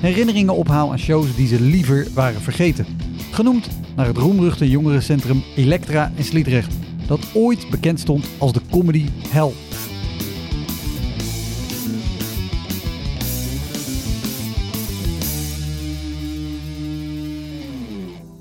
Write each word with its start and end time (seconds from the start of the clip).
herinneringen 0.00 0.54
ophaal 0.54 0.90
aan 0.90 0.98
shows 0.98 1.36
die 1.36 1.46
ze 1.46 1.60
liever 1.60 2.06
waren 2.14 2.40
vergeten. 2.40 2.86
Genoemd 3.30 3.68
naar 3.96 4.06
het 4.06 4.16
roemruchte 4.16 4.70
jongerencentrum 4.70 5.42
Elektra 5.56 6.12
in 6.14 6.24
Sliedrecht, 6.24 6.74
dat 7.06 7.20
ooit 7.34 7.70
bekend 7.70 8.00
stond 8.00 8.28
als 8.38 8.52
de 8.52 8.60
comedy 8.70 9.06
hell. 9.28 9.52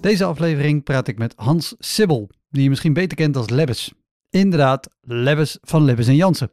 Deze 0.02 0.25
aflevering 0.25 0.83
praat 0.83 1.08
ik 1.08 1.17
met 1.17 1.33
Hans 1.36 1.75
Sibbel, 1.80 2.30
die 2.49 2.64
je 2.64 2.69
misschien 2.69 2.94
beter 2.94 3.17
kent 3.17 3.38
als 3.38 3.49
Lebbes. 3.49 3.94
Inderdaad, 4.30 4.89
Lebbes 5.02 5.58
van 5.61 5.83
Lebbes 5.83 6.08
en 6.08 6.16
Jansen. 6.16 6.52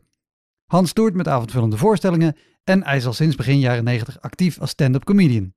Hans 0.66 0.92
toert 0.92 1.14
met 1.14 1.28
avondvullende 1.28 1.76
voorstellingen 1.76 2.36
en 2.64 2.84
hij 2.84 2.96
is 2.96 3.06
al 3.06 3.12
sinds 3.12 3.36
begin 3.36 3.58
jaren 3.58 3.84
90 3.84 4.20
actief 4.20 4.60
als 4.60 4.70
stand-up 4.70 5.04
comedian. 5.04 5.52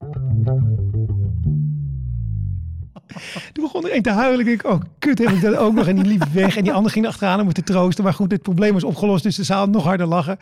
Toen 3.53 3.63
begon 3.63 3.85
er 3.85 3.95
een 3.95 4.01
te 4.01 4.09
huilen. 4.11 4.39
Ik 4.39 4.45
denk, 4.45 4.73
oh 4.73 4.81
kut, 4.99 5.17
heb 5.17 5.29
ik 5.29 5.41
dat 5.41 5.55
ook 5.55 5.73
nog. 5.73 5.87
En 5.87 5.95
die 5.95 6.05
liep 6.05 6.23
weg. 6.33 6.57
En 6.57 6.63
die 6.63 6.73
ander 6.73 6.91
ging 6.91 7.07
achteraan 7.07 7.41
om 7.41 7.53
te 7.53 7.63
troosten. 7.63 8.03
Maar 8.03 8.13
goed, 8.13 8.31
het 8.31 8.41
probleem 8.41 8.73
was 8.73 8.83
opgelost. 8.83 9.23
Dus 9.23 9.35
de 9.35 9.43
zaal 9.43 9.67
nog 9.67 9.83
harder 9.83 10.07
lachen. 10.07 10.37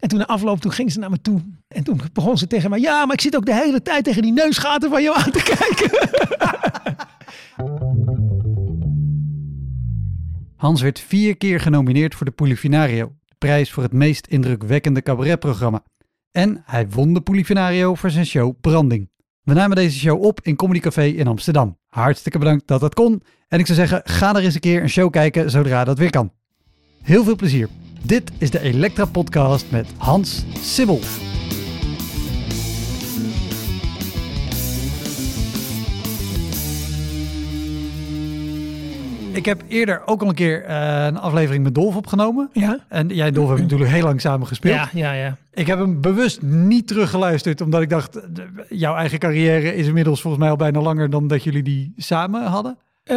En 0.00 0.08
toen 0.08 0.18
de 0.18 0.26
afloop, 0.26 0.60
toen 0.60 0.72
ging 0.72 0.92
ze 0.92 0.98
naar 0.98 1.10
me 1.10 1.20
toe. 1.20 1.40
En 1.68 1.84
toen 1.84 2.00
begon 2.12 2.38
ze 2.38 2.46
tegen 2.46 2.70
mij. 2.70 2.80
Ja, 2.80 3.04
maar 3.06 3.14
ik 3.14 3.20
zit 3.20 3.36
ook 3.36 3.46
de 3.46 3.54
hele 3.54 3.82
tijd 3.82 4.04
tegen 4.04 4.22
die 4.22 4.32
neusgaten 4.32 4.90
van 4.90 5.02
jou 5.02 5.16
aan 5.16 5.30
te 5.30 5.42
kijken. 5.42 5.90
Hans 10.56 10.80
werd 10.80 11.00
vier 11.00 11.36
keer 11.36 11.60
genomineerd 11.60 12.14
voor 12.14 12.26
de 12.26 12.32
Polifinario, 12.32 13.12
de 13.24 13.34
prijs 13.38 13.72
voor 13.72 13.82
het 13.82 13.92
meest 13.92 14.26
indrukwekkende 14.26 15.02
cabaretprogramma. 15.02 15.82
En 16.36 16.62
hij 16.64 16.88
won 16.88 17.14
de 17.14 17.20
Polifinario 17.20 17.94
voor 17.94 18.10
zijn 18.10 18.26
show 18.26 18.54
Branding. 18.60 19.10
We 19.42 19.52
namen 19.52 19.76
deze 19.76 19.98
show 19.98 20.22
op 20.22 20.40
in 20.42 20.56
Comedy 20.56 20.80
Café 20.80 21.04
in 21.04 21.26
Amsterdam. 21.26 21.78
Hartstikke 21.88 22.38
bedankt 22.38 22.66
dat 22.66 22.80
dat 22.80 22.94
kon. 22.94 23.22
En 23.48 23.58
ik 23.58 23.66
zou 23.66 23.78
zeggen, 23.78 24.00
ga 24.04 24.34
er 24.34 24.42
eens 24.42 24.54
een 24.54 24.60
keer 24.60 24.82
een 24.82 24.88
show 24.88 25.10
kijken 25.10 25.50
zodra 25.50 25.84
dat 25.84 25.98
weer 25.98 26.10
kan. 26.10 26.32
Heel 27.02 27.24
veel 27.24 27.36
plezier. 27.36 27.68
Dit 28.02 28.30
is 28.38 28.50
de 28.50 28.60
Elektra 28.60 29.04
Podcast 29.04 29.70
met 29.70 29.86
Hans 29.96 30.44
Sibbel. 30.60 31.00
Ik 39.36 39.44
heb 39.44 39.62
eerder 39.68 40.02
ook 40.06 40.22
al 40.22 40.28
een 40.28 40.34
keer 40.34 40.68
uh, 40.68 41.04
een 41.04 41.18
aflevering 41.18 41.64
met 41.64 41.74
Dolf 41.74 41.96
opgenomen. 41.96 42.50
Ja. 42.52 42.78
En 42.88 43.08
jij 43.08 43.26
en 43.26 43.34
Dolf 43.34 43.46
hebben 43.46 43.64
natuurlijk 43.64 43.90
heel 43.90 44.02
lang 44.02 44.20
samen 44.20 44.46
gespeeld. 44.46 44.74
Ja, 44.74 44.88
ja, 44.92 45.12
ja. 45.12 45.36
Ik 45.52 45.66
heb 45.66 45.78
hem 45.78 46.00
bewust 46.00 46.42
niet 46.42 46.86
teruggeluisterd, 46.86 47.60
omdat 47.60 47.82
ik 47.82 47.88
dacht, 47.88 48.20
jouw 48.68 48.94
eigen 48.94 49.18
carrière 49.18 49.74
is 49.74 49.86
inmiddels 49.86 50.20
volgens 50.20 50.42
mij 50.42 50.50
al 50.50 50.56
bijna 50.56 50.80
langer 50.80 51.10
dan 51.10 51.28
dat 51.28 51.44
jullie 51.44 51.62
die 51.62 51.92
samen 51.96 52.42
hadden. 52.42 52.78
Uh, 53.04 53.16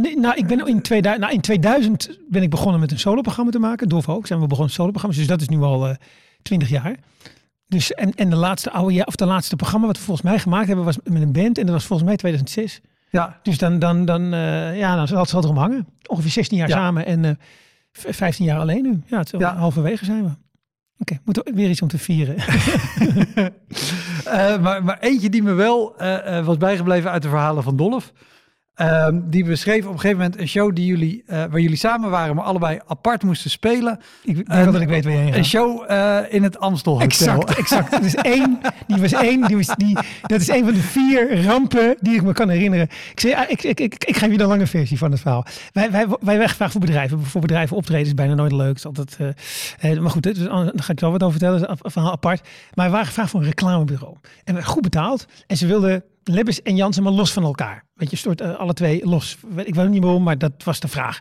nee, 0.00 0.18
nou, 0.18 0.36
ik 0.36 0.46
ben 0.46 0.66
in 0.66 0.82
2000, 0.82 1.24
nou, 1.24 1.34
in 1.34 1.40
2000 1.40 2.18
ben 2.28 2.42
ik 2.42 2.50
begonnen 2.50 2.80
met 2.80 2.90
een 2.90 2.98
soloprogramma 2.98 3.50
te 3.50 3.58
maken. 3.58 3.88
Dolf 3.88 4.08
ook, 4.08 4.26
zijn 4.26 4.40
we 4.40 4.46
begonnen 4.46 4.74
soloprogramma's. 4.74 5.18
Dus 5.18 5.28
dat 5.28 5.40
is 5.40 5.48
nu 5.48 5.60
al 5.60 5.88
uh, 5.88 5.94
20 6.42 6.68
jaar. 6.68 6.96
Dus, 7.66 7.92
en, 7.92 8.14
en 8.14 8.30
de 8.30 8.36
laatste 8.36 8.70
oude 8.70 8.94
jaar, 8.94 9.06
of 9.06 9.16
de 9.16 9.26
laatste 9.26 9.56
programma 9.56 9.86
wat 9.86 9.96
we 9.96 10.02
volgens 10.02 10.26
mij 10.26 10.38
gemaakt 10.38 10.66
hebben, 10.66 10.84
was 10.84 10.98
met 11.04 11.22
een 11.22 11.32
band. 11.32 11.58
En 11.58 11.64
dat 11.64 11.74
was 11.74 11.84
volgens 11.84 12.08
mij 12.08 12.16
2006. 12.16 12.80
Ja. 13.10 13.38
Dus 13.42 13.58
dan, 13.58 13.78
dan, 13.78 14.04
dan, 14.04 14.34
uh, 14.34 14.78
ja, 14.78 14.96
dan 14.96 15.08
zal 15.08 15.18
het 15.20 15.44
erom 15.44 15.56
hangen. 15.56 15.86
Ongeveer 16.06 16.30
16 16.30 16.56
jaar 16.58 16.68
ja. 16.68 16.76
samen 16.76 17.06
en 17.06 17.24
uh, 17.24 17.32
15 17.92 18.44
jaar 18.44 18.58
alleen 18.58 18.82
nu. 18.82 19.02
Ja, 19.06 19.18
het, 19.18 19.34
ja. 19.38 19.56
halverwege 19.56 20.04
zijn 20.04 20.22
we. 20.22 20.30
Oké, 21.00 21.12
okay, 21.12 21.20
moet 21.24 21.36
er 21.36 21.54
weer 21.54 21.68
iets 21.70 21.82
om 21.82 21.88
te 21.88 21.98
vieren. 21.98 22.36
uh, 24.26 24.58
maar, 24.64 24.84
maar 24.84 24.98
eentje 24.98 25.30
die 25.30 25.42
me 25.42 25.52
wel 25.52 25.96
was 26.44 26.56
bijgebleven 26.56 27.10
uit 27.10 27.22
de 27.22 27.28
verhalen 27.28 27.62
van 27.62 27.76
Dolf. 27.76 28.12
Um, 28.80 29.30
die 29.30 29.44
beschreef 29.44 29.84
op 29.84 29.92
een 29.92 30.00
gegeven 30.00 30.22
moment 30.22 30.40
een 30.40 30.48
show 30.48 30.74
die 30.74 30.86
jullie, 30.86 31.22
uh, 31.26 31.36
waar 31.36 31.60
jullie 31.60 31.76
samen 31.76 32.10
waren, 32.10 32.34
maar 32.34 32.44
allebei 32.44 32.78
apart 32.86 33.22
moesten 33.22 33.50
spelen. 33.50 34.00
Ik 34.22 34.46
denk 34.50 34.72
dat 34.72 34.80
ik 34.80 34.88
weet 34.88 35.04
waar 35.04 35.12
je 35.12 35.18
heen 35.18 35.36
Een 35.36 35.44
show 35.44 35.90
uh, 35.90 36.18
in 36.28 36.42
het 36.42 36.58
Amstel 36.58 37.00
Exact, 37.00 37.54
exact. 37.58 37.90
Dat 37.90 38.02
is 38.02 38.14
één, 38.14 38.60
die 38.86 39.00
was 39.00 39.12
één, 39.12 39.46
die 39.46 39.56
was 39.56 39.66
die, 39.76 39.98
dat 40.22 40.40
is 40.40 40.48
één 40.48 40.64
van 40.64 40.74
de 40.74 40.80
vier 40.80 41.42
rampen 41.44 41.96
die 42.00 42.14
ik 42.14 42.22
me 42.22 42.32
kan 42.32 42.48
herinneren. 42.48 42.88
Ik, 43.10 43.20
zei, 43.20 43.44
ik, 43.48 43.62
ik, 43.62 43.80
ik, 43.80 44.04
ik 44.04 44.16
geef 44.16 44.30
je 44.30 44.38
de 44.38 44.46
lange 44.46 44.66
versie 44.66 44.98
van 44.98 45.10
het 45.10 45.20
verhaal. 45.20 45.46
Wij, 45.72 45.90
wij, 45.90 46.06
wij 46.08 46.16
werden 46.20 46.48
gevraagd 46.48 46.72
voor 46.72 46.80
bedrijven. 46.80 47.24
Voor 47.24 47.40
bedrijven 47.40 47.76
optreden 47.76 48.06
is 48.06 48.14
bijna 48.14 48.34
nooit 48.34 48.52
leuk. 48.52 48.76
Is 48.76 48.86
altijd, 48.86 49.18
uh, 49.20 49.98
maar 50.00 50.10
goed, 50.10 50.22
dus, 50.22 50.38
daar 50.38 50.72
ga 50.74 50.92
ik 50.92 51.00
wel 51.00 51.10
wat 51.10 51.22
over 51.22 51.38
vertellen. 51.38 51.60
Dat 51.60 51.70
is 51.70 51.76
een 51.82 51.90
verhaal 51.90 52.12
apart. 52.12 52.48
Maar 52.74 52.86
we 52.86 52.92
waren 52.92 53.06
gevraagd 53.06 53.30
voor 53.30 53.40
een 53.40 53.46
reclamebureau. 53.46 54.16
En 54.44 54.54
we 54.54 54.64
goed 54.64 54.82
betaald. 54.82 55.26
En 55.46 55.56
ze 55.56 55.66
wilden 55.66 56.04
Lebbes 56.28 56.62
en 56.62 56.76
Jansen 56.76 57.02
maar 57.02 57.12
los 57.12 57.32
van 57.32 57.42
elkaar. 57.42 57.84
Weet 57.94 58.10
je, 58.10 58.16
stort 58.16 58.40
uh, 58.40 58.56
alle 58.56 58.72
twee 58.72 59.06
los. 59.06 59.36
Ik 59.56 59.74
weet 59.74 59.88
niet 59.88 60.02
waarom, 60.02 60.22
maar 60.22 60.38
dat 60.38 60.52
was 60.64 60.80
de 60.80 60.88
vraag. 60.88 61.18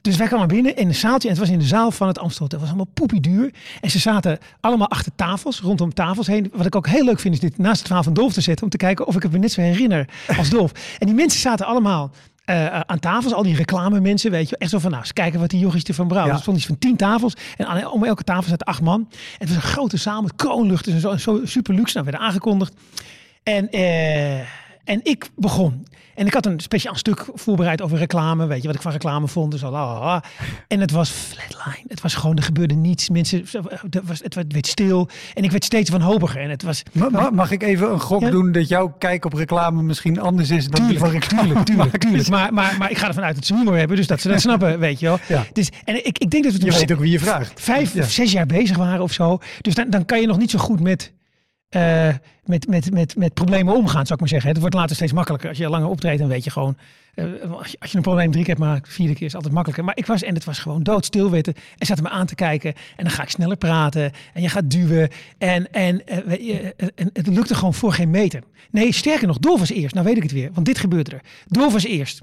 Dus 0.00 0.16
wij 0.16 0.26
kwamen 0.26 0.48
binnen 0.48 0.76
in 0.76 0.88
een 0.88 0.94
zaaltje. 0.94 1.28
En 1.28 1.34
het 1.34 1.42
was 1.44 1.52
in 1.52 1.58
de 1.58 1.64
zaal 1.64 1.90
van 1.90 2.08
het 2.08 2.18
Amstel. 2.18 2.44
Het 2.44 2.58
was 2.58 2.68
allemaal 2.68 2.90
poepie 2.94 3.20
duur. 3.20 3.54
En 3.80 3.90
ze 3.90 3.98
zaten 3.98 4.38
allemaal 4.60 4.88
achter 4.88 5.12
tafels, 5.14 5.60
rondom 5.60 5.94
tafels 5.94 6.26
heen. 6.26 6.50
Wat 6.54 6.66
ik 6.66 6.76
ook 6.76 6.86
heel 6.86 7.04
leuk 7.04 7.20
vind, 7.20 7.34
is 7.34 7.40
dit 7.40 7.58
naast 7.58 7.78
het 7.78 7.86
verhaal 7.86 8.02
van 8.02 8.14
Dolf 8.14 8.32
te 8.32 8.40
zetten. 8.40 8.64
Om 8.64 8.70
te 8.70 8.76
kijken 8.76 9.06
of 9.06 9.16
ik 9.16 9.22
het 9.22 9.32
me 9.32 9.38
net 9.38 9.52
zo 9.52 9.60
herinner 9.60 10.08
als 10.36 10.50
Dolf. 10.58 10.72
en 10.98 11.06
die 11.06 11.14
mensen 11.14 11.40
zaten 11.40 11.66
allemaal 11.66 12.10
uh, 12.50 12.80
aan 12.80 12.98
tafels, 12.98 13.32
al 13.32 13.42
die 13.42 13.56
reclame 13.56 14.00
mensen, 14.00 14.30
weet 14.30 14.48
je, 14.48 14.56
echt 14.56 14.70
zo 14.70 14.78
van, 14.78 14.90
nou, 14.90 15.02
eens 15.02 15.12
kijken 15.12 15.40
wat 15.40 15.50
die 15.50 15.60
jochies 15.60 15.84
ervan 15.84 16.08
brouwen. 16.08 16.32
Ja. 16.32 16.36
Er 16.36 16.42
stond 16.42 16.56
iets 16.56 16.66
van 16.66 16.78
tien 16.78 16.96
tafels 16.96 17.34
en 17.56 17.66
aan, 17.66 17.90
om 17.90 18.04
elke 18.04 18.24
tafel 18.24 18.48
zaten 18.48 18.66
acht 18.66 18.82
man. 18.82 19.06
En 19.10 19.16
het 19.38 19.48
was 19.48 19.56
een 19.56 19.70
grote 19.70 19.96
zaal 19.96 20.22
met 20.22 20.36
kroonlucht 20.36 20.86
en 20.86 21.00
zo, 21.00 21.16
zo 21.16 21.40
super 21.44 21.74
luxe. 21.74 21.92
Nou, 21.92 22.10
werden 22.10 22.26
aangekondigd. 22.26 22.72
En, 23.42 23.68
uh, 23.70 24.38
en 24.84 25.00
ik 25.02 25.30
begon. 25.36 25.86
En 26.14 26.26
ik 26.26 26.34
had 26.34 26.46
een 26.46 26.60
speciaal 26.60 26.94
stuk 26.94 27.26
voorbereid 27.34 27.82
over 27.82 27.98
reclame. 27.98 28.46
Weet 28.46 28.60
je 28.60 28.66
wat 28.66 28.76
ik 28.76 28.82
van 28.82 28.92
reclame 28.92 29.28
vond? 29.28 29.50
Dus 29.50 29.64
al, 29.64 29.76
ah, 29.76 30.00
ah. 30.00 30.22
En 30.68 30.80
het 30.80 30.90
was 30.90 31.10
flatline. 31.10 31.84
Het 31.88 32.00
was 32.00 32.14
gewoon, 32.14 32.36
er 32.36 32.42
gebeurde 32.42 32.74
niets. 32.74 33.08
Mensen, 33.08 33.38
het, 33.38 34.00
was, 34.04 34.20
het 34.22 34.34
werd 34.34 34.66
stil. 34.66 35.08
En 35.34 35.44
ik 35.44 35.50
werd 35.50 35.64
steeds 35.64 35.90
wanhopiger. 35.90 36.40
En 36.40 36.50
het 36.50 36.62
was, 36.62 36.82
mag, 36.92 37.30
mag 37.30 37.50
ik 37.50 37.62
even 37.62 37.92
een 37.92 38.00
gok 38.00 38.20
ja? 38.20 38.30
doen 38.30 38.52
dat 38.52 38.68
jouw 38.68 38.94
kijk 38.98 39.24
op 39.24 39.32
reclame 39.32 39.82
misschien 39.82 40.20
anders 40.20 40.50
is 40.50 40.68
dan 40.68 40.72
tuurlijk, 40.72 40.88
die 40.88 40.98
van 40.98 41.10
reclame? 41.10 41.46
Tuurlijk, 41.46 41.66
tuurlijk, 41.66 41.98
tuurlijk. 42.04 42.28
Maar, 42.28 42.52
maar, 42.52 42.76
maar 42.78 42.90
ik 42.90 42.98
ga 42.98 43.08
ervan 43.08 43.22
uit 43.24 43.34
dat 43.34 43.46
ze 43.46 43.54
humor 43.54 43.76
hebben. 43.76 43.96
Dus 43.96 44.06
dat 44.06 44.20
ze 44.20 44.28
dat 44.28 44.40
snappen, 44.40 44.78
weet 44.78 45.00
je 45.00 45.06
wel. 45.06 45.18
Ja. 45.28 45.46
Dus, 45.52 45.68
en 45.84 46.06
ik, 46.06 46.18
ik 46.18 46.30
denk 46.30 46.44
dat 46.44 46.52
we 46.52 46.64
je 46.64 46.72
weet 46.72 46.92
ook 46.92 46.98
wie 46.98 47.10
je 47.10 47.18
vraagt. 47.18 47.60
Vijf 47.60 47.94
ja. 47.94 48.02
of 48.02 48.10
zes 48.10 48.32
jaar 48.32 48.46
bezig 48.46 48.76
waren 48.76 49.02
of 49.02 49.12
zo. 49.12 49.38
Dus 49.60 49.74
dan, 49.74 49.90
dan 49.90 50.04
kan 50.04 50.20
je 50.20 50.26
nog 50.26 50.38
niet 50.38 50.50
zo 50.50 50.58
goed 50.58 50.80
met... 50.80 51.12
Uh, 51.76 52.08
met, 52.44 52.68
met, 52.68 52.92
met, 52.92 53.16
met 53.16 53.34
problemen 53.34 53.74
omgaan, 53.74 54.06
zou 54.06 54.14
ik 54.14 54.20
maar 54.20 54.28
zeggen. 54.28 54.50
Het 54.50 54.60
wordt 54.60 54.74
later 54.74 54.96
steeds 54.96 55.12
makkelijker. 55.12 55.48
Als 55.48 55.58
je 55.58 55.68
langer 55.68 55.88
optreedt, 55.88 56.18
dan 56.18 56.28
weet 56.28 56.44
je 56.44 56.50
gewoon... 56.50 56.76
Uh, 57.14 57.52
als, 57.52 57.70
je, 57.70 57.96
een 57.96 58.02
probleem 58.02 58.30
drie 58.30 58.44
keer 58.44 58.54
hebt, 58.54 58.66
maar 58.66 58.80
vierde 58.82 59.14
keer 59.14 59.26
is 59.26 59.34
altijd 59.34 59.52
makkelijker. 59.52 59.86
Maar 59.86 59.96
ik 59.96 60.06
was, 60.06 60.22
en 60.22 60.34
het 60.34 60.44
was 60.44 60.58
gewoon 60.58 60.82
doodstil 60.82 61.30
weten. 61.30 61.54
En 61.78 61.86
zaten 61.86 62.02
me 62.02 62.10
aan 62.10 62.26
te 62.26 62.34
kijken. 62.34 62.74
En 62.96 63.04
dan 63.04 63.10
ga 63.10 63.22
ik 63.22 63.28
sneller 63.28 63.56
praten. 63.56 64.12
En 64.34 64.42
je 64.42 64.48
gaat 64.48 64.70
duwen. 64.70 65.08
En, 65.38 65.72
en, 65.72 66.06
en 66.06 67.10
het 67.12 67.26
lukte 67.26 67.54
gewoon 67.54 67.74
voor 67.74 67.92
geen 67.92 68.10
meter. 68.10 68.42
Nee, 68.70 68.92
sterker 68.92 69.26
nog, 69.26 69.38
Dolf 69.38 69.58
was 69.58 69.70
eerst. 69.70 69.94
Nou 69.94 70.06
weet 70.06 70.16
ik 70.16 70.22
het 70.22 70.32
weer, 70.32 70.50
want 70.52 70.66
dit 70.66 70.78
gebeurde 70.78 71.10
er. 71.10 71.20
Dolf 71.46 71.72
was 71.72 71.84
eerst. 71.84 72.22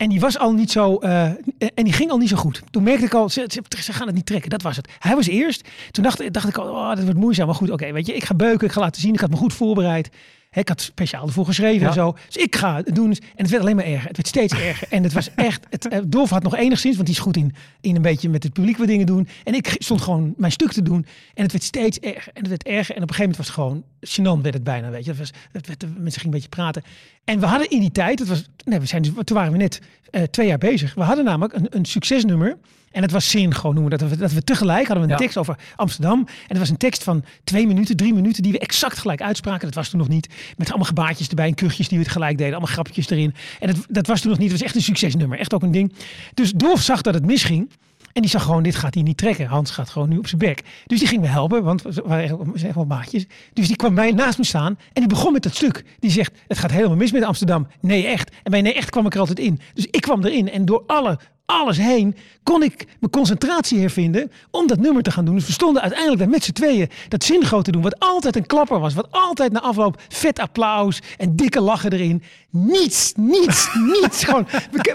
En 0.00 0.08
die 0.08 0.20
was 0.20 0.38
al 0.38 0.52
niet 0.52 0.70
zo. 0.70 0.98
Uh, 1.02 1.24
en 1.58 1.84
die 1.84 1.92
ging 1.92 2.10
al 2.10 2.18
niet 2.18 2.28
zo 2.28 2.36
goed. 2.36 2.62
Toen 2.70 2.82
merkte 2.82 3.04
ik 3.04 3.14
al, 3.14 3.28
ze, 3.28 3.48
gaan 3.68 4.06
het 4.06 4.16
niet 4.16 4.26
trekken. 4.26 4.50
Dat 4.50 4.62
was 4.62 4.76
het. 4.76 4.88
Hij 4.98 5.14
was 5.14 5.26
eerst. 5.26 5.68
Toen 5.90 6.04
dacht, 6.04 6.32
dacht 6.32 6.48
ik 6.48 6.58
al, 6.58 6.68
oh, 6.68 6.88
dat 6.88 7.02
wordt 7.02 7.18
moeizaam. 7.18 7.46
Maar 7.46 7.54
goed, 7.54 7.70
oké, 7.70 7.92
weet 7.92 8.06
je, 8.06 8.14
ik 8.14 8.24
ga 8.24 8.34
beuken, 8.34 8.66
ik 8.66 8.72
ga 8.72 8.80
laten 8.80 9.00
zien. 9.00 9.14
Ik 9.14 9.20
had 9.20 9.30
me 9.30 9.36
goed 9.36 9.54
voorbereid. 9.54 10.10
Ik 10.52 10.68
had 10.68 10.80
speciaal 10.80 11.26
ervoor 11.26 11.44
geschreven 11.44 11.86
en 11.86 11.92
zo. 11.92 12.16
Dus 12.26 12.36
ik 12.36 12.56
ga 12.56 12.76
het 12.76 12.94
doen. 12.94 13.10
En 13.10 13.16
het 13.36 13.50
werd 13.50 13.62
alleen 13.62 13.76
maar 13.76 13.84
erger. 13.84 14.06
Het 14.08 14.16
werd 14.16 14.28
steeds 14.28 14.52
erger. 14.52 14.88
En 14.90 15.02
het 15.02 15.12
was 15.12 15.34
echt... 15.50 15.66
Het, 15.68 15.88
eh, 15.88 15.98
Dolf 16.06 16.30
had 16.30 16.42
nog 16.42 16.56
enigszins, 16.56 16.94
want 16.94 17.06
die 17.06 17.16
is 17.16 17.22
goed 17.22 17.36
in, 17.36 17.54
in 17.80 17.96
een 17.96 18.02
beetje 18.02 18.28
met 18.28 18.42
het 18.42 18.52
publiek 18.52 18.76
wat 18.76 18.86
dingen 18.86 19.06
doen. 19.06 19.28
En 19.44 19.54
ik 19.54 19.74
stond 19.78 20.00
gewoon 20.00 20.34
mijn 20.36 20.52
stuk 20.52 20.72
te 20.72 20.82
doen. 20.82 21.06
En 21.34 21.42
het 21.42 21.52
werd 21.52 21.64
steeds 21.64 21.98
erger. 21.98 22.32
En 22.32 22.40
het 22.40 22.48
werd 22.48 22.62
erger. 22.62 22.96
En 22.96 23.02
op 23.02 23.08
een 23.08 23.14
gegeven 23.14 23.20
moment 23.20 23.36
was 23.36 23.46
het 23.46 23.54
gewoon... 23.54 23.84
Gênant 24.00 24.42
werd 24.42 24.54
het 24.54 24.64
bijna, 24.64 24.90
weet 24.90 25.04
je. 25.04 25.10
Het 25.10 25.18
was, 25.18 25.32
het 25.52 25.66
werd, 25.66 25.80
mensen 25.82 26.20
gingen 26.20 26.24
een 26.24 26.30
beetje 26.30 26.48
praten. 26.48 26.82
En 27.24 27.40
we 27.40 27.46
hadden 27.46 27.70
in 27.70 27.80
die 27.80 27.92
tijd... 27.92 28.18
Het 28.18 28.28
was, 28.28 28.48
nee, 28.64 28.80
we 28.80 28.86
zijn, 28.86 29.02
dus- 29.02 29.12
toen 29.24 29.36
waren 29.36 29.52
we 29.52 29.58
net 29.58 29.80
eh, 30.10 30.22
twee 30.22 30.46
jaar 30.46 30.58
bezig. 30.58 30.94
We 30.94 31.02
hadden 31.02 31.24
namelijk 31.24 31.54
een, 31.54 31.66
een 31.70 31.84
succesnummer... 31.84 32.56
En 32.90 33.02
het 33.02 33.10
was 33.10 33.28
synchroon 33.28 33.74
noemen 33.74 33.92
we 33.92 33.98
dat. 33.98 34.08
we- 34.10 34.16
Dat 34.16 34.32
we 34.32 34.42
tegelijk 34.44 34.86
hadden 34.86 34.96
we 34.96 35.02
een 35.02 35.08
Ja. 35.08 35.16
tekst 35.16 35.36
over 35.36 35.58
Amsterdam. 35.76 36.18
En 36.18 36.26
het 36.48 36.58
was 36.58 36.68
een 36.68 36.76
tekst 36.76 37.02
van 37.02 37.24
twee 37.44 37.66
minuten, 37.66 37.96
drie 37.96 38.14
minuten, 38.14 38.42
die 38.42 38.52
we 38.52 38.58
exact 38.58 38.98
gelijk 38.98 39.22
uitspraken. 39.22 39.66
Dat 39.66 39.74
was 39.74 39.88
toen 39.88 39.98
nog 39.98 40.08
niet. 40.08 40.28
Met 40.56 40.68
allemaal 40.68 40.86
gebaartjes 40.86 41.28
erbij 41.28 41.46
en 41.46 41.54
kuchjes 41.54 41.88
die 41.88 41.98
we 41.98 42.04
het 42.04 42.12
gelijk 42.12 42.38
deden. 42.38 42.52
Allemaal 42.52 42.72
grapjes 42.74 43.10
erin. 43.10 43.34
En 43.60 43.68
het, 43.68 43.78
dat 43.88 44.06
was 44.06 44.20
toen 44.20 44.30
nog 44.30 44.38
niet. 44.38 44.50
Het 44.50 44.58
was 44.58 44.66
echt 44.68 44.76
een 44.76 44.82
succesnummer. 44.82 45.38
Echt 45.38 45.54
ook 45.54 45.62
een 45.62 45.70
ding. 45.70 45.92
Dus 46.34 46.52
Dolf 46.52 46.80
zag 46.82 47.00
dat 47.02 47.14
het 47.14 47.26
misging. 47.26 47.70
En 48.12 48.22
die 48.22 48.30
zag 48.30 48.42
gewoon, 48.42 48.62
dit 48.62 48.74
gaat 48.74 48.94
hij 48.94 49.02
niet 49.02 49.16
trekken. 49.16 49.46
Hans 49.46 49.70
gaat 49.70 49.90
gewoon 49.90 50.08
nu 50.08 50.18
op 50.18 50.26
zijn 50.26 50.40
bek. 50.40 50.62
Dus 50.86 50.98
die 50.98 51.08
ging 51.08 51.20
me 51.20 51.26
helpen, 51.26 51.62
want 51.62 51.82
we 51.82 52.02
waren 52.04 52.54
echt 52.64 52.74
wel 52.74 52.84
maatjes. 52.84 53.26
Dus 53.52 53.66
die 53.66 53.76
kwam 53.76 53.94
bij 53.94 54.10
naast 54.12 54.38
me 54.38 54.44
staan 54.44 54.78
en 54.92 55.00
die 55.00 55.06
begon 55.06 55.32
met 55.32 55.42
dat 55.42 55.54
stuk. 55.54 55.84
Die 55.98 56.10
zegt, 56.10 56.32
het 56.48 56.58
gaat 56.58 56.70
helemaal 56.70 56.96
mis 56.96 57.12
met 57.12 57.22
Amsterdam. 57.22 57.66
Nee, 57.80 58.06
echt. 58.06 58.30
En 58.42 58.50
bij 58.50 58.62
nee, 58.62 58.74
echt 58.74 58.90
kwam 58.90 59.06
ik 59.06 59.14
er 59.14 59.20
altijd 59.20 59.38
in. 59.38 59.60
Dus 59.74 59.86
ik 59.90 60.00
kwam 60.00 60.24
erin 60.24 60.50
en 60.50 60.64
door 60.64 60.82
alle, 60.86 61.18
alles 61.50 61.76
heen 61.76 62.16
kon 62.42 62.62
ik 62.62 62.86
mijn 63.00 63.12
concentratie 63.12 63.80
hervinden 63.80 64.32
om 64.50 64.66
dat 64.66 64.78
nummer 64.78 65.02
te 65.02 65.10
gaan 65.10 65.24
doen. 65.24 65.34
Dus 65.34 65.46
we 65.46 65.52
stonden 65.52 65.82
uiteindelijk 65.82 66.20
daar 66.20 66.30
met 66.30 66.44
z'n 66.44 66.52
tweeën 66.52 66.88
dat 67.08 67.24
zingo 67.24 67.62
te 67.62 67.70
doen. 67.70 67.82
Wat 67.82 67.98
altijd 67.98 68.36
een 68.36 68.46
klapper 68.46 68.80
was. 68.80 68.94
Wat 68.94 69.08
altijd 69.10 69.52
na 69.52 69.60
afloop 69.60 70.02
vet 70.08 70.38
applaus 70.38 71.00
en 71.18 71.36
dikke 71.36 71.60
lachen 71.60 71.92
erin. 71.92 72.22
Niets, 72.50 73.12
niets, 73.16 73.68
niets. 74.00 74.24
Gewoon, 74.24 74.46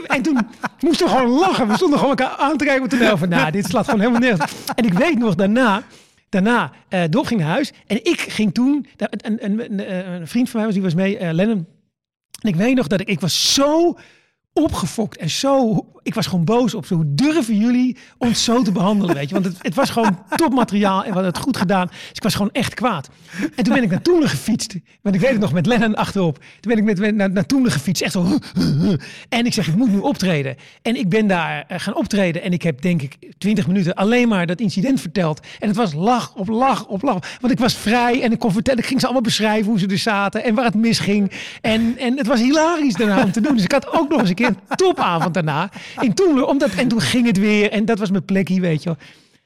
en 0.07 0.21
toen 0.21 0.47
moesten 0.79 1.05
we 1.05 1.11
gewoon 1.11 1.29
lachen. 1.29 1.67
We 1.67 1.75
stonden 1.75 1.99
gewoon 1.99 2.17
elkaar 2.17 2.35
aan 2.37 2.57
te 2.57 2.65
kijken 2.65 2.83
op 2.83 2.89
toneel 2.89 3.17
van, 3.17 3.29
nou, 3.29 3.51
dit 3.51 3.65
slaat 3.65 3.85
gewoon 3.85 3.99
helemaal 3.99 4.21
nergens. 4.21 4.51
En 4.75 4.85
ik 4.85 4.93
weet 4.93 5.17
nog 5.17 5.35
daarna, 5.35 5.83
daarna, 6.29 6.71
Dolf 7.09 7.27
ging 7.27 7.39
naar 7.39 7.49
huis 7.49 7.71
en 7.87 8.05
ik 8.05 8.19
ging 8.19 8.53
toen, 8.53 8.87
een, 8.97 9.45
een, 9.45 9.63
een, 9.63 9.91
een, 10.11 10.27
vriend 10.27 10.49
van 10.49 10.55
mij 10.59 10.65
was, 10.65 10.73
die 10.73 10.83
was 10.83 10.93
mee, 10.93 11.17
eh, 11.17 11.33
Lennon. 11.33 11.65
En 12.41 12.49
ik 12.49 12.55
weet 12.55 12.75
nog 12.75 12.87
dat 12.87 12.99
ik, 12.99 13.07
ik 13.07 13.19
was 13.19 13.53
zo 13.53 13.97
opgefokt 14.63 15.17
en 15.17 15.29
zo, 15.29 15.85
ik 16.03 16.13
was 16.13 16.27
gewoon 16.27 16.45
boos 16.45 16.73
op 16.73 16.85
ze. 16.85 16.93
Hoe 16.93 17.05
durven 17.07 17.57
jullie 17.57 17.97
ons 18.17 18.43
zo 18.43 18.61
te 18.61 18.71
behandelen, 18.71 19.15
weet 19.15 19.27
je? 19.27 19.33
Want 19.33 19.45
het, 19.45 19.57
het 19.61 19.75
was 19.75 19.89
gewoon 19.89 20.19
topmateriaal 20.35 20.99
en 20.99 21.07
we 21.07 21.13
hadden 21.13 21.31
het 21.31 21.41
goed 21.41 21.57
gedaan. 21.57 21.87
Dus 21.87 21.97
ik 22.13 22.23
was 22.23 22.35
gewoon 22.35 22.51
echt 22.51 22.73
kwaad. 22.73 23.09
En 23.55 23.63
toen 23.63 23.73
ben 23.73 23.83
ik 23.83 23.89
naar 23.89 24.01
Toemler 24.01 24.29
gefietst. 24.29 24.75
Want 25.01 25.15
ik 25.15 25.21
weet 25.21 25.31
het 25.31 25.39
nog, 25.39 25.53
met 25.53 25.65
Lennon 25.65 25.95
achterop. 25.95 26.37
Toen 26.37 26.73
ben 26.73 26.77
ik 26.77 26.83
met, 26.83 26.99
met- 26.99 27.15
naar, 27.15 27.31
naar 27.31 27.45
gefietst, 27.71 28.01
echt 28.03 28.11
zo. 28.11 28.37
En 29.29 29.45
ik 29.45 29.53
zeg, 29.53 29.67
ik 29.67 29.75
moet 29.75 29.91
nu 29.91 29.97
optreden. 29.97 30.55
En 30.81 30.95
ik 30.95 31.09
ben 31.09 31.27
daar 31.27 31.65
eh, 31.67 31.79
gaan 31.79 31.95
optreden 31.95 32.41
en 32.41 32.51
ik 32.53 32.61
heb 32.61 32.81
denk 32.81 33.01
ik 33.01 33.17
20 33.37 33.67
minuten 33.67 33.93
alleen 33.95 34.27
maar 34.27 34.45
dat 34.45 34.59
incident 34.59 35.01
verteld. 35.01 35.39
En 35.59 35.67
het 35.67 35.77
was 35.77 35.93
lach 35.93 36.33
op 36.35 36.47
lach 36.47 36.85
op 36.87 37.01
lach. 37.01 37.37
Want 37.41 37.53
ik 37.53 37.59
was 37.59 37.73
vrij 37.73 38.21
en 38.21 38.31
ik 38.31 38.39
kon 38.39 38.51
vertellen, 38.51 38.79
ik 38.79 38.85
ging 38.85 38.99
ze 38.99 39.05
allemaal 39.05 39.23
beschrijven 39.23 39.69
hoe 39.69 39.79
ze 39.79 39.87
er 39.87 39.97
zaten 39.97 40.43
en 40.43 40.55
waar 40.55 40.65
het 40.65 40.75
misging. 40.75 41.31
En, 41.61 41.97
en 41.97 42.17
het 42.17 42.27
was 42.27 42.39
hilarisch 42.39 42.93
daarna 42.93 43.23
om 43.23 43.31
te 43.31 43.41
doen. 43.41 43.53
Dus 43.55 43.63
ik 43.63 43.71
had 43.71 43.93
ook 43.93 44.09
nog 44.09 44.19
eens 44.19 44.29
een 44.29 44.35
keer 44.35 44.44
een 44.47 44.59
topavond 44.75 45.33
daarna 45.33 45.69
in 45.99 46.13
Toemler. 46.13 46.45
Omdat, 46.45 46.69
en 46.69 46.87
toen 46.87 47.01
ging 47.01 47.25
het 47.25 47.37
weer 47.37 47.71
en 47.71 47.85
dat 47.85 47.99
was 47.99 48.09
mijn 48.09 48.25
plekje, 48.25 48.59
weet 48.59 48.83
je 48.83 48.89
wel. 48.89 48.97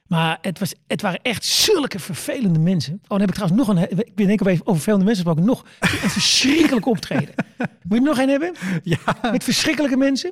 Maar 0.09 0.37
het, 0.41 0.59
was, 0.59 0.73
het 0.87 1.01
waren 1.01 1.19
echt 1.21 1.45
zulke 1.45 1.99
vervelende 1.99 2.59
mensen. 2.59 2.93
Oh, 2.93 3.07
dan 3.07 3.19
heb 3.19 3.29
ik 3.29 3.35
trouwens 3.35 3.67
nog 3.67 3.77
een... 3.77 3.89
Ik 3.91 4.15
ben 4.15 4.27
denk 4.27 4.41
ik 4.41 4.47
even 4.47 4.65
over 4.65 4.81
vervelende 4.81 5.05
mensen 5.05 5.25
gesproken. 5.25 5.51
Nog 5.51 5.65
een 6.03 6.09
verschrikkelijk 6.09 6.85
optreden. 6.85 7.35
Moet 7.57 7.67
je 7.89 7.95
er 7.95 8.01
nog 8.01 8.17
een 8.17 8.29
hebben? 8.29 8.55
Ja. 8.83 8.97
Met 9.31 9.43
verschrikkelijke 9.43 9.97
mensen. 9.97 10.31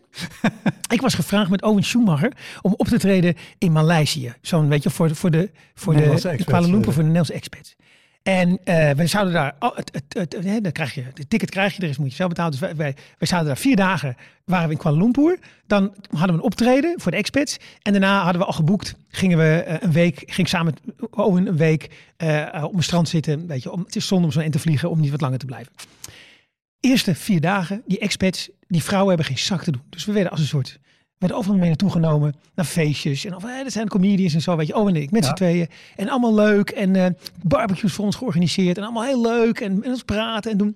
Ik 0.89 1.01
was 1.01 1.13
gevraagd 1.13 1.49
met 1.49 1.61
Owen 1.61 1.83
Schumacher 1.83 2.31
om 2.61 2.73
op 2.77 2.87
te 2.87 2.99
treden 2.99 3.35
in 3.57 3.71
Maleisië. 3.71 4.33
Zo'n, 4.41 4.69
weet 4.69 4.83
je, 4.83 4.89
voor, 4.89 5.15
voor 5.15 5.31
de, 5.31 5.51
voor 5.73 5.93
de, 5.93 5.99
de 5.99 6.09
expats, 6.09 6.43
Kuala 6.43 6.67
Lumpur, 6.67 6.87
eh. 6.87 6.93
voor 6.93 7.03
de 7.03 7.09
Nederlandse 7.09 7.33
expats. 7.33 7.75
En 8.27 8.59
eh 8.63 8.91
we 8.91 9.07
zouden 9.07 9.33
daar, 9.33 9.56
oh, 9.59 9.75
het, 9.75 9.91
het, 9.94 10.33
het, 10.33 10.63
dan 10.63 10.71
krijg 10.71 10.94
je, 10.94 11.03
de 11.13 11.27
ticket 11.27 11.50
krijg 11.50 11.75
je, 11.75 11.81
er 11.81 11.89
is 11.89 11.97
moet 11.97 12.09
je 12.09 12.15
zelf 12.15 12.29
betalen. 12.29 12.51
Dus 12.51 12.59
wij, 12.59 12.75
wij, 12.75 12.95
zouden 13.19 13.50
daar 13.50 13.62
vier 13.62 13.75
dagen, 13.75 14.15
waren 14.45 14.68
we 14.68 14.74
in 14.74 14.79
Kuala 14.79 14.97
Lumpur. 14.97 15.39
Dan 15.68 15.94
hadden 16.09 16.27
we 16.27 16.33
een 16.33 16.47
optreden 16.47 17.01
voor 17.01 17.12
de 17.12 17.18
expats. 17.18 17.57
En 17.81 17.91
daarna 17.91 18.21
hadden 18.24 18.41
we 18.41 18.47
al 18.47 18.53
geboekt, 18.53 18.95
gingen 19.09 19.38
we 19.38 19.63
eh, 19.63 19.75
een 19.79 19.91
week, 19.91 20.24
ging 20.25 20.47
samen 20.47 20.75
Owen 21.09 21.47
een 21.47 21.57
week 21.57 21.89
eh, 22.18 22.63
op 22.63 22.74
een 22.74 22.83
strand 22.83 23.09
zitten. 23.09 23.47
Weet 23.47 23.63
je, 23.63 23.71
om, 23.71 23.83
het 23.83 23.95
is 23.95 24.07
zonde 24.07 24.25
om 24.25 24.31
zo 24.31 24.39
in 24.39 24.51
te 24.51 24.59
vliegen, 24.59 24.89
om 24.89 25.00
niet 25.00 25.12
wat 25.12 25.21
langer 25.21 25.39
te 25.39 25.45
blijven. 25.45 25.73
Eerste 26.80 27.15
vier 27.15 27.41
dagen, 27.41 27.83
die 27.85 28.00
expats, 28.00 28.50
die 28.68 28.83
vrouwen 28.83 29.07
hebben 29.09 29.25
geen 29.25 29.45
zak 29.45 29.63
te 29.63 29.71
doen. 29.71 29.83
Dus 29.89 30.06
we 30.06 30.12
werden 30.12 30.31
als 30.31 30.39
een 30.39 30.47
soort, 30.47 30.80
we 31.19 31.25
werden 31.27 31.37
overal 31.37 31.57
mee 31.59 31.67
naartoe 31.67 31.91
genomen, 31.91 32.35
naar 32.55 32.65
feestjes. 32.65 33.25
En 33.25 33.35
of, 33.35 33.43
eh, 33.43 33.63
dat 33.63 33.71
zijn 33.71 33.87
comedians 33.87 34.33
en 34.33 34.41
zo, 34.41 34.55
weet 34.55 34.67
je, 34.67 34.75
Owen 34.75 34.95
en 34.95 35.01
ik, 35.01 35.11
met 35.11 35.23
Ja. 35.23 35.29
z'n 35.29 35.35
tweeën. 35.35 35.67
En 35.95 36.09
allemaal 36.09 36.35
leuk 36.35 36.69
en 36.69 36.95
eh, 36.95 37.05
barbecues 37.43 37.93
voor 37.93 38.05
ons 38.05 38.15
georganiseerd. 38.15 38.77
En 38.77 38.83
allemaal 38.83 39.03
heel 39.03 39.21
leuk 39.21 39.59
en 39.59 39.79
met 39.79 39.87
ons 39.87 40.03
praten 40.03 40.51
en 40.51 40.57
doen. 40.57 40.75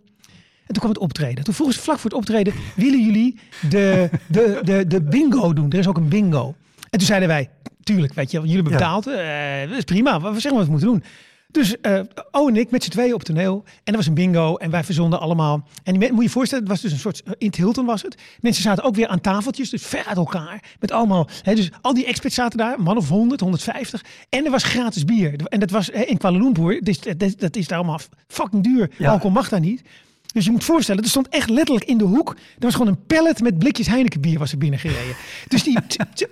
En 0.68 0.68
toen 0.68 0.78
kwam 0.78 0.90
het 0.90 0.98
optreden. 1.00 1.44
Toen 1.44 1.54
vroegen 1.54 1.76
ze 1.76 1.82
vlak 1.84 1.96
voor 2.00 2.10
het 2.10 2.20
optreden, 2.20 2.54
willen 2.76 3.04
jullie 3.06 3.40
de, 3.70 4.10
de, 4.28 4.60
de, 4.64 4.88
de 4.88 5.02
bingo 5.02 5.54
doen? 5.54 5.72
Er 5.72 5.80
is 5.80 5.88
ook 5.88 5.98
een 5.98 6.08
bingo. 6.10 6.56
En 6.90 6.98
toen 6.98 7.08
zeiden 7.08 7.28
wij, 7.28 7.50
tuurlijk, 7.84 8.14
weet 8.14 8.32
je, 8.32 8.40
jullie 8.40 8.56
Ja. 8.56 8.70
betaald. 8.70 9.08
eh, 9.08 9.68
dat 9.70 9.78
is 9.78 9.84
prima, 9.84 10.22
we 10.22 10.32
zeggen 10.40 10.54
wat 10.56 10.66
we 10.66 10.72
moeten 10.72 10.90
doen. 10.90 11.04
Dus 11.52 11.82
eh 11.82 12.00
O 12.32 12.48
en 12.48 12.56
ik 12.56 12.72
met 12.72 12.84
z'n 12.84 12.90
tweeën 12.90 13.14
op 13.14 13.24
toneel. 13.24 13.64
En 13.84 13.92
er 13.92 13.96
was 13.96 14.08
een 14.08 14.14
bingo 14.14 14.56
en 14.56 14.72
wij 14.72 14.84
verzonden 14.84 15.20
allemaal. 15.20 15.68
En 15.84 15.98
moet 15.98 16.10
je 16.16 16.22
je 16.22 16.30
voorstellen, 16.30 16.64
het 16.64 16.74
was 16.74 16.82
dus 16.82 16.92
een 16.92 17.00
soort, 17.00 17.24
in 17.38 17.48
het 17.48 17.56
Hilton 17.56 17.86
was 17.86 18.02
het. 18.02 18.16
Mensen 18.40 18.64
zaten 18.64 18.84
ook 18.84 18.96
weer 18.96 19.08
aan 19.08 19.22
tafeltjes, 19.22 19.70
dus 19.70 19.86
ver 19.86 20.06
uit 20.06 20.18
elkaar. 20.18 20.64
Met 20.80 20.92
allemaal, 20.92 21.28
hè, 21.42 21.56
dus 21.56 21.70
al 21.82 21.94
die 21.94 22.06
experts 22.06 22.36
zaten 22.36 22.58
daar, 22.58 22.82
man 22.82 22.98
of 22.98 23.10
100, 23.10 23.40
150. 23.42 24.04
En 24.30 24.46
er 24.46 24.52
was 24.52 24.64
gratis 24.64 25.06
bier. 25.06 25.34
En 25.46 25.60
dat 25.60 25.72
was 25.72 25.90
hè, 25.94 26.02
in 26.02 26.18
Kuala 26.18 26.38
Lumpur, 26.38 26.84
dat, 26.84 27.36
dat 27.38 27.56
is 27.56 27.68
daar 27.68 27.78
allemaal 27.78 28.00
fucking 28.28 28.64
duur. 28.64 28.92
Ja. 28.98 29.10
Alcohol 29.12 29.32
mag 29.32 29.50
daar 29.50 29.60
niet. 29.60 29.82
Dus 30.34 30.46
je 30.46 30.52
moet 30.52 30.64
voorstellen, 30.64 31.04
er 31.04 31.10
stond 31.10 31.30
echt 31.30 31.50
letterlijk 31.50 31.86
in 31.86 31.98
de 31.98 32.04
hoek. 32.04 32.30
Er 32.30 32.36
was 32.60 32.74
gewoon 32.74 32.88
een 32.88 33.06
pallet 33.08 33.42
met 33.42 33.60
blikjes 33.60 33.88
Heineken 33.88 34.22
bier 34.22 34.40
was 34.40 34.52
er 34.52 34.58
binnengereden. 34.58 35.16
Dus 35.48 35.64
die, 35.64 35.78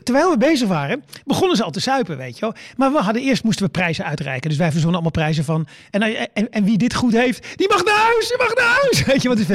terwijl 0.04 0.30
we 0.30 0.38
bezig 0.38 0.68
waren, 0.68 1.04
begonnen 1.26 1.58
ze 1.58 1.64
al 1.64 1.72
te 1.72 1.80
suipen, 1.80 2.18
weet 2.18 2.34
je 2.34 2.42
wel. 2.42 2.54
Maar 2.78 2.92
we 2.92 2.98
hadden 2.98 3.22
eerst 3.22 3.44
moesten 3.44 3.66
we 3.66 3.72
prijzen 3.72 4.06
uitreiken. 4.06 4.50
Dus 4.50 4.60
wij 4.60 4.72
verzonnen 4.72 4.94
allemaal 4.94 5.24
prijzen 5.24 5.44
van. 5.44 5.68
En, 5.92 6.34
en, 6.52 6.64
wie 6.64 6.78
dit 6.78 6.94
goed 6.94 7.14
heeft, 7.14 7.48
die 7.56 7.68
mag 7.68 7.84
naar 7.84 7.96
huis, 7.96 8.28
die 8.28 8.38
mag 8.38 8.56
naar 8.56 8.80
huis. 8.82 9.04
Weet 9.04 9.22
je, 9.22 9.28
want 9.28 9.48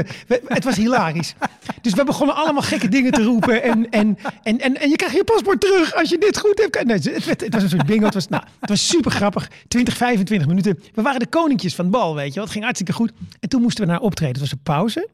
het, 0.49 0.64
was 0.64 0.76
hilarisch. 0.76 1.35
Dus 1.81 1.93
we 1.93 2.05
begonnen 2.05 2.37
allemaal 2.37 2.62
gekke 2.62 2.88
dingen 2.88 3.12
te 3.12 3.23
roepen. 3.23 3.62
En, 3.62 3.91
en, 3.91 4.19
en, 4.43 4.61
en, 4.61 4.81
en 4.81 4.91
je 4.91 4.96
krijgt 4.96 5.17
je 5.17 5.25
paspoort 5.25 5.61
terug 5.61 5.94
als 5.94 6.08
je 6.08 6.19
dit 6.19 6.39
goed 6.39 6.58
hebt. 6.58 6.84
Nee, 6.84 6.98
het, 7.24 7.46
was 7.51 7.63
een 7.63 7.69
soort 7.69 7.86
bingo. 7.86 8.05
Het 8.05 8.15
was, 8.15 8.29
nou, 8.29 8.43
het 8.60 8.69
was 8.69 8.89
super 8.89 9.10
grappig. 9.10 9.51
20, 9.69 9.96
25 9.96 10.48
minuten. 10.48 10.81
We 10.94 11.03
waren 11.03 11.20
de 11.20 11.27
koninkjes 11.27 11.74
van 11.74 11.84
het 11.84 11.94
bal, 11.94 12.15
weet 12.15 12.34
je. 12.34 12.41
Het 12.41 12.51
ging 12.51 12.65
hartstikke 12.65 12.93
goed. 12.93 13.13
En 13.41 13.48
toen 13.48 13.63
moesten 13.63 13.84
we 13.84 13.91
naar 13.91 14.01
optreden. 14.01 14.33
Het 14.34 14.43
was 14.43 14.53
een 14.53 14.62
pauze. 14.62 15.08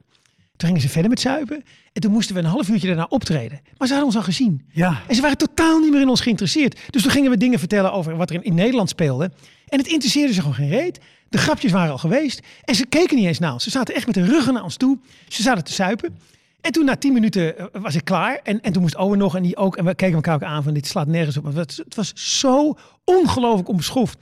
Toen 0.56 0.68
gingen 0.68 0.80
ze 0.80 0.88
verder 0.88 1.10
met 1.10 1.20
zuipen. 1.20 1.64
En 1.92 2.00
toen 2.00 2.12
moesten 2.12 2.34
we 2.34 2.40
een 2.40 2.46
half 2.46 2.68
uurtje 2.68 2.86
daarna 2.86 3.06
optreden. 3.08 3.60
Maar 3.76 3.86
ze 3.88 3.94
hadden 3.94 4.04
ons 4.04 4.16
al 4.16 4.22
gezien. 4.22 4.66
Ja. 4.72 5.02
En 5.08 5.14
ze 5.14 5.20
waren 5.20 5.36
totaal 5.36 5.78
niet 5.78 5.90
meer 5.90 6.00
in 6.00 6.08
ons 6.08 6.20
geïnteresseerd. 6.20 6.78
Dus 6.90 7.02
toen 7.02 7.10
gingen 7.10 7.30
we 7.30 7.36
dingen 7.36 7.58
vertellen 7.58 7.92
over 7.92 8.16
wat 8.16 8.30
er 8.30 8.36
in, 8.36 8.42
in 8.42 8.54
Nederland 8.54 8.88
speelde. 8.88 9.30
En 9.68 9.78
het 9.78 9.86
interesseerde 9.86 10.32
ze 10.32 10.40
gewoon 10.40 10.54
geen 10.54 10.68
reet. 10.68 11.00
De 11.28 11.38
grapjes 11.38 11.72
waren 11.72 11.90
al 11.90 11.98
geweest. 11.98 12.40
En 12.64 12.74
ze 12.74 12.86
keken 12.86 13.16
niet 13.16 13.26
eens 13.26 13.38
naar 13.38 13.52
ons. 13.52 13.64
Ze 13.64 13.70
zaten 13.70 13.94
echt 13.94 14.06
met 14.06 14.14
de 14.14 14.24
ruggen 14.24 14.54
naar 14.54 14.62
ons 14.62 14.76
toe. 14.76 14.98
Ze 15.28 15.42
zaten 15.42 15.64
te 15.64 15.72
zuipen. 15.72 16.18
En 16.60 16.72
toen 16.72 16.84
na 16.84 16.96
tien 16.96 17.12
minuten 17.12 17.58
eh, 17.58 17.66
was 17.72 17.94
ik 17.94 18.04
klaar. 18.04 18.40
En, 18.42 18.60
en 18.60 18.72
toen 18.72 18.82
moest 18.82 18.96
Owen 18.96 19.18
nog 19.18 19.36
en 19.36 19.42
die 19.42 19.56
ook. 19.56 19.76
En 19.76 19.84
we 19.84 19.94
keken 19.94 20.14
elkaar 20.14 20.34
ook 20.34 20.42
aan 20.42 20.62
van 20.62 20.74
dit 20.74 20.86
slaat 20.86 21.06
nergens 21.06 21.36
op. 21.36 21.44
Maar 21.44 21.52
Het, 21.52 21.80
het 21.84 21.94
was 21.94 22.12
zo 22.14 22.74
ongelooflijk 23.04 23.68
onbeschoft. 23.68 24.18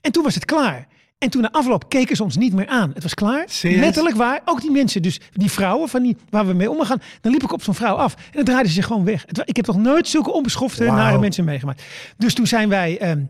En 0.00 0.12
toen 0.12 0.22
was 0.22 0.34
het 0.34 0.44
klaar. 0.44 0.86
En 1.18 1.30
toen 1.30 1.42
na 1.42 1.50
afloop 1.52 1.88
keken 1.88 2.16
ze 2.16 2.22
ons 2.22 2.36
niet 2.36 2.52
meer 2.52 2.66
aan. 2.66 2.90
Het 2.94 3.02
was 3.02 3.14
klaar. 3.14 3.44
Serieus? 3.46 3.80
Letterlijk 3.80 4.16
waar. 4.16 4.40
Ook 4.44 4.60
die 4.60 4.70
mensen, 4.70 5.02
dus 5.02 5.20
die 5.32 5.50
vrouwen 5.50 5.88
van 5.88 6.02
die, 6.02 6.16
waar 6.30 6.46
we 6.46 6.52
mee 6.52 6.70
omgaan. 6.70 7.00
Dan 7.20 7.32
liep 7.32 7.42
ik 7.42 7.52
op 7.52 7.62
zo'n 7.62 7.74
vrouw 7.74 7.94
af. 7.96 8.14
En 8.14 8.20
dan 8.32 8.44
draaide 8.44 8.68
ze 8.68 8.74
zich 8.74 8.86
gewoon 8.86 9.04
weg. 9.04 9.24
Ik 9.44 9.56
heb 9.56 9.66
nog 9.66 9.76
nooit 9.76 10.08
zulke 10.08 10.32
onbeschofte, 10.32 10.84
Wauw. 10.84 10.96
nare 10.96 11.18
mensen 11.18 11.44
meegemaakt. 11.44 11.82
Dus 12.16 12.34
toen 12.34 12.46
zijn 12.46 12.68
wij... 12.68 12.98
ehm, 12.98 13.20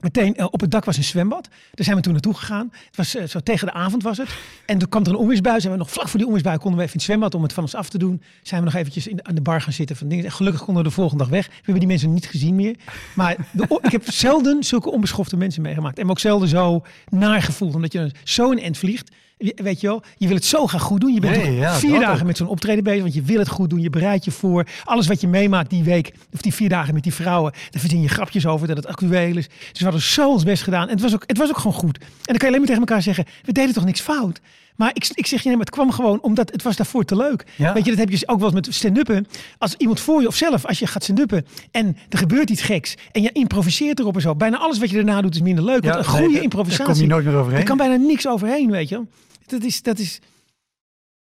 Meteen 0.00 0.36
eh, 0.36 0.46
op 0.50 0.60
het 0.60 0.70
dak 0.70 0.84
was 0.84 0.96
een 0.96 1.04
zwembad. 1.04 1.48
Daar 1.48 1.84
zijn 1.84 1.96
we 1.96 2.02
toen 2.02 2.12
naartoe 2.12 2.34
gegaan. 2.34 2.68
Het 2.86 2.96
was 2.96 3.16
eh, 3.16 3.24
zo 3.24 3.40
tegen 3.40 3.66
de 3.66 3.72
avond 3.72 4.02
was 4.02 4.18
het. 4.18 4.28
En 4.66 4.78
toen 4.78 4.88
kwam 4.88 5.02
er 5.02 5.08
een 5.08 5.16
onweersbui. 5.16 5.60
Zijn 5.60 5.72
we 5.72 5.78
nog 5.78 5.90
vlak 5.90 6.08
voor 6.08 6.18
die 6.18 6.26
onweersbui 6.26 6.58
konden 6.58 6.78
we 6.78 6.84
even 6.84 6.94
in 6.94 7.00
het 7.00 7.10
zwembad 7.10 7.34
om 7.34 7.42
het 7.42 7.52
van 7.52 7.62
ons 7.62 7.74
af 7.74 7.88
te 7.88 7.98
doen. 7.98 8.22
Zijn 8.42 8.60
we 8.60 8.66
nog 8.66 8.76
eventjes 8.76 9.06
in, 9.06 9.26
aan 9.26 9.34
de 9.34 9.40
bar 9.40 9.60
gaan 9.60 9.72
zitten 9.72 9.96
van 9.96 10.08
dingen. 10.08 10.24
En 10.24 10.32
Gelukkig 10.32 10.64
konden 10.64 10.82
we 10.82 10.88
de 10.88 10.94
volgende 10.94 11.22
dag 11.22 11.32
weg. 11.32 11.46
We 11.46 11.52
hebben 11.54 11.78
die 11.78 11.86
mensen 11.86 12.12
niet 12.12 12.26
gezien 12.26 12.54
meer. 12.54 12.76
Maar 13.14 13.36
de, 13.52 13.80
ik 13.82 13.92
heb 13.92 14.10
zelden 14.10 14.64
zulke 14.64 14.90
onbeschofte 14.90 15.36
mensen 15.36 15.62
meegemaakt. 15.62 15.98
En 15.98 16.10
ook 16.10 16.18
zelden 16.18 16.48
zo 16.48 16.82
naar 17.08 17.42
gevoeld. 17.42 17.74
Omdat 17.74 17.92
je 17.92 18.10
zo 18.24 18.50
in 18.50 18.58
end 18.58 18.78
vliegt. 18.78 19.10
Weet 19.54 19.80
je 19.80 19.86
wel, 19.86 20.02
je 20.16 20.26
wil 20.26 20.36
het 20.36 20.44
zo 20.44 20.66
graag 20.66 20.82
goed 20.82 21.00
doen. 21.00 21.14
Je 21.14 21.20
bent 21.20 21.36
Nee, 21.36 21.54
ja, 21.56 21.74
vier 21.74 22.00
dagen 22.00 22.20
ook. 22.20 22.26
met 22.26 22.36
zo'n 22.36 22.46
optreden 22.48 22.84
bezig. 22.84 23.02
Want 23.02 23.14
je 23.14 23.22
wil 23.22 23.38
het 23.38 23.48
goed 23.48 23.70
doen. 23.70 23.80
Je 23.80 23.90
bereidt 23.90 24.24
je 24.24 24.30
voor. 24.30 24.66
Alles 24.84 25.06
wat 25.06 25.20
je 25.20 25.28
meemaakt 25.28 25.70
die 25.70 25.84
week. 25.84 26.12
Of 26.32 26.40
die 26.40 26.54
vier 26.54 26.68
dagen 26.68 26.94
met 26.94 27.02
die 27.02 27.14
vrouwen. 27.14 27.52
Daar 27.52 27.80
verzin 27.80 28.00
je 28.02 28.08
grapjes 28.08 28.46
over 28.46 28.66
dat 28.66 28.76
het 28.76 28.86
actueel 28.86 29.36
is. 29.36 29.48
Dus 29.48 29.78
we 29.78 29.84
hadden 29.84 30.02
zo 30.02 30.30
ons 30.30 30.44
best 30.44 30.62
gedaan. 30.62 30.86
En 30.86 30.92
het 30.92 31.00
was 31.00 31.14
ook, 31.14 31.24
het 31.26 31.38
was 31.38 31.48
ook 31.48 31.56
gewoon 31.58 31.72
goed. 31.76 31.98
En 31.98 32.06
dan 32.24 32.36
kan 32.36 32.38
je 32.40 32.46
alleen 32.46 32.58
maar 32.58 32.66
tegen 32.68 32.80
elkaar 32.80 33.02
zeggen. 33.02 33.24
We 33.42 33.52
deden 33.52 33.74
toch 33.74 33.84
niks 33.84 34.00
fout. 34.00 34.40
Maar 34.76 34.90
ik, 34.94 35.10
ik 35.14 35.26
zeg 35.26 35.42
je, 35.42 35.48
nee, 35.48 35.56
maar 35.56 35.66
het 35.66 35.74
kwam 35.74 35.90
gewoon 35.90 36.20
omdat 36.22 36.50
het 36.52 36.62
was 36.62 36.76
daarvoor 36.76 37.04
te 37.04 37.16
leuk. 37.16 37.44
Ja. 37.56 37.72
Weet 37.72 37.84
je, 37.84 37.90
dat 37.90 37.98
heb 37.98 38.10
je 38.10 38.28
ook 38.28 38.38
wel 38.38 38.46
eens 38.46 38.66
met 38.66 38.74
stand-uppen. 38.74 39.26
Als 39.58 39.74
iemand 39.74 40.00
voor 40.00 40.20
je 40.20 40.26
of 40.26 40.34
zelf, 40.34 40.66
als 40.66 40.78
je 40.78 40.86
gaat 40.86 41.02
stand-uppen 41.02 41.46
en 41.70 41.96
er 42.08 42.18
gebeurt 42.18 42.50
iets 42.50 42.62
geks 42.62 42.94
en 43.12 43.22
je 43.22 43.30
improviseert 43.32 43.98
erop 43.98 44.14
en 44.14 44.20
zo. 44.20 44.34
Bijna 44.34 44.58
alles 44.58 44.78
wat 44.78 44.90
je 44.90 44.96
daarna 44.96 45.20
doet 45.20 45.34
is 45.34 45.40
minder 45.40 45.64
leuk. 45.64 45.84
Ja, 45.84 45.92
want 45.92 46.06
een 46.06 46.12
nee, 46.12 46.22
goede 46.22 46.40
improvisatie. 46.40 46.84
daar 46.84 46.94
kom 46.94 47.02
je 47.04 47.10
nooit 47.10 47.24
meer 47.24 47.34
overheen. 47.34 47.60
Er 47.60 47.66
kan 47.66 47.76
bijna 47.76 47.94
niks 47.94 48.28
overheen, 48.28 48.70
weet 48.70 48.88
je. 48.88 49.00
Dat 49.50 49.62
is, 49.64 49.82
dat 49.82 49.98
is 49.98 50.18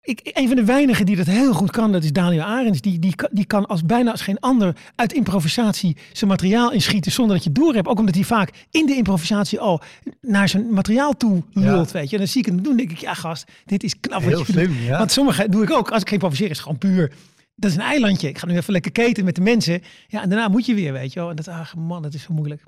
ik, 0.00 0.20
een 0.32 0.46
van 0.46 0.56
de 0.56 0.64
weinigen 0.64 1.06
die 1.06 1.16
dat 1.16 1.26
heel 1.26 1.52
goed 1.52 1.70
kan, 1.70 1.92
dat 1.92 2.04
is 2.04 2.12
Daniel 2.12 2.42
Arends. 2.42 2.80
Die, 2.80 2.98
die, 2.98 3.14
kan- 3.14 3.28
die 3.32 3.44
kan 3.44 3.66
als 3.66 3.84
bijna 3.84 4.10
als 4.10 4.20
geen 4.20 4.38
ander 4.40 4.76
uit 4.94 5.12
improvisatie 5.12 5.96
zijn 6.12 6.30
materiaal 6.30 6.72
inschieten 6.72 7.12
zonder 7.12 7.34
dat 7.36 7.44
je 7.44 7.52
door 7.52 7.74
hebt. 7.74 7.86
Ook 7.88 7.98
omdat 7.98 8.14
hij 8.14 8.24
vaak 8.24 8.66
in 8.70 8.86
de 8.86 8.94
improvisatie 8.96 9.60
al 9.60 9.80
naar 10.20 10.48
zijn 10.48 10.72
materiaal 10.72 11.16
toe 11.16 11.42
lult, 11.52 11.90
weet 11.90 12.06
je. 12.06 12.12
En 12.12 12.18
dan 12.18 12.30
zie 12.30 12.40
ik 12.40 12.46
hem 12.46 12.62
doen, 12.62 12.76
denk 12.76 12.90
ik, 12.90 12.98
ja 12.98 13.14
gast, 13.14 13.50
dit 13.64 13.82
is 13.82 14.00
knap 14.00 14.20
wat 14.22 14.30
Heel 14.30 14.38
je 14.38 14.44
slim, 14.52 14.72
ja. 14.82 14.98
Want 14.98 15.12
sommige 15.12 15.48
doe 15.48 15.62
ik 15.62 15.70
ook. 15.70 15.90
Als 15.90 16.02
ik 16.02 16.10
improviseer 16.10 16.50
is 16.50 16.56
het 16.56 16.62
gewoon 16.62 16.78
puur. 16.78 17.12
Dat 17.54 17.70
is 17.70 17.76
een 17.76 17.82
eilandje. 17.82 18.28
Ik 18.28 18.38
ga 18.38 18.46
nu 18.46 18.56
even 18.56 18.72
lekker 18.72 18.92
keten 18.92 19.24
met 19.24 19.34
de 19.34 19.40
mensen. 19.40 19.82
Ja, 20.08 20.22
en 20.22 20.28
daarna 20.28 20.48
moet 20.48 20.66
je 20.66 20.74
weer, 20.74 20.92
weet 20.92 21.12
je 21.12 21.20
wel. 21.20 21.30
En 21.30 21.36
dat, 21.36 21.48
ach 21.48 21.74
man, 21.76 22.02
dat 22.02 22.14
is 22.14 22.22
zo 22.22 22.32
moeilijk. 22.34 22.62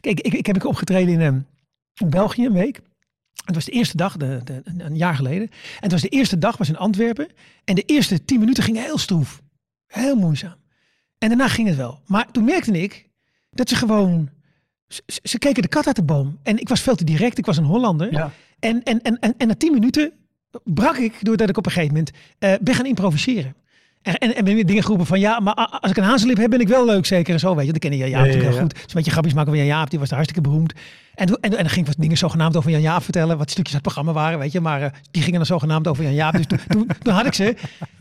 Kijk, 0.00 0.20
ik, 0.20 0.32
ik 0.32 0.46
heb 0.46 0.56
ik 0.56 0.64
opgetreden 0.66 1.20
in, 1.20 1.46
in 2.00 2.10
België 2.10 2.44
een 2.46 2.52
week. 2.52 2.80
Het 3.44 3.54
was 3.54 3.64
de 3.64 3.72
eerste 3.72 3.96
dag, 3.96 4.16
de, 4.16 4.40
de, 4.44 4.62
een- 4.64 4.96
jaar 4.96 5.14
geleden. 5.14 5.48
En 5.50 5.80
het 5.80 5.92
was 5.92 6.00
de 6.00 6.08
eerste 6.08 6.38
dag, 6.38 6.56
was 6.56 6.68
in 6.68 6.76
Antwerpen. 6.76 7.28
En 7.64 7.74
de 7.74 7.82
eerste 7.82 8.24
tien 8.24 8.38
minuten 8.38 8.62
gingen 8.64 8.82
heel 8.82 8.98
stroef. 8.98 9.42
Heel 9.86 10.16
moeizaam. 10.16 10.54
En 11.18 11.28
daarna 11.28 11.48
ging 11.48 11.68
het 11.68 11.76
wel. 11.76 12.00
Maar 12.06 12.30
toen 12.30 12.44
merkte 12.44 12.72
ik 12.82 13.08
dat 13.50 13.68
ze 13.68 13.74
gewoon... 13.74 14.30
Ze, 15.22 15.38
keken 15.38 15.62
de 15.62 15.68
kat 15.68 15.86
uit 15.86 15.96
de 15.96 16.02
boom. 16.02 16.38
En 16.42 16.58
ik 16.58 16.68
was 16.68 16.80
veel 16.80 16.94
te 16.96 17.04
direct. 17.04 17.38
Ik 17.38 17.46
was 17.46 17.56
een 17.56 17.64
Hollander. 17.64 18.12
Ja. 18.12 18.32
En, 18.58 18.82
en, 18.82 19.02
en, 19.02 19.18
en, 19.18 19.34
en 19.36 19.46
na 19.48 19.54
tien 19.54 19.72
minuten 19.72 20.12
brak 20.64 20.96
ik 20.96 21.24
doordat 21.24 21.48
ik 21.48 21.56
op 21.56 21.66
een 21.66 21.72
gegeven 21.72 21.94
moment 21.94 22.12
eh, 22.38 22.54
ben 22.60 22.74
gaan 22.74 22.86
improviseren. 22.86 23.54
En, 24.02 24.18
en, 24.18 24.34
en 24.34 24.44
dingen 24.44 24.82
geroepen 24.82 25.06
van 25.06 25.20
ja, 25.20 25.40
maar 25.40 25.54
als 25.54 25.90
ik 25.90 25.96
een 25.96 26.04
hazenlip 26.04 26.36
heb, 26.36 26.50
ben 26.50 26.60
ik 26.60 26.68
wel 26.68 26.84
leuk 26.84 27.06
zeker. 27.06 27.34
En 27.34 27.40
zo, 27.40 27.54
weet 27.54 27.66
je. 27.66 27.72
Dat 27.72 27.80
ken 27.80 27.92
je 27.92 27.96
Jan 27.96 28.08
Jaap 28.08 28.18
Ja, 28.18 28.24
ja, 28.24 28.32
natuurlijk 28.32 28.54
ja. 28.54 28.60
heel 28.60 28.68
goed. 28.68 28.76
Is 28.76 28.82
een 28.82 28.94
beetje 28.94 29.10
grapjes 29.10 29.34
maken 29.34 29.50
van 29.50 29.58
Jan 29.58 29.68
Jaap, 29.68 29.90
die 29.90 29.98
was 29.98 30.08
daar 30.08 30.18
hartstikke 30.18 30.48
beroemd. 30.48 30.72
En, 31.14 31.26
en, 31.26 31.38
en 31.40 31.50
dan 31.50 31.68
ging 31.68 31.86
wat 31.86 31.96
dingen 31.98 32.16
zogenaamd 32.16 32.56
over 32.56 32.70
Jan 32.70 32.80
Jaap 32.80 33.02
vertellen, 33.02 33.38
wat 33.38 33.50
stukjes 33.50 33.74
uit 33.74 33.84
het 33.84 33.94
programma 33.94 34.20
waren, 34.20 34.38
weet 34.38 34.52
je. 34.52 34.60
Maar 34.60 34.82
eh, 34.82 34.90
die 35.10 35.22
gingen 35.22 35.36
dan 35.36 35.46
zogenaamd 35.46 35.88
over 35.88 36.04
Jan 36.04 36.14
Jaap. 36.14 36.32
Dus 36.36 36.46
toen, 36.46 36.58
toen, 36.68 36.86
toen 37.02 37.12
had 37.12 37.26
ik 37.26 37.34
ze. 37.34 37.56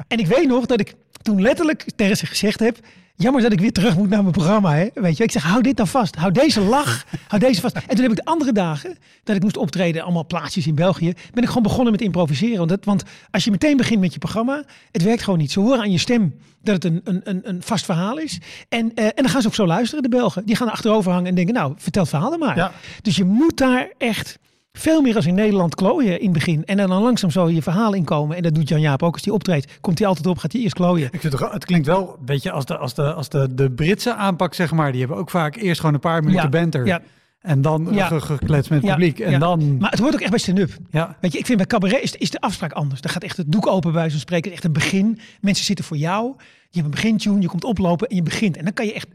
En 0.08 0.20
ik 0.20 0.28
weet 0.28 0.48
nog 0.48 0.66
dat 0.66 0.80
ik 0.80 0.94
toen 1.22 1.42
letterlijk 1.42 1.86
tegen 1.96 2.18
ze 2.18 2.26
gezegd 2.26 2.60
heb, 2.60 2.78
jammer 3.16 3.42
dat 3.42 3.52
ik 3.52 3.60
weer 3.60 3.72
terug 3.72 3.98
moet 3.98 4.10
naar 4.10 4.22
mijn 4.22 4.34
programma. 4.34 4.74
Hè? 4.76 4.88
Weet 4.94 5.18
je, 5.18 5.24
ik 5.24 5.32
zeg, 5.32 5.44
hou 5.44 5.62
dit 5.62 5.78
dan 5.78 5.88
vast. 5.88 6.16
Hou 6.16 6.32
deze 6.32 6.62
lach, 6.62 7.06
hou 7.28 7.42
deze 7.42 7.62
vast. 7.62 7.76
En 7.76 7.88
toen 7.88 8.02
heb 8.02 8.12
ik 8.12 8.16
de 8.16 8.26
andere 8.26 8.52
dagen, 8.52 8.98
dat 9.24 9.36
ik 9.36 9.42
moest 9.42 9.58
optreden, 9.58 10.04
allemaal 10.04 10.26
plaatsjes 10.26 10.68
in 10.68 10.76
België, 10.76 11.14
ben 11.34 11.44
ik 11.44 11.48
gewoon 11.48 11.64
begonnen 11.64 11.92
met 11.92 12.02
improviseren. 12.02 12.58
Want, 12.58 12.70
dat, 12.70 12.86
want 12.86 13.04
als 13.32 13.44
je 13.44 13.52
meteen 13.52 13.78
begint 13.78 14.00
met 14.00 14.14
je 14.14 14.20
programma, 14.20 14.64
het 14.92 15.04
werkt 15.04 15.24
gewoon 15.24 15.40
niet. 15.40 15.52
Ze 15.52 15.60
horen 15.60 15.80
aan 15.80 15.92
je 15.92 15.98
stem 15.98 16.36
dat 16.62 16.84
het 16.84 16.86
een, 16.86 17.02
een, 17.04 17.22
een, 17.24 17.42
een 17.44 17.62
vast 17.64 17.86
verhaal 17.86 18.18
is. 18.18 18.40
En, 18.70 18.92
eh, 18.96 19.06
en 19.06 19.12
dan 19.16 19.30
gaan 19.30 19.42
ze 19.42 19.48
ook 19.48 19.56
zo 19.56 19.66
luisteren, 19.66 20.04
de 20.04 20.10
Belgen. 20.10 20.46
Die 20.46 20.56
gaan 20.56 20.68
er 20.68 20.74
achterover 20.74 21.12
hangen 21.12 21.28
en 21.28 21.36
denken, 21.36 21.54
nou, 21.54 21.74
vertel 21.78 22.02
het 22.02 22.12
verhaal 22.12 22.30
dan 22.30 22.40
maar. 22.40 22.56
Ja. 22.56 22.72
Dus 23.02 23.16
je 23.16 23.24
moet 23.24 23.58
daar 23.58 23.92
echt 23.98 24.40
veel 24.80 25.02
meer 25.02 25.16
als 25.16 25.26
in 25.26 25.36
Nederland 25.36 25.76
klooien 25.76 26.18
in 26.20 26.24
het 26.24 26.34
begin. 26.34 26.66
En 26.66 26.78
dan 26.78 26.90
langzaam 27.02 27.32
zo 27.32 27.50
je 27.50 27.62
verhaal 27.62 27.94
inkomen. 27.94 28.36
En 28.38 28.44
dat 28.44 28.56
doet 28.56 28.70
Jan-Jaap 28.70 29.04
ook 29.04 29.14
als 29.14 29.24
hij 29.26 29.34
optreedt. 29.34 29.78
Komt 29.82 30.00
hij 30.00 30.08
altijd 30.08 30.28
op, 30.28 30.38
gaat 30.38 30.52
hij 30.52 30.62
eerst 30.62 30.76
klooien. 30.76 31.06
Ik 31.12 31.20
vind 31.20 31.34
het, 31.34 31.42
toch- 31.42 31.52
het 31.52 31.66
klinkt 31.66 31.88
wel 31.88 32.16
een 32.20 32.26
beetje 32.26 32.52
als 32.52 32.66
de, 32.66 32.78
als, 32.78 32.94
de, 32.94 33.14
als 33.14 33.30
de, 33.30 33.54
de 33.56 33.72
Britse 33.72 34.16
aanpak, 34.16 34.54
zeg 34.54 34.72
maar. 34.72 34.92
Die 34.92 35.00
hebben 35.00 35.18
ook 35.18 35.30
vaak 35.30 35.56
eerst 35.56 35.80
gewoon 35.80 35.96
een 35.96 36.02
paar 36.02 36.24
minuten 36.24 36.44
Ja, 36.44 36.50
banter. 36.50 36.86
ja. 36.86 37.02
En 37.40 37.62
dan 37.62 37.88
Ja. 37.92 38.08
ge- 38.08 38.22
gekletst 38.22 38.70
met 38.70 38.80
het 38.80 38.88
Ja, 38.90 38.96
publiek. 38.96 39.20
En 39.20 39.32
ja. 39.32 39.38
dan... 39.40 39.78
Maar 39.78 39.90
het 39.92 40.00
hoort 40.00 40.14
ook 40.14 40.20
echt 40.22 40.30
bij 40.30 40.40
stand-up. 40.40 40.72
ja. 40.92 41.18
Weet 41.22 41.32
je, 41.34 41.38
ik 41.40 41.46
vind 41.46 41.58
bij 41.58 41.68
cabaret 41.68 42.02
is, 42.02 42.16
is 42.16 42.30
de 42.30 42.40
afspraak 42.40 42.72
anders. 42.72 43.02
Dan 43.02 43.12
gaat 43.12 43.24
echt 43.24 43.38
het 43.38 43.52
doek 43.52 43.68
open 43.68 43.92
bij 43.92 44.10
van 44.10 44.20
spreken. 44.20 44.52
Echt 44.52 44.64
een 44.64 44.74
begin. 44.74 45.20
Mensen 45.42 45.66
zitten 45.66 45.86
voor 45.86 45.98
jou. 45.98 46.34
Je 46.38 46.80
hebt 46.82 46.86
een 46.86 47.02
begintune, 47.02 47.42
je 47.42 47.48
komt 47.48 47.64
oplopen 47.64 48.08
en 48.08 48.16
je 48.16 48.24
begint. 48.24 48.58
En 48.58 48.64
dan 48.64 48.74
kan 48.74 48.86
je 48.86 48.94
echt 48.94 49.08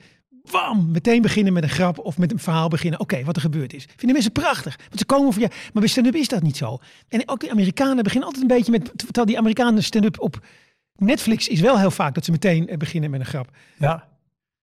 wam, 0.51 0.91
meteen 0.91 1.23
beginnen 1.23 1.53
met 1.53 1.63
een 1.63 1.69
grap 1.69 1.99
of 1.99 2.19
met 2.19 2.33
een 2.33 2.39
verhaal 2.39 2.69
beginnen. 2.69 3.01
Oké, 3.01 3.25
wat 3.25 3.37
er 3.37 3.43
gebeurd 3.43 3.73
is. 3.75 3.85
Vinden 3.97 4.13
mensen 4.13 4.33
prachtig. 4.33 4.77
Want 4.77 4.99
ze 4.99 5.05
komen 5.05 5.33
voor 5.33 5.43
je. 5.43 5.49
Maar 5.49 5.83
bij 5.83 5.87
stand-up 5.87 6.15
is 6.15 6.29
dat 6.29 6.43
niet 6.43 6.57
zo. 6.57 6.79
En 7.09 7.29
ook 7.29 7.41
de 7.41 7.51
Amerikanen 7.51 8.03
beginnen 8.03 8.29
altijd 8.29 8.51
een 8.51 8.57
beetje 8.57 8.73
met... 8.73 8.93
Terwijl 8.97 9.27
die 9.27 9.39
Amerikanen 9.39 9.83
stand-up 9.83 10.21
op 10.21 10.41
Netflix 10.97 11.49
is 11.49 11.61
wel 11.61 11.79
heel 11.79 11.91
vaak 11.91 12.15
dat 12.15 12.25
ze 12.25 12.31
meteen 12.31 12.69
eh, 12.69 12.77
beginnen 12.77 13.11
met 13.11 13.21
een 13.21 13.27
grap. 13.27 13.49
ja. 13.79 14.13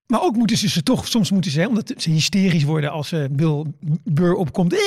Maar 0.05 0.21
ook 0.21 0.35
moeten 0.35 0.57
ze 0.57 0.69
ze 0.69 0.83
toch, 0.83 1.07
soms 1.07 1.31
moeten 1.31 1.51
ze, 1.51 1.67
omdat 1.67 1.93
ze 1.97 2.09
hysterisch 2.09 2.63
worden 2.63 2.91
als 2.91 3.11
eh, 3.11 3.23
Bill 3.31 3.65
Burr 4.03 4.33
opkomt. 4.33 4.73
Eh, 4.73 4.79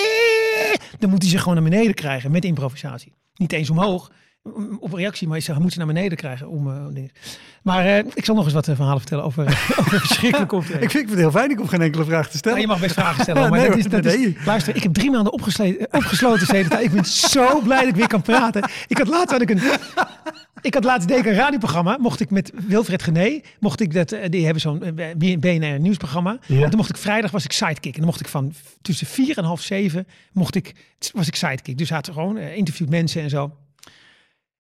Dan 0.98 1.10
moet 1.10 1.22
hij 1.22 1.30
ze 1.30 1.38
gewoon 1.38 1.54
naar 1.54 1.70
beneden 1.70 1.94
krijgen 1.94 2.30
met 2.30 2.44
improvisatie. 2.44 3.12
Niet 3.34 3.52
eens 3.52 3.70
omhoog, 3.70 4.10
op 4.78 4.92
reactie, 4.92 5.28
maar 5.28 5.40
ze 5.40 5.54
moet 5.58 5.72
ze 5.72 5.78
naar 5.78 5.86
beneden 5.86 6.16
krijgen. 6.18 6.48
Om, 6.48 6.94
dingen. 6.94 7.10
Maar 7.62 7.86
eh, 7.86 8.04
ik 8.14 8.24
zal 8.24 8.34
nog 8.34 8.44
eens 8.44 8.52
wat 8.52 8.68
eh, 8.68 8.74
verhalen 8.74 9.00
vertellen 9.00 9.24
over, 9.24 9.44
over 9.80 10.00
verschrikkelijk 10.00 10.52
Ik 10.52 10.58
optreden. 10.58 10.80
vind, 10.80 10.92
ik 10.92 10.98
vind 10.98 11.10
het 11.10 11.18
heel 11.18 11.30
fijn, 11.30 11.50
ik 11.50 11.58
hoef 11.58 11.68
geen 11.68 11.82
enkele 11.82 12.04
vraag 12.04 12.30
te 12.30 12.36
stellen. 12.36 12.58
Nou, 12.58 12.68
je 12.68 12.72
mag 12.74 12.82
best 12.82 12.94
vragen 13.00 13.22
stellen, 13.22 13.42
maar 13.50 13.58
Nee, 13.58 13.68
dat 13.68 13.78
is, 13.78 13.84
dat 13.84 14.04
is, 14.04 14.44
luister, 14.44 14.76
ik 14.76 14.82
heb 14.82 14.92
drie 14.94 15.10
maanden 15.10 15.32
opgesloten 15.32 16.46
zitten. 16.46 16.82
Ik 16.82 16.90
ben 16.90 17.04
zo 17.04 17.60
blij 17.60 17.80
dat 17.80 17.88
ik 17.88 17.94
weer 17.94 18.06
kan 18.06 18.22
praten. 18.22 18.70
Ik 18.86 18.98
had 18.98 19.08
laatst 19.08 19.30
had 19.30 19.40
ik 19.40 19.50
een, 19.50 19.60
ik 20.60 20.74
had 20.74 20.84
laatst 20.84 21.08
deed 21.08 21.18
ik 21.18 21.26
een 21.26 21.34
radioprogramma. 21.34 21.96
Mocht 22.00 22.20
ik 22.20 22.30
met 22.30 22.52
Wilfred 22.66 23.02
Gené, 23.02 23.40
mocht 23.60 23.80
ik 23.80 23.92
dat, 23.94 24.16
die 24.28 24.44
hebben 24.44 24.60
zo'n 24.62 24.82
BNR 25.38 25.80
nieuwsprogramma. 25.80 26.38
Ja. 26.46 26.62
En 26.62 26.68
toen 26.68 26.78
mocht 26.78 26.90
ik 26.90 26.96
vrijdag 26.96 27.30
was 27.30 27.44
ik 27.44 27.52
sidekick. 27.52 27.92
En 27.92 28.00
dan 28.00 28.08
mocht 28.08 28.20
ik 28.20 28.28
van 28.28 28.52
tussen 28.82 29.06
vier 29.06 29.38
en 29.38 29.44
half 29.44 29.60
zeven 29.60 30.06
mocht 30.32 30.54
ik, 30.54 30.72
was 31.12 31.26
ik 31.26 31.34
sidekick. 31.34 31.78
Dus 31.78 31.90
had 31.90 32.08
gewoon 32.12 32.38
interviewt 32.38 32.90
mensen 32.90 33.22
en 33.22 33.30
zo. 33.30 33.52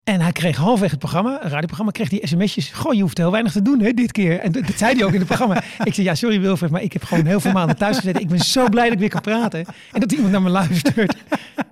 En 0.04 0.20
hij 0.20 0.32
kreeg 0.32 0.56
halfweg 0.56 0.90
het 0.90 0.98
programma, 0.98 1.44
een 1.44 1.50
radioprogramma, 1.50 1.92
kreeg 1.92 2.08
die 2.08 2.26
sms'jes. 2.26 2.70
Goh, 2.70 2.94
je 2.94 3.00
hoeft 3.00 3.18
heel 3.18 3.30
weinig 3.30 3.52
te 3.52 3.62
doen 3.62 3.80
hè, 3.80 3.92
dit 3.92 4.12
keer. 4.12 4.38
En 4.38 4.52
dat, 4.52 4.66
dat 4.66 4.78
zei 4.78 4.94
hij 4.94 5.04
ook 5.04 5.12
in 5.12 5.18
het 5.18 5.26
programma. 5.26 5.62
Ik 5.84 5.94
zei, 5.94 6.06
ja, 6.06 6.14
sorry 6.14 6.40
Wilfred, 6.40 6.70
maar 6.70 6.82
ik 6.82 6.92
heb 6.92 7.02
gewoon 7.02 7.26
heel 7.26 7.40
veel 7.40 7.52
maanden 7.52 7.76
thuis 7.76 7.96
gezeten. 7.96 8.20
Ik 8.20 8.28
ben 8.28 8.38
zo 8.38 8.68
blij 8.68 8.84
dat 8.84 8.92
ik 8.92 8.98
weer 8.98 9.08
kan 9.08 9.20
praten. 9.20 9.64
En 9.92 10.00
dat 10.00 10.12
iemand 10.12 10.32
naar 10.32 10.42
me 10.42 10.48
luistert. 10.50 11.14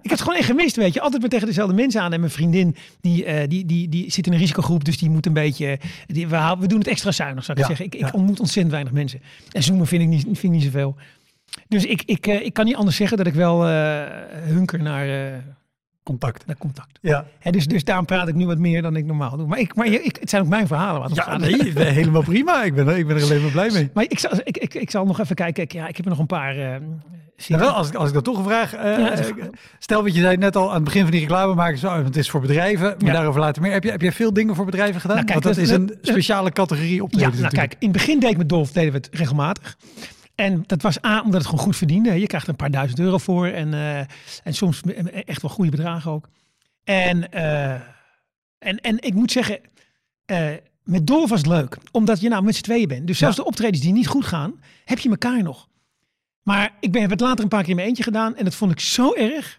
Ik 0.02 0.14
heb 0.14 0.18
het 0.18 0.20
gewoon 0.20 0.36
echt 0.38 0.46
gemist, 0.46 0.76
weet 0.76 0.94
je. 0.94 1.00
Altijd 1.00 1.20
maar 1.20 1.30
tegen 1.30 1.46
dezelfde 1.46 1.74
mensen 1.74 2.00
aan. 2.00 2.12
En 2.12 2.20
mijn 2.20 2.32
vriendin, 2.32 2.76
die, 3.00 3.24
eh, 3.24 3.48
die, 3.48 3.66
die, 3.66 3.88
die 3.88 4.10
zit 4.12 4.26
in 4.26 4.32
een 4.32 4.38
risicogroep. 4.38 4.84
Dus 4.84 4.98
die 4.98 5.10
moet 5.10 5.26
een 5.26 5.32
beetje... 5.32 5.78
Die, 6.06 6.28
we, 6.28 6.56
we 6.58 6.66
doen 6.66 6.78
het 6.78 6.88
extra 6.88 7.12
zuinig, 7.12 7.44
zou 7.44 7.58
ik 7.58 7.68
Ja, 7.68 7.74
zeggen. 7.76 7.86
Ik, 7.86 8.06
ik 8.06 8.14
ontmoet 8.14 8.40
ontzettend 8.40 8.72
weinig 8.72 8.92
mensen. 8.92 9.20
En 9.52 9.62
zoomen 9.62 9.86
vind 9.86 10.02
ik 10.02 10.08
niet, 10.08 10.22
vind 10.22 10.42
ik 10.42 10.50
niet 10.50 10.62
zoveel. 10.62 10.96
Dus 11.68 11.84
ik, 11.84 12.02
ik, 12.06 12.26
eh, 12.26 12.44
ik 12.44 12.52
kan 12.52 12.64
niet 12.64 12.76
anders 12.76 12.96
zeggen 12.96 13.16
dat 13.16 13.26
ik 13.26 13.34
wel 13.34 13.66
eh, 13.66 14.02
hunker 14.44 14.82
naar, 14.82 15.06
Contact. 16.08 16.46
naar 16.46 16.56
contact. 16.56 16.98
Ja. 17.00 17.24
Hè, 17.38 17.50
dus, 17.50 17.66
dus 17.66 17.84
daarom 17.84 18.04
praat 18.04 18.28
ik 18.28 18.34
nu 18.34 18.46
wat 18.46 18.58
meer 18.58 18.82
dan 18.82 18.96
ik 18.96 19.04
normaal 19.04 19.36
doe. 19.36 19.46
Maar, 19.46 19.58
ik, 19.58 19.74
maar 19.74 19.88
je- 19.88 20.02
ik, 20.02 20.16
het 20.20 20.30
zijn 20.30 20.42
ook 20.42 20.48
mijn 20.48 20.66
verhalen. 20.66 21.00
Wat 21.00 21.14
Ja, 21.14 21.36
nee, 21.36 21.72
helemaal 21.78 22.22
prima. 22.22 22.62
Ik 22.64 22.74
ben, 22.74 22.88
ik 22.98 23.06
ben 23.06 23.16
er 23.16 23.22
alleen 23.22 23.42
maar 23.42 23.50
blij 23.50 23.70
mee. 23.72 23.90
Maar 23.94 24.04
ik 24.08 24.18
zal, 24.18 24.30
ik, 24.44 24.56
ik, 24.58 24.74
ik 24.74 24.90
zal 24.90 25.04
nog 25.04 25.20
even 25.20 25.34
kijken. 25.36 25.62
Ik, 25.62 25.72
ja, 25.72 25.88
ik 25.88 25.96
heb 25.96 26.04
er 26.04 26.10
nog 26.10 26.20
een 26.20 26.26
paar. 26.26 26.54
Ja, 27.36 27.58
wel, 27.58 27.70
als, 27.70 27.88
ik, 27.88 27.94
als 27.94 28.08
ik 28.08 28.14
dat 28.14 28.24
toch 28.24 28.38
een 28.38 28.44
vraag... 28.44 28.74
eh, 28.74 28.98
Ja, 28.98 29.08
dat 29.10 29.18
is 29.18 29.28
eh, 29.28 29.34
stel 29.78 30.02
wat 30.02 30.14
je 30.14 30.20
zei 30.20 30.36
net 30.36 30.56
al 30.56 30.68
aan 30.68 30.74
het 30.74 30.84
begin 30.84 31.02
van 31.02 31.10
die 31.10 31.20
reclame 31.20 31.54
maken. 31.54 31.78
Zo, 31.78 31.88
want 31.88 32.04
het 32.06 32.16
is 32.16 32.30
voor 32.30 32.40
bedrijven, 32.40 32.84
maar 32.98 33.06
Ja. 33.06 33.12
daarover 33.12 33.40
later 33.40 33.62
meer. 33.62 33.72
Heb, 33.72 33.84
je, 33.84 33.90
heb 33.90 34.00
jij 34.00 34.12
veel 34.12 34.32
dingen 34.32 34.54
voor 34.54 34.64
bedrijven 34.64 35.00
gedaan? 35.00 35.16
Nou, 35.16 35.28
kijk, 35.28 35.42
want 35.44 35.56
dat 35.56 35.64
dat- 35.66 35.72
is 35.74 35.78
een 35.80 35.86
dat- 35.86 35.96
speciale 36.00 36.52
categorie 36.52 36.94
Ja, 36.94 37.02
optreden 37.02 37.28
nou 37.30 37.42
natuurlijk. 37.42 37.68
kijk, 37.70 37.82
in 37.82 37.88
het 37.88 37.96
begin 37.96 38.18
deed 38.20 38.30
ik 38.30 38.36
met 38.36 38.48
Dolf 38.48 38.72
deden 38.72 38.92
we 38.92 38.96
het 38.98 39.08
regelmatig. 39.12 39.76
En 40.38 40.62
dat 40.66 40.82
was 40.82 41.04
A, 41.04 41.20
omdat 41.20 41.40
het 41.40 41.50
gewoon 41.50 41.64
goed 41.64 41.76
verdiende. 41.76 42.20
Je 42.20 42.26
krijgt 42.26 42.46
er 42.46 42.52
een 42.52 42.58
paar 42.58 42.70
duizend 42.70 42.98
euro 42.98 43.18
voor. 43.18 43.46
En, 43.46 43.74
eh, 43.74 43.98
en 44.44 44.54
soms 44.54 44.80
echt 45.24 45.42
wel 45.42 45.50
goede 45.50 45.70
bedragen 45.70 46.10
ook. 46.10 46.28
En, 46.84 47.32
eh, 47.32 47.72
en, 48.58 48.80
en 48.80 49.02
ik 49.02 49.14
moet 49.14 49.32
zeggen, 49.32 49.58
eh, 50.24 50.48
met 50.82 51.06
Dolf 51.06 51.30
was 51.30 51.38
het 51.38 51.48
leuk. 51.48 51.76
Omdat 51.90 52.20
je 52.20 52.28
nou 52.28 52.42
met 52.42 52.56
z'n 52.56 52.62
tweeën 52.62 52.88
bent. 52.88 53.06
Dus 53.06 53.18
zelfs 53.18 53.36
Ja. 53.36 53.42
de 53.42 53.48
optredens 53.48 53.80
die 53.80 53.92
niet 53.92 54.06
goed 54.06 54.24
gaan, 54.24 54.60
heb 54.84 54.98
je 54.98 55.08
elkaar 55.08 55.42
nog. 55.42 55.68
Maar 56.42 56.74
ik 56.80 56.92
ben, 56.92 57.00
heb 57.00 57.10
het 57.10 57.20
later 57.20 57.42
een 57.42 57.48
paar 57.50 57.60
keer 57.60 57.70
in 57.70 57.76
mijn 57.76 57.88
eentje 57.88 58.02
gedaan. 58.02 58.36
En 58.36 58.44
dat 58.44 58.54
vond 58.54 58.72
ik 58.72 58.80
zo 58.80 59.14
erg. 59.14 59.58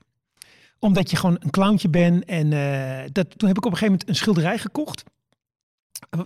Omdat 0.79 1.09
je 1.09 1.15
gewoon 1.17 1.37
een 1.39 1.49
clowntje 1.49 1.89
bent. 1.89 2.25
En 2.25 2.49
dat, 3.11 3.39
toen 3.39 3.47
heb 3.47 3.57
ik 3.57 3.65
op 3.65 3.71
een 3.71 3.77
gegeven 3.77 3.85
moment 3.91 4.09
een 4.09 4.15
schilderij 4.15 4.57
gekocht. 4.57 5.03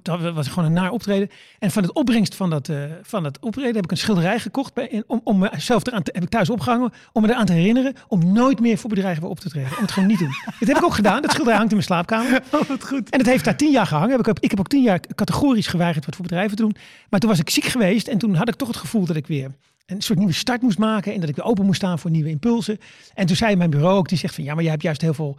Dat 0.02 0.34
was 0.34 0.48
gewoon 0.48 0.66
een 0.66 0.74
naar 0.74 0.92
optreden. 0.92 1.30
En 1.60 1.72
van 1.72 1.84
het 1.84 1.94
opbrengst 1.94 2.36
van 2.36 2.50
dat, 2.50 2.70
eh, 2.70 2.84
van 3.02 3.24
dat 3.24 3.40
optreden 3.40 3.76
heb 3.76 3.84
ik 3.84 3.92
een 3.92 3.98
schilderij 3.98 4.40
gekocht. 4.40 4.74
Bij, 4.74 5.04
om, 5.08 5.22
om 5.24 5.38
mezelf 5.38 5.88
eraan 5.88 6.04
te, 6.04 6.12
heb 6.14 6.24
ik 6.24 6.30
thuis 6.30 6.50
opgehangen. 6.50 6.92
Om 7.12 7.22
me 7.22 7.30
eraan 7.30 7.46
te 7.46 7.54
herinneren. 7.54 7.94
Om 8.08 8.34
nooit 8.34 8.60
meer 8.60 8.78
voor 8.78 8.90
bedrijven 8.90 9.22
weer 9.22 9.32
op 9.32 9.40
te 9.40 9.50
treden. 9.50 9.72
Om 9.78 9.82
het 9.82 9.92
gewoon 9.92 10.10
niet 10.10 10.18
te 10.18 10.24
doen. 10.24 10.36
Dat 10.60 10.68
heb 10.68 10.78
ik 10.78 10.84
ook 10.84 10.94
gedaan. 10.94 11.22
Dat 11.22 11.32
schilderij 11.32 11.58
hangt 11.58 11.72
in 11.72 11.78
mijn 11.78 11.90
slaapkamer. 11.90 12.44
Oh, 12.52 12.68
wat 12.68 12.88
goed. 12.88 13.10
En 13.10 13.20
het 13.20 13.28
heeft 13.28 13.46
daar 13.46 13.56
tien 13.56 13.72
jaar 13.72 13.86
gehangen. 13.86 14.10
Heb 14.10 14.20
ik, 14.20 14.26
heb, 14.26 14.40
ik 14.40 14.50
heb 14.50 14.60
ook 14.60 14.68
tien 14.68 14.82
jaar 14.82 15.00
categorisch 15.16 15.68
geweigerd 15.68 16.06
wat 16.06 16.16
voor 16.16 16.26
bedrijven 16.26 16.56
te 16.56 16.62
doen. 16.62 16.76
Maar 17.10 17.20
toen 17.20 17.30
was 17.30 17.40
ik 17.40 17.50
ziek 17.50 17.64
geweest. 17.64 18.08
En 18.08 18.18
toen 18.18 18.36
had 18.36 18.48
ik 18.48 18.56
toch 18.56 18.68
het 18.68 18.78
gevoel 18.78 19.06
dat 19.06 19.16
ik 19.16 19.28
weer 19.28 19.52
een 19.86 20.02
soort 20.02 20.18
nieuwe 20.18 20.34
start 20.34 20.62
moest 20.62 20.78
maken. 20.78 21.14
En 21.14 21.20
dat 21.20 21.30
ik 21.30 21.36
weer 21.36 21.46
open 21.46 21.66
moest 21.66 21.78
staan 21.78 22.00
voor 22.00 22.12
nieuwe 22.12 22.30
impulsen. 22.30 22.78
En 23.14 23.26
toen 23.26 23.36
zei 23.36 23.56
mijn 23.56 23.70
bureau 23.70 23.98
ook, 23.98 24.10
die 24.10 24.18
zegt 24.18 24.36
van 24.36 24.44
ja, 24.44 24.54
maar 24.54 24.64
jij 24.64 24.72
hebt 24.72 24.84
juist 24.84 25.02
heel 25.02 25.14
veel 25.14 25.38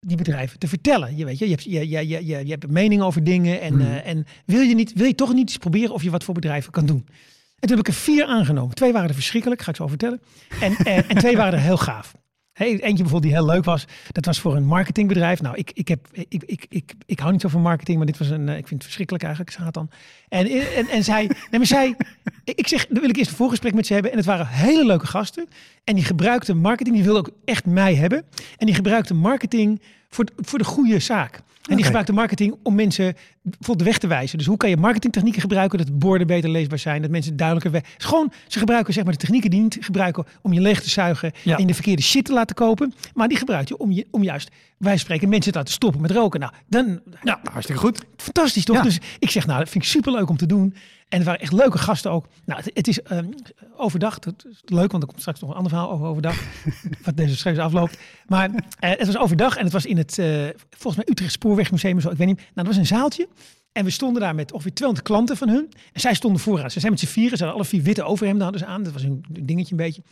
die 0.00 0.16
bedrijven 0.16 0.58
te 0.58 0.68
vertellen. 0.68 1.16
Je 1.16 1.24
weet 1.24 1.38
je, 1.38 1.44
je 1.44 1.50
hebt, 1.50 1.64
je, 1.64 1.88
je, 1.88 2.08
je, 2.08 2.26
je, 2.26 2.50
hebt 2.50 2.64
een 2.64 2.72
mening 2.72 3.02
over 3.02 3.24
dingen. 3.24 3.60
En, 3.60 3.80
eh, 3.80 4.06
en 4.06 4.26
wil, 4.44 4.60
je 4.60 4.74
niet, 4.74 4.92
wil 4.92 5.06
je 5.06 5.14
toch 5.14 5.32
niet 5.32 5.48
eens 5.48 5.58
proberen 5.58 5.94
of 5.94 6.02
je 6.02 6.10
wat 6.10 6.24
voor 6.24 6.34
bedrijven 6.34 6.72
kan 6.72 6.86
doen? 6.86 7.06
En 7.58 7.68
toen 7.68 7.76
heb 7.76 7.86
ik 7.86 7.94
er 7.94 8.00
vier 8.00 8.24
aangenomen. 8.24 8.74
Twee 8.74 8.92
waren 8.92 9.08
er 9.08 9.14
verschrikkelijk, 9.14 9.62
ga 9.62 9.70
ik 9.70 9.76
zo 9.76 9.86
vertellen. 9.86 10.20
En, 10.60 10.76
en, 10.76 11.08
en 11.08 11.16
twee 11.16 11.36
waren 11.36 11.52
er 11.52 11.64
heel 11.64 11.76
gaaf. 11.76 12.14
Hey, 12.58 12.70
eentje 12.70 13.02
bijvoorbeeld 13.02 13.22
die 13.22 13.32
heel 13.32 13.46
leuk 13.46 13.64
was, 13.64 13.84
dat 14.12 14.24
was 14.24 14.40
voor 14.40 14.56
een 14.56 14.64
marketingbedrijf. 14.64 15.42
Nou, 15.42 15.56
ik, 15.56 15.70
ik, 15.74 15.88
heb, 15.88 16.08
ik, 16.12 16.42
ik, 16.46 16.66
ik, 16.68 16.94
ik 17.06 17.18
hou 17.18 17.32
niet 17.32 17.40
zo 17.40 17.48
van 17.48 17.60
marketing, 17.60 17.96
maar 17.96 18.06
dit 18.06 18.18
was 18.18 18.28
een, 18.28 18.48
eh, 18.48 18.56
ik 18.56 18.66
vind 18.66 18.70
het 18.70 18.82
verschrikkelijk 18.82 19.24
eigenlijk, 19.24 19.56
Satan. 19.56 19.90
En, 20.28 20.46
en, 20.76 20.88
en 20.88 21.04
zij, 21.04 21.26
nee, 21.26 21.36
maar 21.50 21.66
zij, 21.66 21.96
ik 22.44 22.68
zeg, 22.68 22.86
dan 22.86 23.00
wil 23.00 23.08
ik 23.08 23.16
eerst 23.16 23.30
een 23.30 23.36
voorgesprek 23.36 23.74
met 23.74 23.86
ze 23.86 23.92
hebben. 23.92 24.10
En 24.10 24.16
het 24.16 24.26
waren 24.26 24.46
hele 24.46 24.86
leuke 24.86 25.06
gasten. 25.06 25.48
En 25.84 25.94
die 25.94 26.04
gebruikten 26.04 26.56
marketing, 26.58 26.94
die 26.94 27.04
wilden 27.04 27.22
ook 27.22 27.34
echt 27.44 27.66
mij 27.66 27.94
hebben. 27.94 28.24
En 28.56 28.66
die 28.66 28.74
gebruikten 28.74 29.16
marketing 29.16 29.80
voor, 30.08 30.24
voor 30.36 30.58
de 30.58 30.64
goede 30.64 30.98
zaak. 30.98 31.40
En 31.68 31.76
die 31.76 31.84
gebruikte 31.84 32.12
marketing 32.12 32.56
om 32.62 32.74
mensen 32.74 33.14
bijvoorbeeld 33.42 33.78
de 33.78 33.84
weg 33.84 33.98
te 33.98 34.06
wijzen. 34.06 34.38
Dus 34.38 34.46
hoe 34.46 34.56
kan 34.56 34.70
je 34.70 34.76
marketingtechnieken 34.76 35.40
gebruiken 35.40 35.78
dat 35.78 35.98
borden 35.98 36.26
beter 36.26 36.50
leesbaar 36.50 36.78
zijn, 36.78 37.02
dat 37.02 37.10
mensen 37.10 37.36
duidelijker 37.36 37.72
weg. 37.72 37.82
Gewoon, 37.98 38.32
ze 38.46 38.58
gebruiken 38.58 38.94
zeg 38.94 39.04
maar 39.04 39.12
de 39.12 39.18
technieken 39.18 39.50
die 39.50 39.60
niet 39.60 39.78
gebruiken 39.80 40.24
om 40.42 40.52
je 40.52 40.60
leeg 40.60 40.82
te 40.82 40.90
zuigen 40.90 41.32
in 41.56 41.66
de 41.66 41.74
verkeerde 41.74 42.02
shit 42.02 42.24
te 42.24 42.32
laten 42.32 42.56
kopen, 42.56 42.94
maar 43.14 43.28
die 43.28 43.38
gebruik 43.38 43.68
je 43.68 43.76
om, 43.76 43.92
je, 43.92 44.06
om 44.10 44.22
juist, 44.22 44.50
wij 44.78 44.96
spreken, 44.96 45.28
mensen 45.28 45.52
te 45.52 45.58
laten 45.58 45.74
stoppen 45.74 46.00
met 46.00 46.10
roken. 46.10 46.40
Nou, 46.40 46.52
dan, 46.66 47.00
nou, 47.22 47.38
hartstikke 47.50 47.80
goed. 47.80 48.04
Fantastisch 48.16 48.64
toch? 48.64 48.82
Dus 48.82 48.98
ik 49.18 49.30
zeg, 49.30 49.46
nou, 49.46 49.58
dat 49.58 49.68
vind 49.68 49.84
ik 49.84 49.90
super 49.90 50.12
leuk 50.12 50.28
om 50.28 50.36
te 50.36 50.46
doen. 50.46 50.74
En 51.08 51.16
het 51.16 51.26
waren 51.26 51.40
echt 51.40 51.52
leuke 51.52 51.78
gasten 51.78 52.10
ook. 52.10 52.26
Nou, 52.44 52.60
het, 52.62 52.70
het 52.74 52.88
is 52.88 53.00
um, 53.10 53.30
overdag. 53.76 54.14
Het 54.14 54.44
is 54.50 54.62
leuk, 54.64 54.90
want 54.90 55.02
er 55.02 55.08
komt 55.08 55.20
straks 55.20 55.40
nog 55.40 55.50
een 55.50 55.56
ander 55.56 55.70
verhaal 55.70 55.90
over 55.90 56.06
overdag. 56.06 56.42
wat 57.04 57.16
deze 57.16 57.36
schreef 57.36 57.58
afloopt. 57.58 57.98
Maar 58.26 58.50
uh, 58.50 58.54
het 58.78 59.06
was 59.06 59.18
overdag 59.18 59.56
en 59.56 59.64
het 59.64 59.72
was 59.72 59.86
in 59.86 59.96
het, 59.96 60.18
uh, 60.18 60.48
volgens 60.70 60.96
mij 60.96 61.06
Utrecht 61.08 61.32
Spoorwegmuseum. 61.32 62.00
Zo, 62.00 62.10
ik 62.10 62.16
weet 62.16 62.26
niet. 62.26 62.36
Nou, 62.36 62.50
dat 62.54 62.66
was 62.66 62.76
een 62.76 62.86
zaaltje. 62.86 63.28
En 63.72 63.84
we 63.84 63.90
stonden 63.90 64.22
daar 64.22 64.34
met 64.34 64.52
ongeveer 64.52 64.74
200 64.74 65.08
klanten 65.08 65.36
van 65.36 65.48
hun. 65.48 65.68
En 65.92 66.00
zij 66.00 66.14
stonden 66.14 66.40
vooraan. 66.40 66.70
Ze 66.70 66.80
zijn 66.80 66.92
met 66.92 67.00
z'n 67.00 67.06
vieren. 67.06 67.38
Ze 67.38 67.44
hadden 67.44 67.62
alle 67.62 67.70
vier 67.70 67.82
witte 67.82 68.02
overhemden 68.02 68.42
hadden 68.42 68.60
ze 68.60 68.66
aan. 68.66 68.82
Dat 68.82 68.92
was 68.92 69.02
een 69.02 69.24
dingetje 69.28 69.70
een 69.70 69.76
beetje. 69.76 70.02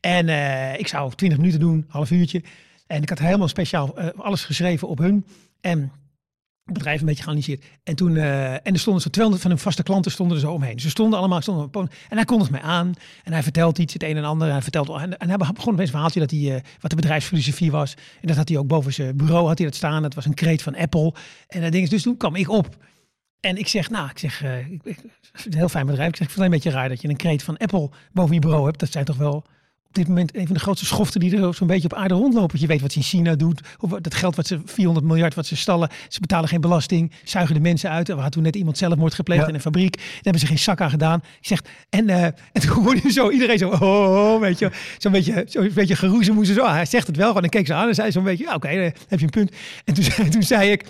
En 0.00 0.28
uh, 0.28 0.78
ik 0.78 0.88
zou 0.88 1.12
20 1.14 1.38
minuten 1.38 1.60
doen, 1.60 1.84
half 1.88 2.10
uurtje. 2.10 2.42
En 2.86 3.02
ik 3.02 3.08
had 3.08 3.18
helemaal 3.18 3.48
speciaal 3.48 3.98
alles 4.16 4.44
geschreven 4.44 4.88
op 4.88 4.98
hun. 4.98 5.26
En 5.60 5.92
bedrijf 6.72 7.00
een 7.00 7.06
beetje 7.06 7.22
geanalyseerd. 7.22 7.64
En 7.82 7.94
toen, 7.94 8.14
uh, 8.14 8.52
en 8.52 8.60
er 8.72 8.78
stonden 8.78 9.02
zo 9.02 9.08
200 9.08 9.42
van 9.42 9.52
hun 9.52 9.60
vaste 9.60 9.82
klanten 9.82 10.10
stonden 10.10 10.36
er 10.36 10.42
zo 10.42 10.52
omheen. 10.52 10.80
Ze 10.80 10.90
stonden 10.90 11.18
allemaal, 11.18 11.40
stonden 11.40 11.70
en 12.08 12.16
hij 12.16 12.24
kondigt 12.24 12.50
mij 12.50 12.60
aan. 12.60 12.92
En 13.24 13.32
hij 13.32 13.42
vertelt 13.42 13.78
iets, 13.78 13.92
het 13.92 14.02
een 14.02 14.16
en 14.16 14.24
ander. 14.24 14.50
Hij 14.50 14.62
vertelt, 14.62 14.88
en, 14.88 15.18
en 15.18 15.28
hij 15.28 15.36
begon 15.36 15.78
een 15.78 15.88
verhaaltje 15.88 16.20
dat 16.20 16.30
hij, 16.30 16.40
uh, 16.40 16.54
wat 16.80 16.90
de 16.90 16.96
bedrijfsfilosofie 16.96 17.70
was. 17.70 17.94
En 18.20 18.26
dat 18.26 18.36
had 18.36 18.48
hij 18.48 18.58
ook 18.58 18.66
boven 18.66 18.92
zijn 18.92 19.16
bureau 19.16 19.46
had 19.46 19.58
hij 19.58 19.66
dat 19.66 19.76
staan. 19.76 20.02
Dat 20.02 20.14
was 20.14 20.24
een 20.24 20.34
kreet 20.34 20.62
van 20.62 20.76
Apple. 20.76 21.14
En 21.48 21.60
dat 21.60 21.72
ding 21.72 21.84
is, 21.84 21.90
dus 21.90 22.02
toen 22.02 22.16
kwam 22.16 22.34
ik 22.34 22.50
op. 22.50 22.76
En 23.40 23.56
ik 23.56 23.68
zeg, 23.68 23.90
nou, 23.90 24.10
ik 24.10 24.18
zeg, 24.18 24.42
uh, 24.42 24.58
ik, 24.68 24.98
heel 25.50 25.68
fijn 25.68 25.86
bedrijf. 25.86 26.08
Ik 26.08 26.16
zeg, 26.16 26.26
ik 26.26 26.32
vind 26.32 26.44
het 26.44 26.54
een 26.54 26.60
beetje 26.60 26.78
raar 26.78 26.88
dat 26.88 27.02
je 27.02 27.08
een 27.08 27.16
kreet 27.16 27.42
van 27.42 27.56
Apple 27.56 27.90
boven 28.12 28.34
je 28.34 28.40
bureau 28.40 28.66
hebt. 28.66 28.78
Dat 28.78 28.92
zijn 28.92 29.04
toch 29.04 29.16
wel 29.16 29.44
op 29.92 29.98
dit 29.98 30.08
moment 30.08 30.36
een 30.36 30.46
van 30.46 30.54
de 30.54 30.60
grootste 30.60 30.86
schoften 30.86 31.20
die 31.20 31.36
er 31.36 31.54
zo'n 31.54 31.66
beetje 31.66 31.88
op 31.90 31.94
aarde 31.94 32.14
rondlopen. 32.14 32.60
Je 32.60 32.66
weet 32.66 32.80
wat 32.80 32.92
ze 32.92 32.98
in 32.98 33.04
China 33.04 33.34
doet. 33.34 33.60
Of 33.78 33.90
dat 33.90 34.14
geld 34.14 34.36
wat 34.36 34.46
ze 34.46 34.60
400 34.64 35.06
miljard 35.06 35.34
wat 35.34 35.46
ze 35.46 35.56
stallen. 35.56 35.88
Ze 36.08 36.20
betalen 36.20 36.48
geen 36.48 36.60
belasting. 36.60 37.12
Zuigen 37.24 37.54
de 37.54 37.60
mensen 37.60 37.90
uit. 37.90 38.06
We 38.06 38.12
hadden 38.12 38.30
toen 38.30 38.42
net 38.42 38.56
iemand 38.56 38.78
zelfmoord 38.78 39.14
gepleegd 39.14 39.48
in 39.48 39.54
een 39.54 39.60
fabriek. 39.60 39.96
Daar 39.96 40.20
hebben 40.22 40.40
ze 40.40 40.46
geen 40.46 40.58
zak 40.58 40.80
aan 40.80 40.90
gedaan. 40.90 41.22
Ik 41.40 41.46
zeg, 41.46 41.62
en, 41.90 42.08
uh, 42.08 42.24
en 42.52 42.60
toen 42.60 42.84
hoorde 42.84 43.12
zo 43.12 43.30
iedereen 43.30 43.58
zo, 43.58 43.68
oh, 43.68 44.40
weet 44.40 44.58
je, 44.58 44.70
zo'n 44.98 45.12
beetje, 45.12 45.44
zo'n 45.48 45.70
beetje 45.74 45.96
geroezen 45.96 46.34
moesten 46.34 46.54
zo. 46.54 46.62
Ah, 46.62 46.72
hij 46.72 46.86
zegt 46.86 47.06
het 47.06 47.16
wel. 47.16 47.34
En 47.34 47.40
dan 47.40 47.50
keek 47.50 47.66
ze 47.66 47.74
aan 47.74 47.88
en 47.88 47.94
zei 47.94 48.12
zo'n 48.12 48.24
beetje, 48.24 48.44
ja, 48.44 48.54
oké, 48.54 48.66
okay, 48.66 48.94
heb 49.08 49.18
je 49.18 49.24
een 49.24 49.30
punt. 49.30 49.52
En 49.84 49.94
toen, 49.94 50.30
toen 50.30 50.42
zei 50.42 50.70
ik, 50.70 50.84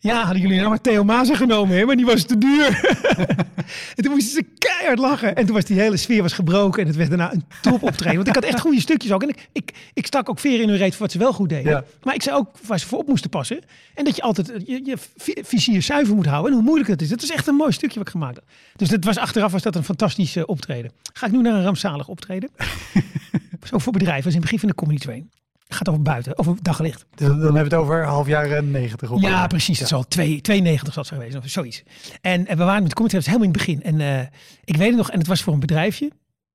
ja, 0.00 0.22
hadden 0.22 0.40
jullie 0.40 0.56
nou 0.56 0.68
maar 0.68 0.80
Theo 0.80 1.04
Mazen 1.04 1.36
genomen, 1.36 1.76
hè? 1.76 1.84
maar 1.84 1.96
die 1.96 2.06
was 2.06 2.24
te 2.24 2.38
duur. 2.38 2.66
en 3.96 4.02
toen 4.02 4.12
moesten 4.12 4.32
ze 4.32 4.44
keihard 4.58 4.98
lachen. 4.98 5.36
En 5.36 5.46
toen 5.46 5.54
was 5.54 5.64
die 5.64 5.80
hele 5.80 5.96
sfeer 5.96 6.22
was 6.22 6.32
gebroken. 6.32 6.80
En 6.80 6.86
het 6.86 6.96
werd 6.96 7.08
daarna 7.08 7.32
een 7.32 7.44
top 7.62 7.82
optreden. 7.82 8.14
Want 8.14 8.28
ik 8.28 8.34
had 8.34 8.44
echt 8.44 8.60
goede 8.60 8.80
stukjes 8.80 9.12
ook. 9.12 9.22
En 9.22 9.28
ik, 9.28 9.48
ik, 9.52 9.72
ik 9.92 10.06
stak 10.06 10.28
ook 10.28 10.38
veer 10.38 10.60
in 10.60 10.68
hun 10.68 10.76
reet 10.76 10.90
voor 10.90 11.00
wat 11.00 11.12
ze 11.12 11.18
wel 11.18 11.32
goed 11.32 11.48
deden. 11.48 11.72
Ja. 11.72 11.84
Maar 12.02 12.14
ik 12.14 12.22
zei 12.22 12.36
ook 12.36 12.50
waar 12.66 12.78
ze 12.78 12.86
voor 12.86 12.98
op 12.98 13.06
moesten 13.06 13.30
passen. 13.30 13.60
En 13.94 14.04
dat 14.04 14.16
je 14.16 14.22
altijd 14.22 14.52
je, 14.66 14.80
je 14.84 14.96
vizier 15.42 15.82
zuiver 15.82 16.14
moet 16.14 16.26
houden. 16.26 16.50
En 16.50 16.56
hoe 16.56 16.66
moeilijk 16.66 16.88
dat 16.88 17.00
is. 17.00 17.08
Dat 17.08 17.22
is 17.22 17.30
echt 17.30 17.46
een 17.46 17.54
mooi 17.54 17.72
stukje 17.72 17.98
wat 17.98 18.06
ik 18.06 18.12
gemaakt 18.12 18.36
heb. 18.36 18.44
Dus 18.76 18.88
dat 18.88 19.04
was, 19.04 19.16
achteraf 19.16 19.52
was 19.52 19.62
dat 19.62 19.76
een 19.76 19.84
fantastisch 19.84 20.36
uh, 20.36 20.42
optreden. 20.46 20.92
Ga 21.12 21.26
ik 21.26 21.32
nu 21.32 21.40
naar 21.42 21.54
een 21.54 21.64
rampzalig 21.64 22.08
optreden. 22.08 22.50
Zo 23.68 23.78
voor 23.78 23.92
bedrijven. 23.92 24.22
Dat 24.22 24.32
is 24.32 24.38
in 24.38 24.40
het 24.40 24.50
begin 24.50 24.58
van 24.58 24.68
de 24.68 24.74
Comedy 24.74 24.98
Train 24.98 25.30
gaat 25.68 25.88
over 25.88 26.02
buiten, 26.02 26.38
over 26.38 26.56
daglicht. 26.62 27.06
Dan 27.14 27.28
hebben 27.28 27.52
we 27.52 27.58
het 27.58 27.74
over 27.74 28.04
half 28.04 28.26
jaren 28.26 28.70
90. 28.70 29.10
Op 29.10 29.20
ja, 29.20 29.46
precies. 29.46 29.74
Ja. 29.74 29.80
Het 29.80 29.88
zal 29.88 30.04
92 30.40 30.92
zal 30.92 31.02
het 31.02 31.12
geweest, 31.12 31.36
of 31.36 31.42
zoiets. 31.46 31.82
En, 32.20 32.46
en 32.46 32.56
we 32.56 32.64
waren 32.64 32.80
met 32.82 32.90
de 32.90 32.96
comedy 32.96 33.16
helemaal 33.16 33.46
in 33.46 33.52
het 33.52 33.58
begin. 33.58 33.82
En 33.82 34.00
uh, 34.00 34.20
ik 34.64 34.76
weet 34.76 34.88
het 34.88 34.96
nog, 34.96 35.10
en 35.10 35.18
het 35.18 35.26
was 35.26 35.42
voor 35.42 35.52
een 35.52 35.60
bedrijfje. 35.60 36.10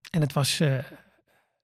En 0.09 0.21
het 0.21 0.33
was, 0.33 0.59
uh, 0.61 0.73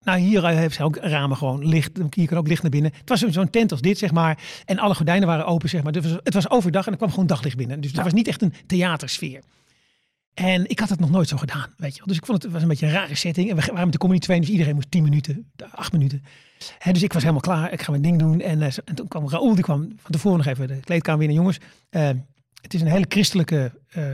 nou 0.02 0.20
hier 0.20 0.48
heeft 0.48 0.76
ze 0.76 0.84
ook 0.84 0.96
ramen 0.96 1.38
gewoon 1.38 1.68
licht. 1.68 1.92
Hier 2.10 2.28
kan 2.28 2.38
ook 2.38 2.48
licht 2.48 2.62
naar 2.62 2.72
binnen. 2.72 2.92
Het 2.98 3.10
was 3.10 3.20
zo'n 3.20 3.50
tent 3.50 3.72
als 3.72 3.82
dit, 3.82 3.98
zeg 3.98 4.12
maar. 4.12 4.40
En 4.66 4.80
alle 4.80 4.96
gordijnen 4.96 5.28
waren 5.28 5.46
open, 5.46 5.70
zeg 5.70 5.84
maar. 5.84 5.92
Dus 5.92 6.06
het 6.24 6.34
was 6.34 6.50
overdag 6.50 6.86
en 6.86 6.92
er 6.92 6.98
kwam 6.98 7.10
gewoon 7.10 7.28
daglicht 7.28 7.58
binnen. 7.58 7.82
Dus 7.82 7.92
het 7.92 8.04
was 8.04 8.14
niet 8.14 8.28
echt 8.28 8.42
een 8.42 8.54
theatersfeer. 8.66 9.42
En 10.34 10.70
ik 10.70 10.80
had 10.80 10.90
het 10.90 11.00
nog 11.00 11.10
nooit 11.10 11.28
zo 11.28 11.38
gedaan, 11.38 11.74
weet 11.78 11.92
je 11.92 11.98
wel. 11.98 12.08
Dus 12.08 12.18
ik 12.18 12.26
vond 12.26 12.38
het, 12.38 12.44
het 12.44 12.52
was 12.54 12.62
een 12.62 12.68
beetje 12.68 12.86
een 12.86 12.92
rare 12.92 13.16
setting. 13.16 13.50
En 13.50 13.56
we 13.56 13.66
waren 13.66 13.84
met 13.84 13.92
de 13.92 13.98
comedy 13.98 14.20
train, 14.20 14.42
dus 14.42 14.50
iedereen 14.50 14.76
moest 14.76 14.92
10 14.92 15.04
minuten, 15.04 15.52
8 15.72 15.92
minuten. 15.92 16.24
He, 16.78 16.92
dus 16.92 17.04
ik 17.04 17.14
was 17.14 17.22
helemaal 17.22 17.42
klaar. 17.42 17.72
Ik 17.72 17.82
ga 17.82 17.92
mijn 17.92 18.04
ding 18.04 18.20
doen. 18.20 18.42
En, 18.42 18.60
uh, 18.60 18.66
en 18.86 18.96
toen 18.96 19.08
kwam 19.08 19.30
Raoul, 19.30 19.54
die 19.54 19.64
kwam 19.64 19.82
van 20.02 20.12
tevoren 20.12 20.38
nog 20.38 20.48
even 20.48 20.68
de 20.68 20.80
kleedkamer 20.80 21.20
binnen. 21.20 21.38
Jongens, 21.38 21.58
uh, 21.92 22.10
het 22.62 22.74
is 22.74 22.82
een 22.82 22.88
hele 22.88 23.06
christelijke 23.10 23.72
uh, 23.98 24.06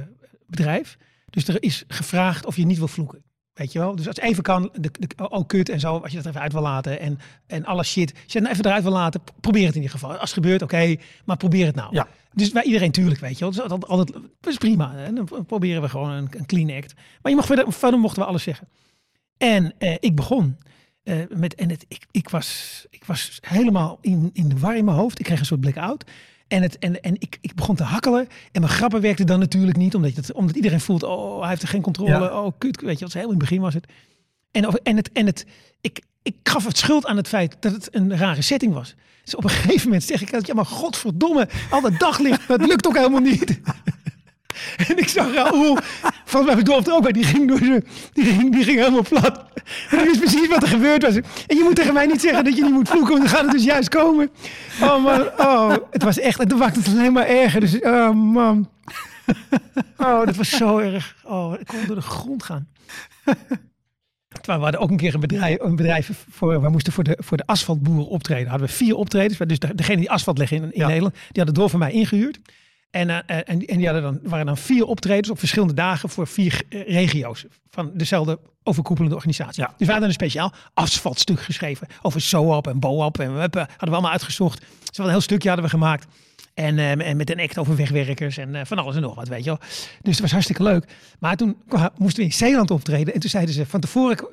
bedrijf. 0.47 0.97
Dus 1.29 1.47
er 1.47 1.63
is 1.63 1.83
gevraagd 1.87 2.45
of 2.45 2.55
je 2.55 2.65
niet 2.65 2.77
wil 2.77 2.87
vloeken. 2.87 3.23
Weet 3.53 3.71
je 3.71 3.79
wel? 3.79 3.95
Dus 3.95 4.07
als 4.07 4.15
het 4.15 4.25
even 4.25 4.43
kan, 4.43 4.69
de, 4.73 4.91
de, 4.91 5.29
oh 5.29 5.47
kut 5.47 5.69
en 5.69 5.79
zo, 5.79 5.97
als 5.97 6.11
je 6.11 6.17
dat 6.17 6.25
even 6.25 6.41
uit 6.41 6.53
wil 6.53 6.61
laten 6.61 6.99
en, 6.99 7.19
en 7.47 7.65
alles 7.65 7.91
shit. 7.91 8.13
Als 8.23 8.33
je 8.33 8.39
het 8.39 8.47
even 8.47 8.65
eruit 8.65 8.83
wil 8.83 8.91
laten, 8.91 9.21
probeer 9.41 9.65
het 9.65 9.75
in 9.75 9.81
ieder 9.81 9.99
geval. 9.99 10.11
Als 10.11 10.19
het 10.19 10.43
gebeurt, 10.43 10.61
oké, 10.61 10.75
okay, 10.75 10.99
maar 11.25 11.37
probeer 11.37 11.65
het 11.65 11.75
nou. 11.75 11.93
Ja. 11.93 12.07
Dus 12.33 12.51
bij 12.51 12.63
iedereen 12.63 12.91
tuurlijk, 12.91 13.19
weet 13.19 13.37
je 13.37 13.39
wel. 13.39 13.67
Dus 13.67 13.87
altijd, 13.87 14.17
is 14.41 14.57
prima. 14.57 14.95
Hè? 14.95 15.13
Dan 15.13 15.45
proberen 15.45 15.81
we 15.81 15.89
gewoon 15.89 16.09
een, 16.09 16.27
een 16.31 16.45
clean 16.45 16.71
act. 16.71 16.93
Maar 16.93 17.31
je 17.31 17.37
mag 17.37 17.45
verder, 17.45 17.73
verder 17.73 17.99
mochten 17.99 18.21
we 18.21 18.27
alles 18.27 18.43
zeggen. 18.43 18.67
En 19.37 19.73
uh, 19.79 19.95
ik 19.99 20.15
begon. 20.15 20.57
Uh, 21.05 21.23
met, 21.29 21.55
en 21.55 21.69
het, 21.69 21.85
ik, 21.87 22.05
ik, 22.11 22.29
was, 22.29 22.85
ik 22.89 23.05
was 23.05 23.39
helemaal 23.41 23.97
in, 24.01 24.29
in 24.33 24.49
de 24.49 24.57
war 24.59 24.77
in 24.77 24.85
mijn 24.85 24.97
hoofd. 24.97 25.19
Ik 25.19 25.25
kreeg 25.25 25.39
een 25.39 25.45
soort 25.45 25.59
blackout. 25.59 26.03
En, 26.47 26.61
het, 26.61 26.79
en, 26.79 27.01
en 27.01 27.15
ik, 27.19 27.37
ik 27.41 27.55
begon 27.55 27.75
te 27.75 27.83
hakkelen. 27.83 28.27
En 28.51 28.61
mijn 28.61 28.73
grappen 28.73 29.01
werkten 29.01 29.25
dan 29.25 29.39
natuurlijk 29.39 29.77
niet. 29.77 29.95
Omdat, 29.95 30.15
het, 30.15 30.31
omdat 30.31 30.55
iedereen 30.55 30.81
voelt, 30.81 31.03
oh, 31.03 31.39
hij 31.39 31.49
heeft 31.49 31.61
er 31.61 31.67
geen 31.67 31.81
controle. 31.81 32.09
Ja. 32.09 32.43
Oh, 32.43 32.51
kut. 32.57 32.81
Weet 32.81 32.99
je, 32.99 33.05
wat 33.05 33.13
heel 33.13 33.23
in 33.23 33.29
het 33.29 33.37
begin 33.37 33.61
was 33.61 33.73
het. 33.73 33.85
En, 34.51 34.81
en, 34.83 34.95
het, 34.95 35.11
en 35.11 35.25
het, 35.25 35.45
ik, 35.81 36.01
ik 36.23 36.35
gaf 36.43 36.65
het 36.65 36.77
schuld 36.77 37.05
aan 37.05 37.17
het 37.17 37.27
feit 37.27 37.55
dat 37.59 37.71
het 37.71 37.95
een 37.95 38.17
rare 38.17 38.41
setting 38.41 38.73
was. 38.73 38.95
Dus 39.23 39.35
op 39.35 39.43
een 39.43 39.49
gegeven 39.59 39.83
moment 39.83 40.03
zeg 40.03 40.21
ik, 40.21 40.45
ja 40.45 40.53
maar 40.53 40.65
godverdomme, 40.65 41.47
al 41.69 41.81
dat 41.81 41.99
daglicht, 41.99 42.47
dat 42.47 42.65
lukt 42.65 42.87
ook 42.87 42.95
helemaal 42.95 43.19
niet. 43.19 43.59
En 44.87 44.97
ik 44.97 45.07
zag 45.07 45.33
Raoul, 45.33 45.77
van 46.25 46.45
mij 46.45 46.55
bedorfde 46.55 46.93
ook 46.93 47.01
bij, 47.01 47.11
die 47.11 47.23
ging, 47.23 47.47
door 47.47 47.59
de, 47.59 47.83
die, 48.13 48.25
ging, 48.25 48.51
die 48.51 48.63
ging 48.63 48.77
helemaal 48.77 49.05
plat. 49.09 49.43
En 49.89 49.99
ik 49.99 50.05
wist 50.05 50.19
precies 50.19 50.47
wat 50.47 50.63
er 50.63 50.67
gebeurd 50.67 51.01
was. 51.01 51.15
En 51.15 51.57
je 51.57 51.63
moet 51.63 51.75
tegen 51.75 51.93
mij 51.93 52.05
niet 52.05 52.21
zeggen 52.21 52.43
dat 52.43 52.55
je 52.55 52.63
niet 52.63 52.71
moet 52.71 52.89
vloeken, 52.89 53.09
want 53.09 53.21
dan 53.21 53.33
gaat 53.33 53.41
het 53.41 53.51
dus 53.51 53.63
juist 53.63 53.89
komen. 53.89 54.29
Oh 54.81 55.03
man, 55.03 55.21
oh, 55.37 55.75
het 55.91 56.03
was 56.03 56.19
echt, 56.19 56.37
het 56.37 56.57
maakte 56.57 56.79
het 56.79 56.87
alleen 56.87 57.13
maar 57.13 57.27
erger. 57.27 57.59
Dus, 57.59 57.81
oh 57.81 58.11
man. 58.11 58.69
Oh, 59.97 60.25
dat 60.25 60.35
was 60.35 60.49
zo 60.49 60.77
erg. 60.77 61.15
Oh, 61.23 61.53
ik 61.59 61.67
kon 61.67 61.79
door 61.87 61.95
de 61.95 62.01
grond 62.01 62.43
gaan. 62.43 62.67
We 64.45 64.51
hadden 64.51 64.79
ook 64.79 64.89
een 64.89 64.97
keer 64.97 65.13
een 65.13 65.19
bedrijf, 65.19 65.59
een 65.59 65.75
bedrijf 65.75 66.25
voor, 66.29 66.61
we 66.61 66.69
moesten 66.69 66.93
voor 66.93 67.03
de, 67.03 67.17
voor 67.19 67.37
de 67.37 67.45
asfaltboeren 67.45 68.07
optreden. 68.07 68.47
Hadden 68.47 68.67
we 68.67 68.73
vier 68.73 68.95
optredens. 68.95 69.37
Dus 69.37 69.59
de, 69.59 69.75
degene 69.75 69.97
die 69.97 70.11
asfalt 70.11 70.37
leggen 70.37 70.57
in, 70.57 70.63
in 70.63 70.79
ja. 70.79 70.87
Nederland, 70.87 71.13
die 71.13 71.43
hadden 71.43 71.53
door 71.53 71.69
van 71.69 71.79
mij 71.79 71.91
ingehuurd. 71.91 72.39
En, 72.95 73.09
uh, 73.09 73.17
en, 73.27 73.45
en 73.45 73.77
die 73.77 73.85
hadden 73.85 74.03
dan, 74.03 74.19
waren 74.23 74.45
dan 74.45 74.57
vier 74.57 74.85
optredens 74.85 75.29
op 75.29 75.39
verschillende 75.39 75.73
dagen 75.73 76.09
voor 76.09 76.27
vier 76.27 76.61
regio's 76.69 77.45
van 77.69 77.91
dezelfde 77.93 78.39
overkoepelende 78.63 79.15
organisatie. 79.15 79.63
Ja. 79.63 79.73
Dus 79.77 79.85
we 79.85 79.91
hadden 79.91 80.09
een 80.09 80.15
speciaal 80.15 80.53
asfaltstuk 80.73 81.39
geschreven 81.39 81.87
over 82.01 82.21
SOAP 82.21 82.67
en 82.67 82.79
BOAP. 82.79 83.19
En 83.19 83.33
we 83.33 83.39
hebben, 83.39 83.61
hadden 83.61 83.87
we 83.87 83.93
allemaal 83.93 84.11
uitgezocht. 84.11 84.65
Dus 84.89 84.97
een 84.97 85.09
heel 85.09 85.21
stukje 85.21 85.47
hadden 85.47 85.65
we 85.65 85.71
gemaakt. 85.71 86.07
En, 86.53 86.77
uh, 86.77 87.07
en 87.07 87.17
met 87.17 87.29
een 87.29 87.39
act 87.39 87.57
over 87.57 87.75
wegwerkers 87.75 88.37
en 88.37 88.67
van 88.67 88.77
alles 88.77 88.95
en 88.95 89.01
nog 89.01 89.15
wat, 89.15 89.27
weet 89.27 89.43
je 89.43 89.49
wel. 89.49 89.59
Dus 90.01 90.11
het 90.11 90.19
was 90.19 90.31
hartstikke 90.31 90.63
leuk. 90.63 90.85
Maar 91.19 91.35
toen 91.35 91.57
moesten 91.97 92.23
we 92.23 92.29
in 92.29 92.33
Zeeland 92.33 92.71
optreden. 92.71 93.13
En 93.13 93.19
toen 93.19 93.29
zeiden 93.29 93.53
ze, 93.53 93.65
van 93.65 93.79
tevoren 93.79 94.27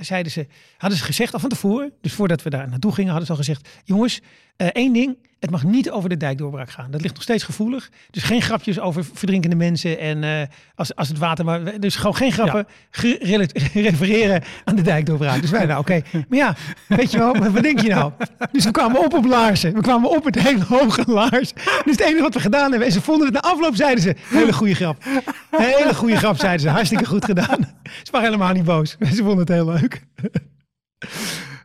zeiden 0.00 0.32
ze, 0.32 0.46
hadden 0.76 0.98
ze 0.98 1.04
gezegd 1.04 1.32
al 1.32 1.40
van 1.40 1.48
tevoren. 1.48 1.92
Dus 2.00 2.12
voordat 2.12 2.42
we 2.42 2.50
daar 2.50 2.68
naartoe 2.68 2.92
gingen, 2.92 3.10
hadden 3.10 3.26
ze 3.26 3.32
al 3.32 3.38
gezegd. 3.38 3.68
Jongens, 3.84 4.20
één 4.56 4.92
ding, 4.92 5.16
het 5.40 5.50
mag 5.50 5.64
niet 5.64 5.90
over 5.90 6.08
de 6.08 6.16
dijkdoorbraak 6.16 6.70
gaan. 6.70 6.90
Dat 6.90 7.00
ligt 7.00 7.14
nog 7.14 7.22
steeds 7.22 7.44
gevoelig. 7.44 7.90
Dus 8.10 8.22
geen 8.22 8.42
grapjes 8.42 8.80
over 8.80 9.04
verdrinkende 9.12 9.56
mensen 9.56 9.98
en 9.98 10.22
uh, 10.22 10.42
als, 10.74 10.94
als 10.94 11.08
het 11.08 11.18
water 11.18 11.44
maar... 11.44 11.80
Dus 11.80 11.96
gewoon 11.96 12.16
geen 12.16 12.32
grappen 12.32 12.66
ja. 12.90 13.46
refereren 13.72 14.42
aan 14.64 14.76
de 14.76 14.82
dijkdoorbraak. 14.82 15.40
Dus 15.40 15.50
wij 15.50 15.66
nou, 15.66 15.80
oké. 15.80 16.02
Okay. 16.08 16.24
Maar 16.28 16.38
ja, 16.38 16.56
weet 16.88 17.10
je 17.10 17.18
wel, 17.18 17.50
wat 17.50 17.62
denk 17.62 17.80
je 17.80 17.88
nou? 17.88 18.12
Dus 18.52 18.64
we 18.64 18.70
kwamen 18.70 19.04
op 19.04 19.14
op 19.14 19.24
laarzen. 19.24 19.74
We 19.74 19.80
kwamen 19.80 20.10
op 20.10 20.24
met 20.24 20.42
hele 20.42 20.64
hoge 20.64 21.04
laars. 21.06 21.52
Dus 21.52 21.82
het 21.84 22.00
enige 22.00 22.22
wat 22.22 22.34
we 22.34 22.40
gedaan 22.40 22.70
hebben, 22.70 22.88
en 22.88 22.92
ze 22.92 23.00
vonden 23.00 23.26
het 23.26 23.34
na 23.34 23.50
afloop, 23.50 23.74
zeiden 23.74 24.02
ze, 24.02 24.14
hele 24.28 24.52
goede 24.52 24.74
grap. 24.74 25.04
Hele 25.50 25.94
goede 25.94 26.16
grap, 26.16 26.38
zeiden 26.38 26.60
ze. 26.60 26.68
Hartstikke 26.68 27.06
goed 27.06 27.24
gedaan. 27.24 27.74
Ze 28.02 28.10
waren 28.10 28.26
helemaal 28.26 28.52
niet 28.52 28.64
boos. 28.64 28.96
Ze 29.00 29.16
vonden 29.16 29.38
het 29.38 29.48
heel 29.48 29.66
leuk. 29.66 30.02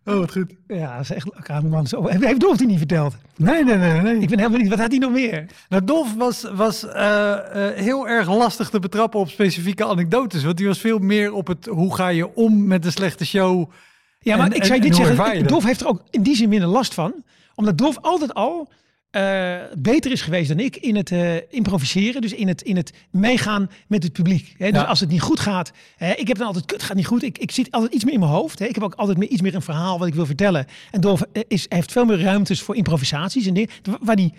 Oh, 0.06 0.18
wat 0.18 0.32
goed. 0.32 0.54
Ja, 0.68 0.94
dat 0.94 1.02
is 1.04 1.12
echt 1.12 1.28
leuk. 1.34 1.64
man. 1.64 1.88
Zo, 1.88 2.08
heeft 2.08 2.40
Dolf 2.40 2.58
die 2.58 2.68
niet 2.68 2.78
verteld? 2.78 3.16
Nee, 3.36 3.64
nee, 3.64 3.78
nee, 3.78 4.02
nee. 4.02 4.20
Ik 4.20 4.30
ben 4.30 4.38
helemaal 4.38 4.60
niet. 4.60 4.70
Wat 4.70 4.80
had 4.80 4.90
hij 4.90 5.00
nog 5.00 5.12
meer? 5.12 5.46
Nou, 5.70 5.84
Dolf 5.84 6.16
was, 6.16 6.46
was 6.54 6.84
uh, 6.84 6.92
uh, 6.94 7.70
heel 7.74 8.08
erg 8.08 8.28
lastig 8.28 8.70
te 8.70 8.80
betrappen 8.80 9.20
op 9.20 9.30
specifieke 9.30 9.86
anekdotes. 9.86 10.44
Want 10.44 10.58
die 10.58 10.68
was 10.68 10.80
veel 10.80 11.00
meer 11.00 11.34
op 11.34 11.48
het 11.48 11.66
hoe 11.66 11.96
ga 11.96 12.08
je 12.08 12.36
om 12.36 12.68
met 12.68 12.86
een 12.86 12.92
slechte 12.92 13.26
show. 13.26 13.72
Ja, 14.20 14.38
maar 14.38 14.46
en, 14.46 14.54
ik 14.54 14.64
zou 14.64 14.76
je 14.76 14.82
dit 14.82 14.96
zeggen. 14.96 15.48
Dolf 15.48 15.64
heeft 15.64 15.82
er 15.82 15.88
ook 15.88 16.02
in 16.10 16.24
die 16.24 16.36
zin 16.36 16.50
minder 16.50 16.70
last 16.70 16.94
van. 16.94 17.14
Omdat 17.56 17.78
Dolf 17.78 17.98
altijd 18.02 18.34
al 18.34 18.70
uh, 19.12 19.56
beter 19.78 20.12
is 20.12 20.22
geweest 20.22 20.48
dan 20.48 20.60
ik 20.60 20.76
in 20.76 20.96
het 20.96 21.12
uh, 21.12 21.36
improviseren. 21.50 22.22
Dus 22.22 22.34
in 22.34 22.48
het, 22.48 22.62
in 22.62 22.76
het 22.76 22.94
meegaan 23.12 23.70
met 23.88 24.04
het 24.04 24.14
publiek. 24.14 24.54
Hè? 24.58 24.72
Dus 24.72 24.86
als 24.86 25.00
het 25.00 25.10
niet 25.10 25.22
goed 25.22 25.40
gaat. 25.40 25.72
Hè? 25.98 26.14
Ik 26.14 26.28
heb 26.28 26.38
dan 26.38 26.48
altijd, 26.48 26.66
kut 26.66 26.84
gaat 26.84 26.96
niet 26.96 27.06
goed. 27.06 27.24
Ik, 27.24 27.38
ik 27.38 27.52
zit 27.52 27.72
altijd 27.72 27.94
iets 27.94 28.04
meer 28.04 28.14
in 28.14 28.20
mijn 28.20 28.32
hoofd. 28.32 28.60
Hè? 28.60 28.66
Ik 28.66 28.76
heb 28.76 28.84
ook 28.84 28.96
altijd 28.96 29.18
meer, 29.18 29.28
iets 29.28 29.42
meer 29.42 29.56
een 29.56 29.62
verhaal 29.62 30.00
wat 30.00 30.08
ik 30.08 30.16
wil 30.16 30.26
vertellen. 30.26 30.66
En 30.92 31.02
Dolf 31.02 31.22
eh, 31.22 31.44
is, 31.48 31.66
heeft 31.70 31.92
veel 31.92 32.06
meer 32.06 32.22
ruimtes 32.22 32.62
voor 32.62 32.76
improvisaties. 32.76 33.46
En 33.46 33.54
dingen 33.54 33.70
waar 34.02 34.16
die 34.16 34.34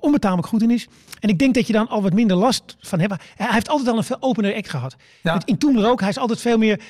onbetamelijk 0.00 0.48
goed 0.48 0.62
in 0.62 0.70
is. 0.70 0.88
En 1.20 1.28
ik 1.28 1.38
denk 1.38 1.54
dat 1.54 1.66
je 1.66 1.72
dan 1.72 1.88
al 1.88 2.02
wat 2.02 2.12
minder 2.12 2.36
last 2.36 2.76
van 2.80 3.00
hebt. 3.00 3.14
Hij 3.34 3.52
heeft 3.52 3.68
altijd 3.68 3.88
al 3.88 3.96
een 3.96 4.04
veel 4.04 4.16
opener 4.20 4.54
act 4.54 4.70
gehad. 4.70 4.96
Ja. 5.22 5.42
In 5.44 5.58
Toemler 5.58 5.90
ook. 5.90 6.00
Hij 6.00 6.08
is 6.08 6.18
altijd 6.18 6.40
veel 6.40 6.58
meer... 6.58 6.80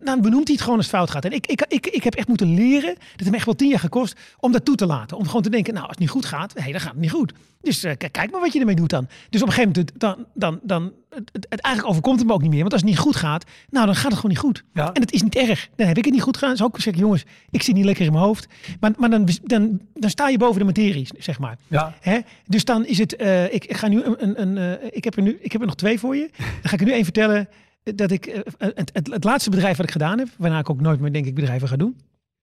Nou, 0.00 0.20
benoemt 0.20 0.46
hij 0.46 0.54
het 0.54 0.60
gewoon 0.62 0.76
als 0.76 0.86
het 0.86 0.96
fout 0.96 1.10
gaat. 1.10 1.24
En 1.24 1.32
ik, 1.32 1.46
ik, 1.46 1.64
ik, 1.68 1.86
ik 1.86 2.04
heb 2.04 2.14
echt 2.14 2.28
moeten 2.28 2.54
leren, 2.54 2.94
dat 2.94 3.00
heeft 3.16 3.30
me 3.30 3.36
echt 3.36 3.44
wel 3.44 3.54
tien 3.54 3.68
jaar 3.68 3.78
gekost, 3.78 4.16
om 4.38 4.52
dat 4.52 4.64
toe 4.64 4.76
te 4.76 4.86
laten. 4.86 5.16
Om 5.16 5.26
gewoon 5.26 5.42
te 5.42 5.50
denken, 5.50 5.72
nou, 5.72 5.86
als 5.86 5.94
het 5.94 6.00
niet 6.00 6.10
goed 6.10 6.24
gaat, 6.24 6.52
hey, 6.54 6.72
dan 6.72 6.80
gaat 6.80 6.92
het 6.92 7.00
niet 7.00 7.10
goed. 7.10 7.32
Dus 7.62 7.84
uh, 7.84 7.92
kijk 7.96 8.30
maar 8.30 8.40
wat 8.40 8.52
je 8.52 8.60
ermee 8.60 8.74
doet 8.74 8.90
dan. 8.90 9.08
Dus 9.30 9.42
op 9.42 9.48
een 9.48 9.54
gegeven 9.54 9.72
moment, 9.76 10.00
dan, 10.00 10.26
dan, 10.34 10.60
dan, 10.62 10.92
het, 11.10 11.30
het, 11.32 11.60
eigenlijk 11.60 11.94
overkomt 11.94 12.18
het 12.18 12.28
me 12.28 12.34
ook 12.34 12.42
niet 12.42 12.50
meer. 12.50 12.60
Want 12.60 12.72
als 12.72 12.80
het 12.80 12.90
niet 12.90 12.98
goed 12.98 13.16
gaat, 13.16 13.44
nou, 13.70 13.86
dan 13.86 13.94
gaat 13.94 14.04
het 14.04 14.14
gewoon 14.14 14.30
niet 14.30 14.40
goed. 14.40 14.64
Ja. 14.72 14.92
En 14.92 15.00
het 15.00 15.12
is 15.12 15.22
niet 15.22 15.34
erg. 15.34 15.68
Dan 15.76 15.86
heb 15.86 15.98
ik 15.98 16.04
het 16.04 16.14
niet 16.14 16.22
goed 16.22 16.36
gedaan. 16.36 16.54
Dus 16.54 16.62
ook 16.62 16.80
zeggen, 16.80 17.02
jongens, 17.02 17.24
ik 17.50 17.62
zit 17.62 17.74
niet 17.74 17.84
lekker 17.84 18.04
in 18.04 18.12
mijn 18.12 18.24
hoofd. 18.24 18.46
Maar, 18.80 18.92
maar 18.96 19.10
dan, 19.10 19.28
dan, 19.42 19.80
dan 19.94 20.10
sta 20.10 20.28
je 20.28 20.38
boven 20.38 20.58
de 20.58 20.64
materie, 20.64 21.08
zeg 21.18 21.38
maar. 21.38 21.58
Ja. 21.68 21.94
Hè? 22.00 22.18
Dus 22.46 22.64
dan 22.64 22.86
is 22.86 22.98
het, 22.98 23.20
uh, 23.20 23.54
ik, 23.54 23.64
ik, 23.64 23.76
ga 23.76 23.88
nu 23.88 24.02
een, 24.02 24.24
een, 24.24 24.40
een 24.40 24.80
uh, 24.80 24.88
ik, 24.90 25.04
heb 25.04 25.16
er 25.16 25.22
nu, 25.22 25.38
ik 25.40 25.52
heb 25.52 25.60
er 25.60 25.66
nog 25.66 25.76
twee 25.76 25.98
voor 25.98 26.16
je. 26.16 26.30
Dan 26.36 26.46
ga 26.62 26.72
ik 26.72 26.80
er 26.80 26.86
nu 26.86 26.92
één 26.92 27.04
vertellen 27.04 27.48
dat 27.82 28.10
ik, 28.10 28.42
het, 28.58 28.90
het, 28.92 29.10
het 29.12 29.24
laatste 29.24 29.50
bedrijf 29.50 29.76
wat 29.76 29.86
ik 29.86 29.92
gedaan 29.92 30.18
heb, 30.18 30.28
waarna 30.38 30.58
ik 30.58 30.70
ook 30.70 30.80
nooit 30.80 31.00
meer 31.00 31.12
denk 31.12 31.26
ik 31.26 31.34
bedrijven 31.34 31.68
ga 31.68 31.76
doen. 31.76 31.96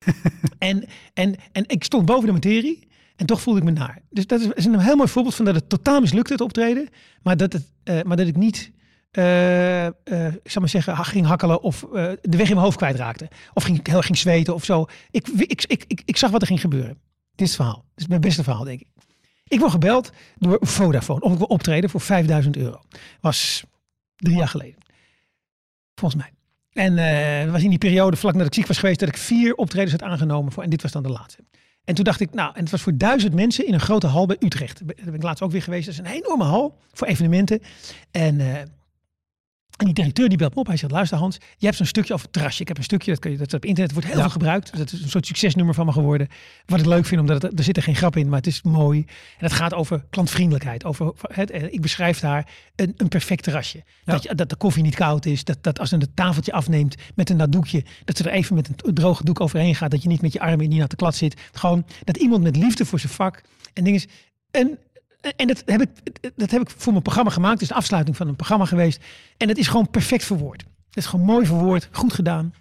en, 0.57 0.85
en, 1.13 1.35
en 1.51 1.63
ik 1.67 1.83
stond 1.83 2.05
boven 2.05 2.25
de 2.25 2.33
materie. 2.33 2.86
En 3.17 3.25
toch 3.25 3.41
voelde 3.41 3.59
ik 3.59 3.65
me 3.65 3.71
naar. 3.71 4.01
Dus 4.09 4.27
dat 4.27 4.51
is, 4.53 4.65
een 4.65 4.79
heel 4.79 4.95
mooi 4.95 5.09
voorbeeld 5.09 5.35
van 5.35 5.45
dat 5.45 5.55
het 5.55 5.69
totaal 5.69 5.99
mislukte, 5.99 6.33
het 6.33 6.41
optreden. 6.41 6.89
Maar 7.21 7.37
dat, 7.37 7.53
het, 7.53 7.71
uh, 7.83 8.01
maar 8.01 8.17
dat 8.17 8.27
ik 8.27 8.35
niet, 8.35 8.71
uh, 9.11 9.85
ik 9.85 10.51
zal 10.51 10.61
maar 10.61 10.69
zeggen, 10.69 11.05
ging 11.05 11.25
hakkelen 11.25 11.61
of 11.61 11.79
de 11.79 12.17
weg 12.21 12.47
in 12.47 12.53
mijn 12.53 12.57
hoofd 12.57 12.77
kwijtraakte. 12.77 13.29
Of 13.53 13.63
ging, 13.63 13.87
heel 13.87 14.01
ging 14.01 14.17
zweten 14.17 14.53
of 14.53 14.65
zo. 14.65 14.85
Ik, 15.11 15.27
ik, 15.27 15.65
ik, 15.67 16.01
ik, 16.05 16.17
zag 16.17 16.31
wat 16.31 16.41
er 16.41 16.47
ging 16.47 16.61
gebeuren. 16.61 16.99
Dit 17.35 17.47
is 17.47 17.53
het 17.53 17.55
verhaal. 17.55 17.85
Dit 17.93 18.03
is 18.03 18.07
mijn 18.07 18.21
beste 18.21 18.43
verhaal, 18.43 18.63
denk 18.63 18.81
ik. 18.81 18.87
Ik 19.47 19.59
word 19.59 19.71
gebeld 19.71 20.11
door 20.37 20.57
Vodafone 20.61 21.21
of 21.21 21.31
ik 21.31 21.37
wil 21.37 21.47
optreden 21.47 21.89
voor 21.89 22.01
5000 22.01 22.57
euro. 22.57 22.81
Was 23.21 23.63
drie 24.15 24.35
jaar 24.35 24.47
geleden. 24.47 24.77
Volgens 25.95 26.21
mij. 26.21 26.31
En 26.77 26.97
uh, 27.45 27.51
was 27.51 27.63
in 27.63 27.69
die 27.69 27.77
periode 27.77 28.17
vlak 28.17 28.33
nadat 28.33 28.47
ik 28.47 28.53
ziek 28.53 28.67
was 28.67 28.77
geweest 28.77 28.99
dat 28.99 29.09
ik 29.09 29.17
vier 29.17 29.55
optredens 29.55 29.91
had 29.91 30.03
aangenomen 30.03 30.51
voor. 30.51 30.63
En 30.63 30.69
dit 30.69 30.81
was 30.81 30.91
dan 30.91 31.03
de 31.03 31.09
laatste. 31.09 31.43
En 31.87 31.95
toen 31.95 32.03
dacht 32.03 32.19
ik, 32.19 32.33
nou, 32.33 32.51
en 32.53 32.61
het 32.61 32.71
was 32.71 32.81
voor 32.81 32.97
duizend 32.97 33.33
mensen 33.33 33.67
in 33.67 33.73
een 33.73 33.79
grote 33.79 34.07
hal 34.07 34.25
bij 34.25 34.35
Utrecht. 34.39 34.87
Daar 34.87 35.05
ben 35.05 35.13
ik 35.13 35.23
laatst 35.23 35.43
ook 35.43 35.51
weer 35.51 35.61
geweest. 35.61 35.85
Dat 35.85 35.93
is 35.93 35.99
een 35.99 36.21
enorme 36.23 36.43
hal 36.43 36.77
voor 36.93 37.07
evenementen. 37.07 37.61
En 38.11 38.39
uh, 38.39 38.55
en 39.77 39.85
die 39.85 39.93
directeur 39.93 40.29
die 40.29 40.37
belt 40.37 40.53
me 40.53 40.59
op. 40.59 40.67
Hij 40.67 40.77
zegt, 40.77 40.91
luister 40.91 41.17
Hans, 41.17 41.37
je 41.57 41.65
hebt 41.65 41.77
zo'n 41.77 41.85
stukje 41.85 42.13
over 42.13 42.25
het 42.25 42.33
terrasje. 42.33 42.61
Ik 42.61 42.67
heb 42.67 42.77
een 42.77 42.83
stukje, 42.83 43.11
dat, 43.11 43.19
kun 43.19 43.31
je, 43.31 43.37
dat 43.37 43.53
op 43.53 43.65
internet 43.65 43.93
wordt 43.93 44.07
heel 44.07 44.19
veel 44.19 44.29
gebruikt. 44.29 44.77
Dat 44.77 44.91
is 44.91 45.01
een 45.01 45.09
soort 45.09 45.25
succesnummer 45.25 45.73
van 45.75 45.85
me 45.85 45.91
geworden. 45.91 46.27
Wat 46.65 46.79
ik 46.79 46.85
leuk 46.85 47.05
vind, 47.05 47.21
omdat 47.21 47.41
het, 47.41 47.57
er 47.57 47.63
zit 47.63 47.77
er 47.77 47.83
geen 47.83 47.95
grap 47.95 48.15
in, 48.15 48.27
maar 48.27 48.37
het 48.37 48.47
is 48.47 48.61
mooi. 48.61 48.99
En 49.37 49.45
het 49.45 49.51
gaat 49.53 49.73
over 49.73 50.05
klantvriendelijkheid. 50.09 50.85
Over 50.85 51.13
het, 51.21 51.51
ik 51.53 51.81
beschrijf 51.81 52.19
daar 52.19 52.49
een, 52.75 52.93
een 52.97 53.07
perfect 53.07 53.43
terrasje. 53.43 53.83
Dat, 54.03 54.23
je, 54.23 54.35
dat 54.35 54.49
de 54.49 54.55
koffie 54.55 54.83
niet 54.83 54.95
koud 54.95 55.25
is. 55.25 55.43
Dat, 55.43 55.57
dat 55.61 55.79
als 55.79 55.91
een 55.91 55.99
het 55.99 56.15
tafeltje 56.15 56.51
afneemt 56.51 56.95
met 57.15 57.29
een 57.29 57.37
nat 57.37 57.51
doekje. 57.51 57.83
Dat 58.05 58.17
ze 58.17 58.23
er 58.23 58.31
even 58.31 58.55
met 58.55 58.67
een 58.67 58.93
droge 58.93 59.23
doek 59.23 59.41
overheen 59.41 59.75
gaat. 59.75 59.91
Dat 59.91 60.01
je 60.01 60.07
niet 60.07 60.21
met 60.21 60.33
je 60.33 60.39
armen 60.39 60.63
in 60.63 60.69
die 60.69 60.79
natte 60.79 60.95
klad 60.95 61.15
zit. 61.15 61.41
Gewoon 61.51 61.85
dat 62.03 62.17
iemand 62.17 62.43
met 62.43 62.55
liefde 62.55 62.85
voor 62.85 62.99
zijn 62.99 63.13
vak 63.13 63.41
en 63.73 63.83
dingen 63.83 63.99
is. 63.99 64.07
En 64.51 64.77
en 65.35 65.47
dat 65.47 65.63
heb, 65.65 65.81
ik, 65.81 65.89
dat 66.35 66.51
heb 66.51 66.61
ik 66.61 66.69
voor 66.69 66.91
mijn 66.91 67.03
programma 67.03 67.31
gemaakt. 67.31 67.53
Het 67.53 67.61
is 67.61 67.67
de 67.67 67.73
afsluiting 67.73 68.17
van 68.17 68.27
een 68.27 68.35
programma 68.35 68.65
geweest. 68.65 69.03
En 69.37 69.47
het 69.47 69.57
is 69.57 69.67
gewoon 69.67 69.89
perfect 69.89 70.23
verwoord. 70.23 70.61
Het 70.87 70.97
is 70.97 71.05
gewoon 71.05 71.25
mooi 71.25 71.45
verwoord, 71.45 71.89
goed 71.91 72.13
gedaan. 72.13 72.53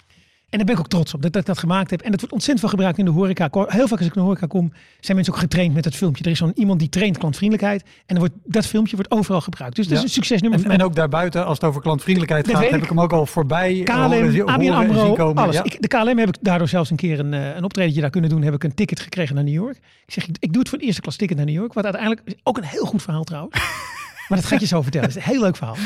En 0.51 0.59
daar 0.59 0.67
ben 0.67 0.75
ik 0.75 0.81
ook 0.81 0.89
trots 0.89 1.15
op 1.15 1.23
dat, 1.23 1.37
ik 1.37 1.47
dat 1.47 1.59
gemaakt 1.59 1.91
heb. 1.91 2.01
En 2.01 2.11
dat 2.11 2.21
wordt 2.21 2.35
ontzettend 2.35 2.61
veel 2.61 2.69
gebruikt 2.69 2.99
in 2.99 3.05
de 3.05 3.11
horeca. 3.11 3.49
Heel 3.53 3.89
vaak 3.89 3.99
als 3.99 4.07
ik 4.07 4.15
in 4.15 4.21
de 4.21 4.21
horeca 4.21 4.47
kom, 4.47 4.73
zijn 5.01 5.17
mensen 5.17 5.35
ook 5.35 5.41
getraind 5.41 5.75
met 5.75 5.85
dat 5.85 5.95
filmpje. 5.95 6.25
Er 6.25 6.31
is 6.31 6.39
zo'n 6.39 6.53
iemand 6.55 6.79
die 6.79 6.89
traint 6.89 7.19
klantvriendelijkheid. 7.19 7.85
En 8.07 8.19
wordt, 8.19 8.35
dat 8.45 8.67
filmpje 8.67 8.97
wordt 8.97 9.11
overal 9.11 9.41
gebruikt. 9.41 9.77
Dus 9.77 9.89
dat 9.89 9.99
is 9.99 10.03
een 10.03 10.09
succesnummer. 10.09 10.65
En, 10.65 10.71
en 10.71 10.83
ook 10.83 10.95
daarbuiten, 10.95 11.47
als 11.47 11.59
het 11.59 11.69
over 11.69 11.81
klantvriendelijkheid 11.81 12.49
gaat, 12.49 12.71
heb 12.71 12.83
ik 12.83 12.89
hem 12.89 13.01
ook 13.01 13.13
al 13.13 13.27
voorbij 13.27 13.83
KLM, 13.85 13.97
horen, 13.97 14.47
ABN 14.47 14.71
AMRO, 14.71 15.13
komen. 15.13 15.43
Alles. 15.43 15.61
Ik, 15.61 15.83
de 15.83 15.89
KLM 15.89 16.19
heb 16.19 16.29
ik 16.29 16.37
daardoor 16.41 16.69
zelfs 16.69 16.91
een 16.91 16.97
keer 16.97 17.19
een, 17.19 17.35
eh, 17.35 17.57
een 17.57 17.65
optredentje 17.65 18.01
daar 18.01 18.11
kunnen 18.11 18.31
doen. 18.31 18.43
Heb 18.43 18.55
ik 18.55 18.65
een 18.65 18.75
ticket 18.75 19.01
gekregen 19.01 19.35
naar 19.35 19.45
New 19.45 19.55
York. 19.55 19.77
Ik 20.07 20.13
zeg, 20.13 20.29
ik, 20.29 20.37
ik 20.39 20.53
doe 20.53 20.61
het 20.61 20.69
voor 20.69 20.79
de 20.79 20.85
eerste 20.85 21.01
klas 21.01 21.17
ticket 21.17 21.37
naar 21.37 21.47
New 21.47 21.55
York. 21.55 21.73
Wat 21.73 21.85
uiteindelijk 21.85 22.23
ook 22.43 22.57
een 22.57 22.65
heel 22.65 22.85
goed 22.85 23.03
verhaal 23.03 23.25
trouwens. 23.25 23.57
Maar 24.29 24.39
dat 24.39 24.47
ga 24.47 24.55
ik 24.55 24.61
je 24.61 24.67
zo 24.67 24.83
vertellen. 24.83 25.09
Het 25.09 25.17
is 25.17 25.25
een 25.25 25.31
heel 25.31 25.41
leuk 25.41 25.57
verhaal. 25.57 25.77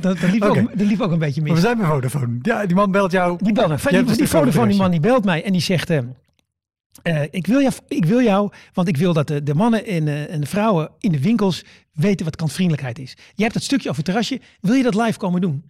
Dat, 0.00 0.18
dat, 0.20 0.30
liep, 0.30 0.42
ook, 0.42 0.78
dat 0.78 0.86
liep 0.86 1.00
ook 1.00 1.12
een 1.12 1.18
beetje 1.18 1.40
mis. 1.40 1.50
Maar 1.50 1.60
we 1.60 1.66
zijn 1.66 1.78
bij 1.78 1.86
Vodafone. 1.86 2.38
Ja, 2.42 2.66
die 2.66 2.76
man 2.76 2.90
belt 2.90 3.12
jou. 3.12 3.38
Die 3.42 3.52
belt 3.52 3.68
me. 3.68 4.04
Die, 4.04 4.16
die, 4.16 4.28
Vodafone, 4.28 4.68
die 4.68 4.78
man 4.78 4.90
die 4.90 5.00
belt 5.00 5.24
mij 5.24 5.44
en 5.44 5.52
die 5.52 5.60
zegt... 5.60 5.90
Uh, 5.90 5.98
uh, 7.02 7.22
ik, 7.30 7.46
wil 7.46 7.60
jou, 7.60 7.72
ik 7.88 8.04
wil 8.04 8.22
jou, 8.22 8.50
want 8.72 8.88
ik 8.88 8.96
wil 8.96 9.12
dat 9.12 9.26
de, 9.26 9.42
de 9.42 9.54
mannen 9.54 9.86
en, 9.86 10.06
uh, 10.06 10.32
en 10.32 10.40
de 10.40 10.46
vrouwen 10.46 10.90
in 10.98 11.12
de 11.12 11.20
winkels 11.20 11.64
weten 11.92 12.24
wat 12.24 12.36
kantvriendelijkheid 12.36 12.98
is. 12.98 13.16
Je 13.34 13.42
hebt 13.42 13.54
dat 13.54 13.62
stukje 13.62 13.88
over 13.88 14.02
het 14.02 14.04
terrasje. 14.04 14.40
Wil 14.60 14.74
je 14.74 14.82
dat 14.82 14.94
live 14.94 15.18
komen 15.18 15.40
doen? 15.40 15.64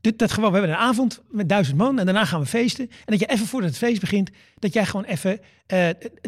Dat, 0.00 0.18
dat 0.18 0.32
gewoon, 0.32 0.52
we 0.52 0.58
hebben 0.58 0.76
een 0.76 0.82
avond 0.82 1.22
met 1.30 1.48
duizend 1.48 1.76
man 1.76 1.98
en 1.98 2.04
daarna 2.04 2.24
gaan 2.24 2.40
we 2.40 2.46
feesten. 2.46 2.88
En 2.90 3.04
dat 3.04 3.20
je 3.20 3.26
even 3.26 3.46
voordat 3.46 3.70
het 3.70 3.78
feest 3.78 4.00
begint, 4.00 4.30
dat 4.58 4.72
jij 4.72 4.86
gewoon 4.86 5.04
even 5.04 5.40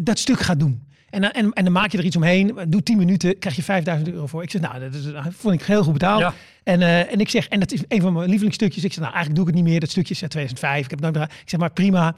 dat 0.03 0.19
stuk 0.19 0.41
gaat 0.41 0.59
doen. 0.59 0.87
En, 1.17 1.33
en, 1.33 1.53
en 1.53 1.65
dan 1.65 1.73
maak 1.73 1.93
je 1.93 1.99
er 1.99 2.05
iets 2.05 2.17
omheen. 2.17 2.59
Doe 2.69 2.83
10 2.83 2.97
minuten, 2.97 3.39
krijg 3.39 3.57
je 3.57 3.63
5000 3.63 4.11
euro 4.11 4.27
voor. 4.27 4.43
Ik 4.43 4.51
zeg, 4.51 4.61
nou, 4.61 4.81
dat, 4.81 4.95
is, 4.95 5.05
dat 5.05 5.23
vond 5.31 5.55
ik 5.55 5.63
heel 5.63 5.83
goed 5.83 5.93
betaald. 5.93 6.35
En, 6.63 6.81
uh, 6.81 7.13
en 7.13 7.21
ik 7.21 7.31
zeg, 7.31 7.49
en 7.49 7.61
dat 7.61 7.73
is 7.73 7.83
een 7.89 8.01
van 8.01 8.13
mijn 8.13 8.29
lievelingsstukjes. 8.29 8.85
Ik 8.85 8.93
zeg, 8.93 9.03
nou, 9.03 9.15
eigenlijk 9.15 9.35
doe 9.35 9.49
ik 9.49 9.55
het 9.55 9.65
niet 9.65 9.73
meer. 9.73 9.81
Dat 9.81 9.91
stukje 9.91 10.13
is 10.13 10.19
2005. 10.19 10.85
Ik 10.85 10.91
heb 10.91 11.03
het 11.03 11.15
nooit 11.15 11.31
Ik 11.31 11.49
zeg, 11.49 11.61
maar 11.61 11.71
prima. 11.71 12.15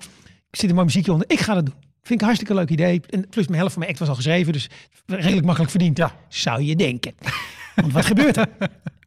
Ik 0.51 0.59
zit 0.59 0.69
er 0.69 0.75
maar 0.77 0.85
muziekje 0.85 1.13
onder. 1.13 1.31
Ik 1.31 1.41
ga 1.41 1.55
dat 1.55 1.67
doen. 1.67 1.75
Vind 1.75 2.11
ik 2.15 2.21
een 2.21 2.27
hartstikke 2.27 2.55
leuk 2.55 2.71
idee. 2.71 3.01
En 3.11 3.29
plus 3.29 3.47
mijn 3.47 3.59
helft 3.59 3.73
van 3.73 3.83
mijn 3.83 3.91
act 3.91 4.01
was 4.01 4.09
al 4.09 4.15
geschreven. 4.15 4.53
Dus 4.53 4.69
redelijk 5.07 5.45
makkelijk 5.45 5.71
verdiend. 5.71 5.97
Ja. 5.97 6.13
Zou 6.29 6.63
je 6.63 6.77
denken. 6.77 7.15
Want 7.75 7.93
wat 7.93 8.05
gebeurt 8.05 8.37
er? 8.37 8.49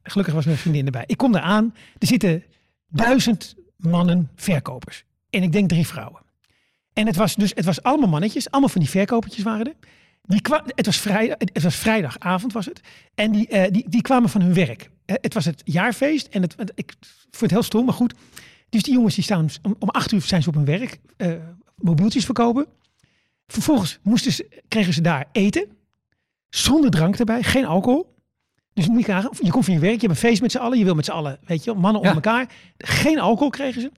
Gelukkig 0.03 0.33
was 0.33 0.45
mijn 0.45 0.57
vriendin 0.57 0.85
erbij. 0.85 1.03
Ik 1.05 1.17
kom 1.17 1.31
daar 1.31 1.41
aan. 1.41 1.73
Er 1.97 2.07
zitten 2.07 2.43
duizend 2.87 3.55
mannen 3.77 4.29
verkopers. 4.35 5.03
En 5.29 5.43
ik 5.43 5.51
denk 5.51 5.69
drie 5.69 5.87
vrouwen. 5.87 6.21
En 6.93 7.05
het 7.05 7.15
was 7.15 7.35
dus, 7.35 7.51
het 7.55 7.65
was 7.65 7.83
allemaal 7.83 8.09
mannetjes, 8.09 8.51
allemaal 8.51 8.69
van 8.69 8.81
die 8.81 8.89
verkopertjes 8.89 9.43
waren 9.43 9.65
er. 9.65 9.75
Die 10.21 10.41
kwam, 10.41 10.61
het, 10.65 10.85
was 10.85 10.97
vrijdag, 10.97 11.37
het 11.37 11.63
was 11.63 11.75
vrijdagavond 11.75 12.53
was 12.53 12.65
het. 12.65 12.81
En 13.15 13.31
die, 13.31 13.49
uh, 13.49 13.63
die, 13.69 13.89
die 13.89 14.01
kwamen 14.01 14.29
van 14.29 14.41
hun 14.41 14.53
werk. 14.53 14.89
Uh, 15.05 15.15
het 15.21 15.33
was 15.33 15.45
het 15.45 15.61
jaarfeest 15.65 16.27
en 16.27 16.41
het, 16.41 16.55
ik 16.75 16.93
vond 17.21 17.39
het 17.39 17.51
heel 17.51 17.63
stom, 17.63 17.85
maar 17.85 17.93
goed. 17.93 18.13
Dus 18.69 18.83
die 18.83 18.93
jongens 18.93 19.15
die 19.15 19.23
staan 19.23 19.49
om, 19.61 19.75
om 19.79 19.89
acht 19.89 20.11
uur 20.11 20.21
zijn 20.21 20.43
ze 20.43 20.49
op 20.49 20.55
hun 20.55 20.65
werk, 20.65 20.99
uh, 21.17 21.33
mobieltjes 21.75 22.25
verkopen. 22.25 22.65
Vervolgens 23.47 23.99
moesten 24.01 24.31
ze, 24.31 24.61
kregen 24.67 24.93
ze 24.93 25.01
daar 25.01 25.25
eten, 25.31 25.67
zonder 26.49 26.91
drank 26.91 27.19
erbij, 27.19 27.43
geen 27.43 27.65
alcohol. 27.65 28.15
Dus 28.73 28.85
je, 28.85 28.91
je 29.41 29.51
komt 29.51 29.65
van 29.65 29.73
je 29.73 29.79
werk, 29.79 30.01
je 30.01 30.07
hebt 30.07 30.11
een 30.11 30.29
feest 30.29 30.41
met 30.41 30.51
z'n 30.51 30.57
allen, 30.57 30.77
je 30.77 30.83
wil 30.83 30.95
met 30.95 31.05
z'n 31.05 31.11
allen, 31.11 31.39
weet 31.45 31.63
je, 31.63 31.73
mannen 31.73 32.01
ja. 32.01 32.09
onder 32.09 32.23
elkaar. 32.23 32.49
Geen 32.77 33.19
alcohol 33.19 33.49
kregen 33.49 33.81
ze. 33.81 33.91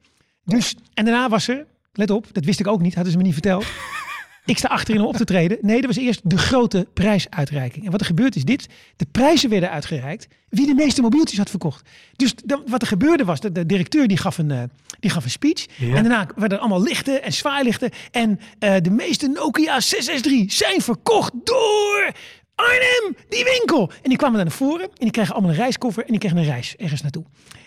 Dus, 0.43 0.75
en 0.93 1.05
daarna 1.05 1.29
was 1.29 1.47
er 1.47 1.65
let 1.93 2.09
op, 2.09 2.27
dat 2.31 2.45
wist 2.45 2.59
ik 2.59 2.67
ook 2.67 2.81
niet, 2.81 2.93
hadden 2.93 3.11
ze 3.11 3.17
me 3.17 3.23
niet 3.23 3.33
verteld. 3.33 3.65
ik 4.45 4.57
sta 4.57 4.67
achterin 4.67 5.01
om 5.01 5.07
op 5.07 5.15
te 5.15 5.25
treden. 5.25 5.57
Nee, 5.61 5.81
dat 5.81 5.95
was 5.95 6.03
eerst 6.03 6.21
de 6.23 6.37
grote 6.37 6.87
prijsuitreiking. 6.93 7.85
En 7.85 7.91
wat 7.91 7.99
er 7.99 8.05
gebeurt 8.05 8.35
is 8.35 8.43
dit. 8.43 8.67
De 8.95 9.05
prijzen 9.11 9.49
werden 9.49 9.71
uitgereikt 9.71 10.27
wie 10.49 10.65
de 10.65 10.73
meeste 10.73 11.01
mobieltjes 11.01 11.37
had 11.37 11.49
verkocht. 11.49 11.89
Dus 12.15 12.33
dan, 12.45 12.63
wat 12.67 12.81
er 12.81 12.87
gebeurde 12.87 13.25
was, 13.25 13.39
de, 13.39 13.51
de 13.51 13.65
directeur 13.65 14.07
die 14.07 14.17
gaf 14.17 14.37
een, 14.37 14.49
uh, 14.49 14.63
die 14.99 15.09
gaf 15.09 15.23
een 15.23 15.29
speech. 15.29 15.65
En 15.79 15.93
daarna 15.93 16.27
werden 16.35 16.57
er 16.57 16.63
allemaal 16.63 16.83
lichten 16.83 17.23
en 17.23 17.33
zwaailichten. 17.33 17.89
En 18.11 18.39
uh, 18.59 18.75
de 18.81 18.89
meeste 18.89 19.27
Nokia 19.27 19.79
663 19.79 20.57
zijn 20.57 20.81
verkocht 20.81 21.31
door 21.43 22.11
Arnhem, 22.55 23.15
die 23.29 23.43
winkel. 23.43 23.91
En 24.01 24.09
die 24.09 24.17
kwamen 24.17 24.37
naar 24.37 24.51
voren 24.51 24.85
en 24.85 24.91
die 24.97 25.11
kregen 25.11 25.33
allemaal 25.33 25.51
een 25.51 25.57
reiskoffer 25.57 26.03
en 26.03 26.09
die 26.09 26.19
kregen 26.19 26.37
een 26.37 26.43
reis 26.43 26.75
ergens 26.75 27.01
naartoe. 27.01 27.23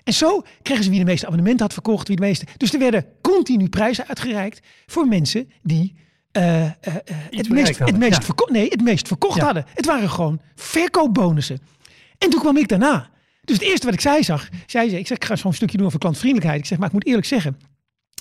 En 0.07 0.13
zo 0.13 0.43
kregen 0.63 0.85
ze 0.85 0.91
wie 0.91 0.99
de 0.99 1.05
meeste 1.05 1.27
abonnementen 1.27 1.65
had 1.65 1.73
verkocht, 1.73 2.09
wie 2.09 2.17
de 2.17 2.23
meeste. 2.23 2.47
Dus 2.57 2.73
er 2.73 2.79
werden 2.79 3.07
continu 3.21 3.69
prijzen 3.69 4.07
uitgereikt 4.09 4.61
voor 4.87 5.09
mensen 5.09 5.51
die 5.63 5.95
uh, 6.33 6.65
uh, 6.65 6.71
het, 7.31 7.49
meest, 7.49 7.79
het, 7.79 7.99
meest 7.99 8.25
verkocht, 8.25 8.51
nee, 8.51 8.69
het 8.69 8.83
meest 8.83 9.07
verkocht 9.07 9.41
hadden. 9.41 9.65
Het 9.75 9.87
waren 9.87 10.11
gewoon 10.11 10.41
verkoopbonussen. 10.55 11.59
En 12.19 12.31
toen 12.31 12.41
kwam 12.41 12.57
ik 12.57 12.69
daarna. 12.69 13.11
Dus 13.45 13.57
het 13.57 13.65
eerste 13.65 13.87
wat 13.87 13.95
ik 13.95 14.01
zei 14.01 14.23
zag, 14.23 14.49
zei 14.67 14.89
ze, 14.89 14.99
ik 14.99 15.07
zeg, 15.07 15.17
ik 15.17 15.25
ga 15.25 15.37
zo'n 15.37 15.53
stukje 15.53 15.77
doen 15.77 15.87
over 15.87 15.99
klantvriendelijkheid. 15.99 16.61
Ik 16.61 16.67
zeg, 16.67 16.79
maar 16.79 16.87
ik 16.87 16.93
moet 16.93 17.07
eerlijk 17.07 17.27
zeggen, 17.27 17.59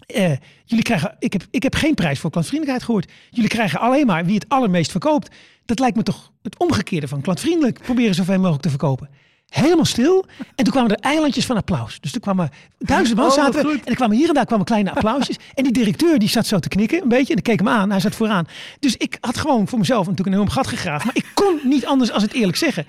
eh, 0.06 0.32
jullie 0.66 0.84
krijgen, 0.84 1.16
ik 1.20 1.34
heb, 1.34 1.46
ik 1.52 1.64
heb 1.64 1.76
geen 1.76 1.94
prijs 1.94 2.20
voor 2.20 2.30
klantvriendelijkheid 2.30 2.86
gehoord. 2.86 3.12
Jullie 3.30 3.50
krijgen 3.50 3.80
alleen 3.80 4.06
maar 4.06 4.26
wie 4.26 4.36
het 4.36 4.50
allermeest 4.50 4.92
verkoopt. 4.92 5.36
Dat 5.66 5.80
lijkt 5.80 5.96
me 5.96 6.04
toch 6.04 6.32
het 6.42 6.60
omgekeerde 6.60 7.08
van 7.08 7.22
klantvriendelijk. 7.22 7.82
Proberen 7.82 8.16
zoveel 8.16 8.38
mogelijk 8.38 8.62
te 8.62 8.70
verkopen. 8.70 9.10
Helemaal 9.50 9.86
stil. 9.86 10.26
En 10.56 10.64
toen 10.64 10.74
kwamen 10.74 10.92
er 10.92 11.00
eilandjes 11.00 11.46
van 11.46 11.58
applaus. 11.58 12.00
Dus 12.02 12.12
toen 12.12 12.22
kwamen 12.22 12.50
duizend 12.80 13.18
man 13.18 13.30
Oh, 13.30 13.36
wat 13.36 13.46
zaten. 13.54 13.70
En 13.72 13.82
er 13.84 13.96
kwamen 13.96 14.18
hier 14.18 14.28
en 14.28 14.34
daar 14.34 14.46
kwamen 14.46 14.66
kleine 14.66 14.92
applausjes. 14.92 15.38
En 15.54 15.64
die 15.64 15.74
directeur 15.74 16.20
die 16.20 16.30
zat 16.30 16.46
zo 16.46 16.60
te 16.60 16.68
knikken 16.68 17.02
een 17.02 17.08
beetje. 17.08 17.32
En 17.32 17.38
ik 17.38 17.44
keek 17.44 17.60
hem 17.60 17.68
aan. 17.68 17.90
Hij 17.90 18.00
zat 18.00 18.16
vooraan. 18.16 18.48
Dus 18.80 18.98
ik 18.98 19.18
had 19.22 19.38
gewoon 19.38 19.68
voor 19.68 19.80
mezelf 19.80 20.00
natuurlijk 20.00 20.28
een 20.28 20.34
enorm 20.34 20.50
gat 20.50 20.68
gegraven. 20.68 21.06
Maar 21.06 21.16
ik 21.16 21.32
kon 21.34 21.60
niet 21.64 21.86
anders 21.86 22.12
als 22.12 22.24
het 22.24 22.34
eerlijk 22.34 22.58
zeggen. 22.58 22.86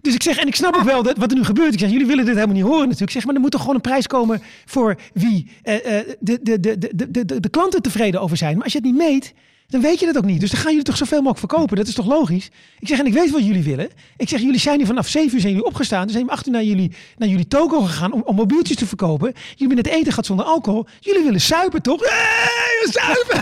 Dus 0.00 0.14
ik 0.14 0.22
zeg, 0.22 0.38
en 0.38 0.46
ik 0.46 0.54
snap 0.54 0.76
ook 0.76 0.82
wel 0.82 1.02
dat, 1.02 1.16
wat 1.16 1.30
er 1.30 1.36
nu 1.36 1.44
gebeurt. 1.44 1.72
Ik 1.72 1.78
zeg, 1.78 1.90
jullie 1.90 2.06
willen 2.06 2.24
dit 2.24 2.34
helemaal 2.34 2.56
niet 2.56 2.64
horen 2.64 2.78
natuurlijk. 2.78 3.10
Ik 3.10 3.16
zeg, 3.16 3.24
maar 3.24 3.34
er 3.34 3.40
moet 3.40 3.50
toch 3.50 3.60
gewoon 3.60 3.76
een 3.76 3.80
prijs 3.80 4.06
komen 4.06 4.42
voor 4.64 4.96
wie 5.12 5.50
eh, 5.62 5.98
eh, 5.98 6.06
de, 6.20 6.38
de, 6.42 6.60
de, 6.60 6.78
de, 6.78 7.10
de, 7.10 7.24
de, 7.24 7.40
de 7.40 7.48
klanten 7.48 7.82
tevreden 7.82 8.20
over 8.20 8.36
zijn. 8.36 8.54
Maar 8.54 8.64
als 8.64 8.72
je 8.72 8.78
het 8.78 8.86
niet 8.86 8.96
meet, 8.96 9.34
dan 9.70 9.80
weet 9.80 10.00
je 10.00 10.06
dat 10.06 10.16
ook 10.16 10.24
niet. 10.24 10.40
Dus 10.40 10.50
dan 10.50 10.60
gaan 10.60 10.70
jullie 10.70 10.84
toch 10.86 10.96
zoveel 10.96 11.22
mogelijk 11.22 11.38
verkopen. 11.38 11.76
Dat 11.76 11.86
is 11.86 11.94
toch 11.94 12.06
logisch? 12.06 12.50
Ik 12.78 12.88
zeg, 12.88 12.98
en 12.98 13.06
ik 13.06 13.12
weet 13.12 13.30
wat 13.30 13.46
jullie 13.46 13.62
willen. 13.62 13.90
Ik 14.16 14.28
zeg, 14.28 14.40
jullie 14.40 14.60
zijn 14.60 14.76
hier 14.76 14.86
vanaf 14.86 15.08
7 15.08 15.34
uur 15.34 15.40
zijn 15.40 15.52
jullie 15.52 15.66
opgestaan. 15.66 16.02
Dus 16.02 16.12
zijn 16.12 16.30
8 16.30 16.46
uur 16.46 16.52
naar 16.52 16.64
jullie, 16.64 16.92
naar 17.16 17.28
jullie 17.28 17.48
toko 17.48 17.80
gegaan 17.80 18.12
om, 18.12 18.22
om 18.24 18.34
mobieltjes 18.34 18.76
te 18.76 18.86
verkopen. 18.86 19.32
Jullie 19.32 19.66
hebben 19.66 19.76
net 19.76 19.86
eten 19.86 20.08
gehad 20.08 20.26
zonder 20.26 20.46
alcohol. 20.46 20.86
Jullie 21.00 21.22
willen 21.22 21.40
suipen, 21.40 21.82
toch? 21.82 22.00
Hey, 22.00 22.78
we 22.84 22.90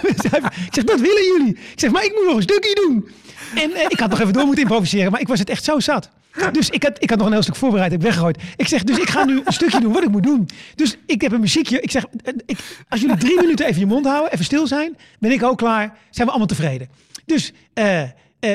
we 0.02 0.14
zuipen. 0.18 0.56
Ik 0.66 0.74
zeg, 0.74 0.84
dat 0.84 1.00
willen 1.00 1.24
jullie. 1.24 1.52
Ik 1.52 1.80
zeg, 1.80 1.90
maar 1.90 2.04
ik 2.04 2.14
moet 2.14 2.26
nog 2.26 2.36
een 2.36 2.42
stukje 2.42 2.74
doen. 2.74 3.08
En 3.54 3.72
eh, 3.72 3.84
ik 3.88 3.98
had 3.98 4.10
nog 4.10 4.20
even 4.20 4.32
door 4.32 4.44
moeten 4.44 4.62
improviseren, 4.62 5.10
maar 5.10 5.20
ik 5.20 5.28
was 5.28 5.38
het 5.38 5.50
echt 5.50 5.64
zo 5.64 5.80
zat. 5.80 6.10
Dus 6.52 6.70
ik 6.70 6.82
had, 6.82 7.02
ik 7.02 7.10
had 7.10 7.18
nog 7.18 7.26
een 7.26 7.32
heel 7.32 7.42
stuk 7.42 7.56
voorbereid, 7.56 7.92
heb 7.92 8.02
weggegooid. 8.02 8.38
Ik 8.56 8.66
zeg, 8.68 8.84
dus 8.84 8.98
ik 8.98 9.08
ga 9.08 9.24
nu 9.24 9.40
een 9.44 9.52
stukje 9.52 9.80
doen 9.80 9.92
wat 9.92 10.02
ik 10.02 10.10
moet 10.10 10.22
doen. 10.22 10.48
Dus 10.74 10.96
ik 11.06 11.20
heb 11.20 11.32
een 11.32 11.40
muziekje. 11.40 11.80
Ik 11.80 11.90
zeg, 11.90 12.04
eh, 12.24 12.34
ik, 12.46 12.58
als 12.88 13.00
jullie 13.00 13.16
drie 13.16 13.36
minuten 13.40 13.66
even 13.66 13.80
je 13.80 13.86
mond 13.86 14.06
houden, 14.06 14.32
even 14.32 14.44
stil 14.44 14.66
zijn, 14.66 14.96
ben 15.18 15.30
ik 15.30 15.42
ook 15.42 15.58
klaar. 15.58 15.98
Zijn 16.10 16.26
we 16.26 16.32
allemaal 16.32 16.46
tevreden. 16.46 16.88
Dus 17.24 17.52
eh, 17.74 18.02
eh, 18.02 18.10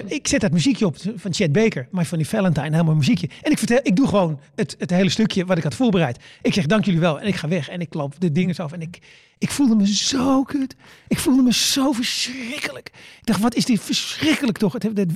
ik 0.06 0.28
zet 0.28 0.42
dat 0.42 0.52
muziekje 0.52 0.86
op 0.86 0.96
van 1.16 1.34
Chet 1.34 1.52
Baker, 1.52 1.88
My 1.92 2.06
Funny 2.06 2.26
Valentine, 2.26 2.70
helemaal 2.72 2.96
muziekje. 2.96 3.30
En 3.42 3.52
ik 3.52 3.58
vertel, 3.58 3.80
ik 3.84 3.96
doe 3.96 4.08
gewoon 4.08 4.40
het, 4.56 4.76
het 4.80 4.90
hele 4.90 5.10
stukje 5.10 5.46
wat 5.46 5.58
ik 5.58 5.64
had 5.64 5.76
voorbereid. 5.76 6.20
Ik 6.42 6.54
zeg, 6.54 6.66
dank 6.66 6.86
jullie 6.86 7.00
wel. 7.00 7.20
En 7.20 7.28
ik 7.28 7.36
ga 7.36 7.48
weg 7.48 7.70
en 7.70 7.82
ik 7.82 7.94
loop 7.94 8.14
de 8.20 8.32
dingen 8.32 8.56
af 8.56 8.72
en 8.72 8.82
ik, 8.82 9.00
ik 9.38 9.50
voelde 9.52 9.76
me 9.76 9.94
zo 9.94 10.44
kut. 10.44 10.76
Ik 11.08 11.18
voelde 11.20 11.42
me 11.42 11.54
zo 11.54 11.92
verschrikkelijk. 11.92 12.88
Ik 13.20 13.26
dacht, 13.28 13.40
wat 13.40 13.56
is 13.56 13.66
dit 13.66 13.82
verschrikkelijk 13.82 14.58
toch? 14.58 14.74
Het, 14.74 14.84
het- 14.84 15.10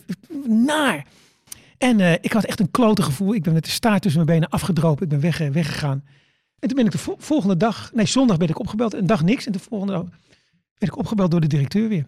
naar. 0.47 1.05
En 1.85 1.99
eh, 1.99 2.11
ik 2.13 2.31
had 2.33 2.43
echt 2.43 2.59
een 2.59 2.71
klote 2.71 3.01
gevoel. 3.01 3.33
Ik 3.33 3.43
ben 3.43 3.53
met 3.53 3.63
de 3.65 3.69
staart 3.71 4.01
tussen 4.01 4.25
mijn 4.25 4.39
benen 4.39 4.53
afgedropen. 4.53 5.03
Ik 5.03 5.09
ben 5.09 5.19
weg, 5.19 5.39
eh, 5.41 5.49
weggegaan. 5.49 6.03
En 6.59 6.67
toen 6.67 6.77
ben 6.77 6.85
ik 6.85 6.91
de 6.91 6.97
vo- 6.97 7.15
volgende 7.17 7.57
dag, 7.57 7.91
nee 7.93 8.05
zondag 8.05 8.37
ben 8.37 8.47
ik 8.49 8.59
opgebeld. 8.59 8.93
Een 8.93 9.07
dag 9.07 9.23
niks. 9.23 9.45
En 9.45 9.51
de 9.51 9.59
volgende 9.59 9.93
dag 9.93 10.03
werd 10.77 10.91
ik 10.93 10.97
opgebeld 10.97 11.31
door 11.31 11.39
de 11.41 11.47
directeur 11.47 11.89
weer. 11.89 12.05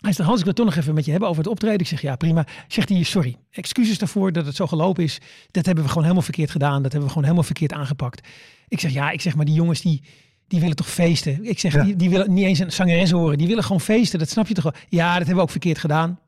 Hij 0.00 0.12
zegt, 0.12 0.28
Hans, 0.28 0.38
ik 0.38 0.44
wil 0.44 0.52
het 0.54 0.56
toch 0.56 0.66
nog 0.66 0.76
even 0.76 0.94
met 0.94 1.04
je 1.04 1.10
hebben 1.10 1.28
over 1.28 1.42
het 1.42 1.50
optreden. 1.52 1.80
Ik 1.80 1.86
zeg, 1.86 2.00
ja 2.02 2.16
prima. 2.16 2.46
Zegt 2.68 2.88
hij, 2.88 3.02
sorry, 3.02 3.36
excuses 3.50 3.98
daarvoor 3.98 4.32
dat 4.32 4.46
het 4.46 4.56
zo 4.56 4.66
gelopen 4.66 5.04
is. 5.04 5.18
Dat 5.50 5.66
hebben 5.66 5.82
we 5.84 5.88
gewoon 5.88 6.02
helemaal 6.04 6.24
verkeerd 6.24 6.50
gedaan. 6.50 6.74
Dat 6.74 6.82
hebben 6.82 7.02
we 7.02 7.08
gewoon 7.08 7.22
helemaal 7.24 7.42
verkeerd 7.44 7.72
aangepakt. 7.72 8.28
Ik 8.68 8.80
zeg, 8.80 8.92
ja, 8.92 9.10
ik 9.10 9.20
zeg 9.20 9.36
maar 9.36 9.44
die 9.44 9.54
jongens 9.54 9.80
die, 9.80 10.02
die 10.48 10.60
willen 10.60 10.76
toch 10.76 10.90
feesten. 10.90 11.44
Ik 11.44 11.58
zeg, 11.58 11.72
Ja. 11.74 11.82
die, 11.84 11.96
die 11.96 12.10
willen 12.10 12.32
niet 12.32 12.44
eens 12.44 12.58
een 12.58 12.72
zangeres 12.72 13.10
horen. 13.10 13.38
Die 13.38 13.46
willen 13.46 13.62
gewoon 13.64 13.80
feesten. 13.80 14.18
Dat 14.18 14.28
snap 14.30 14.48
je 14.48 14.54
toch 14.54 14.64
wel? 14.64 14.72
Ja, 14.88 15.06
dat 15.08 15.16
hebben 15.18 15.34
we 15.36 15.42
ook 15.42 15.50
verkeerd 15.50 15.78
gedaan. 15.78 16.18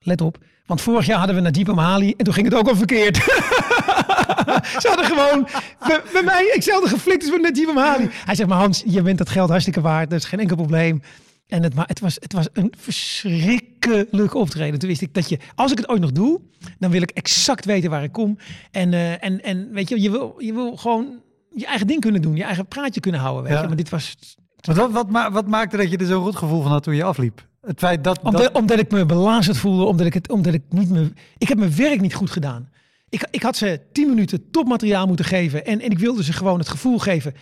Let 0.00 0.20
op. 0.20 0.38
Want 0.66 0.80
vorig 0.80 1.06
jaar 1.06 1.18
hadden 1.18 1.36
we 1.36 1.42
Najib 1.42 1.68
Amhali 1.68 2.14
en 2.16 2.24
toen 2.24 2.34
ging 2.34 2.46
het 2.48 2.56
ook 2.56 2.68
al 2.68 2.76
verkeerd. 2.76 3.16
Ze 4.82 4.84
hadden 4.88 5.04
gewoon 5.06 5.48
bij, 5.86 6.00
bij 6.12 6.22
mij 6.22 6.50
hetzelfde 6.52 6.88
geflikt 6.88 7.22
als 7.22 7.30
met 7.40 7.40
Najib 7.54 7.68
Amhali. 7.68 8.08
Hij 8.24 8.34
zegt, 8.34 8.48
maar 8.48 8.58
Hans, 8.58 8.82
je 8.86 9.02
bent 9.02 9.18
dat 9.18 9.28
geld 9.28 9.48
hartstikke 9.48 9.80
waard. 9.80 10.10
Dat 10.10 10.18
is 10.18 10.24
geen 10.24 10.40
enkel 10.40 10.56
probleem. 10.56 11.02
En 11.46 11.62
het, 11.62 11.74
maar 11.74 11.86
het, 11.86 12.00
was, 12.00 12.14
het 12.20 12.32
was 12.32 12.48
een 12.52 12.72
verschrikkelijk 12.78 14.34
optreden. 14.34 14.78
Toen 14.78 14.88
wist 14.88 15.00
ik 15.00 15.14
dat 15.14 15.28
je, 15.28 15.38
als 15.54 15.70
ik 15.72 15.78
het 15.78 15.88
ooit 15.88 16.00
nog 16.00 16.12
doe, 16.12 16.40
dan 16.78 16.90
wil 16.90 17.02
ik 17.02 17.10
exact 17.10 17.64
weten 17.64 17.90
waar 17.90 18.02
ik 18.02 18.12
kom. 18.12 18.38
En, 18.70 18.92
eh, 18.92 19.24
en, 19.24 19.42
en 19.42 19.68
weet 19.72 19.88
je, 19.88 20.00
je 20.02 20.10
wil, 20.10 20.34
je 20.38 20.52
wil 20.54 20.76
gewoon 20.76 21.22
je 21.54 21.66
eigen 21.66 21.86
ding 21.86 22.00
kunnen 22.00 22.22
doen. 22.22 22.36
Je 22.36 22.42
eigen 22.44 22.66
praatje 22.66 23.00
kunnen 23.00 23.20
houden. 23.20 23.42
Weet 23.42 23.52
Ja. 23.52 23.60
je. 23.60 23.66
Maar 23.66 23.76
dit 23.76 23.88
was 23.88 24.16
wat, 24.60 24.90
wat, 24.90 25.06
wat 25.32 25.46
maakte 25.46 25.76
dat 25.76 25.90
je 25.90 25.96
er 25.96 26.06
zo'n 26.06 26.22
goed 26.24 26.36
gevoel 26.36 26.62
van 26.62 26.70
had 26.70 26.82
toen 26.82 26.94
je 26.94 27.04
afliep? 27.04 27.46
Het 27.68 27.78
feit 27.78 28.04
dat... 28.04 28.22
Omdat, 28.22 28.42
dat 28.42 28.52
omdat 28.52 28.78
ik 28.78 28.90
me 28.90 29.06
belazerd 29.06 29.56
voelde, 29.56 29.84
omdat 29.84 30.06
ik 30.06 30.14
het, 30.14 30.30
omdat 30.30 30.54
ik 30.54 30.62
niet 30.68 30.90
me, 30.90 31.12
ik 31.38 31.48
heb 31.48 31.58
mijn 31.58 31.76
werk 31.76 32.00
niet 32.00 32.14
goed 32.14 32.30
gedaan. 32.30 32.68
Ik, 33.08 33.26
ik 33.30 33.42
had 33.42 33.56
ze 33.56 33.80
tien 33.92 34.08
minuten 34.08 34.50
topmateriaal 34.50 35.06
moeten 35.06 35.24
geven 35.24 35.64
en, 35.66 35.80
en 35.80 35.90
ik 35.90 35.98
wilde 35.98 36.24
ze 36.24 36.32
gewoon 36.32 36.58
het 36.58 36.68
gevoel 36.68 36.98
geven. 36.98 37.34